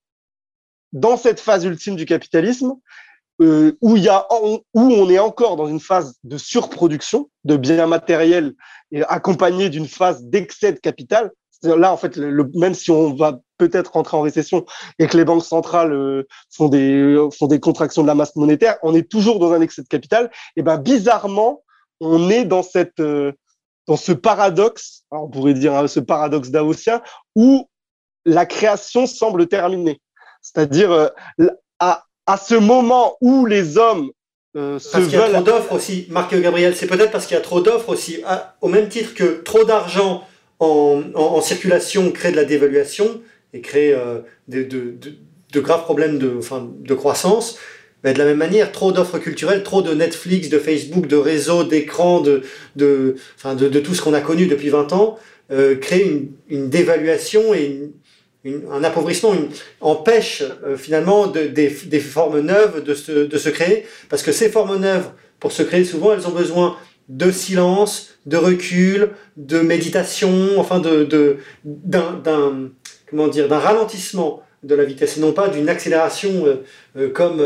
dans 0.94 1.18
cette 1.18 1.40
phase 1.40 1.64
ultime 1.64 1.96
du 1.96 2.06
capitalisme, 2.06 2.74
euh, 3.42 3.78
où, 3.82 3.98
y 3.98 4.10
a, 4.10 4.28
où 4.32 4.64
on 4.74 5.10
est 5.10 5.20
encore 5.20 5.56
dans 5.56 5.68
une 5.68 5.80
phase 5.80 6.16
de 6.24 6.38
surproduction 6.38 7.30
de 7.44 7.58
biens 7.58 7.88
matériels 7.88 8.54
et 8.92 9.04
accompagnée 9.04 9.70
d'une 9.70 9.88
phase 9.88 10.24
d'excès 10.24 10.74
de 10.74 10.80
capital. 10.80 11.32
Là, 11.64 11.92
en 11.92 11.98
fait, 11.98 12.18
même 12.18 12.76
si 12.76 12.92
on 12.92 13.16
va 13.16 13.40
peut-être 13.58 13.94
rentrer 13.94 14.16
en 14.16 14.22
récession 14.22 14.66
et 15.00 15.08
que 15.08 15.18
les 15.18 15.26
banques 15.26 15.44
centrales 15.44 15.92
euh, 15.92 16.28
font, 16.52 16.70
des, 16.70 17.18
font 17.38 17.48
des 17.48 17.60
contractions 17.60 18.04
de 18.04 18.08
la 18.08 18.16
masse 18.16 18.36
monétaire, 18.36 18.78
on 18.84 18.94
est 18.94 19.10
toujours 19.10 19.40
dans 19.40 19.52
un 19.52 19.62
excès 19.62 19.82
de 19.82 19.88
capital. 19.88 20.30
Et 20.56 20.62
ben 20.62 20.78
bizarrement, 20.78 21.64
on 22.00 22.30
est 22.30 22.46
dans 22.46 22.62
cette 22.62 23.00
euh, 23.00 23.34
dans 23.88 23.96
ce 23.96 24.12
paradoxe, 24.12 25.04
on 25.12 25.30
pourrait 25.30 25.54
dire 25.54 25.74
hein, 25.74 25.88
ce 25.88 26.00
paradoxe 26.00 26.50
davosien, 26.50 27.02
où 27.36 27.68
la 28.26 28.46
création 28.46 29.08
semble 29.08 29.48
terminée. 29.48 30.02
C'est-à-dire 30.42 30.92
euh, 30.92 31.08
à, 32.28 32.38
ce 32.38 32.56
moment 32.56 33.18
où 33.22 33.46
les 33.46 33.78
hommes 33.78 34.12
euh, 34.56 34.80
se 34.80 34.92
parce 34.92 35.08
qu'il 35.08 35.18
y 35.18 35.22
a 35.22 35.30
trop 35.30 35.44
d'offres 35.44 35.74
aussi, 35.74 36.08
Marc 36.10 36.36
Gabriel, 36.40 36.76
c'est 36.76 36.88
peut-être 36.88 37.12
parce 37.12 37.26
qu'il 37.26 37.36
y 37.36 37.40
a 37.40 37.44
trop 37.44 37.62
d'offres 37.62 37.90
aussi, 37.90 38.24
au 38.62 38.68
même 38.70 38.90
titre 38.90 39.14
que 39.14 39.42
trop 39.44 39.64
d'argent 39.64 40.24
en, 40.60 41.04
en, 41.14 41.42
circulation 41.42 42.12
crée 42.12 42.32
de 42.32 42.36
la 42.36 42.46
dévaluation 42.46 43.22
et 43.54 43.62
crée 43.62 43.94
euh, 43.94 44.20
de, 44.48 44.64
de, 44.64 44.96
de, 45.54 45.60
graves 45.60 45.84
problèmes 45.84 46.18
de, 46.18 46.36
enfin, 46.38 46.68
de 46.80 46.94
croissance. 46.94 47.60
Mais 48.04 48.14
de 48.14 48.20
la 48.20 48.26
même 48.26 48.38
manière, 48.38 48.72
trop 48.72 48.92
d'offres 48.92 49.20
culturelles, 49.20 49.64
trop 49.64 49.82
de 49.82 49.94
Netflix, 49.94 50.50
de 50.50 50.60
Facebook, 50.60 51.08
de 51.08 51.16
réseaux, 51.16 51.64
d'écrans, 51.64 52.22
de, 52.22 52.42
de, 52.76 53.16
enfin, 53.36 53.56
de, 53.56 53.68
de 53.68 53.80
tout 53.80 53.96
ce 53.96 54.02
qu'on 54.02 54.14
a 54.14 54.22
connu 54.22 54.48
depuis 54.48 54.70
20 54.70 54.94
ans, 54.94 55.18
euh, 55.52 55.76
crée 55.76 56.02
une, 56.02 56.32
une 56.50 56.70
dévaluation 56.70 57.54
et 57.54 57.66
une, 57.66 57.92
un 58.72 58.84
appauvrissement 58.84 59.34
empêche 59.82 60.44
euh, 60.66 60.78
finalement 60.78 61.28
des, 61.28 61.70
formes 62.00 62.40
neuves 62.40 62.84
de 62.84 62.94
se, 62.94 63.50
créer, 63.50 63.86
parce 64.10 64.24
que 64.24 64.32
ces 64.32 64.50
formes 64.50 64.78
neuves, 64.78 65.10
pour 65.40 65.52
se 65.52 65.64
créer, 65.64 65.84
souvent, 65.84 66.14
elles 66.14 66.28
ont 66.28 66.32
besoin 66.32 66.76
de 67.10 67.32
silence, 67.32 68.10
de 68.26 68.38
recul, 68.38 69.12
de 69.38 69.60
méditation, 69.60 70.60
enfin 70.60 70.80
de 70.80 71.38
d'un 71.64 72.70
comment 73.10 73.30
dire 73.30 73.48
d'un 73.48 73.60
ralentissement 73.60 74.44
de 74.64 74.76
la 74.76 74.84
vitesse 74.84 75.18
et 75.18 75.22
non 75.22 75.32
pas 75.32 75.48
d'une 75.48 75.70
accélération 75.70 76.46
euh, 76.46 76.64
euh, 76.98 77.10
comme 77.10 77.42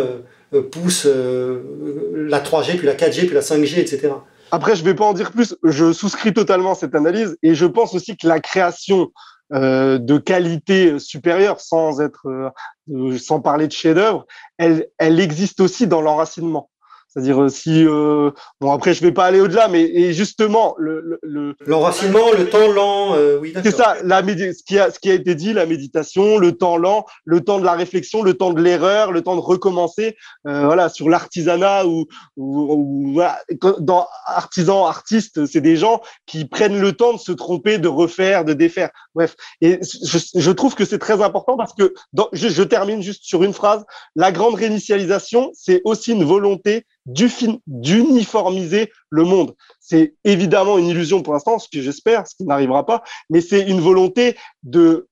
pousse 0.71 1.05
la 1.05 2.39
3G 2.39 2.77
puis 2.77 2.87
la 2.87 2.95
4G 2.95 3.25
puis 3.25 3.35
la 3.35 3.41
5G 3.41 3.79
etc. 3.79 4.09
Après, 4.51 4.75
je 4.75 4.83
vais 4.83 4.93
pas 4.93 5.05
en 5.05 5.13
dire 5.13 5.31
plus. 5.31 5.55
Je 5.63 5.93
souscris 5.93 6.33
totalement 6.33 6.73
à 6.73 6.75
cette 6.75 6.93
analyse 6.93 7.37
et 7.41 7.55
je 7.55 7.65
pense 7.65 7.95
aussi 7.95 8.17
que 8.17 8.27
la 8.27 8.41
création 8.41 9.11
euh, 9.53 9.99
de 9.99 10.17
qualité 10.17 10.97
supérieure, 10.97 11.59
sans 11.59 12.01
être, 12.01 12.27
euh, 12.27 13.17
sans 13.19 13.41
parler 13.41 13.67
de 13.67 13.73
chef-d'œuvre, 13.73 14.25
elle, 14.57 14.87
elle 14.97 15.19
existe 15.19 15.59
aussi 15.59 15.87
dans 15.87 16.01
l'enracinement. 16.01 16.70
C'est-à-dire 17.11 17.43
euh, 17.43 17.49
si 17.49 17.85
euh, 17.85 18.31
bon 18.61 18.71
après 18.71 18.93
je 18.93 19.01
vais 19.01 19.11
pas 19.11 19.25
aller 19.25 19.41
au-delà, 19.41 19.67
mais 19.67 19.81
et 19.83 20.13
justement 20.13 20.75
le 20.77 21.19
l'enracinement, 21.65 22.31
le, 22.31 22.45
le, 22.45 22.49
temps 22.49 22.67
lent, 22.67 23.15
euh, 23.15 23.37
oui 23.37 23.53
C'est 23.63 23.75
ça, 23.75 23.97
la 24.03 24.21
ce 24.21 24.63
qui 24.63 24.79
a 24.79 24.91
ce 24.91 24.99
qui 24.99 25.11
a 25.11 25.13
été 25.13 25.35
dit, 25.35 25.51
la 25.51 25.65
méditation, 25.65 26.37
le 26.37 26.53
temps 26.53 26.77
lent, 26.77 27.05
le 27.25 27.41
temps 27.41 27.59
de 27.59 27.65
la 27.65 27.73
réflexion, 27.73 28.23
le 28.23 28.35
temps 28.35 28.53
de 28.53 28.61
l'erreur, 28.61 29.11
le 29.11 29.21
temps 29.21 29.35
de 29.35 29.41
recommencer. 29.41 30.15
Euh, 30.47 30.65
voilà 30.65 30.87
sur 30.87 31.09
l'artisanat 31.09 31.85
ou, 31.85 32.05
ou, 32.37 32.73
ou 32.73 33.13
voilà, 33.13 33.39
dans 33.79 34.07
artisans, 34.25 34.85
artistes, 34.87 35.45
c'est 35.45 35.59
des 35.61 35.75
gens 35.75 36.01
qui 36.25 36.45
prennent 36.45 36.79
le 36.79 36.93
temps 36.93 37.13
de 37.13 37.19
se 37.19 37.33
tromper, 37.33 37.77
de 37.77 37.89
refaire, 37.89 38.45
de 38.45 38.53
défaire. 38.53 38.89
Bref, 39.15 39.35
et 39.59 39.79
je, 39.81 40.17
je 40.33 40.51
trouve 40.51 40.75
que 40.75 40.85
c'est 40.85 40.99
très 40.99 41.21
important 41.21 41.57
parce 41.57 41.73
que 41.73 41.93
dans, 42.13 42.29
je, 42.31 42.47
je 42.47 42.63
termine 42.63 43.01
juste 43.01 43.25
sur 43.25 43.43
une 43.43 43.53
phrase. 43.53 43.83
La 44.15 44.31
grande 44.31 44.55
réinitialisation, 44.55 45.51
c'est 45.53 45.81
aussi 45.83 46.13
une 46.13 46.23
volonté 46.23 46.85
d'uniformiser 47.05 48.91
le 49.09 49.23
monde. 49.23 49.55
C'est 49.79 50.15
évidemment 50.23 50.77
une 50.77 50.87
illusion 50.87 51.21
pour 51.21 51.33
l'instant, 51.33 51.59
ce 51.59 51.67
que 51.69 51.81
j'espère, 51.81 52.27
ce 52.27 52.35
qui 52.35 52.45
n'arrivera 52.45 52.85
pas, 52.85 53.03
mais 53.29 53.41
c'est 53.41 53.61
une 53.61 53.81
volonté 53.81 54.37
de 54.63 55.07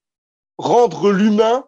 rendre 0.58 1.12
l'humain, 1.12 1.66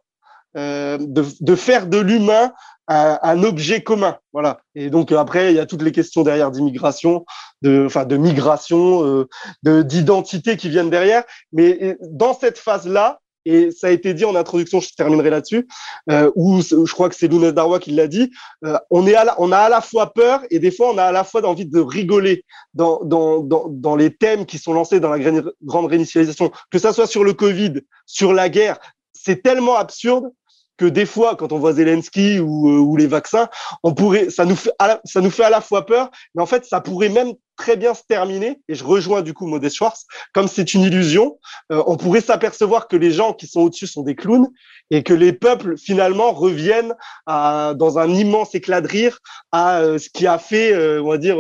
euh, 0.58 0.98
de, 1.00 1.26
de, 1.40 1.56
faire 1.56 1.88
de 1.88 1.98
l'humain 1.98 2.52
un, 2.88 3.18
un, 3.24 3.44
objet 3.44 3.82
commun. 3.82 4.18
Voilà. 4.34 4.60
Et 4.76 4.90
donc 4.90 5.12
après, 5.14 5.54
il 5.54 5.56
y 5.56 5.60
a 5.60 5.66
toutes 5.66 5.82
les 5.82 5.94
questions 5.94 6.24
derrière 6.24 6.52
d'immigration, 6.52 7.26
de, 7.62 7.86
enfin 7.86 8.06
de 8.06 8.18
migration, 8.18 9.06
euh, 9.06 9.30
de 9.64 9.82
d'identité 9.82 10.58
qui 10.58 10.70
viennent 10.70 10.90
derrière. 10.90 11.24
Mais 11.54 11.98
dans 12.02 12.34
cette 12.34 12.58
phase-là, 12.58 13.21
et 13.46 13.72
ça 13.72 13.88
a 13.88 13.90
été 13.92 14.14
dit 14.14 14.26
en 14.26 14.36
introduction, 14.36 14.80
je 14.80 14.90
terminerai 14.96 15.30
là-dessus, 15.30 15.68
euh, 16.10 16.32
où 16.36 16.62
je 16.62 16.94
crois 16.94 17.10
que 17.10 17.16
c'est 17.16 17.28
Lounès 17.28 17.54
Darwa 17.54 17.80
qui 17.80 17.92
l'a 17.92 18.08
dit, 18.08 18.32
euh, 18.66 18.78
on, 18.90 19.08
est 19.08 19.16
à 19.16 19.36
on 19.40 19.52
a 19.52 19.58
à 19.58 19.70
la 19.70 19.82
fois 19.82 20.14
peur 20.14 20.42
et 20.50 20.60
des 20.60 20.72
fois 20.72 20.92
on 20.94 20.98
a 20.98 21.06
à 21.06 21.12
la 21.12 21.24
fois 21.24 21.46
envie 21.46 21.66
de 21.66 21.80
rigoler 21.80 22.46
dans, 22.74 23.04
dans, 23.04 23.40
dans, 23.40 23.68
dans 23.70 23.96
les 23.96 24.14
thèmes 24.14 24.46
qui 24.46 24.58
sont 24.58 24.74
lancés 24.74 25.00
dans 25.00 25.10
la 25.10 25.20
grande 25.64 25.86
réinitialisation, 25.88 26.52
que 26.70 26.80
ça 26.80 26.94
soit 26.94 27.08
sur 27.08 27.24
le 27.24 27.34
Covid, 27.34 27.82
sur 28.06 28.34
la 28.34 28.50
guerre, 28.50 28.78
c'est 29.14 29.42
tellement 29.42 29.76
absurde 29.76 30.32
que 30.78 30.86
des 30.86 31.06
fois, 31.06 31.36
quand 31.36 31.52
on 31.52 31.60
voit 31.60 31.74
Zelensky 31.74 32.40
ou, 32.40 32.70
euh, 32.70 32.80
ou 32.80 32.98
les 32.98 33.08
vaccins, 33.08 33.48
on 33.84 33.94
pourrait, 33.94 34.30
ça 34.30 34.46
nous 34.46 34.56
fait, 34.56 34.72
ça 35.06 35.22
nous 35.22 35.30
fait 35.30 35.44
à 35.44 35.50
la 35.50 35.62
fois 35.62 35.86
peur, 35.86 36.10
mais 36.36 36.42
en 36.42 36.46
fait, 36.46 36.66
ça 36.66 36.82
pourrait 36.82 37.10
même 37.10 37.34
très 37.56 37.78
bien 37.78 37.94
se 37.94 38.02
terminer. 38.08 38.60
Et 38.68 38.74
je 38.74 38.84
rejoins 38.84 39.22
du 39.22 39.36
coup 39.36 39.46
Modest 39.46 39.76
Schwartz, 39.76 40.06
comme 40.34 40.48
c'est 40.48 40.74
une 40.74 40.82
illusion, 40.82 41.38
euh, 41.72 41.84
on 41.86 41.98
pourrait 41.98 42.22
s'apercevoir 42.22 42.88
que 42.88 42.96
les 42.96 43.12
gens 43.12 43.34
qui 43.34 43.46
sont 43.46 43.62
au-dessus 43.62 43.86
sont 43.86 44.02
des 44.02 44.16
clowns 44.16 44.48
et 44.90 45.04
que 45.04 45.14
les 45.14 45.34
peuples 45.34 45.78
finalement 45.78 46.32
reviennent 46.32 46.96
à, 47.28 47.74
dans 47.78 48.00
un 48.00 48.10
immense 48.10 48.56
éclat 48.56 48.82
de 48.82 48.88
rire 48.88 49.20
à 49.52 49.82
euh, 49.82 50.00
ce 50.00 50.10
qui 50.10 50.26
a 50.26 50.40
fait, 50.40 50.76
on 51.00 51.10
va 51.10 51.18
dire, 51.20 51.38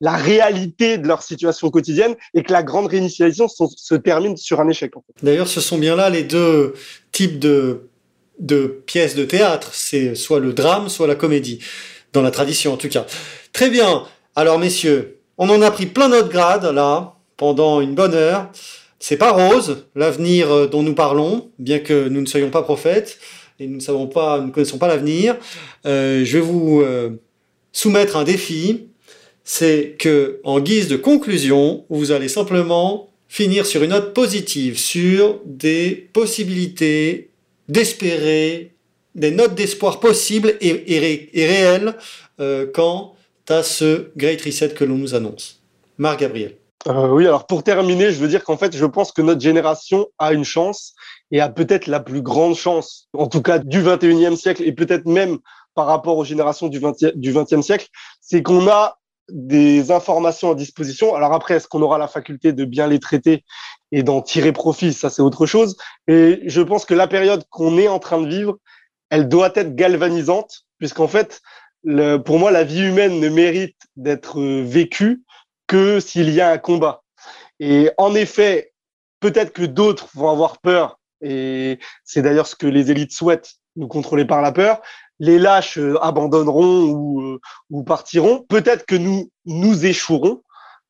la 0.00 0.16
réalité 0.16 0.98
de 0.98 1.08
leur 1.08 1.22
situation 1.22 1.70
quotidienne 1.70 2.14
et 2.34 2.44
que 2.44 2.52
la 2.52 2.62
grande 2.62 2.86
réinitialisation 2.86 3.48
se 3.48 3.94
termine 3.96 4.36
sur 4.36 4.60
un 4.60 4.68
échec. 4.68 4.92
D'ailleurs, 5.22 5.48
ce 5.48 5.60
sont 5.60 5.78
bien 5.78 5.96
là 5.96 6.08
les 6.08 6.22
deux 6.22 6.74
types 7.10 7.40
de 7.40 7.90
de 8.38 8.82
pièces 8.86 9.14
de 9.14 9.24
théâtre. 9.24 9.70
C'est 9.72 10.14
soit 10.14 10.40
le 10.40 10.52
drame, 10.52 10.88
soit 10.88 11.06
la 11.06 11.14
comédie. 11.14 11.60
Dans 12.12 12.22
la 12.22 12.30
tradition, 12.30 12.72
en 12.72 12.76
tout 12.76 12.88
cas. 12.88 13.04
Très 13.52 13.68
bien. 13.68 14.04
Alors, 14.34 14.58
messieurs, 14.58 15.18
on 15.38 15.48
en 15.50 15.60
a 15.62 15.70
pris 15.70 15.86
plein 15.86 16.08
notre 16.08 16.28
grade, 16.28 16.64
là, 16.64 17.14
pendant 17.36 17.80
une 17.80 17.94
bonne 17.94 18.14
heure. 18.14 18.50
C'est 18.98 19.16
pas 19.16 19.32
rose, 19.32 19.84
l'avenir 19.94 20.50
euh, 20.50 20.66
dont 20.66 20.82
nous 20.82 20.94
parlons, 20.94 21.50
bien 21.58 21.78
que 21.78 22.08
nous 22.08 22.20
ne 22.22 22.26
soyons 22.26 22.50
pas 22.50 22.62
prophètes 22.62 23.18
et 23.60 23.66
nous 23.66 23.76
ne 23.76 23.80
savons 23.80 24.06
pas, 24.06 24.40
nous 24.40 24.46
ne 24.46 24.52
connaissons 24.52 24.78
pas 24.78 24.88
l'avenir. 24.88 25.36
Euh, 25.84 26.24
je 26.24 26.38
vais 26.38 26.44
vous 26.44 26.80
euh, 26.80 27.10
soumettre 27.72 28.16
un 28.16 28.24
défi. 28.24 28.88
C'est 29.44 29.94
que, 29.98 30.40
en 30.42 30.58
guise 30.58 30.88
de 30.88 30.96
conclusion, 30.96 31.84
vous 31.88 32.10
allez 32.10 32.28
simplement 32.28 33.10
finir 33.28 33.64
sur 33.64 33.82
une 33.82 33.90
note 33.90 34.12
positive, 34.12 34.78
sur 34.78 35.40
des 35.44 36.08
possibilités 36.12 37.30
d'espérer 37.68 38.74
des 39.14 39.30
notes 39.30 39.54
d'espoir 39.54 39.98
possibles 39.98 40.54
et, 40.60 40.94
et, 40.94 41.46
réelles 41.46 41.96
euh, 42.40 42.66
quant 42.72 43.14
à 43.48 43.62
ce 43.62 44.10
Great 44.16 44.42
Reset 44.42 44.70
que 44.70 44.84
l'on 44.84 44.96
nous 44.96 45.14
annonce. 45.14 45.62
Marc 45.98 46.20
Gabriel. 46.20 46.56
Euh, 46.86 47.08
oui, 47.08 47.26
alors 47.26 47.46
pour 47.46 47.64
terminer, 47.64 48.12
je 48.12 48.18
veux 48.18 48.28
dire 48.28 48.44
qu'en 48.44 48.56
fait, 48.56 48.76
je 48.76 48.84
pense 48.84 49.10
que 49.10 49.22
notre 49.22 49.40
génération 49.40 50.06
a 50.18 50.32
une 50.32 50.44
chance 50.44 50.94
et 51.32 51.40
a 51.40 51.48
peut-être 51.48 51.86
la 51.86 51.98
plus 51.98 52.22
grande 52.22 52.54
chance, 52.54 53.08
en 53.12 53.26
tout 53.26 53.42
cas 53.42 53.58
du 53.58 53.82
21e 53.82 54.36
siècle 54.36 54.62
et 54.64 54.72
peut-être 54.72 55.06
même 55.06 55.38
par 55.74 55.86
rapport 55.86 56.16
aux 56.16 56.24
générations 56.24 56.68
du 56.68 56.78
20e, 56.78 57.12
du 57.14 57.32
20e 57.32 57.62
siècle, 57.62 57.88
c'est 58.20 58.42
qu'on 58.42 58.68
a 58.68 58.98
des 59.28 59.90
informations 59.90 60.52
à 60.52 60.54
disposition. 60.54 61.14
Alors 61.14 61.32
après, 61.32 61.54
est-ce 61.54 61.66
qu'on 61.66 61.82
aura 61.82 61.98
la 61.98 62.06
faculté 62.06 62.52
de 62.52 62.64
bien 62.64 62.86
les 62.86 63.00
traiter 63.00 63.44
et 63.92 64.02
d'en 64.02 64.22
tirer 64.22 64.52
profit 64.52 64.92
Ça, 64.92 65.10
c'est 65.10 65.22
autre 65.22 65.46
chose. 65.46 65.76
Et 66.08 66.42
je 66.46 66.60
pense 66.60 66.84
que 66.84 66.94
la 66.94 67.06
période 67.06 67.44
qu'on 67.50 67.78
est 67.78 67.88
en 67.88 67.98
train 67.98 68.20
de 68.20 68.28
vivre, 68.28 68.58
elle 69.10 69.28
doit 69.28 69.52
être 69.54 69.74
galvanisante, 69.74 70.64
puisqu'en 70.78 71.08
fait, 71.08 71.40
le, 71.84 72.16
pour 72.18 72.38
moi, 72.38 72.50
la 72.50 72.64
vie 72.64 72.82
humaine 72.82 73.20
ne 73.20 73.28
mérite 73.28 73.76
d'être 73.96 74.40
vécue 74.40 75.22
que 75.66 76.00
s'il 76.00 76.30
y 76.30 76.40
a 76.40 76.50
un 76.50 76.58
combat. 76.58 77.02
Et 77.60 77.90
en 77.96 78.14
effet, 78.14 78.72
peut-être 79.20 79.52
que 79.52 79.62
d'autres 79.62 80.08
vont 80.14 80.30
avoir 80.30 80.58
peur, 80.58 80.98
et 81.22 81.78
c'est 82.04 82.22
d'ailleurs 82.22 82.46
ce 82.46 82.56
que 82.56 82.66
les 82.66 82.90
élites 82.90 83.12
souhaitent, 83.12 83.54
nous 83.76 83.88
contrôler 83.88 84.24
par 84.24 84.42
la 84.42 84.52
peur, 84.52 84.80
les 85.18 85.38
lâches 85.38 85.78
euh, 85.78 86.02
abandonneront 86.02 86.82
ou, 86.84 87.22
euh, 87.22 87.40
ou 87.70 87.82
partiront. 87.84 88.44
Peut-être 88.48 88.84
que 88.84 88.96
nous, 88.96 89.30
nous 89.44 89.86
échouerons, 89.86 90.42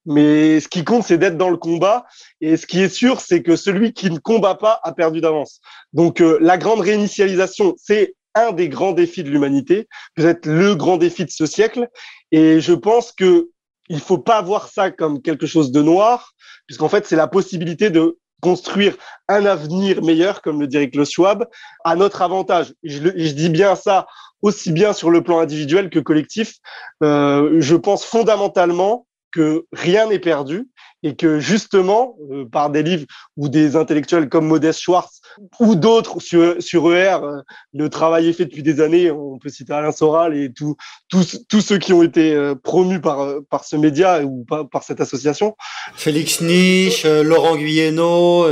mais 0.07 0.61
ce 0.61 0.69
qui 0.69 0.85
compte, 0.85 1.03
c'est 1.03 1.19
d'être 1.19 1.37
dans 1.37 1.51
le 1.51 1.57
combat. 1.57 2.07
Et 2.41 2.57
ce 2.57 2.67
qui 2.67 2.81
est 2.81 2.89
sûr, 2.89 3.21
c'est 3.21 3.43
que 3.43 3.57
celui 3.57 3.93
qui 3.93 4.11
ne 4.11 4.19
combat 4.19 4.55
pas 4.55 4.81
a 4.85 4.93
perdu 4.93 5.21
d'avance. 5.21 5.61
Donc, 5.93 6.21
euh, 6.21 6.39
la 6.41 6.59
grande 6.59 6.81
réinitialisation, 6.81 7.75
c'est 7.77 8.15
un 8.35 8.53
des 8.53 8.69
grands 8.69 8.93
défis 8.93 9.25
de 9.25 9.31
l'humanité, 9.31 9.89
peut-être 10.15 10.47
le 10.47 10.75
grand 10.75 10.97
défi 10.97 11.25
de 11.25 11.31
ce 11.31 11.47
siècle. 11.47 11.89
Et 12.33 12.61
je 12.61 12.73
pense 12.73 13.13
que 13.13 13.51
il 13.89 14.01
faut 14.01 14.19
pas 14.19 14.43
voir 14.43 14.69
ça 14.69 14.91
comme 14.91 15.23
quelque 15.23 15.47
chose 15.47 15.71
de 15.71 15.81
noir, 15.83 16.33
puisqu'en 16.67 16.89
fait, 16.89 17.07
c'est 17.07 17.17
la 17.17 17.29
possibilité 17.29 17.91
de 17.91 18.19
construire 18.41 18.97
un 19.29 19.47
avenir 19.47 20.03
meilleur, 20.03 20.43
comme 20.43 20.61
le 20.61 20.67
dirait 20.67 20.91
Klaus 20.91 21.11
Schwab, 21.11 21.47
à 21.85 21.97
notre 21.97 22.21
avantage. 22.23 22.75
Je, 22.83 22.99
je 22.99 23.33
dis 23.33 23.49
bien 23.49 23.77
ça 23.77 24.07
aussi 24.43 24.73
bien 24.73 24.93
sur 24.93 25.11
le 25.11 25.23
plan 25.23 25.41
individuel 25.41 25.91
que 25.91 25.99
collectif. 25.99 26.57
Euh, 27.03 27.57
je 27.61 27.75
pense 27.75 28.05
fondamentalement 28.05 29.07
que 29.37 29.67
rien 29.71 30.09
n'est 30.09 30.19
perdu 30.19 30.67
et 31.03 31.15
que 31.15 31.39
justement, 31.41 32.17
euh, 32.31 32.47
par 32.47 32.71
des 32.71 32.83
livres 32.83 33.05
ou 33.37 33.51
des 33.51 33.77
intellectuels 33.77 34.31
comme 34.31 34.47
Modeste 34.47 34.81
Schwartz 34.81 35.21
ou 35.61 35.75
d'autres 35.75 36.21
sur, 36.21 36.57
sur 36.63 36.91
ER, 36.91 37.19
euh, 37.23 37.43
le 37.75 37.91
travail 37.91 38.29
est 38.29 38.33
fait 38.33 38.47
depuis 38.47 38.63
des 38.63 38.81
années. 38.81 39.11
On 39.11 39.39
peut 39.39 39.51
citer 39.51 39.75
Alain 39.75 39.93
Soral 39.93 40.35
et 40.35 40.51
tous 40.55 40.75
tous 41.11 41.61
ceux 41.61 41.77
qui 41.77 41.93
ont 41.93 42.03
été 42.03 42.35
euh, 42.35 42.55
promus 42.55 42.99
par, 42.99 43.29
par 43.51 43.65
ce 43.65 43.77
média 43.77 44.25
ou 44.25 44.47
par, 44.49 44.71
par 44.71 44.83
cette 44.83 45.03
association. 45.03 45.55
Félix 45.95 46.41
Niche, 46.41 47.05
Laurent 47.05 47.57
Guyeno. 47.57 48.47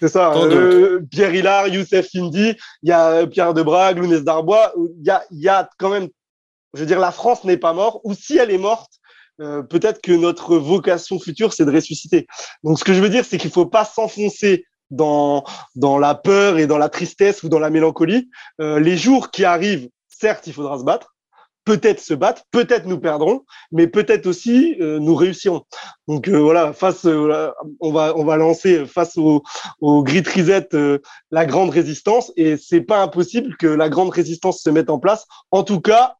C'est 0.00 0.08
ça, 0.08 0.32
Pierre 1.10 1.34
Hillard, 1.34 1.66
Youssef 1.66 2.06
Indy, 2.14 2.54
il 2.84 2.88
y 2.88 2.92
a 2.92 3.26
Pierre 3.26 3.54
Debrague, 3.54 3.98
Lounès 3.98 4.22
Darbois. 4.22 4.72
Il 5.00 5.04
y 5.04 5.10
a, 5.10 5.24
il 5.32 5.40
y 5.40 5.48
a 5.48 5.68
quand 5.78 5.90
même, 5.90 6.08
je 6.74 6.80
veux 6.80 6.86
dire, 6.86 7.00
la 7.00 7.10
France 7.10 7.42
n'est 7.42 7.56
pas 7.56 7.72
morte, 7.72 8.00
ou 8.04 8.14
si 8.14 8.38
elle 8.38 8.52
est 8.52 8.58
morte, 8.58 8.92
euh, 9.40 9.62
peut-être 9.62 10.00
que 10.02 10.12
notre 10.12 10.56
vocation 10.56 11.18
future, 11.18 11.52
c'est 11.52 11.64
de 11.64 11.72
ressusciter. 11.72 12.26
Donc, 12.64 12.78
ce 12.78 12.84
que 12.84 12.92
je 12.92 13.00
veux 13.00 13.08
dire, 13.08 13.24
c'est 13.24 13.38
qu'il 13.38 13.48
ne 13.48 13.54
faut 13.54 13.66
pas 13.66 13.84
s'enfoncer 13.84 14.64
dans, 14.90 15.44
dans 15.76 15.98
la 15.98 16.14
peur 16.14 16.58
et 16.58 16.66
dans 16.66 16.78
la 16.78 16.88
tristesse 16.88 17.42
ou 17.42 17.48
dans 17.48 17.58
la 17.58 17.70
mélancolie. 17.70 18.30
Euh, 18.60 18.80
les 18.80 18.96
jours 18.96 19.30
qui 19.30 19.44
arrivent, 19.44 19.88
certes, 20.08 20.46
il 20.46 20.52
faudra 20.52 20.78
se 20.78 20.84
battre, 20.84 21.14
peut-être 21.64 22.00
se 22.00 22.14
battre, 22.14 22.42
peut-être 22.50 22.86
nous 22.86 22.98
perdrons, 22.98 23.44
mais 23.70 23.86
peut-être 23.86 24.26
aussi 24.26 24.76
euh, 24.80 24.98
nous 24.98 25.14
réussirons. 25.14 25.62
Donc 26.08 26.28
voilà, 26.28 26.72
face, 26.72 27.04
on 27.04 27.92
va 27.92 28.16
on 28.16 28.24
va 28.24 28.36
lancer 28.38 28.86
face 28.86 29.18
au, 29.18 29.42
au 29.80 30.02
Grid 30.02 30.26
Reset 30.26 30.68
la 31.30 31.44
grande 31.44 31.70
résistance 31.70 32.32
et 32.36 32.56
c'est 32.56 32.80
pas 32.80 33.02
impossible 33.02 33.56
que 33.58 33.66
la 33.66 33.90
grande 33.90 34.08
résistance 34.08 34.62
se 34.62 34.70
mette 34.70 34.88
en 34.88 34.98
place. 34.98 35.26
En 35.50 35.62
tout 35.62 35.82
cas, 35.82 36.16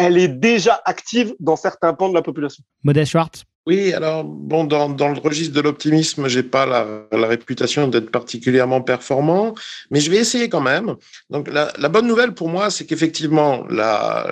elle 0.00 0.18
est 0.18 0.28
déjà 0.28 0.80
active 0.84 1.34
dans 1.38 1.56
certains 1.56 1.92
pans 1.94 2.08
de 2.08 2.14
la 2.14 2.22
population. 2.22 2.64
Modeste 2.82 3.12
Schwartz 3.12 3.44
oui, 3.66 3.92
alors 3.92 4.24
bon, 4.24 4.64
dans, 4.64 4.88
dans 4.88 5.10
le 5.10 5.20
registre 5.20 5.54
de 5.54 5.60
l'optimisme, 5.60 6.26
j'ai 6.28 6.42
pas 6.42 6.64
la, 6.64 7.06
la, 7.12 7.26
réputation 7.28 7.88
d'être 7.88 8.10
particulièrement 8.10 8.80
performant, 8.80 9.54
mais 9.90 10.00
je 10.00 10.10
vais 10.10 10.16
essayer 10.16 10.48
quand 10.48 10.62
même. 10.62 10.96
Donc 11.28 11.46
la, 11.46 11.70
la 11.78 11.88
bonne 11.90 12.06
nouvelle 12.06 12.32
pour 12.32 12.48
moi, 12.48 12.70
c'est 12.70 12.86
qu'effectivement 12.86 13.66
la, 13.68 14.26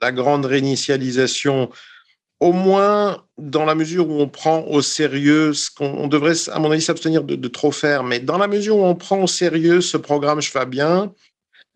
la 0.00 0.12
grande 0.12 0.46
réinitialisation, 0.46 1.70
au 2.40 2.52
moins 2.52 3.22
dans 3.36 3.66
la 3.66 3.74
mesure 3.74 4.08
où 4.08 4.18
on 4.18 4.28
prend 4.28 4.62
au 4.62 4.80
sérieux 4.80 5.52
ce 5.52 5.70
qu'on 5.70 6.08
devrait, 6.08 6.34
à 6.50 6.58
mon 6.58 6.70
avis, 6.70 6.82
s'abstenir 6.82 7.22
de, 7.22 7.36
de, 7.36 7.48
trop 7.48 7.70
faire, 7.70 8.02
mais 8.02 8.18
dans 8.18 8.38
la 8.38 8.48
mesure 8.48 8.78
où 8.78 8.84
on 8.84 8.94
prend 8.94 9.22
au 9.22 9.26
sérieux 9.26 9.82
ce 9.82 9.98
programme 9.98 10.40
Je 10.40 10.50
fais 10.50 10.66
bien, 10.66 11.12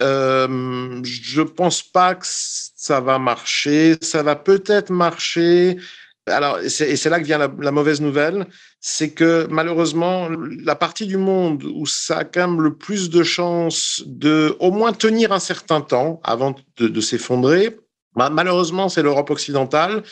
euh, 0.02 1.00
je 1.02 1.42
pense 1.42 1.82
pas 1.82 2.14
que 2.14 2.26
ça 2.26 3.00
va 3.00 3.18
marcher. 3.18 3.96
Ça 4.00 4.22
va 4.22 4.36
peut-être 4.36 4.90
marcher. 4.90 5.78
Alors, 6.26 6.58
et 6.60 6.68
c'est 6.68 7.08
là 7.08 7.20
que 7.20 7.24
vient 7.24 7.38
la, 7.38 7.70
mauvaise 7.70 8.00
nouvelle, 8.02 8.46
c'est 8.80 9.10
que 9.10 9.46
malheureusement, 9.50 10.28
la 10.62 10.74
partie 10.74 11.06
du 11.06 11.16
monde 11.16 11.64
où 11.64 11.86
ça 11.86 12.18
a 12.18 12.24
quand 12.24 12.48
même 12.48 12.60
le 12.60 12.74
plus 12.74 13.08
de 13.08 13.22
chances 13.22 14.02
de 14.06 14.54
au 14.60 14.70
moins 14.70 14.92
tenir 14.92 15.32
un 15.32 15.38
certain 15.38 15.80
temps 15.80 16.20
avant 16.24 16.54
de, 16.76 17.00
s'effondrer, 17.00 17.78
bah, 18.14 18.28
malheureusement, 18.30 18.90
c'est 18.90 19.02
l'Europe 19.02 19.30
occidentale 19.30 20.02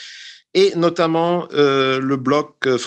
et 0.54 0.72
notamment 0.74 1.48
euh, 1.52 2.00
le 2.00 2.16
bloc 2.16 2.66
euh, 2.66 2.78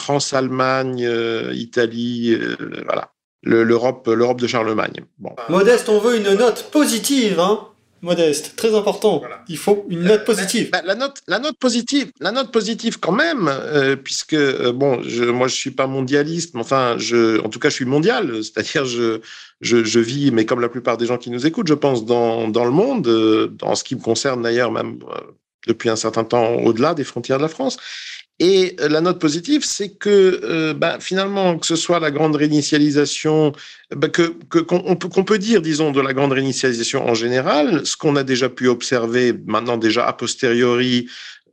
Italie, 1.54 2.34
euh, 2.34 2.56
voilà 2.86 3.14
l'Europe 3.44 4.08
l'Europe 4.08 4.42
de 4.42 4.48
Charlemagne. 4.48 5.06
Bon. 5.18 5.36
Modeste, 5.50 5.90
on 5.90 6.00
veut 6.00 6.18
une 6.18 6.34
note 6.34 6.70
positive, 6.72 7.40
hein 7.40 7.70
Modeste, 8.02 8.54
très 8.56 8.76
important. 8.76 9.20
Voilà. 9.20 9.44
Il 9.50 9.58
faut 9.58 9.86
une 9.90 10.04
note 10.04 10.24
positive. 10.24 10.70
Bah, 10.72 10.82
la 10.86 10.96
note, 10.96 11.22
la 11.28 11.40
note 11.40 11.58
positive, 11.58 12.12
la 12.22 12.32
note 12.32 12.52
positive 12.52 13.00
quand 13.00 13.12
même, 13.12 13.50
euh, 13.50 13.98
puisque 13.98 14.34
euh, 14.34 14.72
bon, 14.72 15.02
je, 15.04 15.26
moi 15.26 15.50
je 15.50 15.56
suis 15.56 15.72
pas 15.72 15.86
mondialiste, 15.86 16.54
mais 16.54 16.62
enfin, 16.62 16.96
je, 16.98 17.42
en 17.42 17.50
tout 17.50 17.60
cas, 17.60 17.70
je 17.70 17.76
suis 17.76 17.86
mondial, 17.86 18.32
c'est-à-dire 18.44 18.86
je, 18.86 19.20
je, 19.60 19.84
je, 19.84 20.00
vis, 20.00 20.32
mais 20.32 20.46
comme 20.46 20.62
la 20.62 20.70
plupart 20.70 20.98
des 20.98 21.08
gens 21.08 21.18
qui 21.18 21.30
nous 21.30 21.46
écoutent, 21.46 21.68
je 21.68 21.74
pense 21.74 22.06
dans, 22.06 22.48
dans 22.48 22.64
le 22.64 22.72
monde, 22.72 23.08
euh, 23.08 23.48
dans 23.48 23.76
ce 23.76 23.84
qui 23.84 23.96
me 23.96 24.02
concerne 24.02 24.44
d'ailleurs 24.44 24.72
même 24.72 25.00
euh, 25.10 25.20
depuis 25.68 25.90
un 25.90 25.98
certain 25.98 26.24
temps 26.24 26.56
au-delà 26.56 26.94
des 26.94 27.04
frontières 27.04 27.38
de 27.38 27.44
la 27.44 27.50
France. 27.50 27.78
Et 28.40 28.78
euh, 28.80 28.88
la 28.88 29.02
note 29.02 29.20
positive, 29.20 29.66
c'est 29.66 29.90
que 29.90 30.40
euh, 30.44 30.74
bah, 30.74 30.98
finalement, 31.00 31.58
que 31.58 31.66
ce 31.66 31.76
soit 31.76 32.00
la 32.00 32.10
grande 32.10 32.36
réinitialisation, 32.36 33.52
bah, 33.96 34.08
que 34.08 34.34
qu'on 34.48 34.96
peut, 34.96 35.10
qu'on 35.10 35.24
peut 35.26 35.40
dire, 35.40 35.62
disons, 35.62 35.92
de 35.92 36.00
la 36.00 36.14
grande 36.14 36.32
réinitialisation 36.32 37.08
en 37.08 37.14
général, 37.14 37.86
ce 37.86 37.98
qu'on 37.98 38.16
a 38.16 38.24
déjà 38.24 38.48
pu 38.48 38.68
observer 38.68 39.34
maintenant 39.46 39.78
déjà 39.78 40.08
a 40.08 40.14
posteriori 40.14 41.08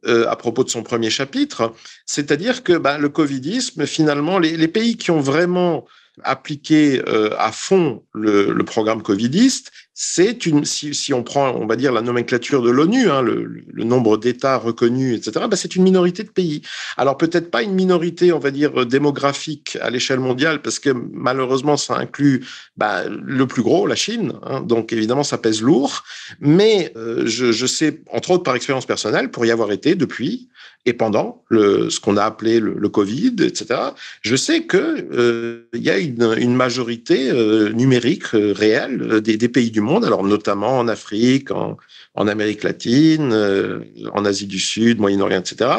euh, 0.07 0.29
à 0.29 0.37
propos 0.37 0.63
de 0.63 0.71
son 0.71 0.85
premier 0.85 1.11
chapitre, 1.11 1.75
c'est-à-dire 2.05 2.63
que 2.63 2.75
bah, 2.75 2.99
le 2.99 3.09
covidisme, 3.09 3.87
finalement, 3.87 4.39
les, 4.39 4.57
les 4.57 4.69
pays 4.69 4.97
qui 4.97 5.11
ont 5.11 5.21
vraiment 5.21 5.85
appliqué 6.23 7.03
euh, 7.09 7.31
à 7.39 7.51
fond 7.51 8.05
le, 8.15 8.53
le, 8.53 8.65
programme 8.65 9.03
covidiste, 9.03 9.73
c'est 9.99 10.45
une, 10.45 10.67
si, 10.67 11.15
on 11.15 11.23
prend, 11.23 11.53
on 11.53 11.67
va 11.67 11.75
dire, 11.75 11.91
la 11.91 12.03
nomenclature 12.03 12.61
de 12.61 12.69
l'ONU, 12.69 13.09
hein, 13.09 13.23
le, 13.23 13.65
nombre 13.83 14.19
d'États 14.19 14.59
reconnus, 14.59 15.17
etc., 15.17 15.47
bah, 15.49 15.57
c'est 15.57 15.75
une 15.75 15.85
minorité 15.85 16.23
de 16.23 16.29
pays. 16.29 16.61
Alors 16.99 17.17
peut-être 17.17 17.51
pas 17.51 17.63
une 17.63 17.73
minorité, 17.73 18.31
on 18.31 18.39
va 18.39 18.51
dire, 18.51 18.85
démographique 18.85 19.79
à 19.81 19.89
l'échelle 19.89 20.21
mondiale, 20.21 20.61
parce 20.61 20.81
que 20.81 20.91
malheureusement, 20.91 21.79
ça 21.79 21.97
inclut 21.97 22.45
bah, 22.77 23.05
le 23.09 23.47
plus 23.47 23.63
gros, 23.63 23.87
la 23.87 23.95
Chine, 23.95 24.35
hein, 24.43 24.61
donc 24.61 24.93
évidemment, 24.93 25.25
ça 25.25 25.39
pèse 25.39 25.63
lourd, 25.63 26.05
mais 26.41 26.93
euh, 26.97 27.23
je, 27.25 27.67
sais, 27.67 28.03
entre 28.13 28.33
autres 28.33 28.43
par 28.43 28.55
expérience 28.55 28.85
personnelle, 28.85 29.31
pour 29.31 29.47
y 29.47 29.51
avoir 29.51 29.73
été 29.73 29.95
depuis, 29.95 30.51
et 30.87 30.93
pendant 30.93 31.43
ce 31.51 32.01
qu'on 32.01 32.17
a 32.17 32.23
appelé 32.23 32.61
le, 32.61 32.89
Covid, 32.89 33.35
etc., 33.41 33.81
je 34.23 34.37
sais 34.37 34.67
qu'il 34.67 34.81
euh, 34.81 35.69
y 35.75 35.91
a 35.91 35.99
une, 35.99 36.55
majorité 36.55 37.29
euh, 37.29 37.73
numérique 37.73 38.35
euh, 38.35 38.53
réelle 38.53 39.03
euh, 39.03 39.21
des, 39.21 39.37
des, 39.37 39.49
pays 39.49 39.73
du 39.73 39.81
monde, 39.81 39.86
alors 40.05 40.25
notamment 40.25 40.79
en 40.79 40.89
Afrique, 40.89 41.51
en, 41.51 41.77
Amérique 42.17 42.63
latine, 42.63 43.33
euh, 43.33 43.81
en 44.13 44.25
Asie 44.25 44.47
du 44.47 44.59
Sud, 44.59 44.99
Moyen-Orient, 44.99 45.41
etc., 45.41 45.71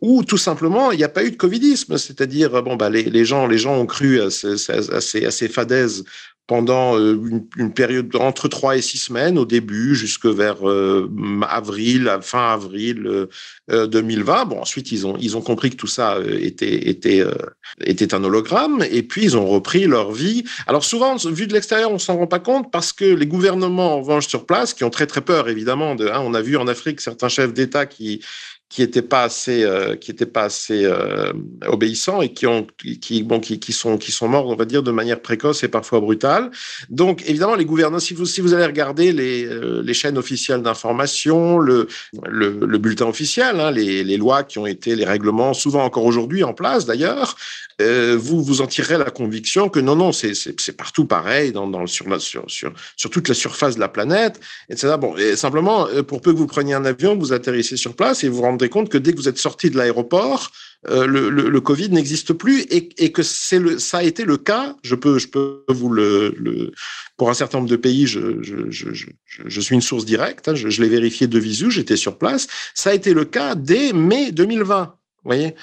où 0.00 0.24
tout 0.24 0.38
simplement 0.38 0.92
il 0.92 0.98
n'y 0.98 1.04
a 1.04 1.08
pas 1.08 1.24
eu 1.24 1.30
de 1.30 1.36
covidisme, 1.36 1.98
c'est-à-dire 1.98 2.62
bon 2.62 2.76
bah 2.76 2.90
les, 2.90 3.24
gens 3.24 3.46
les 3.46 3.58
gens 3.58 3.76
ont 3.76 3.86
cru 3.86 4.20
à 4.20 4.30
ces, 4.30 4.70
à 4.70 5.30
ces 5.30 5.48
fadaises 5.48 6.04
pendant 6.48 6.98
euh, 6.98 7.20
une, 7.58 7.72
période 7.74 8.16
entre 8.16 8.48
trois 8.48 8.76
et 8.76 8.80
six 8.80 8.96
semaines 8.96 9.38
au 9.38 9.44
début, 9.44 9.94
jusque 9.94 10.24
vers 10.24 10.66
euh, 10.68 11.08
avril, 11.46 12.10
fin 12.22 12.54
avril 12.54 13.28
euh, 13.70 13.86
2020. 13.86 14.46
Bon, 14.46 14.60
ensuite 14.60 14.90
ils 14.90 15.06
ont 15.06 15.14
ils 15.20 15.36
ont 15.36 15.42
compris 15.42 15.68
que 15.68 15.76
tout 15.76 15.86
ça 15.86 16.14
euh, 16.14 16.38
était 16.40 16.88
était 16.88 17.20
euh, 17.20 17.34
était 17.82 18.14
un 18.14 18.24
hologramme 18.24 18.82
et 18.90 19.02
puis 19.02 19.24
ils 19.24 19.36
ont 19.36 19.46
repris 19.46 19.86
leur 19.86 20.10
vie. 20.10 20.44
Alors 20.66 20.84
souvent, 20.84 21.16
vu 21.16 21.46
de 21.46 21.52
l'extérieur, 21.52 21.92
on 21.92 21.98
s'en 21.98 22.16
rend 22.16 22.26
pas 22.26 22.38
compte 22.38 22.72
parce 22.72 22.94
que 22.94 23.04
les 23.04 23.26
gouvernements 23.26 23.96
en 23.96 24.00
revanche 24.00 24.26
sur 24.26 24.46
place, 24.46 24.72
qui 24.72 24.84
ont 24.84 24.90
très 24.90 25.06
très 25.06 25.20
peur 25.20 25.50
évidemment 25.50 25.96
de, 25.96 26.08
hein, 26.08 26.22
on 26.24 26.32
a 26.32 26.40
vu 26.40 26.56
en 26.56 26.66
Afrique 26.66 27.02
certains 27.02 27.28
chefs 27.28 27.52
d'État 27.52 27.84
qui 27.84 28.24
qui 28.68 28.82
n'étaient 28.82 29.02
pas 29.02 29.22
assez, 29.22 29.64
euh, 29.64 29.96
qui 29.96 30.10
étaient 30.10 30.26
pas 30.26 30.44
assez 30.44 30.84
euh, 30.84 31.32
obéissants 31.66 32.20
et 32.20 32.32
qui 32.32 32.46
ont, 32.46 32.66
qui, 33.00 33.22
bon, 33.22 33.40
qui, 33.40 33.58
qui, 33.58 33.72
sont, 33.72 33.96
qui 33.96 34.12
sont 34.12 34.28
morts, 34.28 34.46
on 34.46 34.56
va 34.56 34.64
dire, 34.64 34.82
de 34.82 34.90
manière 34.90 35.20
précoce 35.20 35.64
et 35.64 35.68
parfois 35.68 36.00
brutale. 36.00 36.50
Donc, 36.90 37.22
évidemment, 37.26 37.54
les 37.54 37.64
gouvernants, 37.64 37.98
si 37.98 38.12
vous, 38.12 38.26
si 38.26 38.40
vous 38.40 38.52
allez 38.52 38.66
regarder 38.66 39.12
les, 39.12 39.46
euh, 39.46 39.82
les 39.82 39.94
chaînes 39.94 40.18
officielles 40.18 40.62
d'information, 40.62 41.58
le, 41.58 41.88
le, 42.26 42.58
le, 42.60 42.78
bulletin 42.78 43.06
officiel, 43.06 43.58
hein, 43.58 43.70
les, 43.70 44.04
les 44.04 44.16
lois 44.18 44.42
qui 44.42 44.58
ont 44.58 44.66
été, 44.66 44.96
les 44.96 45.06
règlements, 45.06 45.54
souvent 45.54 45.84
encore 45.84 46.04
aujourd'hui 46.04 46.44
en 46.44 46.52
place 46.52 46.84
d'ailleurs, 46.84 47.36
euh, 47.80 48.16
vous 48.18 48.42
vous 48.42 48.60
en 48.60 48.66
tirerez 48.66 48.98
la 48.98 49.10
conviction 49.10 49.68
que 49.68 49.78
non, 49.78 49.94
non, 49.94 50.12
c'est 50.12 50.76
partout 50.76 51.06
pareil, 51.06 51.52
dans, 51.52 51.68
dans, 51.68 51.86
sur, 51.86 52.08
la, 52.08 52.18
sur, 52.18 52.44
sur, 52.48 52.72
sur 52.96 53.08
toute 53.08 53.28
la 53.28 53.34
surface 53.34 53.76
de 53.76 53.80
la 53.80 53.88
planète, 53.88 54.40
etc. 54.68 54.96
Bon, 55.00 55.14
simplement, 55.36 55.86
euh, 55.86 56.02
pour 56.02 56.20
peu 56.20 56.32
que 56.32 56.38
vous 56.38 56.46
preniez 56.46 56.74
un 56.74 56.84
avion, 56.84 57.16
vous 57.16 57.32
atterrissez 57.32 57.76
sur 57.76 57.94
place 57.94 58.24
et 58.24 58.28
vous 58.28 58.38
vous 58.38 58.42
rendrez 58.58 58.68
compte 58.68 58.88
que 58.88 58.98
dès 58.98 59.12
que 59.12 59.16
vous 59.16 59.28
êtes 59.28 59.38
sorti 59.38 59.70
de 59.70 59.76
l'aéroport, 59.76 60.50
euh, 60.88 61.06
le, 61.06 61.60
Covid 61.60 61.90
n'existe 61.90 62.32
plus 62.32 62.62
et, 62.70 63.12
que 63.12 63.22
c'est 63.22 63.58
le, 63.58 63.78
ça 63.78 63.98
a 63.98 64.02
été 64.02 64.24
le 64.24 64.36
cas. 64.36 64.76
Je 64.82 64.96
peux, 64.96 65.18
je 65.18 65.28
peux 65.28 65.64
vous 65.68 65.90
le, 65.90 66.34
le 66.36 66.72
pour 67.16 67.30
un 67.30 67.34
certain 67.34 67.58
nombre 67.58 67.70
de 67.70 67.76
pays, 67.76 68.06
je, 68.06 68.42
je, 68.42 68.70
je, 68.70 69.06
je, 69.46 69.60
suis 69.60 69.74
une 69.74 69.80
source 69.80 70.04
directe. 70.04 70.48
Hein, 70.48 70.54
je 70.54 70.82
l'ai 70.82 70.88
vérifié 70.88 71.26
de 71.26 71.38
visu, 71.38 71.70
j'étais 71.70 71.96
sur 71.96 72.18
place. 72.18 72.48
Ça 72.74 72.90
a 72.90 72.94
été 72.94 73.14
le 73.14 73.24
cas 73.24 73.54
dès 73.54 73.92
mai 73.92 74.32
2020 74.32 74.97
voyez? 75.24 75.54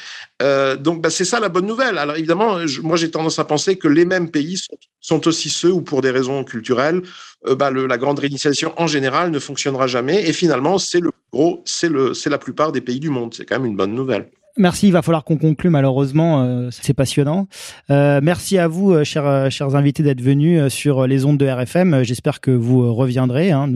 Euh, 0.41 0.76
Donc, 0.76 1.02
bah, 1.02 1.10
c'est 1.10 1.26
ça 1.26 1.40
la 1.40 1.49
bonne 1.49 1.65
nouvelle. 1.65 1.98
Alors, 1.98 2.15
évidemment, 2.15 2.65
je, 2.68 2.82
moi, 2.82 2.98
j'ai 2.98 3.10
tendance 3.11 3.40
à 3.40 3.45
penser 3.45 3.77
que 3.77 3.88
les 3.88 4.06
mêmes 4.06 4.30
pays 4.32 4.60
sont, 5.02 5.27
aussi 5.27 5.49
ceux 5.49 5.72
où, 5.72 5.82
pour 5.82 6.02
des 6.02 6.11
raisons 6.11 6.44
culturelles, 6.44 7.02
euh, 7.48 7.56
bah, 7.56 7.72
le, 7.72 7.88
la 7.88 7.98
grande 7.98 8.19
réinitialisation 8.19 8.73
en 8.77 8.88
général 8.88 9.32
ne 9.32 9.40
fonctionnera 9.40 9.88
jamais. 9.88 10.27
Et 10.27 10.34
finalement, 10.34 10.77
c'est 10.77 10.99
le 10.99 11.11
gros, 11.32 11.64
c'est 11.65 11.90
la 12.30 12.38
plupart 12.38 12.72
des 12.72 12.82
pays 12.82 12.99
du 12.99 13.10
monde. 13.10 13.34
C'est 13.34 13.45
quand 13.45 13.60
même 13.60 13.65
une 13.72 13.77
bonne 13.77 13.95
nouvelle. 13.95 14.30
Merci, 14.57 14.88
il 14.88 14.94
va 14.94 15.02
falloir 15.02 15.26
qu'on 15.26 15.38
conclue 15.38 15.69
malheureusement, 15.69 16.44
euh, 16.44 16.69
c'est 16.72 16.94
passionnant. 16.94 17.48
Euh, 17.90 18.22
merci 18.23 18.57
à 18.57 18.69
vous, 18.69 18.94
euh, 18.94 19.03
chers, 19.03 19.76
invités, 19.76 20.02
d'être 20.02 20.22
venus 20.22 20.72
sur 20.72 21.07
les 21.07 21.26
ondes 21.26 21.38
de 21.38 21.45
RFM. 21.45 22.03
J'espère 22.03 22.40
que 22.40 22.52
vous 22.52 22.94
reviendrez. 22.94 23.52
Hein. 23.52 23.69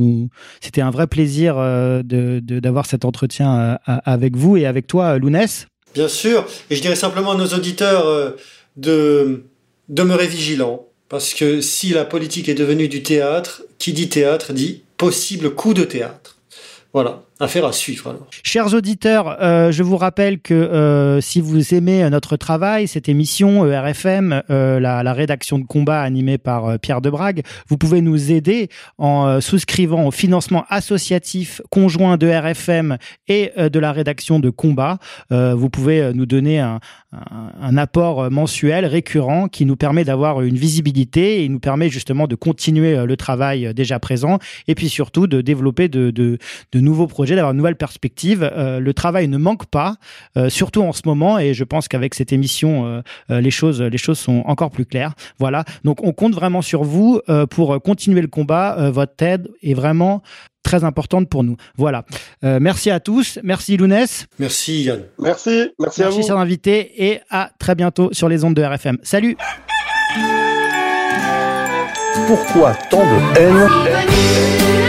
C'était 0.61 0.81
un 0.81 0.91
vrai 0.91 1.07
plaisir 1.07 1.55
d'avoir 1.55 2.85
cet 2.85 3.03
entretien 3.03 3.77
avec 3.85 4.37
vous 4.37 4.55
et 4.55 4.65
avec 4.65 4.87
toi, 4.87 5.17
Lounès. 5.17 5.67
Bien 5.93 6.07
sûr, 6.07 6.45
et 6.69 6.75
je 6.75 6.81
dirais 6.81 6.95
simplement 6.95 7.31
à 7.31 7.37
nos 7.37 7.47
auditeurs 7.47 8.35
de 8.77 9.45
demeurer 9.89 10.27
vigilants, 10.27 10.85
parce 11.09 11.33
que 11.33 11.61
si 11.61 11.89
la 11.89 12.05
politique 12.05 12.47
est 12.47 12.55
devenue 12.55 12.87
du 12.87 13.03
théâtre, 13.03 13.63
qui 13.79 13.91
dit 13.91 14.07
théâtre 14.07 14.53
dit 14.53 14.83
possible 14.97 15.55
coup 15.55 15.73
de 15.73 15.83
théâtre. 15.83 16.37
Voilà, 16.93 17.23
affaire 17.39 17.65
à 17.65 17.71
suivre 17.71 18.09
alors. 18.09 18.27
Chers 18.43 18.73
auditeurs, 18.73 19.37
euh, 19.41 19.71
je 19.71 19.83
vous 19.83 19.97
rappelle 19.97 20.39
que 20.39 20.53
euh, 20.53 21.21
si 21.21 21.41
vous 21.41 21.73
aimez 21.73 22.09
notre 22.09 22.37
travail, 22.37 22.87
cette 22.87 23.09
émission 23.09 23.65
euh, 23.65 23.81
RFM, 23.81 24.43
euh, 24.49 24.79
la, 24.79 25.03
la 25.03 25.13
rédaction 25.13 25.59
de 25.59 25.65
combat 25.65 26.01
animée 26.01 26.37
par 26.37 26.65
euh, 26.65 26.77
Pierre 26.77 27.01
Debrague, 27.01 27.43
vous 27.67 27.77
pouvez 27.77 28.01
nous 28.01 28.31
aider 28.31 28.69
en 28.97 29.27
euh, 29.27 29.39
souscrivant 29.39 30.05
au 30.05 30.11
financement 30.11 30.65
associatif 30.69 31.61
conjoint 31.69 32.17
de 32.17 32.27
RFM 32.27 32.97
et 33.27 33.51
euh, 33.57 33.69
de 33.69 33.79
la 33.79 33.91
rédaction 33.91 34.39
de 34.39 34.49
combat. 34.49 34.97
Euh, 35.31 35.55
vous 35.55 35.69
pouvez 35.69 36.01
euh, 36.01 36.13
nous 36.13 36.25
donner 36.25 36.59
un, 36.59 36.79
apport 37.77 38.23
euh, 38.23 38.29
mensuel 38.29 38.85
récurrent 38.85 39.47
qui 39.47 39.65
nous 39.65 39.75
permet 39.75 40.03
d'avoir 40.03 40.41
une 40.41 40.55
visibilité 40.55 41.43
et 41.43 41.49
nous 41.49 41.59
permet 41.59 41.89
justement 41.89 42.27
de 42.27 42.35
continuer 42.35 42.97
euh, 42.97 43.05
le 43.05 43.17
travail 43.17 43.67
euh, 43.67 43.73
déjà 43.73 43.99
présent 43.99 44.39
et 44.67 44.75
puis 44.75 44.89
surtout 44.89 45.27
de 45.27 45.41
développer 45.41 45.87
de 45.87 46.37
nouveaux 46.73 47.07
projets, 47.07 47.28
d'avoir 47.35 47.51
une 47.51 47.57
nouvelle 47.57 47.75
perspective. 47.75 48.43
Euh, 48.43 48.79
le 48.79 48.93
travail 48.93 49.27
ne 49.27 49.37
manque 49.37 49.65
pas, 49.67 49.95
euh, 50.37 50.49
surtout 50.49 50.81
en 50.81 50.93
ce 50.93 51.01
moment, 51.05 51.39
et 51.39 51.53
je 51.53 51.63
pense 51.63 51.87
qu'avec 51.87 52.13
cette 52.15 52.31
émission, 52.33 53.01
euh, 53.29 53.41
les 53.41 53.51
choses, 53.51 53.81
les 53.81 53.97
choses 53.97 54.19
sont 54.19 54.43
encore 54.45 54.71
plus 54.71 54.85
claires. 54.85 55.13
Voilà. 55.39 55.63
Donc, 55.83 56.03
on 56.03 56.11
compte 56.11 56.33
vraiment 56.33 56.61
sur 56.61 56.83
vous 56.83 57.19
euh, 57.29 57.45
pour 57.45 57.81
continuer 57.81 58.21
le 58.21 58.27
combat. 58.27 58.75
Euh, 58.79 58.91
votre 58.91 59.21
aide 59.23 59.49
est 59.61 59.73
vraiment 59.73 60.21
très 60.63 60.83
importante 60.83 61.29
pour 61.29 61.43
nous. 61.43 61.55
Voilà. 61.77 62.03
Euh, 62.43 62.59
merci 62.61 62.91
à 62.91 62.99
tous. 62.99 63.39
Merci 63.43 63.77
Lounès. 63.77 64.27
Merci 64.39 64.83
Yann. 64.83 65.01
Merci, 65.17 65.69
merci, 65.79 66.01
à 66.01 66.05
Merci 66.05 66.19
vous. 66.21 66.27
chers 66.27 66.37
invités 66.37 67.09
et 67.09 67.21
à 67.29 67.49
très 67.59 67.75
bientôt 67.75 68.09
sur 68.11 68.29
les 68.29 68.43
ondes 68.43 68.53
de 68.55 68.61
RFM. 68.63 68.97
Salut. 69.03 69.35
Pourquoi 72.27 72.73
tant 72.91 72.99
de 73.03 73.39
haine? 73.39 74.88